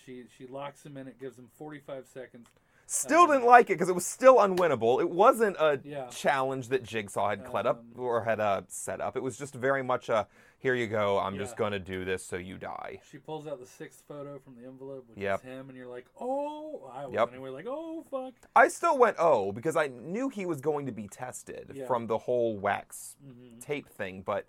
she 0.06 0.24
she 0.38 0.46
locks 0.48 0.86
him 0.86 0.98
in 0.98 1.08
it 1.08 1.20
gives 1.20 1.38
him 1.38 1.50
45 1.58 2.06
seconds 2.08 2.48
Still 2.88 3.26
didn't 3.26 3.46
like 3.46 3.70
it 3.70 3.76
because 3.76 3.88
it 3.88 3.96
was 3.96 4.06
still 4.06 4.36
unwinnable. 4.40 5.00
It 5.00 5.10
wasn't 5.10 5.56
a 5.62 5.80
Yeah. 5.82 6.08
challenge 6.08 6.68
that 6.70 6.84
Jigsaw 6.84 7.30
had 7.30 7.46
cled 7.46 7.66
up 7.66 7.80
Um, 7.80 7.94
or 7.98 8.26
had 8.26 8.42
uh, 8.42 8.64
set 8.68 9.00
up. 9.00 9.16
It 9.16 9.24
was 9.24 9.38
just 9.38 9.56
very 9.56 9.82
much 9.82 10.10
a 10.10 10.28
here 10.60 10.76
you 10.76 10.88
go. 10.88 11.18
I'm 11.18 11.38
just 11.38 11.56
gonna 11.56 11.80
do 11.80 12.04
this 12.04 12.22
so 12.26 12.36
you 12.36 12.58
die. 12.58 13.00
she 13.10 13.18
pulls 13.18 13.48
out 13.48 13.62
the 13.62 13.66
sixth 13.66 14.04
photo 14.10 14.40
from 14.40 14.56
the 14.62 14.68
envelope 14.68 15.08
which 15.08 15.20
Yep. 15.20 15.40
is 15.40 15.46
him 15.46 15.70
and 15.70 15.78
you're 15.78 15.88
like 15.88 16.06
oh 16.20 16.92
I 16.94 17.06
was 17.06 17.14
Yep. 17.14 17.30
anyway 17.32 17.50
like 17.52 17.66
oh 17.70 18.04
fuck 18.12 18.34
I 18.58 18.68
still 18.68 18.98
went 18.98 19.16
oh 19.20 19.54
because 19.54 19.78
I 19.78 19.88
knew 19.88 20.28
he 20.28 20.46
was 20.46 20.60
going 20.60 20.86
to 20.88 20.92
be 20.92 21.08
tested 21.08 21.72
Yeah. 21.74 21.86
from 21.88 22.08
the 22.08 22.18
whole 22.18 22.58
wax 22.58 23.16
Mhm. 23.26 23.62
tape 23.62 23.88
thing, 23.88 24.22
but 24.22 24.46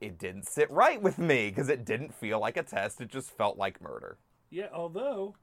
it 0.00 0.18
didn't 0.18 0.46
sit 0.46 0.70
right 0.70 1.00
with 1.00 1.18
me 1.18 1.48
because 1.48 1.68
it 1.68 1.84
didn't 1.84 2.14
feel 2.14 2.38
like 2.40 2.56
a 2.56 2.62
test. 2.62 3.00
It 3.00 3.08
just 3.08 3.30
felt 3.30 3.56
like 3.56 3.80
murder. 3.80 4.18
yeah 4.50 4.68
although 4.72 5.34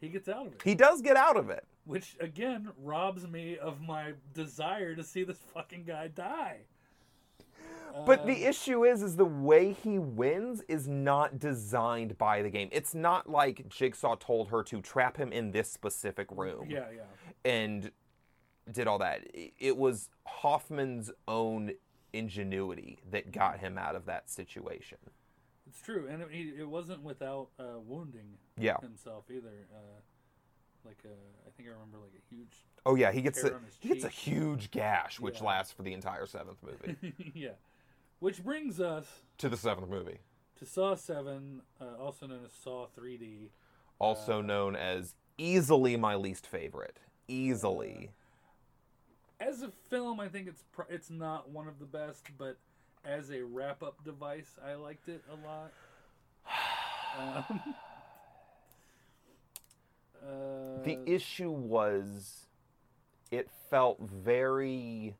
he 0.00 0.08
gets 0.08 0.28
out 0.28 0.46
of 0.46 0.52
it 0.54 0.62
He 0.64 0.74
does 0.74 1.00
get 1.00 1.16
out 1.16 1.36
of 1.36 1.48
it. 1.50 1.64
which 1.84 2.16
again 2.20 2.70
robs 2.82 3.26
me 3.26 3.56
of 3.58 3.80
my 3.80 4.12
desire 4.34 4.94
to 4.96 5.02
see 5.04 5.24
this 5.24 5.38
fucking 5.54 5.84
guy 5.84 6.08
die 6.08 6.58
But 8.06 8.20
Um, 8.22 8.26
the 8.26 8.44
issue 8.44 8.84
is, 8.84 9.02
is 9.02 9.16
the 9.16 9.24
way 9.24 9.72
he 9.72 9.98
wins 10.00 10.62
is 10.68 10.88
not 10.88 11.38
designed 11.38 12.18
by 12.18 12.42
the 12.42 12.50
game. 12.50 12.68
It's 12.72 12.94
not 12.94 13.30
like 13.30 13.68
Jigsaw 13.68 14.16
told 14.16 14.48
her 14.48 14.62
to 14.64 14.80
trap 14.82 15.16
him 15.16 15.32
in 15.32 15.52
this 15.52 15.70
specific 15.70 16.26
room 16.32 16.66
yeah 16.68 16.86
yeah 16.94 17.50
and 17.50 17.90
did 18.72 18.86
all 18.86 18.98
that. 18.98 19.20
It 19.58 19.76
was 19.76 20.08
Hoffman's 20.26 21.10
own 21.28 21.72
ingenuity 22.14 22.98
that 23.10 23.32
got 23.32 23.58
him 23.58 23.76
out 23.78 23.96
of 23.96 24.06
that 24.06 24.30
situation. 24.30 24.98
It's 25.66 25.80
true, 25.80 26.06
and 26.08 26.22
it, 26.22 26.28
it 26.60 26.68
wasn't 26.68 27.02
without 27.02 27.48
uh, 27.58 27.80
wounding 27.84 28.38
Yeah. 28.58 28.76
himself 28.80 29.24
either. 29.30 29.66
Uh, 29.74 29.78
like 30.84 30.98
uh, 31.04 31.08
I 31.46 31.50
think 31.56 31.68
I 31.68 31.72
remember 31.72 31.98
like 31.98 32.12
a 32.14 32.34
huge 32.34 32.64
Oh 32.86 32.94
yeah, 32.94 33.10
he 33.12 33.22
gets 33.22 33.42
a, 33.42 33.58
he 33.80 33.88
gets 33.88 34.04
a 34.04 34.08
huge 34.10 34.70
gash, 34.70 35.18
which 35.18 35.40
Yeah. 35.40 35.46
lasts 35.46 35.72
for 35.72 35.82
the 35.82 35.94
entire 35.94 36.26
seventh 36.26 36.58
movie. 36.62 37.14
yeah. 37.34 37.52
Which 38.18 38.44
brings 38.44 38.78
us 38.80 39.06
to 39.38 39.48
the 39.48 39.56
seventh 39.56 39.88
movie, 39.88 40.18
to 40.58 40.66
Saw 40.66 40.94
7, 40.94 41.62
uh, 41.80 41.84
also 41.98 42.26
known 42.26 42.44
as 42.44 42.52
Saw 42.52 42.86
3D. 42.96 43.48
also 43.98 44.40
known 44.42 44.76
as 44.76 45.14
easily 45.38 45.96
my 45.96 46.14
least 46.14 46.46
favorite. 46.46 46.98
Easily. 47.26 48.10
As 49.46 49.62
a 49.62 49.70
film, 49.90 50.20
I 50.20 50.28
think 50.28 50.48
it's 50.48 50.62
pr- 50.72 50.82
it's 50.88 51.10
not 51.10 51.50
one 51.50 51.68
of 51.68 51.78
the 51.78 51.84
best, 51.84 52.24
but 52.38 52.56
as 53.04 53.30
a 53.30 53.42
wrap 53.42 53.82
up 53.82 54.02
device, 54.04 54.58
I 54.64 54.74
liked 54.74 55.08
it 55.08 55.22
a 55.30 55.46
lot. 55.46 55.72
Um, 57.50 57.60
uh, 60.22 60.82
The 60.82 60.98
issue 61.06 61.50
was 61.50 62.46
it 63.30 63.50
felt 63.70 63.98
very 64.00 65.16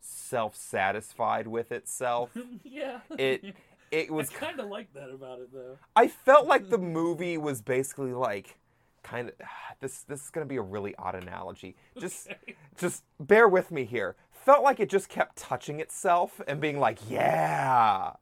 self-satisfied 0.00 1.46
with 1.46 1.70
itself. 1.72 2.30
yeah, 2.64 3.00
It 3.16 3.54
it 3.90 4.10
was 4.10 4.28
kind 4.28 4.58
of 4.60 4.68
like 4.68 4.92
that 4.94 5.10
about 5.10 5.38
it 5.40 5.52
though. 5.52 5.78
I 5.94 6.08
felt 6.08 6.46
like 6.46 6.68
the 6.68 6.78
movie 6.78 7.38
was 7.38 7.62
basically 7.62 8.12
like 8.12 8.58
kind 9.02 9.28
of 9.28 9.34
this 9.80 10.02
this 10.02 10.24
is 10.24 10.30
going 10.30 10.46
to 10.46 10.48
be 10.48 10.56
a 10.56 10.62
really 10.62 10.94
odd 10.96 11.14
analogy. 11.14 11.76
Just 11.98 12.28
just 12.76 13.04
bear 13.20 13.48
with 13.48 13.70
me 13.70 13.84
here. 13.84 14.16
Felt 14.30 14.62
like 14.62 14.80
it 14.80 14.88
just 14.88 15.08
kept 15.08 15.36
touching 15.36 15.80
itself 15.80 16.40
and 16.46 16.60
being 16.60 16.78
like, 16.78 16.98
"Yeah." 17.10 18.12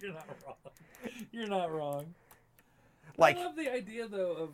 You're 0.00 0.12
not 0.12 0.26
wrong. 0.46 0.56
You're 1.32 1.46
not 1.48 1.72
wrong. 1.72 2.14
Like 3.16 3.36
I 3.38 3.44
love 3.44 3.56
the 3.56 3.70
idea 3.72 4.08
though 4.08 4.32
of 4.32 4.50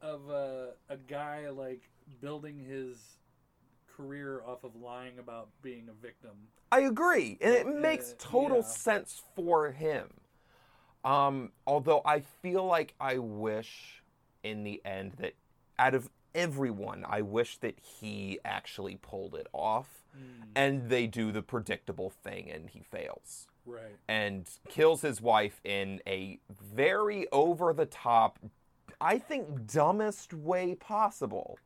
of 0.00 0.30
uh, 0.30 0.66
a 0.88 0.96
guy 0.96 1.48
like 1.50 1.88
building 2.20 2.58
his 2.58 2.98
career 3.96 4.42
off 4.46 4.64
of 4.64 4.74
lying 4.76 5.18
about 5.18 5.48
being 5.62 5.88
a 5.88 5.92
victim. 5.92 6.32
I 6.72 6.80
agree, 6.80 7.38
and 7.40 7.54
it 7.54 7.66
makes 7.66 8.12
Uh, 8.12 8.16
total 8.18 8.56
yeah. 8.58 8.62
sense 8.64 9.22
for 9.36 9.70
him. 9.70 10.08
Um, 11.04 11.52
although 11.66 12.00
I 12.04 12.20
feel 12.20 12.64
like 12.64 12.94
I 13.00 13.18
wish, 13.18 14.01
in 14.42 14.64
the 14.64 14.80
end, 14.84 15.12
that 15.18 15.34
out 15.78 15.94
of 15.94 16.10
everyone, 16.34 17.04
I 17.08 17.22
wish 17.22 17.58
that 17.58 17.78
he 17.78 18.38
actually 18.44 18.96
pulled 18.96 19.34
it 19.34 19.46
off, 19.52 20.04
Hmm. 20.14 20.42
and 20.54 20.88
they 20.90 21.06
do 21.06 21.32
the 21.32 21.42
predictable 21.42 22.10
thing, 22.10 22.50
and 22.50 22.68
he 22.70 22.80
fails 22.82 23.48
Right. 23.64 23.96
and 24.08 24.48
kills 24.68 25.02
his 25.02 25.20
wife 25.20 25.60
in 25.64 26.00
a 26.06 26.38
very 26.50 27.26
over 27.32 27.72
the 27.72 27.86
top, 27.86 28.38
I 29.00 29.18
think, 29.18 29.66
dumbest 29.66 30.32
way 30.34 30.74
possible. 30.74 31.58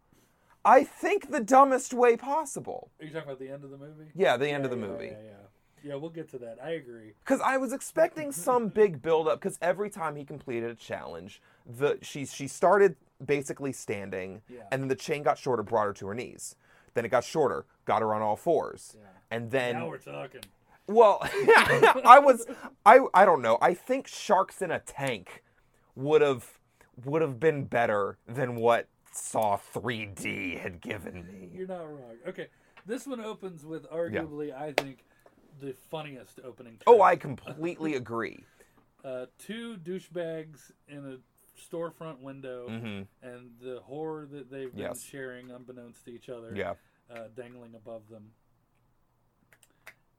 I 0.64 0.82
think 0.84 1.30
the 1.30 1.40
dumbest 1.40 1.92
way 1.94 2.16
possible. 2.16 2.90
Are 3.00 3.04
you 3.04 3.12
talking 3.12 3.28
about 3.28 3.38
the 3.38 3.48
end 3.50 3.62
of 3.64 3.70
the 3.70 3.78
movie? 3.78 4.10
Yeah, 4.14 4.36
the 4.36 4.48
end 4.48 4.64
of 4.64 4.70
the 4.70 4.76
Yeah, 4.76 4.86
movie. 4.86 5.06
Yeah, 5.06 5.45
yeah. 5.86 5.92
Yeah, 5.94 6.00
we'll 6.00 6.10
get 6.10 6.28
to 6.30 6.38
that. 6.38 6.58
I 6.62 6.70
agree. 6.70 7.12
Because 7.24 7.40
I 7.40 7.56
was 7.56 7.72
expecting 7.72 8.32
some 8.32 8.68
big 8.82 9.00
build 9.02 9.28
up. 9.28 9.40
Because 9.40 9.58
every 9.62 9.88
time 9.90 10.16
he 10.16 10.24
completed 10.24 10.70
a 10.70 10.74
challenge, 10.74 11.40
the 11.66 11.98
she 12.02 12.26
she 12.26 12.48
started 12.48 12.96
basically 13.24 13.72
standing, 13.72 14.42
Yeah. 14.48 14.62
and 14.70 14.82
then 14.82 14.88
the 14.88 14.94
chain 14.96 15.22
got 15.22 15.38
shorter, 15.38 15.62
brought 15.62 15.86
her 15.86 15.92
to 15.94 16.06
her 16.08 16.14
knees. 16.14 16.56
Then 16.94 17.04
it 17.04 17.08
got 17.10 17.24
shorter, 17.24 17.64
got 17.84 18.02
her 18.02 18.14
on 18.14 18.22
all 18.22 18.36
fours, 18.36 18.96
Yeah. 18.98 19.06
and 19.30 19.50
then 19.50 19.76
now 19.76 19.88
we're 19.88 19.98
talking. 19.98 20.40
well, 20.86 21.18
I 21.22 22.20
was 22.22 22.46
I 22.84 23.00
I 23.14 23.24
don't 23.24 23.42
know. 23.42 23.58
I 23.62 23.74
think 23.74 24.06
sharks 24.08 24.60
in 24.62 24.70
a 24.70 24.78
tank 24.80 25.42
would 25.94 26.20
have 26.22 26.58
would 27.04 27.22
have 27.22 27.38
been 27.38 27.64
better 27.64 28.18
than 28.26 28.56
what 28.56 28.88
Saw 29.12 29.56
3D 29.56 30.58
had 30.60 30.80
given 30.80 31.26
me. 31.26 31.50
You're 31.54 31.66
not 31.68 31.86
wrong. 31.86 32.16
Okay, 32.28 32.48
this 32.86 33.06
one 33.06 33.20
opens 33.20 33.64
with 33.64 33.90
arguably, 33.90 34.54
I 34.54 34.72
think, 34.72 35.04
the 35.60 35.72
funniest 35.90 36.40
opening. 36.44 36.78
Oh. 36.86 37.02
I 37.02 37.16
completely 37.16 37.94
agree. 38.02 38.44
uh, 39.04 39.26
two 39.38 39.76
douchebags 39.76 40.72
in 40.88 40.98
a 40.98 41.18
storefront 41.60 42.18
window, 42.20 42.68
Mhm. 42.68 43.06
and 43.22 43.50
the 43.60 43.80
horror 43.84 44.26
that 44.26 44.50
they've 44.50 44.70
been 44.70 44.80
Yes. 44.80 45.02
sharing 45.02 45.50
unbeknownst 45.50 46.04
to 46.04 46.10
each 46.12 46.28
other. 46.28 46.52
Yeah. 46.54 46.74
uh, 47.08 47.28
dangling 47.36 47.72
above 47.76 48.08
them, 48.08 48.32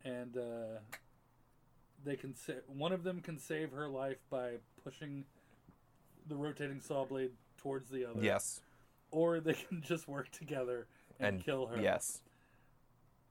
and 0.05 0.37
uh, 0.37 0.79
they 2.05 2.15
can 2.15 2.33
sa- 2.33 2.53
one 2.67 2.93
of 2.93 3.03
them 3.03 3.19
can 3.21 3.37
save 3.37 3.71
her 3.71 3.89
life 3.89 4.19
by 4.29 4.53
pushing 4.85 5.25
the 6.27 6.35
rotating 6.35 6.79
saw 6.79 7.03
blade 7.03 7.31
towards 7.57 7.89
the 7.89 8.05
other. 8.05 8.21
Yes. 8.21 8.61
or 9.11 9.39
they 9.41 9.53
can 9.53 9.81
just 9.81 10.07
work 10.07 10.29
together 10.31 10.87
and, 11.19 11.35
And 11.35 11.43
kill 11.45 11.65
her. 11.67 11.81
Yes. 11.81 12.21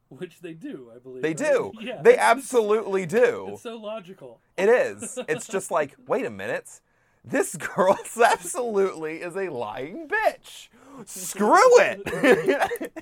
which 0.18 0.40
they 0.40 0.52
do, 0.54 0.90
I 0.94 0.98
believe. 0.98 1.22
They 1.22 1.28
right? 1.30 1.36
do. 1.36 1.72
Yeah, 1.80 2.02
They 2.02 2.16
absolutely 2.32 3.06
do. 3.06 3.48
It's 3.52 3.62
so 3.62 3.76
logical. 3.76 4.40
It 4.56 4.68
is. 4.68 5.18
It's 5.28 5.46
just 5.46 5.70
like, 5.70 5.94
wait 6.06 6.24
a 6.26 6.30
minute. 6.30 6.80
This 7.24 7.56
girl 7.56 7.98
absolutely 8.22 9.16
is 9.16 9.34
a 9.36 9.48
lying 9.50 10.08
bitch. 10.08 10.68
Screw 11.06 11.58
it. 11.80 12.92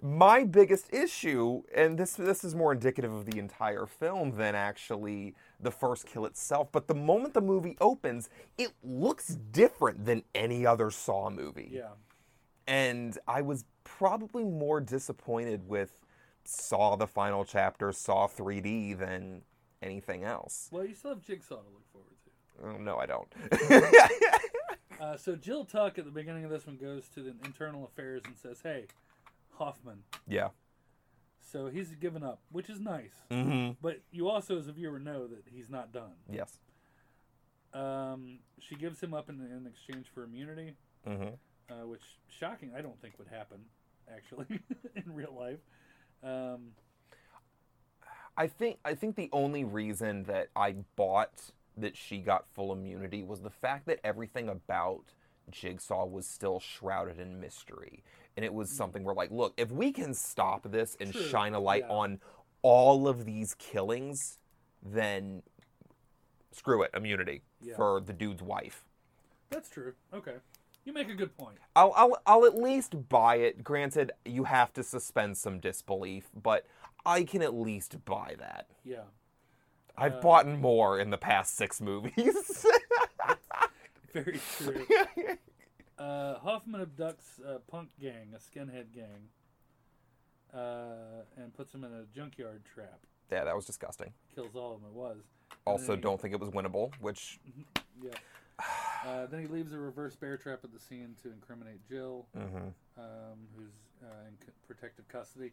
My 0.00 0.44
biggest 0.44 0.92
issue, 0.92 1.62
and 1.74 1.96
this 1.96 2.12
this 2.14 2.44
is 2.44 2.54
more 2.54 2.72
indicative 2.72 3.10
of 3.12 3.24
the 3.24 3.38
entire 3.38 3.86
film 3.86 4.32
than 4.32 4.54
actually 4.54 5.34
the 5.60 5.70
first 5.70 6.04
kill 6.06 6.26
itself, 6.26 6.68
but 6.72 6.88
the 6.88 6.94
moment 6.94 7.32
the 7.32 7.40
movie 7.40 7.74
opens, 7.80 8.28
it 8.58 8.72
looks 8.82 9.28
different 9.28 10.04
than 10.04 10.22
any 10.34 10.66
other 10.66 10.90
Saw 10.90 11.30
movie 11.30 11.70
Yeah. 11.72 11.92
and 12.66 13.16
I 13.26 13.40
was 13.40 13.64
probably 13.84 14.44
more 14.44 14.80
disappointed 14.80 15.68
with 15.68 16.00
Saw 16.44 16.96
the 16.96 17.06
final 17.06 17.44
chapter, 17.44 17.92
Saw 17.92 18.26
3D 18.26 18.98
than 18.98 19.42
anything 19.82 20.24
else. 20.24 20.68
Well, 20.72 20.84
you 20.84 20.94
still 20.94 21.10
have 21.10 21.22
Jigsaw 21.22 21.56
to 21.56 21.68
look 21.70 21.86
forward 21.92 22.16
to. 22.24 22.66
Oh, 22.66 22.82
no, 22.82 22.98
I 22.98 23.06
don't. 23.06 23.32
Uh, 25.00 25.16
so 25.16 25.34
Jill 25.34 25.64
Tuck 25.64 25.98
at 25.98 26.04
the 26.04 26.10
beginning 26.10 26.44
of 26.44 26.50
this 26.50 26.66
one 26.66 26.76
goes 26.76 27.08
to 27.14 27.20
the 27.20 27.34
internal 27.44 27.84
affairs 27.84 28.22
and 28.24 28.36
says, 28.36 28.60
"Hey, 28.62 28.86
Hoffman." 29.58 30.04
yeah. 30.26 30.48
So 31.40 31.66
he's 31.66 31.90
given 31.90 32.22
up, 32.22 32.40
which 32.50 32.70
is 32.70 32.80
nice. 32.80 33.12
Mm-hmm. 33.30 33.72
But 33.82 34.00
you 34.10 34.28
also, 34.28 34.58
as 34.58 34.66
a 34.66 34.72
viewer, 34.72 34.98
know 34.98 35.26
that 35.26 35.42
he's 35.52 35.68
not 35.68 35.92
done. 35.92 36.14
Yes. 36.30 36.58
Um, 37.74 38.38
she 38.60 38.76
gives 38.76 39.00
him 39.02 39.12
up 39.12 39.28
in, 39.28 39.40
in 39.40 39.66
exchange 39.66 40.06
for 40.14 40.24
immunity, 40.24 40.74
Mm-hmm. 41.06 41.34
Uh, 41.70 41.86
which 41.86 42.02
shocking. 42.28 42.72
I 42.76 42.80
don't 42.80 43.00
think 43.00 43.14
would 43.18 43.28
happen 43.28 43.58
actually 44.12 44.46
in 44.96 45.14
real 45.14 45.34
life. 45.38 45.58
Um, 46.22 46.70
I 48.36 48.46
think 48.46 48.78
I 48.84 48.94
think 48.94 49.16
the 49.16 49.28
only 49.32 49.64
reason 49.64 50.24
that 50.24 50.48
I 50.56 50.74
bought 50.96 51.50
that 51.76 51.96
she 51.96 52.18
got 52.18 52.46
full 52.54 52.72
immunity 52.72 53.22
was 53.22 53.40
the 53.40 53.50
fact 53.50 53.86
that 53.86 54.00
everything 54.04 54.48
about 54.48 55.04
Jigsaw 55.50 56.06
was 56.06 56.26
still 56.26 56.60
shrouded 56.60 57.18
in 57.18 57.40
mystery. 57.40 58.02
And 58.36 58.44
it 58.44 58.52
was 58.52 58.70
something 58.70 59.04
where 59.04 59.14
like, 59.14 59.30
look, 59.30 59.54
if 59.56 59.70
we 59.70 59.92
can 59.92 60.14
stop 60.14 60.70
this 60.70 60.96
and 61.00 61.12
True, 61.12 61.22
shine 61.22 61.54
a 61.54 61.60
light 61.60 61.84
yeah. 61.86 61.94
on 61.94 62.20
all 62.62 63.06
of 63.06 63.24
these 63.24 63.54
killings, 63.54 64.38
then 64.82 65.42
screw 66.52 66.82
it, 66.82 66.90
immunity 66.94 67.42
Yeah. 67.62 67.76
for 67.76 68.00
the 68.00 68.12
dude's 68.12 68.42
wife. 68.42 68.84
that's 69.50 69.68
true. 69.68 69.94
Okay, 70.12 70.36
you 70.84 70.92
make 70.92 71.08
a 71.08 71.14
good 71.14 71.36
point. 71.36 71.56
I'll, 71.76 71.92
I'll 71.96 72.16
I'll 72.26 72.44
at 72.44 72.56
least 72.56 73.08
buy 73.08 73.36
it. 73.36 73.64
Granted, 73.64 74.12
you 74.24 74.44
have 74.44 74.72
to 74.74 74.82
suspend 74.82 75.36
some 75.36 75.58
disbelief, 75.60 76.28
but 76.34 76.66
I 77.06 77.24
can 77.24 77.42
at 77.42 77.54
least 77.54 78.04
buy 78.04 78.34
that. 78.38 78.66
Yeah. 78.84 79.04
I've 79.96 80.14
Uh, 80.16 80.20
bought 80.20 80.48
more 80.48 80.98
in 80.98 81.10
the 81.10 81.18
past 81.18 81.56
six 81.56 81.80
movies. 81.80 82.66
Very 84.12 84.40
true. 84.58 84.86
uh, 85.98 86.38
Hoffman 86.38 86.80
abducts 86.80 87.40
a 87.46 87.58
punk 87.60 87.90
gang, 88.00 88.34
a 88.34 88.38
skinhead 88.38 88.92
gang, 88.92 89.28
uh, 90.52 91.22
and 91.36 91.52
puts 91.54 91.72
them 91.72 91.84
in 91.84 91.92
a 91.92 92.04
junkyard 92.14 92.62
trap. 92.74 93.00
yeah, 93.30 93.44
that 93.44 93.54
was 93.56 93.66
disgusting. 93.66 94.12
Kills 94.34 94.54
all 94.54 94.74
of 94.74 94.80
them. 94.80 94.90
It 94.90 94.94
was. 94.94 95.16
And 95.50 95.58
Also, 95.66 95.94
he- 95.96 96.00
don't 96.02 96.20
think 96.20 96.34
it 96.34 96.40
was 96.40 96.50
winnable, 96.50 96.92
which 97.00 97.40
Yeah. 98.02 98.10
Uh, 99.06 99.26
then 99.26 99.38
he 99.38 99.46
leaves 99.46 99.74
a 99.74 99.78
reverse 99.78 100.16
bear 100.16 100.38
trap 100.38 100.60
at 100.64 100.72
the 100.72 100.78
scene 100.80 101.14
to 101.22 101.30
incriminate 101.30 101.86
Jill, 101.86 102.24
mhm. 102.34 102.72
um, 102.96 103.36
who's 103.54 103.74
uh, 104.02 104.06
in 104.26 104.34
c- 104.42 104.50
protective 104.66 105.06
custody. 105.08 105.52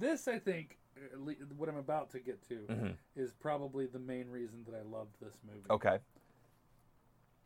This, 0.00 0.26
I 0.26 0.40
think, 0.40 0.78
le- 1.16 1.34
what 1.56 1.68
I'm 1.68 1.76
about 1.76 2.10
to 2.10 2.18
get 2.18 2.42
to, 2.48 2.54
Mhm. 2.68 2.94
is 3.14 3.30
probably 3.30 3.86
the 3.86 4.00
main 4.00 4.28
reason 4.28 4.64
that 4.68 4.74
I 4.74 4.82
loved 4.82 5.14
this 5.22 5.38
movie. 5.46 5.70
okay, 5.70 6.00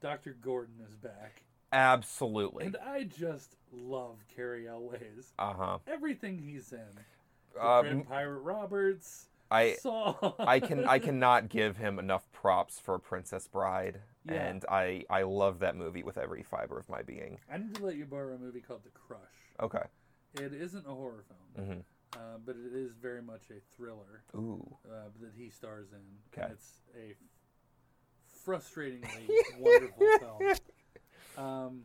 Dr. 0.00 0.32
Gordon 0.40 0.76
is 0.88 0.96
back. 0.96 1.42
absolutely. 1.70 2.64
And 2.64 2.76
I 2.86 3.04
just 3.04 3.56
love 3.72 4.24
Cary 4.34 4.66
Elwes. 4.66 5.34
Uh 5.38 5.52
huh. 5.52 5.78
Everything 5.86 6.38
he's 6.38 6.72
in. 6.72 6.80
Uh, 7.60 7.82
Dread 7.82 8.08
Pirate 8.08 8.40
Roberts. 8.40 9.28
I 9.52 9.74
Saw. 9.74 10.32
I 10.38 10.60
can 10.60 10.86
I 10.86 10.98
cannot 11.06 11.48
give 11.48 11.76
him 11.76 11.98
enough 11.98 12.30
props 12.32 12.78
for 12.80 12.98
Princess 12.98 13.46
Bride, 13.48 14.00
Yeah. 14.26 14.34
and 14.34 14.64
I 14.68 15.04
I 15.10 15.22
love 15.22 15.58
that 15.60 15.76
movie 15.76 16.02
with 16.02 16.18
every 16.18 16.42
fiber 16.42 16.78
of 16.78 16.88
my 16.88 17.02
being. 17.02 17.38
I 17.52 17.58
need 17.58 17.74
to 17.76 17.84
let 17.84 17.96
you 17.96 18.04
borrow 18.06 18.34
a 18.34 18.38
movie 18.38 18.60
called 18.60 18.82
The 18.84 18.90
Crush. 18.90 19.20
Okay. 19.60 19.82
It 20.34 20.52
isn't 20.54 20.86
a 20.86 20.94
horror 20.94 21.24
film, 21.54 21.68
Mhm. 21.68 22.18
uh, 22.18 22.38
but 22.44 22.56
it 22.56 22.72
is 22.74 22.94
very 22.94 23.20
much 23.22 23.50
a 23.50 23.60
thriller 23.76 24.24
Ooh. 24.34 24.76
uh, 24.90 25.08
that 25.20 25.32
he 25.36 25.50
stars 25.50 25.88
in. 25.92 26.00
Okay. 26.42 26.50
It's 26.52 26.80
a 26.96 27.14
frustratingly 28.44 29.28
wonderful 29.58 30.06
film. 30.18 30.56
Um, 31.36 31.82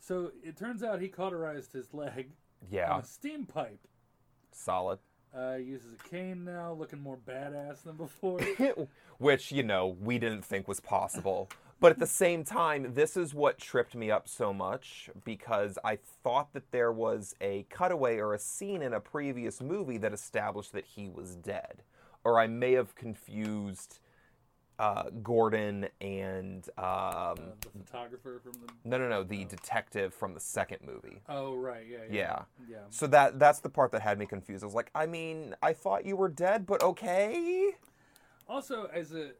so 0.00 0.32
it 0.42 0.56
turns 0.56 0.82
out 0.82 1.00
he 1.00 1.08
cauterized 1.08 1.72
his 1.72 1.94
leg 1.94 2.32
Yeah. 2.70 2.92
on 2.92 3.00
a 3.00 3.04
steam 3.04 3.46
pipe. 3.46 3.86
Solid. 4.52 4.98
Uh, 5.36 5.56
uses 5.56 5.88
a 5.94 6.08
cane 6.08 6.44
now, 6.44 6.72
looking 6.72 7.00
more 7.00 7.18
badass 7.28 7.82
than 7.82 7.96
before. 7.96 8.38
Which, 9.18 9.50
you 9.50 9.64
know, 9.64 9.96
we 10.00 10.18
didn't 10.18 10.44
think 10.44 10.68
was 10.68 10.78
possible. 10.78 11.48
But 11.80 11.90
at 11.90 11.98
the 11.98 12.06
same 12.06 12.44
time, 12.44 12.94
this 12.94 13.16
is 13.16 13.34
what 13.34 13.58
tripped 13.58 13.96
me 13.96 14.10
up 14.10 14.28
so 14.28 14.52
much 14.52 15.10
because 15.24 15.76
I 15.84 15.98
thought 16.22 16.52
that 16.52 16.70
there 16.70 16.92
was 16.92 17.34
a 17.40 17.66
cutaway 17.68 18.18
or 18.18 18.32
a 18.32 18.38
scene 18.38 18.80
in 18.80 18.92
a 18.92 19.00
previous 19.00 19.60
movie 19.60 19.98
that 19.98 20.12
established 20.12 20.72
that 20.72 20.84
he 20.84 21.08
was 21.08 21.34
dead. 21.34 21.82
Or 22.22 22.38
I 22.38 22.46
may 22.46 22.72
have 22.72 22.94
confused 22.94 23.98
uh, 24.78 25.10
Gordon 25.22 25.88
and. 26.00 26.68
Um, 26.78 26.84
uh, 26.84 27.34
the 27.60 27.84
photographer 27.84 28.40
from 28.42 28.52
the. 28.52 28.72
no, 28.84 28.98
no, 28.98 29.08
no, 29.08 29.22
the 29.22 29.44
detective 29.44 30.12
from 30.14 30.34
the 30.34 30.40
second 30.40 30.78
movie. 30.84 31.22
Oh 31.28 31.54
right, 31.54 31.86
yeah, 31.88 31.98
yeah, 32.08 32.12
Yeah. 32.12 32.42
yeah. 32.68 32.76
So 32.90 33.06
that 33.08 33.38
that's 33.38 33.60
the 33.60 33.70
part 33.70 33.92
that 33.92 34.02
had 34.02 34.18
me 34.18 34.26
confused. 34.26 34.62
I 34.64 34.66
was 34.66 34.74
like, 34.74 34.90
I 34.94 35.06
mean, 35.06 35.54
I 35.62 35.72
thought 35.72 36.04
you 36.04 36.16
were 36.16 36.28
dead, 36.28 36.66
but 36.66 36.82
okay. 36.82 37.72
Also, 38.48 38.86
as 38.92 39.12
a 39.12 39.30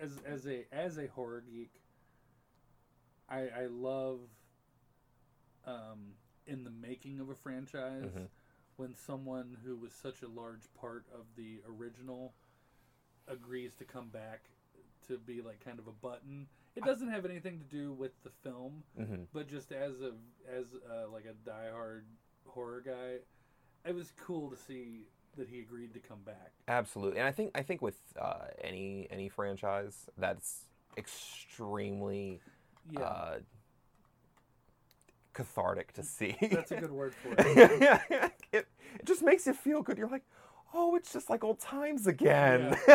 as 0.00 0.18
as 0.26 0.46
a 0.46 0.66
as 0.72 0.98
a 0.98 1.06
horror 1.08 1.42
geek, 1.48 1.80
I 3.28 3.48
I 3.48 3.66
love 3.70 4.20
um, 5.66 6.12
in 6.46 6.64
the 6.64 6.70
making 6.70 7.20
of 7.20 7.28
a 7.30 7.34
franchise 7.34 8.04
Mhm. 8.14 8.28
when 8.76 8.94
someone 8.94 9.56
who 9.64 9.76
was 9.76 9.92
such 9.92 10.22
a 10.22 10.28
large 10.28 10.72
part 10.74 11.04
of 11.12 11.24
the 11.36 11.60
original 11.66 12.34
agrees 13.28 13.74
to 13.76 13.84
come 13.84 14.08
back 14.08 14.42
to 15.08 15.18
be 15.18 15.40
like 15.40 15.64
kind 15.64 15.78
of 15.78 15.86
a 15.86 15.92
button. 15.92 16.46
It 16.74 16.84
doesn't 16.84 17.08
have 17.08 17.24
anything 17.24 17.58
to 17.58 17.64
do 17.64 17.92
with 17.92 18.12
the 18.22 18.30
film, 18.42 18.82
hmm 18.96 19.24
but 19.32 19.48
just 19.48 19.72
as 19.72 20.00
a 20.00 20.12
as 20.50 20.66
uh, 20.90 21.10
like 21.12 21.24
a 21.26 21.48
diehard 21.48 22.02
horror 22.46 22.82
guy, 22.84 23.18
it 23.88 23.94
was 23.94 24.12
cool 24.16 24.50
to 24.50 24.56
see 24.56 25.06
that 25.36 25.48
he 25.48 25.60
agreed 25.60 25.94
to 25.94 26.00
come 26.00 26.20
back. 26.24 26.52
Absolutely, 26.68 27.18
and 27.20 27.28
I 27.28 27.32
think 27.32 27.52
I 27.54 27.62
think 27.62 27.80
with 27.80 27.96
uh, 28.20 28.46
any 28.60 29.06
any 29.10 29.28
franchise, 29.28 30.08
that's 30.18 30.64
extremely 30.98 32.40
Yeah, 32.90 33.00
uh, 33.02 33.36
cathartic 35.32 35.92
to 35.94 36.02
see. 36.02 36.36
that's 36.50 36.70
a 36.72 36.76
good 36.76 36.90
word 36.92 37.14
for 37.22 37.34
it. 37.34 37.40
it, 37.82 38.32
it 38.52 38.66
just 39.04 39.22
makes 39.22 39.46
you 39.46 39.52
feel 39.52 39.82
good. 39.82 39.98
You're 39.98 40.08
like, 40.08 40.24
oh, 40.76 40.94
it's 40.94 41.12
just 41.12 41.30
like 41.30 41.42
old 41.42 41.58
times 41.60 42.06
again. 42.06 42.76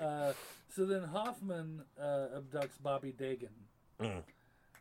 Uh, 0.00 0.32
so 0.74 0.84
then 0.84 1.02
Hoffman 1.04 1.82
uh, 2.00 2.26
abducts 2.36 2.82
Bobby 2.82 3.12
Dagen, 3.12 3.52
Mm. 4.00 4.22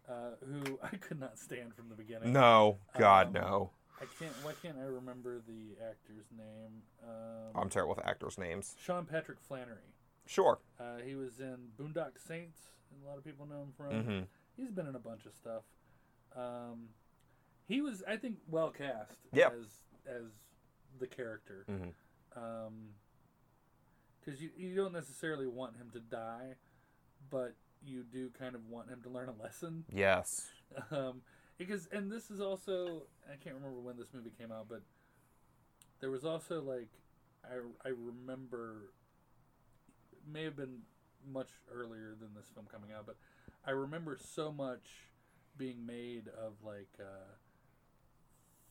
uh, 0.09 0.13
who 0.43 0.79
I 0.83 0.95
could 0.95 1.19
not 1.19 1.37
stand 1.37 1.75
from 1.75 1.89
the 1.89 1.95
beginning. 1.95 2.33
no, 2.33 2.77
God, 2.97 3.27
Um, 3.27 3.33
no. 3.33 3.71
I 3.99 4.05
can't. 4.17 4.33
Why 4.41 4.53
can't 4.63 4.77
I 4.79 4.85
remember 4.85 5.39
the 5.47 5.75
actor's 5.87 6.25
name? 6.35 6.81
Um, 7.07 7.61
I'm 7.61 7.69
terrible 7.69 7.93
with 7.95 8.03
actors' 8.05 8.39
names. 8.39 8.75
Sean 8.83 9.05
Patrick 9.05 9.39
Flanery. 9.39 9.77
Sure. 10.25 10.57
Uh, 10.79 10.97
he 11.05 11.13
was 11.13 11.39
in 11.39 11.57
Boondock 11.79 12.17
Saints. 12.17 12.57
A 13.03 13.07
lot 13.07 13.19
of 13.19 13.23
people 13.23 13.45
know 13.45 13.61
him 13.61 13.73
from. 13.77 14.03
hmm 14.03 14.19
He's 14.57 14.71
been 14.71 14.87
in 14.87 14.95
a 14.95 14.99
bunch 14.99 15.27
of 15.27 15.33
stuff. 15.35 15.61
Um, 16.35 16.89
he 17.67 17.81
was, 17.81 18.01
I 18.07 18.15
think, 18.17 18.37
well 18.49 18.71
cast 18.71 19.17
Yep. 19.33 19.53
as 19.59 19.67
as 20.07 20.23
the 20.99 21.07
character. 21.07 21.65
Because 24.19 24.41
you 24.41 24.49
you 24.55 24.75
don't 24.75 24.93
necessarily 24.93 25.47
want 25.47 25.77
him 25.77 25.89
to 25.93 25.99
die, 25.99 26.55
but 27.29 27.55
you 27.83 28.03
do 28.03 28.29
kind 28.37 28.55
of 28.55 28.67
want 28.69 28.89
him 28.89 29.01
to 29.03 29.09
learn 29.09 29.29
a 29.29 29.43
lesson. 29.43 29.85
Yes. 29.93 30.47
Um, 30.89 31.21
because 31.57 31.89
and 31.91 32.09
this 32.09 32.31
is 32.31 32.39
also 32.39 33.03
I 33.29 33.35
can't 33.35 33.55
remember 33.55 33.81
when 33.81 33.97
this 33.97 34.07
movie 34.13 34.31
came 34.39 34.53
out, 34.53 34.67
but 34.69 34.83
there 35.99 36.09
was 36.09 36.23
also 36.23 36.61
like 36.61 36.87
I 37.43 37.55
I 37.85 37.89
remember 37.89 38.93
may 40.31 40.43
have 40.45 40.55
been 40.55 40.79
much 41.29 41.49
earlier 41.71 42.15
than 42.19 42.29
this 42.35 42.45
film 42.53 42.67
coming 42.71 42.91
out, 42.97 43.05
but 43.05 43.17
I 43.65 43.71
remember 43.71 44.17
so 44.17 44.51
much 44.51 45.09
being 45.57 45.85
made 45.85 46.29
of 46.29 46.53
like 46.63 46.89
uh, 46.99 47.35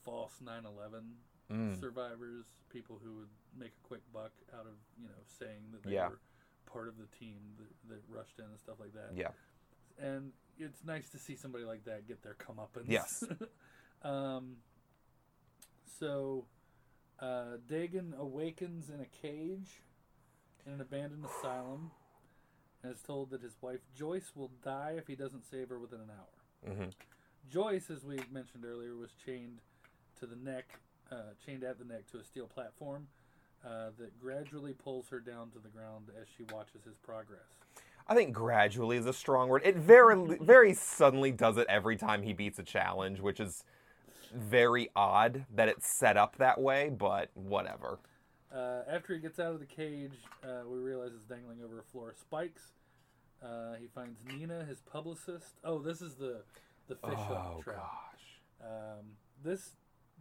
false 0.03 0.41
9/11 0.43 1.03
Mm. 1.51 1.79
survivors, 1.81 2.45
people 2.71 3.01
who 3.03 3.15
would 3.17 3.29
make 3.59 3.73
a 3.85 3.87
quick 3.89 4.03
buck 4.13 4.33
out 4.55 4.67
of 4.67 4.75
you 5.01 5.09
know 5.09 5.15
saying 5.39 5.63
that 5.73 5.83
they 5.83 5.93
Yeah. 5.93 6.09
were 6.09 6.21
part 6.67 6.87
of 6.89 6.97
the 6.99 7.07
team 7.19 7.39
that, 7.59 7.89
that 7.95 8.03
rushed 8.09 8.39
in 8.39 8.45
and 8.45 8.59
stuff 8.61 8.77
like 8.79 8.93
that. 8.95 9.11
Yeah. 9.17 9.31
And 9.99 10.33
it's 10.59 10.85
nice 10.85 11.09
to 11.11 11.19
see 11.19 11.35
somebody 11.37 11.65
like 11.65 11.85
that 11.85 12.07
get 12.07 12.23
their 12.23 12.35
comeuppance. 12.35 12.87
Yes. 12.89 13.25
um. 14.03 14.57
So, 15.99 16.47
uh, 17.21 17.57
Dagen 17.69 18.15
awakens 18.19 18.89
in 18.89 19.01
a 19.01 19.07
cage 19.07 19.83
in 20.67 20.73
an 20.75 20.81
abandoned 20.81 21.25
asylum, 21.25 21.91
and 22.83 22.95
is 22.95 23.03
told 23.03 23.31
that 23.31 23.43
his 23.43 23.57
wife 23.61 23.81
Joyce 23.95 24.33
will 24.35 24.51
die 24.63 24.95
if 24.97 25.07
he 25.07 25.15
doesn't 25.17 25.45
save 25.51 25.69
her 25.69 25.79
within 25.79 26.01
an 26.01 26.11
hour. 26.11 26.75
hmm 26.75 26.91
Joyce, 27.51 27.91
as 27.91 28.05
we 28.05 28.21
mentioned 28.31 28.65
earlier, 28.65 28.95
was 28.95 29.11
chained 29.25 29.61
to 30.21 30.27
the 30.27 30.37
neck, 30.37 30.79
uh, 31.11 31.16
chained 31.45 31.65
at 31.65 31.78
the 31.78 31.85
neck 31.85 32.11
to 32.12 32.19
a 32.19 32.24
steel 32.24 32.47
platform 32.47 33.07
uh, 33.65 33.91
that 33.99 34.19
gradually 34.20 34.73
pulls 34.73 35.09
her 35.09 35.20
down 35.20 35.51
to 35.51 35.59
the 35.59 35.69
ground 35.69 36.07
as 36.20 36.27
she 36.37 36.45
watches 36.53 36.85
his 36.85 36.97
progress. 36.99 37.41
I 38.09 38.15
think 38.15 38.32
gradually 38.32 38.97
is 38.97 39.07
a 39.07 39.12
strong 39.12 39.49
word. 39.49 39.62
It 39.65 39.77
very, 39.77 40.37
very 40.39 40.74
suddenly 40.74 41.31
does 41.31 41.57
it 41.59 41.66
every 41.69 41.97
time 41.97 42.23
he 42.23 42.32
beats 42.32 42.59
a 42.59 42.62
challenge, 42.62 43.20
which 43.20 43.39
is 43.39 43.65
very 44.35 44.91
odd 44.97 45.45
that 45.55 45.69
it's 45.69 45.87
set 45.87 46.16
up 46.16 46.37
that 46.39 46.61
way, 46.61 46.91
but 46.91 47.31
whatever. 47.35 47.99
Uh, 48.53 48.82
after 48.91 49.15
he 49.15 49.20
gets 49.20 49.39
out 49.39 49.53
of 49.53 49.61
the 49.61 49.66
cage, 49.66 50.15
uh, 50.43 50.62
we 50.66 50.78
realize 50.78 51.11
it's 51.15 51.24
dangling 51.28 51.59
over 51.65 51.78
a 51.78 51.85
floor 51.85 52.11
of 52.11 52.19
spikes. 52.19 52.73
Uh, 53.43 53.74
he 53.81 53.87
finds 53.87 54.19
Nina, 54.27 54.65
his 54.65 54.81
publicist. 54.81 55.55
Oh, 55.65 55.78
this 55.78 56.03
is 56.03 56.15
the 56.15 56.43
the 56.89 56.97
fish 56.97 57.15
oh, 57.16 57.55
hook 57.55 57.65
trap. 57.65 57.77
gosh. 57.77 58.69
Um, 58.69 59.05
this 59.43 59.77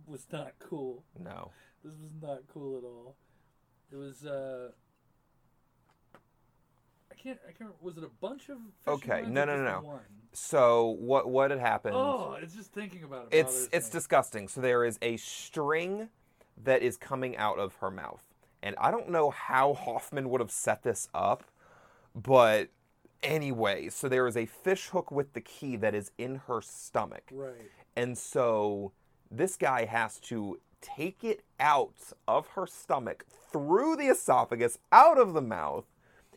was 0.06 0.28
not 0.32 0.54
cool. 0.60 1.04
No. 1.18 1.52
This 1.84 1.94
was 2.02 2.12
not 2.22 2.40
cool 2.52 2.78
at 2.78 2.84
all. 2.84 3.16
It 3.92 3.96
was. 3.96 4.26
Uh, 4.26 4.70
I 7.12 7.16
can't. 7.16 7.40
I 7.48 7.52
can't. 7.52 7.72
Was 7.82 7.98
it 7.98 8.04
a 8.04 8.10
bunch 8.22 8.50
of? 8.50 8.58
Okay, 8.88 9.24
no, 9.28 9.46
no, 9.46 9.58
no, 9.58 9.64
no. 9.64 9.88
One? 9.88 10.00
So 10.34 10.98
what 11.00 11.30
what 11.30 11.52
had 11.52 11.60
happened? 11.60 11.96
Oh, 11.96 12.38
it's 12.42 12.54
just 12.54 12.74
thinking 12.74 13.04
about 13.04 13.30
it. 13.32 13.38
it's 13.38 13.70
it's 13.72 13.88
me. 13.88 13.92
disgusting. 13.92 14.48
So 14.48 14.62
there 14.62 14.84
is 14.84 15.00
a 15.02 15.18
string 15.18 16.10
that 16.64 16.82
is 16.82 16.98
coming 16.98 17.38
out 17.38 17.58
of 17.58 17.76
her 17.76 17.90
mouth, 17.90 18.24
and 18.62 18.76
I 18.78 18.92
don't 18.92 19.10
know 19.10 19.30
how 19.30 19.74
Hoffman 19.74 20.30
would 20.30 20.42
have 20.42 20.52
set 20.52 20.84
this 20.84 21.08
up, 21.14 21.44
but 22.14 22.70
anyway, 23.24 23.90
so 23.90 24.10
there 24.10 24.28
is 24.28 24.38
a 24.38 24.46
fish 24.46 24.88
hook 24.90 25.12
with 25.12 25.34
the 25.34 25.42
key 25.42 25.78
that 25.78 25.96
is 25.96 26.12
in 26.18 26.42
her 26.48 26.62
stomach, 26.62 27.24
right. 27.32 27.54
and 27.96 28.18
so 28.18 28.92
this 29.32 29.56
guy 29.56 29.86
has 29.86 30.20
to 30.20 30.60
take 30.82 31.24
it 31.24 31.42
out 31.60 31.94
of 32.28 32.48
her 32.50 32.66
stomach 32.66 33.26
through 33.52 33.96
the 33.96 34.08
esophagus 34.08 34.80
out 34.92 35.18
of 35.20 35.34
the 35.34 35.42
mouth 35.42 35.86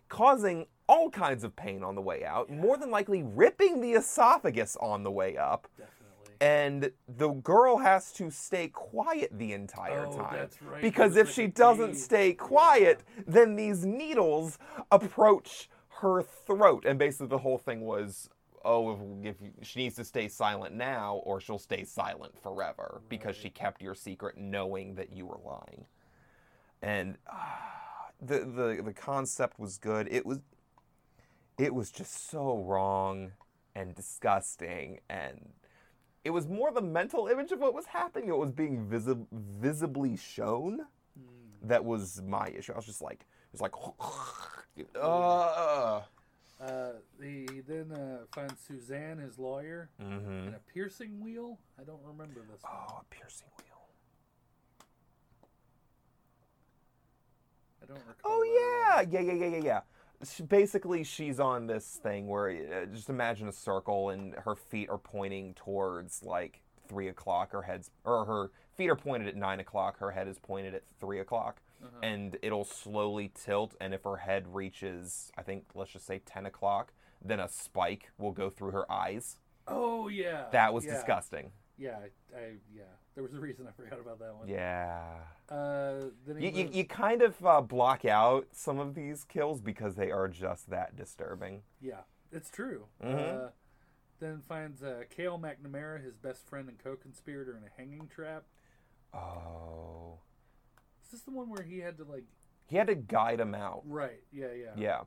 causing 0.09 0.67
all 0.89 1.09
kinds 1.11 1.45
of 1.45 1.55
pain 1.57 1.83
on 1.85 1.95
the 1.95 2.01
way 2.01 2.25
out 2.25 2.51
more 2.51 2.77
than 2.77 2.91
likely 2.91 3.23
ripping 3.23 3.81
the 3.81 3.93
esophagus 3.93 4.77
on 4.81 5.05
the 5.05 5.11
way 5.11 5.37
up. 5.37 5.69
Definitely. 5.79 6.37
and 6.41 6.91
the 7.17 7.29
girl 7.31 7.79
has 7.79 8.13
to 8.15 8.31
stay 8.31 8.67
quiet 8.69 9.31
the 9.39 9.53
entire 9.53 10.07
Oh, 10.07 10.17
time. 10.17 10.49
right. 10.69 10.83
because 10.83 11.17
if 11.17 11.29
was 11.29 11.35
she 11.35 11.47
doesn't 11.47 11.95
stay 11.95 12.33
quiet 12.35 13.03
then 13.27 13.55
these 13.55 13.87
needles 13.87 14.59
approach 14.91 15.71
her 16.01 16.21
throat. 16.21 16.85
And 16.85 16.99
basically 16.99 17.29
the 17.29 17.39
whole 17.39 17.59
thing 17.59 17.83
was 17.83 18.29
oh 18.65 19.19
if, 19.23 19.37
if 19.61 19.67
she 19.67 19.81
needs 19.81 19.97
to 19.97 20.05
stay 20.05 20.29
silent 20.29 20.75
now 20.75 21.17
or 21.25 21.41
she'll 21.41 21.59
stay 21.59 21.85
silent 21.85 22.33
forever 22.43 23.03
because 23.09 23.37
she 23.37 23.51
kept 23.51 23.83
your 23.83 23.95
secret 23.95 24.37
knowing 24.37 24.95
that 24.95 25.13
you 25.13 25.27
were 25.27 25.41
lying 25.45 25.85
and 26.83 27.17
ah, 27.31 28.09
the 28.21 28.41
the 28.41 28.83
the 28.85 28.93
concept 28.93 29.59
was 29.59 29.79
good 29.79 30.09
it 30.11 30.25
was 30.25 30.41
it 31.59 31.75
was 31.75 31.91
just 31.91 32.31
so 32.31 32.59
wrong 32.59 33.33
and 33.75 33.95
disgusting 33.95 35.01
and 35.09 35.53
it 36.25 36.31
was 36.31 36.47
more 36.47 36.71
the 36.73 36.83
mental 36.83 37.27
image 37.27 37.51
of 37.53 37.59
what 37.59 37.75
was 37.75 37.87
happening. 37.87 38.29
It 38.29 38.37
was 38.37 38.53
being 38.53 38.87
visi- 38.89 39.27
visibly 39.33 40.17
shown. 40.17 40.83
That 41.63 41.85
was 41.85 42.23
my 42.27 42.49
issue. 42.49 42.73
I 42.73 42.77
was 42.77 42.87
just 42.87 43.03
like, 43.03 43.21
it 43.23 43.53
was 43.53 43.61
like, 43.61 43.75
uh, 45.01 46.03
Uh, 46.63 46.93
he 47.21 47.47
then 47.67 47.91
uh, 47.91 48.19
finds 48.33 48.55
Suzanne, 48.61 49.19
his 49.19 49.37
lawyer, 49.39 49.91
mhm. 50.01 50.47
and 50.47 50.55
a 50.55 50.61
piercing 50.73 51.21
wheel. 51.21 51.59
I 51.81 51.83
don't 51.83 52.03
remember 52.05 52.41
this. 52.49 52.63
one. 52.63 52.73
oh, 52.73 53.01
a 53.01 53.05
piercing 53.15 53.49
wheel. 53.59 53.89
I 57.83 57.87
don't 57.87 58.03
recall. 58.07 58.15
Oh 58.25 58.43
yeah, 58.45 59.03
yeah, 59.11 59.21
yeah, 59.21 59.33
yeah, 59.33 59.57
yeah, 59.57 59.65
yeah. 59.65 59.81
She, 60.25 60.45
basically, 60.45 61.03
she's 61.03 61.41
on 61.41 61.67
this 61.67 61.99
thing 62.01 62.29
where 62.29 62.51
uh, 62.51 62.87
just 62.95 63.11
imagine 63.11 63.49
a 63.49 63.53
circle, 63.53 64.11
and 64.11 64.35
her 64.35 64.55
feet 64.55 64.89
are 64.89 64.99
pointing 64.99 65.55
towards 65.55 66.23
like 66.23 66.61
three 66.89 67.09
o'clock. 67.09 67.51
Her 67.51 67.63
head's 67.63 67.91
or 68.05 68.25
her 68.25 68.51
feet 68.77 68.89
are 68.89 68.97
pointed 68.97 69.27
at 69.27 69.37
nine 69.37 69.59
o'clock. 69.59 69.99
Her 69.99 70.13
head 70.13 70.29
is 70.29 70.39
pointed 70.39 70.77
at 70.77 70.85
three 71.01 71.19
o'clock, 71.19 71.61
and 72.03 72.37
it'll 72.43 72.65
slowly 72.65 73.31
tilt. 73.35 73.75
And 73.81 73.95
if 73.95 74.05
her 74.05 74.17
head 74.17 74.55
reaches, 74.55 75.31
I 75.37 75.43
think, 75.43 75.65
let's 75.75 75.93
just 75.93 76.07
say 76.07 76.21
ten 76.25 76.47
o'clock, 76.47 76.93
then 77.25 77.41
a 77.41 77.49
spike 77.49 78.11
will 78.19 78.33
go 78.33 78.51
through 78.51 78.73
her 78.73 78.91
eyes. 78.91 79.39
Oh 79.67 80.09
yeah. 80.09 80.47
That 80.53 80.75
was 80.75 80.85
yeah. 80.85 80.95
disgusting. 80.95 81.53
Yeah, 81.79 81.99
I, 81.99 82.37
I 82.39 82.43
yeah. 82.75 82.83
There 83.15 83.23
was 83.23 83.35
a 83.35 83.41
reason 83.41 83.67
I 83.69 83.73
forgot 83.73 84.01
about 84.01 84.19
that 84.21 84.35
one. 84.35 84.49
Yeah. 84.49 85.03
Uh, 85.49 86.11
then 86.27 86.41
You, 86.41 86.51
you, 86.51 86.71
you 86.73 86.85
kind 86.85 87.23
of 87.23 87.45
uh, 87.45 87.61
block 87.61 88.05
out 88.05 88.47
some 88.53 88.79
of 88.79 88.95
these 88.95 89.25
kills 89.25 89.61
because 89.61 89.95
they 89.97 90.11
are 90.11 90.29
just 90.29 90.71
that 90.71 90.97
disturbing. 90.97 91.63
Yeah, 91.81 92.01
it's 92.31 92.51
true. 92.51 92.87
Mhm. 93.05 93.47
Uh, 93.47 93.49
then 94.19 94.41
finds 94.41 94.83
uh, 94.83 95.03
Cale 95.11 95.39
McNamara, 95.39 96.03
his 96.03 96.17
best 96.17 96.47
friend 96.47 96.69
and 96.69 96.79
co-conspirator, 96.79 97.57
in 97.57 97.65
a 97.65 97.71
hanging 97.77 98.09
trap. 98.09 98.45
Oh. 99.13 100.21
Is 101.13 101.19
this 101.19 101.25
the 101.27 101.31
one 101.31 101.51
where 101.51 101.63
he 101.63 101.79
had 101.79 101.99
to 101.99 102.05
like? 102.05 102.25
He 102.69 102.77
had 102.77 102.87
to 102.87 102.95
guide 102.95 103.39
him 103.39 103.55
out. 103.55 103.83
Right. 103.85 104.23
Yeah. 104.33 104.47
Yeah. 104.57 104.71
Yeah. 104.77 105.01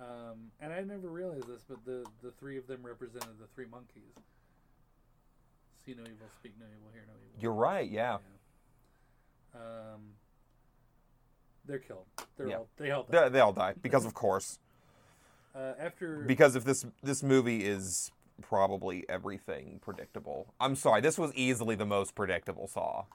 Um, 0.00 0.50
and 0.60 0.72
I 0.72 0.80
never 0.82 1.08
realized 1.08 1.46
this, 1.46 1.62
but 1.68 1.84
the 1.84 2.04
the 2.22 2.32
three 2.32 2.58
of 2.58 2.66
them 2.66 2.80
represented 2.82 3.38
the 3.40 3.46
three 3.54 3.66
monkeys. 3.70 4.02
See 5.86 5.94
no 5.94 6.02
evil, 6.02 6.26
speak 6.40 6.54
no 6.58 6.66
evil, 6.66 6.90
hear 6.92 7.04
no 7.06 7.12
evil. 7.14 7.40
You're 7.40 7.52
right. 7.52 7.88
Yeah. 7.88 8.18
Yeah. 9.54 9.60
Um, 9.60 10.00
they're 11.64 11.78
killed. 11.78 12.06
They're 12.36 12.48
Yeah. 12.48 12.56
all 12.56 12.68
they 12.78 12.90
all 12.90 13.04
die. 13.04 13.22
They, 13.24 13.28
they 13.30 13.40
all 13.40 13.52
die 13.52 13.74
because, 13.80 14.04
of 14.04 14.14
course, 14.14 14.58
Uh, 15.54 15.74
after 15.78 16.18
because 16.18 16.56
if 16.56 16.64
this 16.64 16.84
this 17.02 17.22
movie 17.22 17.64
is 17.64 18.10
probably 18.42 19.04
everything 19.08 19.78
predictable. 19.80 20.52
I'm 20.60 20.74
sorry. 20.76 21.00
This 21.00 21.16
was 21.18 21.32
easily 21.34 21.74
the 21.76 21.86
most 21.86 22.14
predictable 22.14 22.66
Saw, 22.68 23.06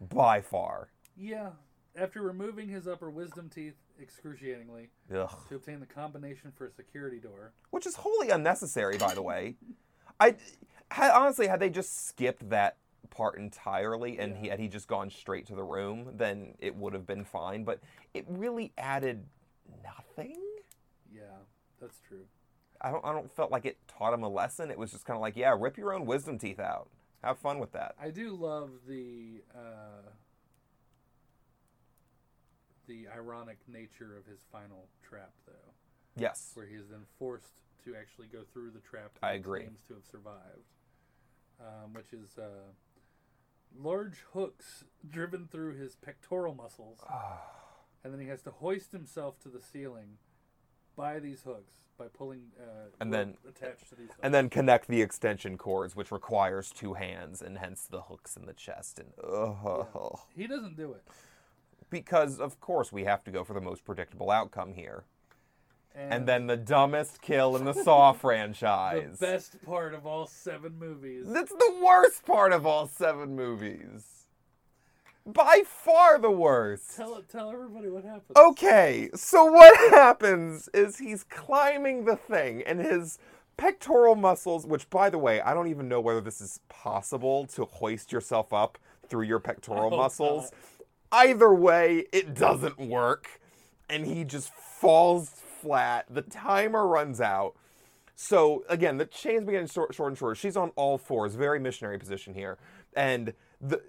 by 0.00 0.40
far. 0.40 0.88
yeah, 1.16 1.50
after 1.96 2.22
removing 2.22 2.68
his 2.68 2.86
upper 2.86 3.10
wisdom 3.10 3.50
teeth 3.52 3.74
excruciatingly 4.00 4.88
Ugh. 5.14 5.28
to 5.48 5.56
obtain 5.56 5.80
the 5.80 5.86
combination 5.86 6.52
for 6.56 6.66
a 6.66 6.70
security 6.70 7.18
door. 7.18 7.52
Which 7.70 7.86
is 7.86 7.96
wholly 7.96 8.30
unnecessary, 8.30 8.96
by 8.96 9.12
the 9.14 9.22
way. 9.22 9.56
I 10.18 10.36
had, 10.90 11.10
honestly, 11.10 11.46
had 11.48 11.60
they 11.60 11.68
just 11.68 12.06
skipped 12.08 12.48
that 12.50 12.76
part 13.10 13.36
entirely 13.36 14.18
and 14.18 14.36
he 14.36 14.48
had 14.48 14.60
he 14.60 14.68
just 14.68 14.86
gone 14.86 15.10
straight 15.10 15.46
to 15.48 15.54
the 15.54 15.64
room, 15.64 16.12
then 16.14 16.54
it 16.60 16.74
would 16.76 16.92
have 16.94 17.06
been 17.06 17.24
fine. 17.24 17.64
But 17.64 17.80
it 18.14 18.24
really 18.28 18.72
added 18.78 19.24
nothing. 19.82 20.36
Yeah, 21.12 21.22
that's 21.80 21.98
true. 22.08 22.24
I 22.80 22.90
don't 22.92 23.04
I 23.04 23.12
don't 23.12 23.30
felt 23.30 23.50
like 23.50 23.66
it 23.66 23.76
taught 23.88 24.14
him 24.14 24.22
a 24.22 24.28
lesson. 24.28 24.70
It 24.70 24.78
was 24.78 24.92
just 24.92 25.04
kind 25.04 25.16
of 25.16 25.20
like, 25.20 25.36
yeah, 25.36 25.54
rip 25.58 25.76
your 25.76 25.92
own 25.92 26.06
wisdom 26.06 26.38
teeth 26.38 26.60
out. 26.60 26.88
Have 27.22 27.38
fun 27.38 27.58
with 27.58 27.72
that. 27.72 27.94
I 28.00 28.10
do 28.10 28.34
love 28.34 28.70
the 28.88 29.42
uh, 29.54 30.08
the 32.86 33.06
ironic 33.14 33.58
nature 33.68 34.16
of 34.16 34.26
his 34.26 34.40
final 34.50 34.88
trap, 35.02 35.32
though, 35.46 35.72
Yes. 36.16 36.52
where 36.54 36.66
he 36.66 36.74
is 36.76 36.88
then 36.88 37.04
forced 37.18 37.62
to 37.84 37.94
actually 37.94 38.26
go 38.26 38.42
through 38.52 38.70
the 38.70 38.80
trap 38.80 39.12
that 39.20 39.26
I 39.26 39.32
agree. 39.34 39.60
claims 39.60 39.80
to 39.88 39.94
have 39.94 40.04
survived, 40.10 40.66
um, 41.60 41.92
which 41.92 42.12
is 42.12 42.36
uh, 42.38 42.72
large 43.78 44.24
hooks 44.32 44.84
driven 45.08 45.46
through 45.46 45.76
his 45.76 45.94
pectoral 45.94 46.54
muscles, 46.54 46.98
and 48.02 48.12
then 48.12 48.20
he 48.20 48.26
has 48.28 48.42
to 48.42 48.50
hoist 48.50 48.92
himself 48.92 49.38
to 49.40 49.48
the 49.48 49.60
ceiling 49.60 50.16
by 50.96 51.18
these 51.20 51.42
hooks 51.42 51.74
by 52.00 52.08
pulling 52.08 52.40
uh, 52.58 52.88
And 52.98 53.12
then- 53.12 53.36
attached 53.46 53.88
to 53.90 53.94
these 53.94 54.08
hooks. 54.08 54.18
And 54.22 54.32
then 54.34 54.48
connect 54.48 54.88
the 54.88 55.02
extension 55.02 55.58
cords, 55.58 55.94
which 55.94 56.10
requires 56.10 56.70
two 56.70 56.94
hands, 56.94 57.42
and 57.42 57.58
hence 57.58 57.86
the 57.88 58.00
hooks 58.02 58.36
in 58.36 58.46
the 58.46 58.54
chest. 58.54 58.98
And 58.98 59.12
ugh. 59.22 60.18
he 60.34 60.46
doesn't 60.46 60.76
do 60.76 60.92
it. 60.94 61.02
because 61.90 62.40
of 62.40 62.58
course 62.60 62.90
we 62.92 63.04
have 63.04 63.22
to 63.24 63.30
go 63.30 63.44
for 63.44 63.52
the 63.52 63.60
most 63.60 63.84
predictable 63.84 64.30
outcome 64.30 64.72
here. 64.72 65.04
And, 65.94 66.14
And 66.14 66.26
then 66.28 66.46
the 66.46 66.56
dumbest 66.56 67.20
kill 67.20 67.56
in 67.56 67.64
the 67.64 67.74
Saw 67.74 68.12
franchise. 68.24 69.18
the 69.18 69.26
best 69.26 69.62
part 69.64 69.92
of 69.92 70.06
all 70.06 70.26
seven 70.26 70.78
movies. 70.78 71.26
That's 71.28 71.50
the 71.52 71.80
worst 71.84 72.24
part 72.24 72.52
of 72.52 72.64
all 72.64 72.86
seven 72.86 73.34
movies. 73.36 74.19
By 75.32 75.62
far 75.66 76.18
the 76.18 76.30
worst. 76.30 76.96
Tell 76.96 77.22
tell 77.30 77.50
everybody 77.50 77.88
what 77.88 78.04
happened. 78.04 78.36
Okay, 78.36 79.10
so 79.14 79.44
what 79.44 79.90
happens 79.94 80.68
is 80.72 80.98
he's 80.98 81.24
climbing 81.24 82.04
the 82.04 82.16
thing, 82.16 82.62
and 82.62 82.80
his 82.80 83.18
pectoral 83.56 84.16
muscles, 84.16 84.66
which, 84.66 84.88
by 84.90 85.10
the 85.10 85.18
way, 85.18 85.40
I 85.42 85.52
don't 85.54 85.68
even 85.68 85.88
know 85.88 86.00
whether 86.00 86.20
this 86.20 86.40
is 86.40 86.60
possible 86.68 87.46
to 87.48 87.64
hoist 87.66 88.10
yourself 88.12 88.52
up 88.52 88.78
through 89.08 89.24
your 89.24 89.40
pectoral 89.40 89.92
Oh, 89.92 89.96
muscles. 89.96 90.50
Either 91.12 91.52
way, 91.52 92.06
it 92.12 92.34
doesn't 92.34 92.78
work, 92.78 93.40
and 93.88 94.06
he 94.06 94.24
just 94.24 94.52
falls 94.54 95.28
flat. 95.60 96.06
The 96.08 96.22
timer 96.22 96.86
runs 96.86 97.20
out. 97.20 97.54
So 98.16 98.64
again, 98.68 98.96
the 98.98 99.06
chains 99.06 99.44
begin 99.44 99.66
short, 99.66 99.94
short 99.94 100.10
and 100.10 100.18
short. 100.18 100.36
She's 100.36 100.56
on 100.56 100.70
all 100.76 100.98
fours, 100.98 101.34
very 101.34 101.58
missionary 101.58 101.98
position 101.98 102.34
here, 102.34 102.58
and 102.94 103.32
the 103.60 103.82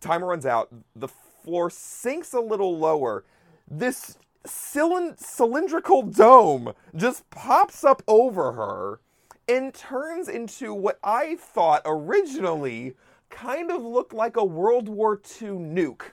timer 0.00 0.26
runs 0.28 0.46
out. 0.46 0.68
The 0.94 1.08
floor 1.08 1.70
sinks 1.70 2.32
a 2.32 2.40
little 2.40 2.76
lower. 2.78 3.24
This 3.68 4.18
cylind- 4.46 5.18
cylindrical 5.18 6.02
dome 6.02 6.72
just 6.94 7.28
pops 7.30 7.84
up 7.84 8.02
over 8.08 8.52
her 8.52 9.00
and 9.48 9.72
turns 9.74 10.28
into 10.28 10.74
what 10.74 10.98
I 11.04 11.36
thought 11.36 11.82
originally 11.84 12.94
kind 13.30 13.70
of 13.70 13.82
looked 13.82 14.12
like 14.12 14.36
a 14.36 14.44
World 14.44 14.88
War 14.88 15.20
II 15.40 15.48
nuke. 15.50 16.12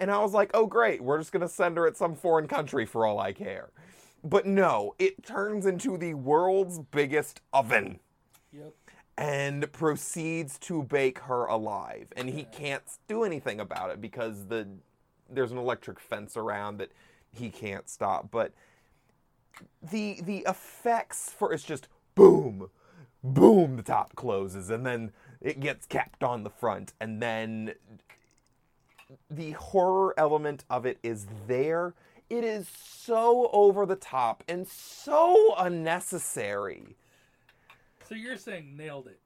And 0.00 0.10
I 0.10 0.18
was 0.18 0.32
like, 0.32 0.50
oh, 0.54 0.66
great, 0.66 1.00
we're 1.00 1.18
just 1.18 1.32
going 1.32 1.42
to 1.42 1.48
send 1.48 1.76
her 1.76 1.86
at 1.86 1.96
some 1.96 2.14
foreign 2.16 2.48
country 2.48 2.84
for 2.86 3.06
all 3.06 3.20
I 3.20 3.32
care. 3.32 3.70
But 4.24 4.46
no, 4.46 4.94
it 4.98 5.24
turns 5.24 5.66
into 5.66 5.96
the 5.96 6.14
world's 6.14 6.78
biggest 6.78 7.40
oven 7.52 8.00
Yep. 8.52 8.74
And 9.16 9.70
proceeds 9.72 10.58
to 10.58 10.82
bake 10.82 11.20
her 11.20 11.44
alive. 11.46 12.08
And 12.16 12.30
he 12.30 12.44
can't 12.44 12.82
do 13.08 13.24
anything 13.24 13.60
about 13.60 13.90
it 13.90 14.00
because 14.00 14.46
the 14.46 14.66
there's 15.30 15.52
an 15.52 15.58
electric 15.58 15.98
fence 15.98 16.36
around 16.36 16.78
that 16.78 16.90
he 17.30 17.50
can't 17.50 17.88
stop. 17.88 18.30
But 18.30 18.52
the 19.82 20.20
the 20.22 20.44
effects 20.48 21.30
for 21.30 21.52
it's 21.52 21.64
just 21.64 21.88
boom, 22.14 22.70
boom, 23.22 23.76
the 23.76 23.82
top 23.82 24.14
closes, 24.14 24.70
and 24.70 24.84
then 24.86 25.12
it 25.40 25.60
gets 25.60 25.86
capped 25.86 26.22
on 26.22 26.42
the 26.42 26.50
front, 26.50 26.92
and 27.00 27.22
then 27.22 27.74
the 29.30 29.52
horror 29.52 30.14
element 30.16 30.64
of 30.70 30.86
it 30.86 30.98
is 31.02 31.26
there. 31.46 31.94
It 32.30 32.44
is 32.44 32.66
so 32.68 33.50
over 33.52 33.84
the 33.84 33.96
top 33.96 34.42
and 34.48 34.66
so 34.66 35.54
unnecessary. 35.58 36.96
So 38.12 38.16
you're 38.18 38.36
saying 38.36 38.76
nailed 38.76 39.06
it, 39.06 39.18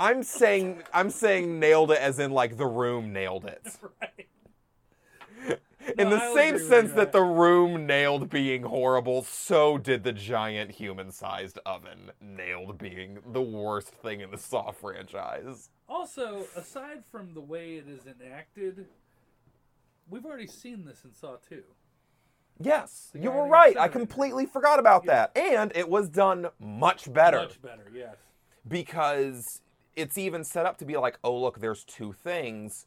I'm 0.00 0.24
saying 0.24 0.82
I'm 0.92 1.10
saying 1.10 1.60
nailed 1.60 1.92
it 1.92 1.98
as 1.98 2.18
in 2.18 2.32
like 2.32 2.56
the 2.56 2.66
room 2.66 3.12
nailed 3.12 3.44
it. 3.44 3.76
right? 4.02 5.60
In 5.96 6.10
No, 6.10 6.16
the 6.16 6.22
I'll 6.22 6.34
same 6.34 6.58
sense 6.58 6.90
you. 6.90 6.96
that 6.96 7.12
the 7.12 7.22
room 7.22 7.86
nailed 7.86 8.28
being 8.30 8.64
horrible, 8.64 9.22
so 9.22 9.78
did 9.78 10.02
the 10.02 10.12
giant 10.12 10.72
human-sized 10.72 11.60
oven 11.64 12.10
nailed 12.20 12.78
being 12.78 13.20
the 13.32 13.42
worst 13.42 13.90
thing 13.90 14.20
in 14.20 14.32
the 14.32 14.38
Saw 14.38 14.72
franchise. 14.72 15.70
Also, 15.88 16.46
aside 16.56 17.04
from 17.12 17.34
the 17.34 17.40
way 17.40 17.76
it 17.76 17.86
is 17.88 18.00
enacted, 18.06 18.86
we've 20.10 20.24
already 20.24 20.48
seen 20.48 20.84
this 20.84 21.04
in 21.04 21.14
Saw 21.14 21.36
2. 21.48 21.62
Yes, 22.60 23.10
you 23.14 23.30
were 23.30 23.46
right. 23.48 23.76
I 23.76 23.88
completely 23.88 24.46
forgot 24.46 24.78
about 24.78 25.06
that. 25.06 25.36
And 25.36 25.72
it 25.74 25.88
was 25.88 26.08
done 26.08 26.48
much 26.60 27.12
better. 27.12 27.38
Much 27.38 27.60
better, 27.62 27.90
yes. 27.94 28.16
Because 28.66 29.60
it's 29.96 30.16
even 30.16 30.44
set 30.44 30.66
up 30.66 30.78
to 30.78 30.84
be 30.84 30.96
like, 30.96 31.18
oh 31.22 31.36
look, 31.36 31.60
there's 31.60 31.84
two 31.84 32.12
things, 32.12 32.86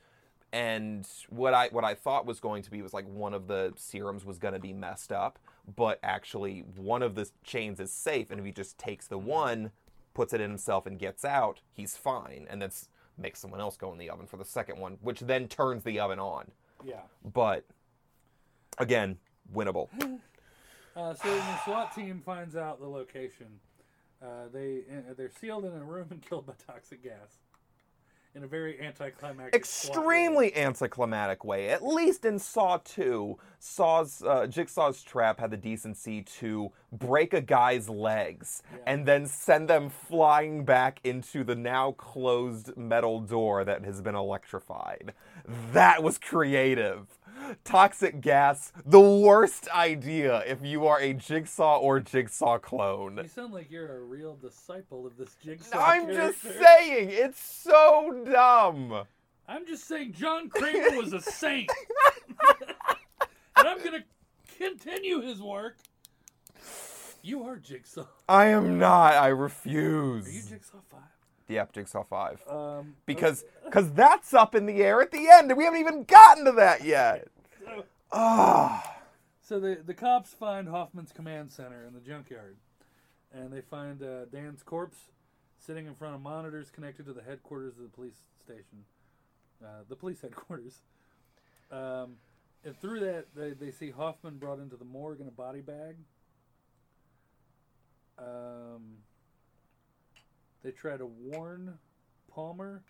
and 0.52 1.08
what 1.30 1.54
I 1.54 1.68
what 1.70 1.84
I 1.84 1.94
thought 1.94 2.26
was 2.26 2.40
going 2.40 2.64
to 2.64 2.72
be 2.72 2.82
was 2.82 2.94
like 2.94 3.06
one 3.08 3.34
of 3.34 3.48
the 3.48 3.74
serums 3.76 4.26
was 4.26 4.38
going 4.38 4.54
to 4.54 4.60
be 4.60 4.74
messed 4.74 5.12
up, 5.12 5.40
but 5.76 6.00
actually 6.04 6.64
one 6.76 7.02
of 7.02 7.16
the 7.16 7.30
chains 7.44 7.80
is 7.80 7.92
safe, 7.92 8.32
and 8.32 8.40
if 8.40 8.46
he 8.46 8.52
just 8.52 8.78
takes 8.78 9.08
the 9.08 9.18
one, 9.18 9.72
puts 10.14 10.34
it 10.34 10.42
in 10.42 10.50
himself 10.50 10.86
and 10.86 10.98
gets 11.00 11.26
out, 11.26 11.62
he's 11.74 11.96
fine, 11.96 12.48
and 12.50 12.62
then 12.62 12.72
makes 13.18 13.40
someone 13.40 13.62
else 13.62 13.78
go 13.78 13.92
in 13.92 13.98
the 13.98 14.10
oven 14.10 14.26
for 14.26 14.38
the 14.38 14.46
second 14.46 14.80
one, 14.80 14.98
which 15.02 15.22
then 15.22 15.48
turns 15.48 15.84
the 15.84 16.00
oven 16.00 16.20
on. 16.20 16.52
Yeah. 16.84 17.02
But 17.34 17.66
again, 18.78 19.18
winnable. 19.54 19.90
Uh, 20.98 21.14
so 21.14 21.28
when 21.28 21.40
the 21.40 21.64
SWAT 21.66 21.94
team 21.94 22.22
finds 22.26 22.56
out 22.56 22.80
the 22.80 22.88
location, 22.88 23.48
uh, 24.22 24.48
they 24.54 24.84
uh, 24.92 25.14
they're 25.18 25.30
sealed 25.30 25.66
in 25.66 25.74
a 25.74 25.84
room 25.84 26.08
and 26.12 26.22
killed 26.30 26.46
by 26.46 26.54
toxic 26.68 27.04
gas. 27.04 27.38
In 28.34 28.44
a 28.44 28.48
very 28.48 28.82
anticlimactic. 28.82 29.66
SWAT 29.66 29.96
way. 29.96 30.04
extremely 30.04 30.56
anticlimactic 30.58 31.46
way. 31.46 31.70
At 31.70 31.86
least 31.86 32.26
in 32.26 32.38
Saw 32.38 32.80
2, 32.84 33.38
Saw's 33.60 34.22
uh, 34.24 34.46
Jigsaw's 34.46 35.02
trap 35.04 35.40
had 35.40 35.52
the 35.52 35.58
decency 35.58 36.22
to 36.40 36.74
break 36.92 37.34
a 37.34 37.40
guy's 37.40 37.88
legs 37.88 38.62
and 38.86 39.06
then 39.06 39.26
send 39.26 39.70
them 39.70 39.90
flying 39.90 40.66
back 40.66 41.00
into 41.06 41.46
the 41.46 41.56
now 41.56 41.94
closed 41.94 42.76
metal 42.76 43.22
door 43.22 43.64
that 43.64 43.86
has 43.86 44.02
been 44.02 44.16
electrified. 44.16 45.14
That 45.72 46.04
was 46.04 46.18
creative. 46.18 47.18
Toxic 47.64 48.22
gas, 48.22 48.72
the 48.86 49.00
worst 49.00 49.70
idea 49.70 50.44
if 50.46 50.64
you 50.64 50.88
are 50.88 51.00
a 51.00 51.14
Jigsaw 51.14 51.78
or 51.80 52.00
Jigsaw 52.00 52.58
clone. 52.60 53.18
You 53.22 53.28
sound 53.28 53.54
like 53.54 53.70
you're 53.72 53.98
a 53.98 54.02
real 54.02 54.36
disciple 54.36 55.06
of 55.06 55.18
this 55.18 55.36
jigsaw. 55.44 55.78
I'm 55.78 56.08
just 56.08 56.42
saying, 56.42 57.10
it's 57.12 57.44
so 57.44 58.24
dumb. 58.32 59.04
I'm 59.48 59.66
just 59.66 59.88
saying 59.88 60.14
John 60.14 60.50
Kramer 60.50 60.98
was 60.98 61.14
a 61.14 61.22
saint. 61.22 61.70
and 63.58 63.68
I'm 63.68 63.78
going 63.80 64.02
to 64.02 64.04
continue 64.58 65.22
his 65.22 65.42
work. 65.42 65.78
You 67.22 67.44
are 67.44 67.58
Jigsaw. 67.58 68.06
I 68.30 68.48
am 68.48 68.78
not. 68.78 69.14
I 69.16 69.28
refuse. 69.28 70.28
Are 70.28 70.32
you 70.32 70.42
Jigsaw 70.42 70.78
5? 70.92 71.00
Yep, 71.48 71.74
Jigsaw 71.74 72.04
5. 72.04 72.44
Um, 72.48 72.96
Because 73.06 73.46
cause 73.72 73.92
that's 73.92 74.34
up 74.34 74.56
in 74.56 74.66
the 74.66 74.82
air 74.82 75.02
at 75.02 75.12
the 75.12 75.28
end, 75.32 75.50
and 75.52 75.58
we 75.58 75.64
haven't 75.64 75.80
even 75.80 76.04
gotten 76.04 76.46
to 76.46 76.52
that 76.54 76.84
yet. 76.84 77.28
Ah, 78.12 79.00
So 79.42 79.60
the 79.60 79.82
the 79.86 79.94
cops 79.94 80.34
find 80.34 80.68
Hoffman's 80.68 81.12
command 81.12 81.52
center 81.52 81.86
in 81.86 81.94
the 81.94 82.00
junkyard, 82.00 82.58
and 83.34 83.52
they 83.52 83.62
find 83.62 84.02
uh, 84.02 84.26
Dan's 84.26 84.64
corpse 84.64 84.98
sitting 85.60 85.86
in 85.86 85.96
front 85.96 86.16
of 86.16 86.22
monitors 86.22 86.70
connected 86.70 87.06
to 87.06 87.14
the 87.14 87.22
headquarters 87.22 87.78
of 87.78 87.84
the 87.84 87.90
police 87.90 88.18
station, 88.44 88.86
uh, 89.64 89.84
the 89.90 89.96
police 89.96 90.22
headquarters. 90.24 90.82
Um, 91.72 92.18
and 92.64 92.80
through 92.80 93.00
that, 93.02 93.26
they, 93.36 93.52
they 93.52 93.72
see 93.72 93.92
Hoffman 93.92 94.38
brought 94.38 94.60
into 94.60 94.76
the 94.76 94.86
morgue 94.86 95.22
in 95.22 95.28
a 95.28 95.32
body 95.32 95.62
bag. 95.62 95.96
Um, 98.18 98.98
they 100.64 100.72
try 100.72 100.98
to 100.98 101.06
warn 101.06 101.78
Palmer, 102.34 102.84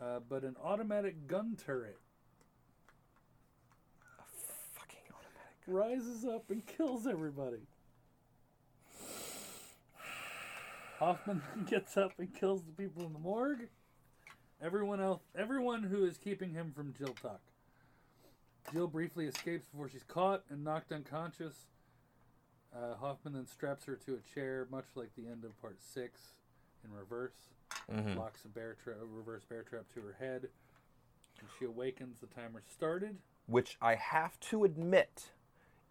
uh, 0.00 0.20
but 0.28 0.42
an 0.42 0.56
automatic 0.62 1.26
gun 1.28 1.56
turret 1.56 1.98
fucking 4.72 5.04
automatic. 5.10 5.51
Rises 5.66 6.24
up 6.24 6.50
and 6.50 6.66
kills 6.66 7.06
everybody. 7.06 7.66
Hoffman 10.98 11.42
gets 11.70 11.96
up 11.96 12.12
and 12.18 12.32
kills 12.34 12.62
the 12.64 12.72
people 12.72 13.04
in 13.06 13.12
the 13.12 13.18
morgue. 13.18 13.68
Everyone 14.62 15.00
else, 15.00 15.22
everyone 15.36 15.82
who 15.82 16.04
is 16.04 16.16
keeping 16.18 16.52
him 16.52 16.72
from 16.74 16.94
Jill 16.96 17.14
Tuck. 17.20 17.40
Jill 18.72 18.86
briefly 18.86 19.26
escapes 19.26 19.66
before 19.66 19.88
she's 19.88 20.04
caught 20.04 20.44
and 20.48 20.62
knocked 20.62 20.92
unconscious. 20.92 21.66
Uh, 22.74 22.94
Hoffman 22.94 23.34
then 23.34 23.46
straps 23.46 23.84
her 23.86 23.96
to 23.96 24.14
a 24.14 24.34
chair, 24.34 24.68
much 24.70 24.86
like 24.94 25.10
the 25.16 25.26
end 25.26 25.44
of 25.44 25.60
part 25.60 25.78
six, 25.82 26.20
in 26.84 26.92
reverse. 26.92 27.48
Mhm. 27.90 28.16
Locks 28.16 28.44
a 28.44 28.48
bear 28.48 28.76
tra- 28.82 29.00
a 29.00 29.04
reverse 29.04 29.44
bear 29.44 29.64
trap 29.64 29.84
to 29.94 30.00
her 30.00 30.12
head. 30.18 30.48
When 31.40 31.50
she 31.58 31.64
awakens, 31.64 32.20
the 32.20 32.28
timer 32.28 32.62
started. 32.72 33.18
Which 33.46 33.76
I 33.82 33.96
have 33.96 34.38
to 34.40 34.62
admit 34.64 35.32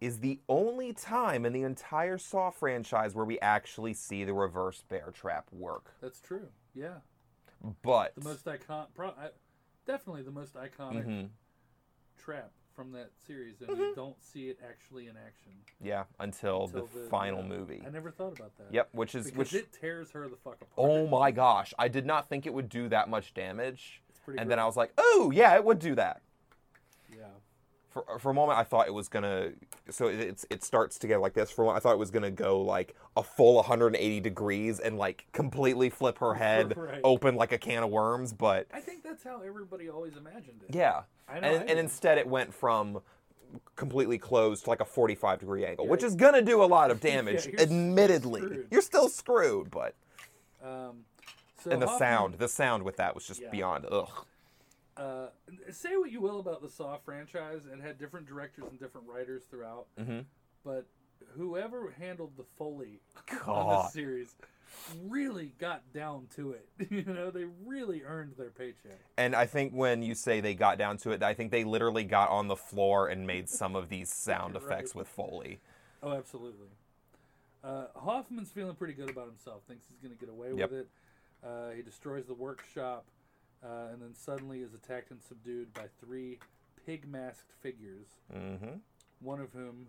is 0.02 0.18
the 0.18 0.40
only 0.48 0.92
time 0.92 1.46
in 1.46 1.52
the 1.52 1.62
entire 1.62 2.18
Saw 2.18 2.50
franchise 2.50 3.14
where 3.14 3.24
we 3.24 3.38
actually 3.38 3.94
see 3.94 4.24
the 4.24 4.34
reverse 4.34 4.82
bear 4.88 5.12
trap 5.14 5.46
work. 5.52 5.94
That's 6.00 6.20
true. 6.20 6.48
Yeah. 6.74 6.96
But 7.82 8.12
the 8.16 8.24
most 8.28 8.48
icon, 8.48 8.86
pro- 8.96 9.14
definitely 9.86 10.22
the 10.22 10.32
most 10.32 10.54
iconic 10.54 11.06
Mhm. 11.06 11.28
trap 12.18 12.50
from 12.74 12.90
that 12.92 13.10
series, 13.26 13.60
and 13.60 13.78
you 13.78 13.94
don't 13.94 14.20
see 14.20 14.48
it 14.48 14.58
actually 14.68 15.06
in 15.06 15.16
action 15.16 15.52
yeah, 15.80 16.04
until, 16.18 16.64
until 16.64 16.86
the, 16.86 17.08
final 17.08 17.42
movie. 17.44 17.82
I 17.86 17.90
never 17.90 18.10
thought 18.10 18.36
about 18.36 18.56
that. 18.56 18.72
Yep, 18.72 18.88
which 18.94 19.14
is 19.14 19.26
because 19.26 19.38
which. 19.52 19.54
it 19.54 19.72
tears 19.72 20.10
her 20.12 20.26
the 20.28 20.36
fuck 20.36 20.54
apart. 20.62 20.72
oh 20.78 21.06
my 21.06 21.30
gosh, 21.30 21.72
I 21.78 21.86
did 21.86 22.06
not 22.06 22.28
think 22.28 22.44
it 22.46 22.52
would 22.54 22.68
do 22.68 22.88
that 22.88 23.08
much 23.08 23.34
damage. 23.34 24.02
It's 24.08 24.18
pretty 24.18 24.40
And 24.40 24.50
then 24.50 24.58
I 24.58 24.64
was 24.64 24.76
like, 24.76 24.92
oh 24.98 25.30
yeah, 25.32 25.54
it 25.54 25.64
would 25.64 25.78
do 25.78 25.94
that. 25.94 26.22
yeah, 27.14 27.26
for, 27.92 28.18
for 28.18 28.30
a 28.30 28.34
moment 28.34 28.58
I 28.58 28.64
thought 28.64 28.86
it 28.86 28.94
was 28.94 29.08
gonna 29.08 29.50
so 29.90 30.06
it- 30.08 30.20
it's 30.20 30.46
it 30.50 30.64
starts 30.64 30.98
together 30.98 31.20
like 31.20 31.34
this 31.34 31.50
for 31.50 31.62
a 31.62 31.64
moment, 31.66 31.80
I 31.80 31.88
thought 31.88 31.92
it 31.94 31.98
was 31.98 32.10
gonna 32.10 32.30
go 32.30 32.60
like 32.60 32.94
a 33.16 33.22
full 33.22 33.56
180 33.56 34.20
degrees 34.20 34.80
and 34.80 34.96
like 34.98 35.26
completely 35.32 35.90
flip 35.90 36.18
her 36.18 36.34
head 36.44 36.76
Right. 36.76 37.00
open 37.04 37.34
like 37.36 37.52
a 37.52 37.58
can 37.58 37.82
of 37.82 37.90
worms 37.90 38.32
but 38.32 38.66
I 38.72 38.80
think 38.80 39.02
that's 39.02 39.22
how 39.22 39.40
everybody 39.42 39.88
always 39.90 40.16
imagined 40.16 40.62
it. 40.68 40.74
yeah 40.74 41.02
I 41.28 41.40
know, 41.40 41.48
I 41.48 41.50
and, 41.52 41.70
and 41.70 41.78
instead 41.78 42.18
it 42.18 42.26
went 42.26 42.52
from 42.54 43.00
completely 43.76 44.16
closed 44.16 44.64
to 44.64 44.70
like 44.70 44.80
a 44.80 44.84
45 44.84 45.40
degree 45.40 45.66
angle 45.66 45.86
which 45.86 46.02
is 46.02 46.14
gonna 46.14 46.40
do 46.42 46.62
a 46.62 46.66
lot 46.66 46.90
of 46.90 47.00
damage 47.10 47.46
you're 47.46 47.60
admittedly 47.60 48.40
screwed. 48.40 48.66
you're 48.70 48.80
still 48.82 49.08
screwed 49.10 49.70
but 49.70 49.94
Um, 50.64 51.04
so 51.62 51.70
and 51.70 51.82
the 51.82 51.86
Hoffman- 51.86 51.98
sound 51.98 52.34
the 52.38 52.48
sound 52.48 52.82
with 52.84 52.96
that 52.96 53.14
was 53.14 53.26
just 53.26 53.40
Yeah. 53.42 53.50
beyond 53.50 53.86
ugh 53.90 54.24
Uh, 54.96 55.28
say 55.70 55.96
what 55.96 56.10
you 56.10 56.20
will 56.20 56.38
about 56.40 56.60
the 56.62 56.68
Saw 56.68 56.98
franchise, 56.98 57.62
it 57.70 57.80
had 57.80 57.98
different 57.98 58.26
directors 58.26 58.64
and 58.70 58.78
different 58.78 59.06
writers 59.08 59.42
throughout, 59.50 59.86
Mhm. 59.98 60.26
but 60.64 60.86
whoever 61.34 61.90
handled 61.92 62.36
the 62.36 62.44
foley 62.58 63.00
on 63.16 63.38
God. 63.46 63.84
this 63.86 63.92
series 63.94 64.36
really 65.04 65.54
got 65.58 65.92
down 65.92 66.26
to 66.34 66.52
it. 66.52 66.68
you 66.90 67.04
know, 67.04 67.30
they 67.30 67.44
really 67.44 68.02
earned 68.04 68.36
their 68.36 68.50
paycheck. 68.50 68.98
And 69.16 69.34
I 69.34 69.46
think 69.46 69.72
when 69.72 70.02
you 70.02 70.14
say 70.14 70.40
they 70.40 70.54
got 70.54 70.76
down 70.78 70.96
to 70.98 71.10
it, 71.12 71.22
I 71.22 71.32
think 71.34 71.52
they 71.52 71.64
literally 71.64 72.04
got 72.04 72.28
on 72.30 72.48
the 72.48 72.56
floor 72.56 73.08
and 73.08 73.26
made 73.26 73.48
some 73.48 73.74
of 73.76 73.88
these 73.88 74.12
sound 74.14 74.54
Right. 74.54 74.62
effects 74.62 74.94
with 74.94 75.08
Foley. 75.08 75.60
Oh, 76.02 76.12
absolutely. 76.12 76.68
Uh, 77.64 77.86
Hoffman's 77.94 78.50
feeling 78.50 78.74
pretty 78.74 78.94
good 78.94 79.08
about 79.08 79.26
himself. 79.26 79.62
Thinks 79.64 79.86
he's 79.88 79.98
going 80.00 80.12
to 80.14 80.18
get 80.20 80.28
away 80.28 80.52
Yep. 80.52 80.70
with 80.70 80.80
it. 80.80 80.88
Uh, 81.44 81.70
he 81.70 81.82
destroys 81.82 82.26
the 82.26 82.34
workshop, 82.34 83.04
uh, 83.64 83.88
and 83.92 84.02
then 84.02 84.14
suddenly 84.14 84.60
is 84.60 84.74
attacked 84.74 85.10
and 85.10 85.20
subdued 85.22 85.72
by 85.74 85.84
three 86.04 86.38
pig-masked 86.86 87.52
figures. 87.62 88.06
hmm 88.32 88.78
One 89.20 89.40
of 89.40 89.52
whom 89.52 89.88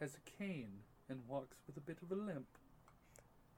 has 0.00 0.14
a 0.16 0.30
cane 0.38 0.72
and 1.08 1.20
walks 1.28 1.56
with 1.66 1.76
a 1.76 1.80
bit 1.80 1.98
of 2.02 2.10
a 2.12 2.20
limp, 2.20 2.46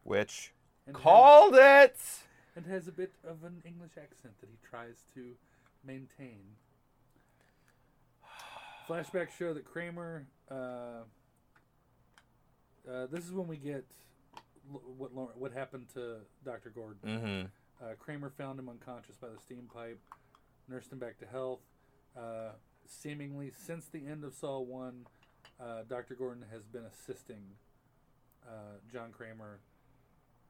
Which 0.04 0.52
and 0.86 0.94
called 0.96 1.54
it. 1.54 1.96
and 2.56 2.66
has 2.66 2.88
a 2.88 2.92
bit 2.92 3.12
of 3.24 3.44
an 3.44 3.62
English 3.64 3.92
accent 3.96 4.34
that 4.40 4.48
he 4.50 4.56
tries 4.68 5.04
to 5.14 5.32
maintain. 5.84 6.40
Flashbacks 8.88 9.30
show 9.38 9.54
that 9.54 9.64
Kramer. 9.64 10.26
Uh, 10.50 11.04
uh, 12.90 13.06
this 13.10 13.24
is 13.24 13.32
when 13.32 13.46
we 13.46 13.56
get 13.56 13.84
l- 14.72 14.82
what 14.98 15.12
what 15.38 15.52
happened 15.52 15.86
to 15.94 16.16
Dr. 16.44 16.70
Gordon. 16.70 16.98
hmm 17.48 17.61
Uh, 17.82 17.94
Kramer 17.98 18.30
found 18.30 18.58
him 18.58 18.68
unconscious 18.68 19.16
by 19.16 19.28
the 19.28 19.38
steam 19.38 19.68
pipe, 19.72 19.98
nursed 20.68 20.92
him 20.92 20.98
back 20.98 21.18
to 21.18 21.26
health. 21.26 21.60
Uh, 22.16 22.50
seemingly, 22.86 23.50
since 23.66 23.86
the 23.86 24.06
end 24.06 24.22
of 24.24 24.34
Saw 24.34 24.60
1, 24.60 25.06
uh, 25.60 25.64
Dr. 25.88 26.14
Gordon 26.14 26.44
has 26.52 26.62
been 26.62 26.84
assisting 26.84 27.42
uh, 28.46 28.78
John 28.92 29.10
Kramer 29.10 29.58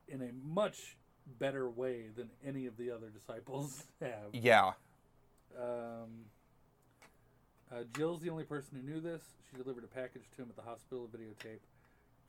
in 0.08 0.20
a 0.20 0.30
much 0.44 0.96
better 1.38 1.70
way 1.70 2.06
than 2.14 2.28
any 2.44 2.66
of 2.66 2.76
the 2.76 2.90
other 2.90 3.08
disciples 3.08 3.84
have. 4.00 4.32
Yeah. 4.32 4.72
Um, 5.58 6.26
uh, 7.70 7.84
Jill's 7.96 8.20
the 8.20 8.28
only 8.28 8.44
person 8.44 8.76
who 8.76 8.82
knew 8.82 9.00
this. 9.00 9.22
She 9.50 9.56
delivered 9.56 9.84
a 9.84 9.86
package 9.86 10.24
to 10.36 10.42
him 10.42 10.48
at 10.50 10.56
the 10.56 10.68
hospital, 10.68 11.08
a 11.12 11.16
videotape. 11.16 11.60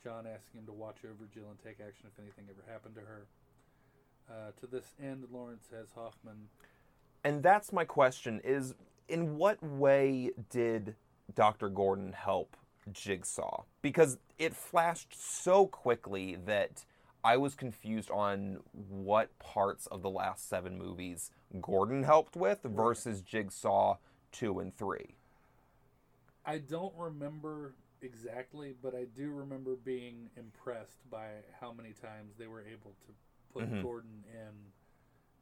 John 0.04 0.28
asking 0.28 0.62
him 0.62 0.66
to 0.68 0.74
watch 0.74 0.98
over 1.06 1.28
Jill 1.34 1.48
and 1.50 1.60
take 1.64 1.86
action 1.86 2.08
if 2.08 2.20
anything 2.22 2.46
ever 2.50 2.64
happened 2.72 2.96
to 2.96 3.02
her. 3.02 3.26
Uh, 4.30 4.52
to 4.60 4.68
this 4.68 4.96
end, 5.02 5.26
Lawrence 5.32 5.68
has 5.72 5.88
Hoffman. 5.96 6.48
And 7.24 7.44
that's 7.44 7.72
my 7.72 7.86
question: 7.86 8.42
is 8.44 8.76
in 9.08 9.38
what 9.38 9.62
way 9.64 10.32
did 10.50 10.96
Dr. 11.36 11.70
Gordon 11.70 12.14
help 12.14 12.58
Jigsaw? 12.92 13.64
Because 13.82 14.18
it 14.38 14.56
flashed 14.56 15.16
so 15.20 15.68
quickly 15.68 16.38
that 16.46 16.86
I 17.24 17.38
was 17.38 17.56
confused 17.56 18.12
on 18.12 18.60
what 18.90 19.38
parts 19.40 19.88
of 19.88 20.02
the 20.02 20.10
last 20.10 20.50
seven 20.50 20.78
movies 20.78 21.32
Gordon 21.62 22.04
helped 22.04 22.36
with 22.36 22.60
versus 22.64 23.22
Jigsaw 23.22 23.98
two 24.32 24.60
and 24.60 24.76
three. 24.76 25.16
I 26.46 26.58
don't 26.58 26.94
remember 26.98 27.76
exactly, 28.02 28.74
but 28.82 28.94
I 28.94 29.06
do 29.16 29.32
remember 29.32 29.76
being 29.76 30.30
impressed 30.36 31.10
by 31.10 31.28
how 31.62 31.72
many 31.72 31.94
times 31.94 32.34
they 32.38 32.48
were 32.48 32.62
able 32.62 32.92
to 33.06 33.14
put 33.54 33.70
Mhm. 33.70 33.82
Gordon 33.84 34.24
in 34.32 34.72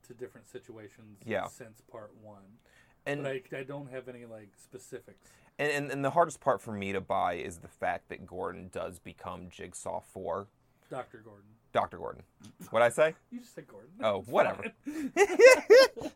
to 0.07 0.14
different 0.14 0.48
situations 0.49 1.19
Yeah. 1.25 1.48
since 1.48 1.81
part 1.81 2.14
one. 2.22 2.59
And, 3.06 3.27
I, 3.27 3.41
I 3.56 3.64
don't 3.64 3.90
have 3.90 4.07
any 4.07 4.25
like 4.25 4.49
specifics. 4.57 5.27
and, 5.57 5.72
and 5.72 5.91
and 5.91 6.06
the 6.06 6.11
hardest 6.11 6.40
part 6.40 6.61
for 6.61 6.72
me 6.72 6.91
to 6.93 7.01
buy 7.01 7.33
is 7.33 7.57
the 7.59 7.67
fact 7.67 8.09
that 8.09 8.25
Gordon 8.27 8.69
does 8.72 8.99
become 8.99 9.49
Jigsaw 9.49 10.01
for 10.01 10.48
Doctor 10.90 11.19
Gordon. 11.23 11.49
Dr. 11.72 11.98
Gordon. 11.98 12.23
What 12.69 12.81
I 12.81 12.90
say? 12.90 13.15
You 13.31 13.40
just 13.40 13.56
said 13.56 13.65
Gordon. 13.67 13.91
Oh, 14.03 14.19
It's 14.19 14.27
whatever. 14.27 14.65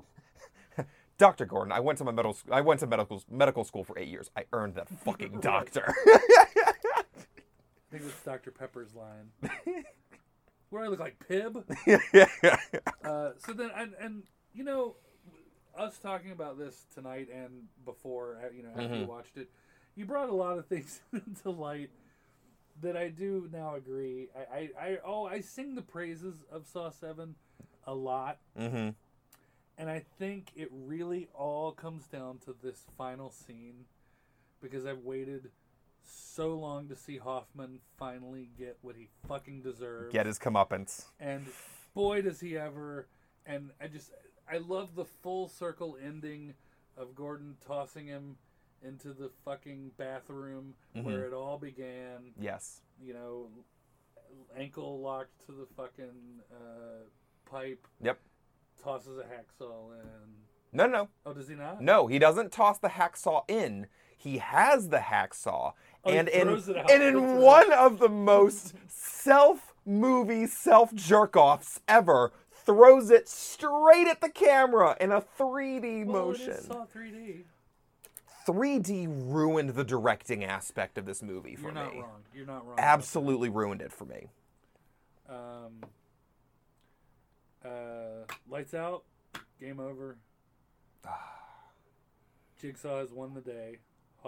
Dr. 1.18 1.46
Gordon. 1.46 1.72
I 1.72 1.80
went 1.80 1.98
to 2.00 2.04
my 2.04 2.12
medical 2.12 2.38
I 2.52 2.60
went 2.62 2.82
to 2.82 2.88
medical 2.88 3.24
medical 3.32 3.64
school 3.64 3.86
for 3.86 3.98
8 3.98 4.08
years. 4.10 4.30
I 4.36 4.44
earned 4.52 4.76
that 4.76 4.90
fucking 4.90 5.40
doctor. 5.42 5.94
I 6.06 7.02
think 7.90 8.04
it's 8.04 8.22
Dr. 8.26 8.52
Pepper's 8.52 8.94
line. 8.94 9.32
Where 10.70 10.84
I 10.84 10.88
look 10.88 11.00
like 11.00 11.18
Pib. 11.28 11.64
Uh, 13.04 13.32
so 13.38 13.54
then, 13.54 13.70
and, 13.78 13.94
and 14.00 14.24
you 14.54 14.64
know, 14.64 14.96
us 15.78 15.98
talking 16.00 16.32
about 16.32 16.58
this 16.58 16.86
tonight 16.94 17.28
and 17.34 17.68
before, 17.86 18.38
uh, 18.44 18.50
you 18.56 18.64
know, 18.64 18.70
after 18.70 18.96
you 18.98 19.04
Mhm. 19.04 19.08
watched 19.08 19.38
it, 19.38 19.50
you 19.96 20.06
brought 20.06 20.30
a 20.30 20.34
lot 20.34 20.58
of 20.58 20.66
things 20.66 21.02
into 21.14 21.52
light 21.52 21.92
that 22.82 22.98
I 22.98 23.10
do 23.10 23.48
now 23.54 23.76
agree. 23.76 24.30
I, 24.36 24.56
I, 24.58 24.70
I 24.88 24.98
oh, 25.06 25.26
I 25.26 25.42
sing 25.42 25.76
the 25.76 25.82
praises 25.84 26.44
of 26.52 26.66
Saw 26.66 26.90
Seven 26.90 27.36
a 27.86 27.94
lot, 27.94 28.40
mhm. 28.60 28.96
and 29.78 29.90
I 29.90 30.00
think 30.18 30.52
it 30.56 30.70
really 30.72 31.28
all 31.34 31.72
comes 31.72 32.08
down 32.08 32.40
to 32.46 32.56
this 32.64 32.86
final 32.98 33.30
scene 33.30 33.86
because 34.62 34.86
I've 34.86 35.04
waited 35.04 35.52
so 36.06 36.56
long 36.56 36.88
to 36.90 36.96
see 36.96 37.18
Hoffman 37.18 37.80
finally 37.98 38.50
get 38.58 38.78
what 38.82 38.96
he 38.96 39.08
fucking 39.28 39.62
deserves 39.62 40.14
Get 40.14 40.26
his 40.26 40.38
comeuppance. 40.40 41.06
and 41.20 41.46
boy 41.94 42.22
does 42.22 42.40
he 42.42 42.58
ever 42.58 43.08
and 43.46 43.72
i 43.82 43.88
just 43.88 44.12
i 44.52 44.58
love 44.58 44.96
the 44.96 45.06
full 45.06 45.48
circle 45.48 45.98
ending 46.04 46.54
of 46.98 47.16
gordon 47.16 47.56
tossing 47.66 48.06
him 48.08 48.36
into 48.84 49.14
the 49.14 49.30
fucking 49.46 49.92
bathroom 49.98 50.74
where 50.94 51.22
Mhm. 51.24 51.28
it 51.28 51.34
all 51.34 51.58
began 51.58 52.34
Yes. 52.40 52.82
you 53.02 53.14
know 53.14 53.48
ankle 54.58 55.00
locked 55.00 55.46
to 55.46 55.52
the 55.54 55.66
fucking 55.78 56.42
uh, 56.52 57.04
pipe 57.50 57.88
Yep. 58.02 58.20
tosses 58.82 59.18
a 59.18 59.24
hacksaw 59.24 59.94
in 59.94 60.36
No 60.74 60.86
No, 60.88 60.92
no. 60.92 61.10
oh 61.26 61.34
does 61.34 61.48
he 61.48 61.56
not 61.56 61.82
No, 61.82 62.08
he 62.08 62.20
doesn't 62.20 62.52
toss 62.52 62.78
the 62.80 62.90
hacksaw 62.90 63.44
in. 63.48 63.88
He 64.18 64.40
has 64.40 64.90
the 64.90 64.98
hacksaw, 64.98 65.74
Oh, 66.06 66.12
and 66.12 66.28
in 66.30 66.48
throws 66.48 66.70
it 66.70 66.78
out. 66.78 66.92
and 66.92 67.02
in 67.02 67.38
one 67.38 67.72
of 67.74 68.00
the 68.00 68.10
most 68.10 68.74
self 68.88 69.74
movie 69.86 70.46
self 70.48 70.94
jerk 70.94 71.36
offs 71.36 71.80
ever, 71.88 72.32
throws 72.52 73.10
it 73.10 73.28
straight 73.28 74.08
at 74.08 74.22
the 74.22 74.30
camera 74.30 74.96
in 75.00 75.12
a 75.12 75.22
3D 75.22 76.06
well, 76.06 76.28
motion. 76.28 76.52
it 76.52 76.60
is 76.60 76.66
saw 76.66 76.86
3d 76.86 77.44
3D 78.48 79.08
ruined 79.32 79.72
the 79.72 79.84
directing 79.84 80.44
aspect 80.44 80.98
of 81.00 81.06
this 81.06 81.24
movie 81.24 81.56
for 81.56 81.72
me. 81.72 81.74
you're 81.82 81.84
not 81.84 81.96
wrong 81.96 82.22
you're 82.36 82.46
not 82.46 82.68
wrong 82.68 82.76
Absolutely 82.80 83.50
ruined 83.50 83.82
it 83.82 83.92
for 83.92 84.06
me. 84.06 84.28
um 85.28 85.84
uh 87.64 88.26
lights 88.50 88.74
out 88.76 89.04
game 89.60 89.80
over 89.80 90.18
Jigsaw 92.62 93.00
has 93.00 93.12
won 93.12 93.34
the 93.34 93.42
day. 93.42 93.78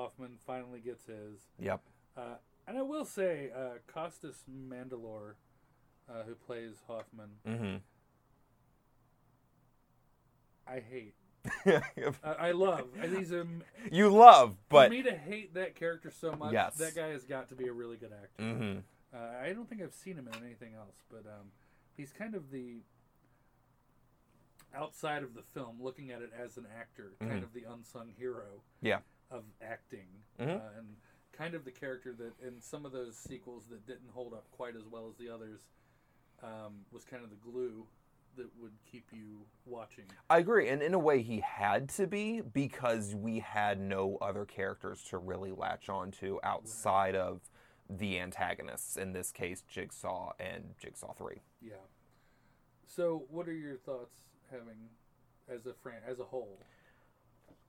Hoffman 0.01 0.37
finally 0.45 0.79
gets 0.79 1.07
his. 1.07 1.39
Yep. 1.59 1.81
Uh, 2.15 2.35
and 2.67 2.77
I 2.77 2.83
will 2.83 3.03
say, 3.05 3.49
uh, 3.55 3.79
Costas 3.91 4.43
Mandylor, 4.47 5.33
uh, 6.09 6.23
who 6.27 6.35
plays 6.35 6.75
Hoffman, 6.87 7.29
hmm 7.45 7.75
I 10.67 10.81
hate. 10.81 11.15
I, 12.23 12.29
I 12.49 12.51
love. 12.51 12.87
He's 13.01 13.31
a, 13.31 13.45
you 13.89 14.09
love, 14.09 14.57
but 14.69 14.87
for 14.87 14.93
me 14.93 15.01
to 15.03 15.15
hate 15.15 15.53
that 15.53 15.75
character 15.75 16.11
so 16.11 16.33
much, 16.33 16.51
Yes. 16.51 16.75
that 16.75 16.93
guy 16.93 17.07
has 17.07 17.23
got 17.23 17.47
to 17.49 17.55
be 17.55 17.67
a 17.67 17.73
really 17.73 17.95
good 17.97 18.11
actor. 18.11 18.43
hmm 18.43 18.77
Uh, 19.13 19.17
I 19.41 19.53
don't 19.53 19.67
think 19.69 19.81
I've 19.81 19.93
seen 19.93 20.17
him 20.17 20.27
in 20.27 20.43
anything 20.45 20.73
else, 20.75 20.97
but 21.09 21.19
um, 21.25 21.47
he's 21.95 22.11
kind 22.11 22.35
of 22.35 22.51
the 22.51 22.81
outside 24.75 25.23
of 25.23 25.33
the 25.35 25.41
film, 25.41 25.77
looking 25.81 26.11
at 26.11 26.21
it 26.21 26.31
as 26.37 26.57
an 26.57 26.67
actor, 26.77 27.13
kind 27.19 27.41
Mhm. 27.41 27.43
of 27.43 27.53
the 27.53 27.63
unsung 27.63 28.11
hero. 28.17 28.61
Yeah. 28.81 28.99
Of 29.29 29.43
acting, 29.61 30.07
Mhm. 30.39 30.55
uh, 30.55 30.77
and 30.77 30.95
kind 31.33 31.53
of 31.53 31.65
the 31.65 31.71
character 31.71 32.13
that 32.13 32.39
in 32.39 32.61
some 32.61 32.85
of 32.85 32.93
those 32.93 33.17
sequels 33.17 33.67
that 33.67 33.85
didn't 33.85 34.09
hold 34.09 34.33
up 34.33 34.49
quite 34.51 34.75
as 34.75 34.87
well 34.87 35.09
as 35.09 35.17
the 35.17 35.29
others 35.29 35.59
um, 36.41 36.85
was 36.91 37.03
kind 37.03 37.23
of 37.23 37.29
the 37.31 37.35
glue 37.35 37.85
that 38.35 38.55
would 38.57 38.77
keep 38.85 39.11
you 39.11 39.45
watching. 39.65 40.05
I 40.29 40.37
agree, 40.37 40.69
and 40.69 40.81
in 40.83 40.93
a 40.93 40.99
way, 40.99 41.23
he 41.23 41.39
had 41.41 41.89
to 41.89 42.05
be 42.07 42.39
because 42.41 43.15
we 43.15 43.39
had 43.39 43.79
no 43.81 44.17
other 44.17 44.45
characters 44.45 45.03
to 45.05 45.17
really 45.17 45.51
latch 45.51 45.89
on 45.89 46.11
to 46.11 46.39
outside 46.43 47.15
of 47.15 47.49
the 47.89 48.19
antagonists. 48.19 48.95
In 48.97 49.13
this 49.13 49.31
case, 49.31 49.63
Jigsaw 49.63 50.33
and 50.39 50.75
Jigsaw 50.77 51.13
Three. 51.13 51.41
Yeah. 51.59 51.77
So, 52.85 53.25
what 53.29 53.47
are 53.49 53.53
your 53.53 53.77
thoughts 53.77 54.21
having 54.51 54.89
as 55.49 55.65
a 55.65 55.73
fran- 55.73 56.03
as 56.05 56.19
a 56.19 56.25
whole? 56.25 56.61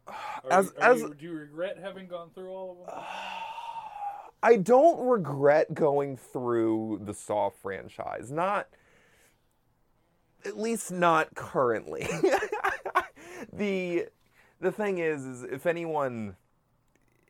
Are 0.09 0.53
As- 0.53 0.67
you- 0.67 0.73
as- 0.81 1.01
you- 1.01 1.15
do 1.15 1.25
you 1.27 1.33
regret 1.33 1.79
having 1.79 2.07
gone 2.09 2.31
through 2.35 2.51
all 2.51 2.79
of 2.81 2.87
them? 2.95 3.05
I 4.43 4.57
don't 4.57 5.07
regret 5.09 5.75
going 5.75 6.17
through 6.17 7.01
the 7.05 7.13
Saw 7.15 7.51
franchise. 7.51 8.31
Not, 8.31 8.69
at 10.45 10.57
least 10.57 10.93
not 10.93 11.35
currently. 11.35 12.07
the 13.53 14.07
the 14.61 14.73
thing 14.73 14.99
is, 14.99 15.25
is 15.25 15.43
if 15.45 15.67
anyone. 15.67 16.37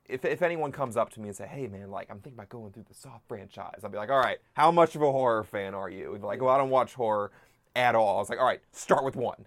If, 0.07 0.24
if 0.24 0.40
anyone 0.40 0.73
comes 0.73 0.97
up 0.97 1.10
to 1.10 1.20
me 1.20 1.28
and 1.28 1.36
say, 1.36 1.47
"Hey 1.47 1.66
man, 1.66 1.90
like 1.90 2.10
I'm 2.10 2.16
thinking 2.20 2.39
about 2.39 2.48
going 2.48 2.73
through 2.73 2.84
the 2.89 2.94
Saw 2.94 3.18
franchise," 3.28 3.81
I'll 3.84 3.90
be 3.90 3.98
like, 3.98 4.08
"All 4.10 4.18
right, 4.18 4.39
how 4.55 4.70
much 4.70 4.94
of 4.97 5.02
a 5.02 5.12
horror 5.12 5.44
fan 5.44 5.74
are 5.74 5.90
you?" 5.90 6.15
And 6.15 6.24
like, 6.24 6.40
"Well, 6.40 6.55
I 6.55 6.57
don't 6.57 6.70
watch 6.70 6.94
horror 6.94 7.31
at 7.76 7.94
all." 7.94 8.16
I 8.16 8.20
was 8.20 8.31
like, 8.31 8.39
"All 8.39 8.47
right, 8.47 8.60
start 8.73 9.05
with 9.05 9.16
one, 9.16 9.44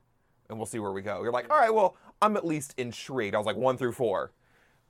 and 0.50 0.60
we'll 0.60 0.68
see 0.68 0.78
where 0.78 0.92
we 0.92 1.02
go." 1.02 1.24
You're 1.24 1.32
like, 1.32 1.50
"All 1.52 1.58
right, 1.58 1.74
well, 1.74 1.96
I'm 2.22 2.38
at 2.38 2.46
least 2.46 2.74
intrigued." 2.78 3.36
I 3.36 3.38
was 3.38 3.48
like, 3.48 3.58
"One 3.58 3.78
through 3.78 3.94
four, 3.94 4.32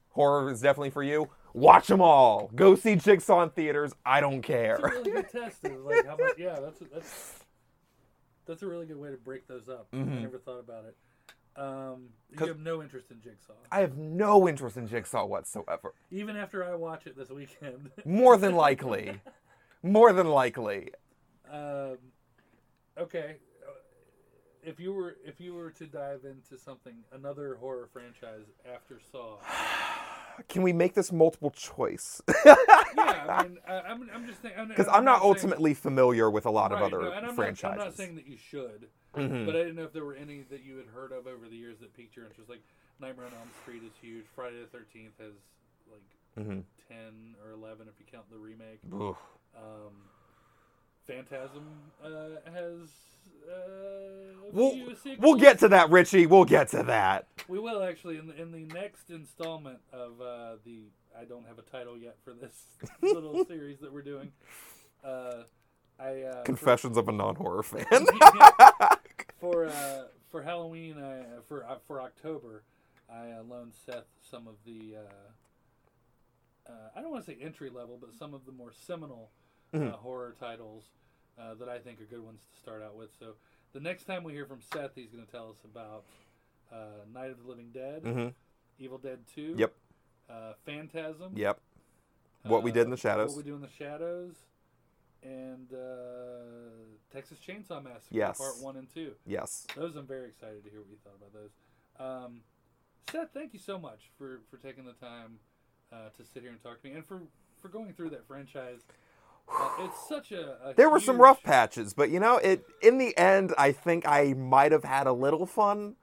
horror 0.09 0.49
is 0.51 0.61
definitely 0.61 0.89
for 0.91 1.03
you. 1.03 1.29
Watch 1.53 1.87
them 1.87 2.01
all. 2.01 2.49
Go 2.55 2.75
see 2.75 2.95
Jigsaw 2.95 3.43
in 3.43 3.49
theaters. 3.49 3.93
I 4.05 4.21
don't 4.21 4.35
It's 4.35 4.45
a 4.49 4.51
care." 4.53 4.79
really 4.83 5.11
good 5.11 5.29
test 5.29 5.63
like 5.63 6.05
how 6.05 6.15
much. 6.17 6.37
Yeah, 6.37 6.59
that's 6.59 6.81
a, 6.81 6.85
that's 6.85 7.39
that's 8.45 8.61
a 8.63 8.67
really 8.67 8.85
good 8.85 8.97
way 8.97 9.11
to 9.11 9.17
break 9.17 9.47
those 9.47 9.67
up. 9.69 9.87
I 9.93 9.97
Mhm. 9.97 10.21
never 10.21 10.37
thought 10.39 10.59
about 10.59 10.85
it. 10.85 10.95
Um, 11.57 12.07
you 12.39 12.47
have 12.47 12.59
no 12.59 12.81
interest 12.81 13.11
in 13.11 13.19
Jigsaw, 13.21 13.51
I 13.69 13.81
have 13.81 13.97
no 13.97 14.47
interest 14.47 14.77
in 14.77 14.87
Jigsaw 14.87 15.25
whatsoever. 15.25 15.93
even 16.09 16.37
after 16.37 16.63
I 16.63 16.75
watch 16.75 17.07
it 17.07 17.17
this 17.17 17.29
weekend. 17.29 17.91
More 18.05 18.37
than 18.37 18.55
likely. 18.55 19.19
More 19.83 20.13
than 20.13 20.27
likely. 20.27 20.91
um, 21.51 21.97
okay, 22.97 23.35
if 24.63 24.79
you 24.79 24.93
were 24.93 25.15
if 25.25 25.39
you 25.39 25.53
were 25.53 25.71
to 25.71 25.85
dive 25.87 26.21
into 26.25 26.57
something 26.61 26.93
another 27.11 27.55
horror 27.55 27.87
franchise 27.91 28.45
after 28.71 28.99
Saw, 29.11 29.37
Can 30.47 30.61
we 30.63 30.73
make 30.73 30.93
this 30.93 31.11
multiple 31.11 31.51
choice? 31.51 32.21
yeah, 32.45 32.55
I 32.95 33.43
mean, 33.43 33.57
I, 33.67 33.73
I'm 33.81 34.09
I'm 34.13 34.25
just 34.25 34.39
thinking 34.39 34.67
Because 34.69 34.87
I'm 34.87 35.03
not 35.05 35.19
saying- 35.21 35.29
ultimately 35.29 35.73
familiar 35.73 36.29
with 36.29 36.45
a 36.45 36.51
lot 36.51 36.71
of 36.71 36.81
other 36.81 37.01
no, 37.01 37.11
I'm 37.11 37.35
franchises. 37.35 37.63
Not, 37.63 37.71
I'm 37.79 37.85
not 37.87 37.95
saying 37.97 38.15
that 38.15 38.27
you 38.27 38.37
should, 38.37 38.87
Mhm. 39.15 39.45
but 39.45 39.55
I 39.55 39.59
didn't 39.59 39.75
know 39.75 39.83
if 39.83 39.93
there 39.93 40.05
were 40.05 40.15
any 40.15 40.43
that 40.49 40.63
you 40.63 40.77
had 40.77 40.87
heard 40.87 41.11
of 41.11 41.27
over 41.27 41.47
the 41.49 41.57
years 41.57 41.77
that 41.79 41.93
piqued 41.95 42.15
your 42.15 42.25
interest. 42.25 42.49
Like 42.49 42.61
Nightmare 42.99 43.25
on 43.25 43.33
Elm 43.33 43.49
Street 43.63 43.83
is 43.83 43.91
huge. 44.01 44.25
Friday 44.35 44.59
the 44.61 44.67
Thirteenth 44.67 45.13
has 45.19 45.33
like 45.91 46.45
Mhm. 46.47 46.63
ten 46.87 47.35
or 47.45 47.51
eleven 47.51 47.87
if 47.87 47.93
you 47.99 48.05
count 48.11 48.29
the 48.31 48.37
remake. 48.37 48.79
Um, 49.55 49.91
Phantasm 51.07 51.65
uh, 52.03 52.09
has 52.51 52.89
uh, 53.49 54.31
We'll, 54.51 54.77
we'll 55.19 55.35
get 55.35 55.59
to 55.59 55.69
that, 55.69 55.89
Richie. 55.89 56.25
We'll 56.25 56.45
get 56.45 56.69
to 56.69 56.83
that. 56.83 57.27
We 57.47 57.57
will 57.59 57.81
actually 57.83 58.17
in 58.17 58.27
the, 58.27 58.41
in 58.41 58.51
the 58.51 58.65
next 58.73 59.09
installment 59.09 59.79
of 59.93 60.19
uh, 60.21 60.55
the. 60.65 60.83
I 61.17 61.23
don't 61.25 61.45
have 61.47 61.57
a 61.57 61.61
title 61.61 61.97
yet 61.97 62.17
for 62.23 62.33
this 62.33 62.65
little 63.01 63.45
series 63.47 63.79
that 63.79 63.91
we're 63.93 64.01
doing. 64.01 64.31
Uh, 65.03 65.43
I 65.99 66.21
uh, 66.23 66.39
for- 66.39 66.43
Confessions 66.43 66.97
of 66.97 67.07
a 67.07 67.11
non-horror 67.11 67.63
fan. 67.63 67.85
for 69.39 69.65
uh, 69.67 70.03
for 70.29 70.41
Halloween 70.41 70.95
for 71.47 71.65
uh, 71.65 71.75
for 71.87 72.01
October, 72.01 72.63
I 73.09 73.31
uh, 73.31 73.43
loaned 73.43 73.73
Seth 73.85 74.05
some 74.21 74.47
of 74.47 74.55
the 74.65 74.95
uh, 74.97 76.71
uh, 76.71 76.89
I 76.95 77.01
don't 77.01 77.11
want 77.11 77.25
to 77.25 77.31
say 77.31 77.37
entry 77.41 77.69
level, 77.69 77.97
but 77.99 78.13
some 78.13 78.33
of 78.33 78.45
the 78.45 78.51
more 78.51 78.71
seminal 78.73 79.31
Mhm. 79.73 79.93
uh, 79.93 79.97
horror 79.97 80.35
titles 80.39 80.83
uh, 81.37 81.53
that 81.55 81.69
I 81.69 81.79
think 81.79 82.01
are 82.01 82.05
good 82.05 82.23
ones 82.23 82.41
to 82.53 82.59
start 82.61 82.81
out 82.83 82.95
with. 82.95 83.09
So 83.17 83.33
the 83.73 83.79
next 83.79 84.03
time 84.03 84.23
we 84.23 84.33
hear 84.33 84.45
from 84.45 84.61
Seth, 84.61 84.91
he's 84.95 85.11
going 85.11 85.25
to 85.25 85.31
tell 85.31 85.49
us 85.49 85.63
about 85.63 86.03
uh, 86.71 87.05
Night 87.13 87.31
of 87.31 87.41
the 87.41 87.47
Living 87.47 87.69
Dead, 87.73 88.03
hmm 88.03 88.27
Evil 88.79 88.97
Dead 88.97 89.19
Two, 89.33 89.55
Yep. 89.57 89.73
uh, 90.29 90.53
Phantasm, 90.65 91.33
Yep. 91.35 91.59
What 92.43 92.63
we 92.63 92.71
did 92.71 92.83
in 92.85 92.89
the 92.89 92.95
uh, 92.95 92.97
shadows. 92.97 93.29
What 93.35 93.37
we 93.37 93.49
do 93.49 93.55
in 93.55 93.61
the 93.61 93.69
shadows, 93.69 94.33
and 95.21 95.71
uh, 95.71 96.97
Texas 97.13 97.37
Chainsaw 97.45 97.83
Massacre 97.83 98.07
Yes. 98.09 98.37
Part 98.39 98.57
One 98.59 98.77
and 98.77 98.91
Two. 98.93 99.13
Yes. 99.25 99.67
Those 99.75 99.95
I'm 99.95 100.07
very 100.07 100.27
excited 100.27 100.63
to 100.63 100.69
hear 100.69 100.79
what 100.79 100.89
you 100.89 100.97
thought 101.03 101.15
about 101.15 101.33
those. 101.33 101.51
Um, 101.99 102.41
Seth, 103.11 103.29
thank 103.33 103.53
you 103.53 103.59
so 103.59 103.77
much 103.77 104.09
for 104.17 104.41
for 104.49 104.57
taking 104.57 104.85
the 104.85 104.93
time 104.93 105.39
uh, 105.93 106.09
to 106.17 106.25
sit 106.25 106.41
here 106.41 106.51
and 106.51 106.61
talk 106.63 106.81
to 106.81 106.87
me, 106.89 106.95
and 106.95 107.05
for 107.05 107.21
for 107.61 107.69
going 107.69 107.93
through 107.93 108.09
that 108.11 108.25
franchise. 108.27 108.81
It's 109.79 110.07
such 110.07 110.31
a, 110.31 110.57
a 110.69 110.73
There 110.75 110.89
were 110.89 110.99
some 110.99 111.19
rough 111.19 111.43
patches, 111.43 111.93
but 111.93 112.09
you 112.09 112.19
know, 112.19 112.37
it 112.37 112.65
in 112.81 112.97
the 112.97 113.17
end, 113.17 113.53
I 113.57 113.71
think 113.71 114.07
I 114.07 114.33
might 114.33 114.71
have 114.71 114.83
had 114.83 115.07
a 115.07 115.13
little 115.13 115.45
fun. 115.45 115.95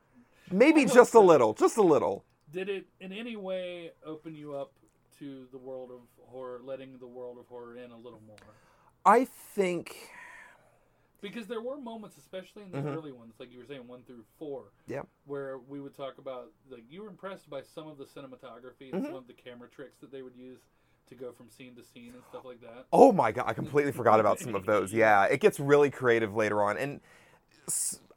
Maybe 0.50 0.84
just 0.84 1.14
a 1.14 1.20
little, 1.20 1.54
just 1.54 1.76
a 1.76 1.82
little. 1.82 2.24
Did 2.50 2.68
it 2.68 2.86
in 3.00 3.12
any 3.12 3.36
way 3.36 3.92
open 4.04 4.34
you 4.34 4.54
up 4.54 4.72
to 5.18 5.46
the 5.52 5.58
world 5.58 5.90
of 5.90 6.00
horror, 6.26 6.60
letting 6.64 6.98
the 6.98 7.06
world 7.06 7.38
of 7.38 7.46
horror 7.46 7.76
in 7.76 7.90
a 7.90 7.96
little 7.96 8.22
more? 8.26 8.36
I 9.04 9.24
think, 9.24 10.10
Because 11.20 11.46
there 11.48 11.60
were 11.60 11.78
moments, 11.78 12.16
especially 12.16 12.62
in 12.62 12.70
the 12.70 12.78
Mhm. 12.78 12.94
early 12.96 13.12
ones, 13.12 13.34
like 13.38 13.50
you 13.50 13.58
were 13.58 13.64
saying, 13.64 13.86
one 13.88 14.02
through 14.04 14.24
four, 14.38 14.72
yeah, 14.86 15.02
where 15.26 15.58
we 15.58 15.80
would 15.80 15.94
talk 15.94 16.18
about 16.18 16.52
like 16.70 16.84
you 16.88 17.02
were 17.02 17.08
impressed 17.08 17.50
by 17.50 17.60
some 17.60 17.88
of 17.88 17.98
the 17.98 18.04
cinematography 18.04 18.88
Mm-hmm. 18.88 18.96
and 18.96 19.06
some 19.06 19.16
of 19.16 19.26
the 19.26 19.34
camera 19.34 19.68
tricks 19.68 19.98
that 20.00 20.10
they 20.12 20.22
would 20.22 20.36
use 20.36 20.60
to 21.08 21.14
go 21.14 21.32
from 21.32 21.48
scene 21.48 21.74
to 21.76 21.84
scene 21.84 22.12
and 22.14 22.22
stuff 22.30 22.44
like 22.44 22.60
that. 22.60 22.86
Oh 22.92 23.12
my 23.12 23.32
god, 23.32 23.44
I 23.46 23.52
completely 23.52 23.92
forgot 23.92 24.20
about 24.20 24.38
some 24.38 24.54
of 24.54 24.66
those. 24.66 24.92
Yeah, 24.92 25.24
it 25.24 25.40
gets 25.40 25.60
really 25.60 25.90
creative 25.90 26.34
later 26.34 26.62
on. 26.62 26.76
And 26.78 27.00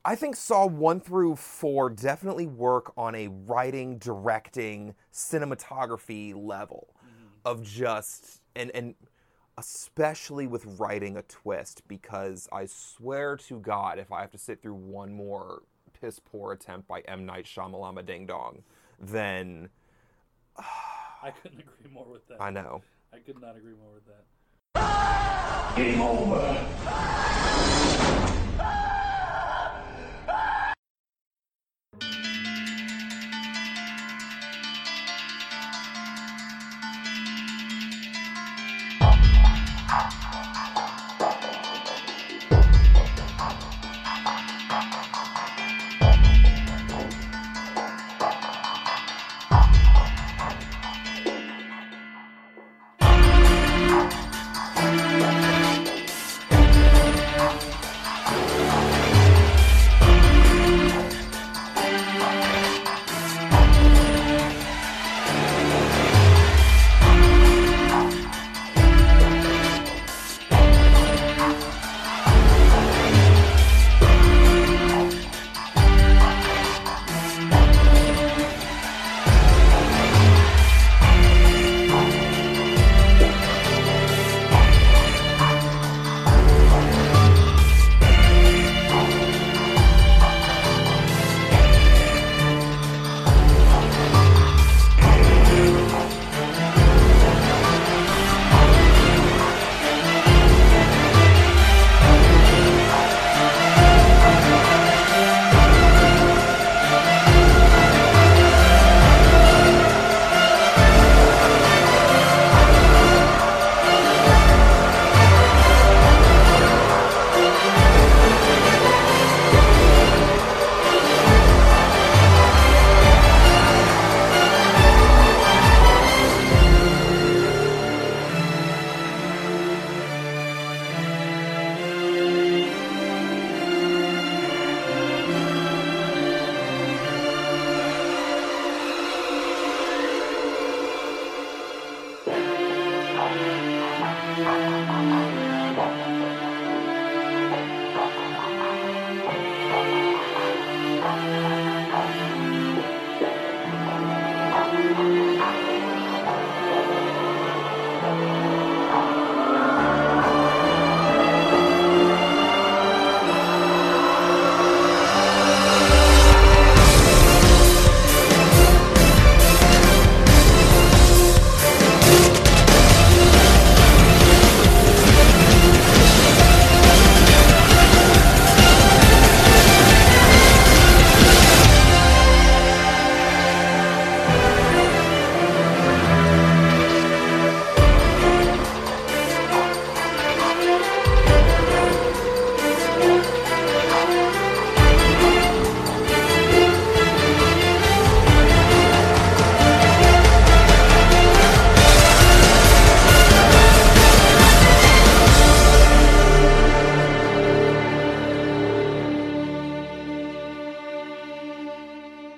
I 0.04 0.16
think 0.16 0.36
Saw 0.36 0.66
1 0.66 1.02
through 1.02 1.36
4 1.36 1.90
definitely 1.92 2.48
work 2.48 2.94
on 2.98 3.14
a 3.16 3.28
writing, 3.28 3.98
directing, 3.98 4.96
cinematography 5.14 6.34
level 6.36 6.96
mm-hmm. 6.98 7.28
of 7.46 7.64
just 7.64 8.42
and 8.56 8.72
and 8.74 8.96
especially 9.58 10.48
with 10.48 10.66
writing 10.80 11.18
a 11.18 11.22
twist 11.24 11.84
because 11.88 12.48
I 12.52 12.66
swear 12.66 13.36
to 13.38 13.60
God 13.60 14.00
if 14.00 14.12
I 14.12 14.22
have 14.22 14.32
to 14.32 14.38
sit 14.38 14.62
through 14.62 14.76
one 14.76 15.14
more 15.14 15.62
piss 16.00 16.20
poor 16.20 16.54
attempt 16.54 16.88
by 16.88 17.02
M 17.02 17.26
Night 17.26 17.46
Shyamalama 17.46 18.06
Ding 18.06 18.26
Dong, 18.26 18.64
then 19.00 19.70
I 21.24 21.32
couldn't 21.32 21.60
agree 21.66 21.92
more 21.92 22.06
with 22.06 22.28
that. 22.28 22.42
I 22.42 22.50
know. 22.50 22.82
I 23.14 23.20
could 23.20 23.40
not 23.42 23.56
agree 23.56 23.74
more 23.74 23.94
with 23.94 24.06
that. 24.06 25.76
Game 25.76 26.02
over. 26.02 26.68
Ah! 26.88 29.01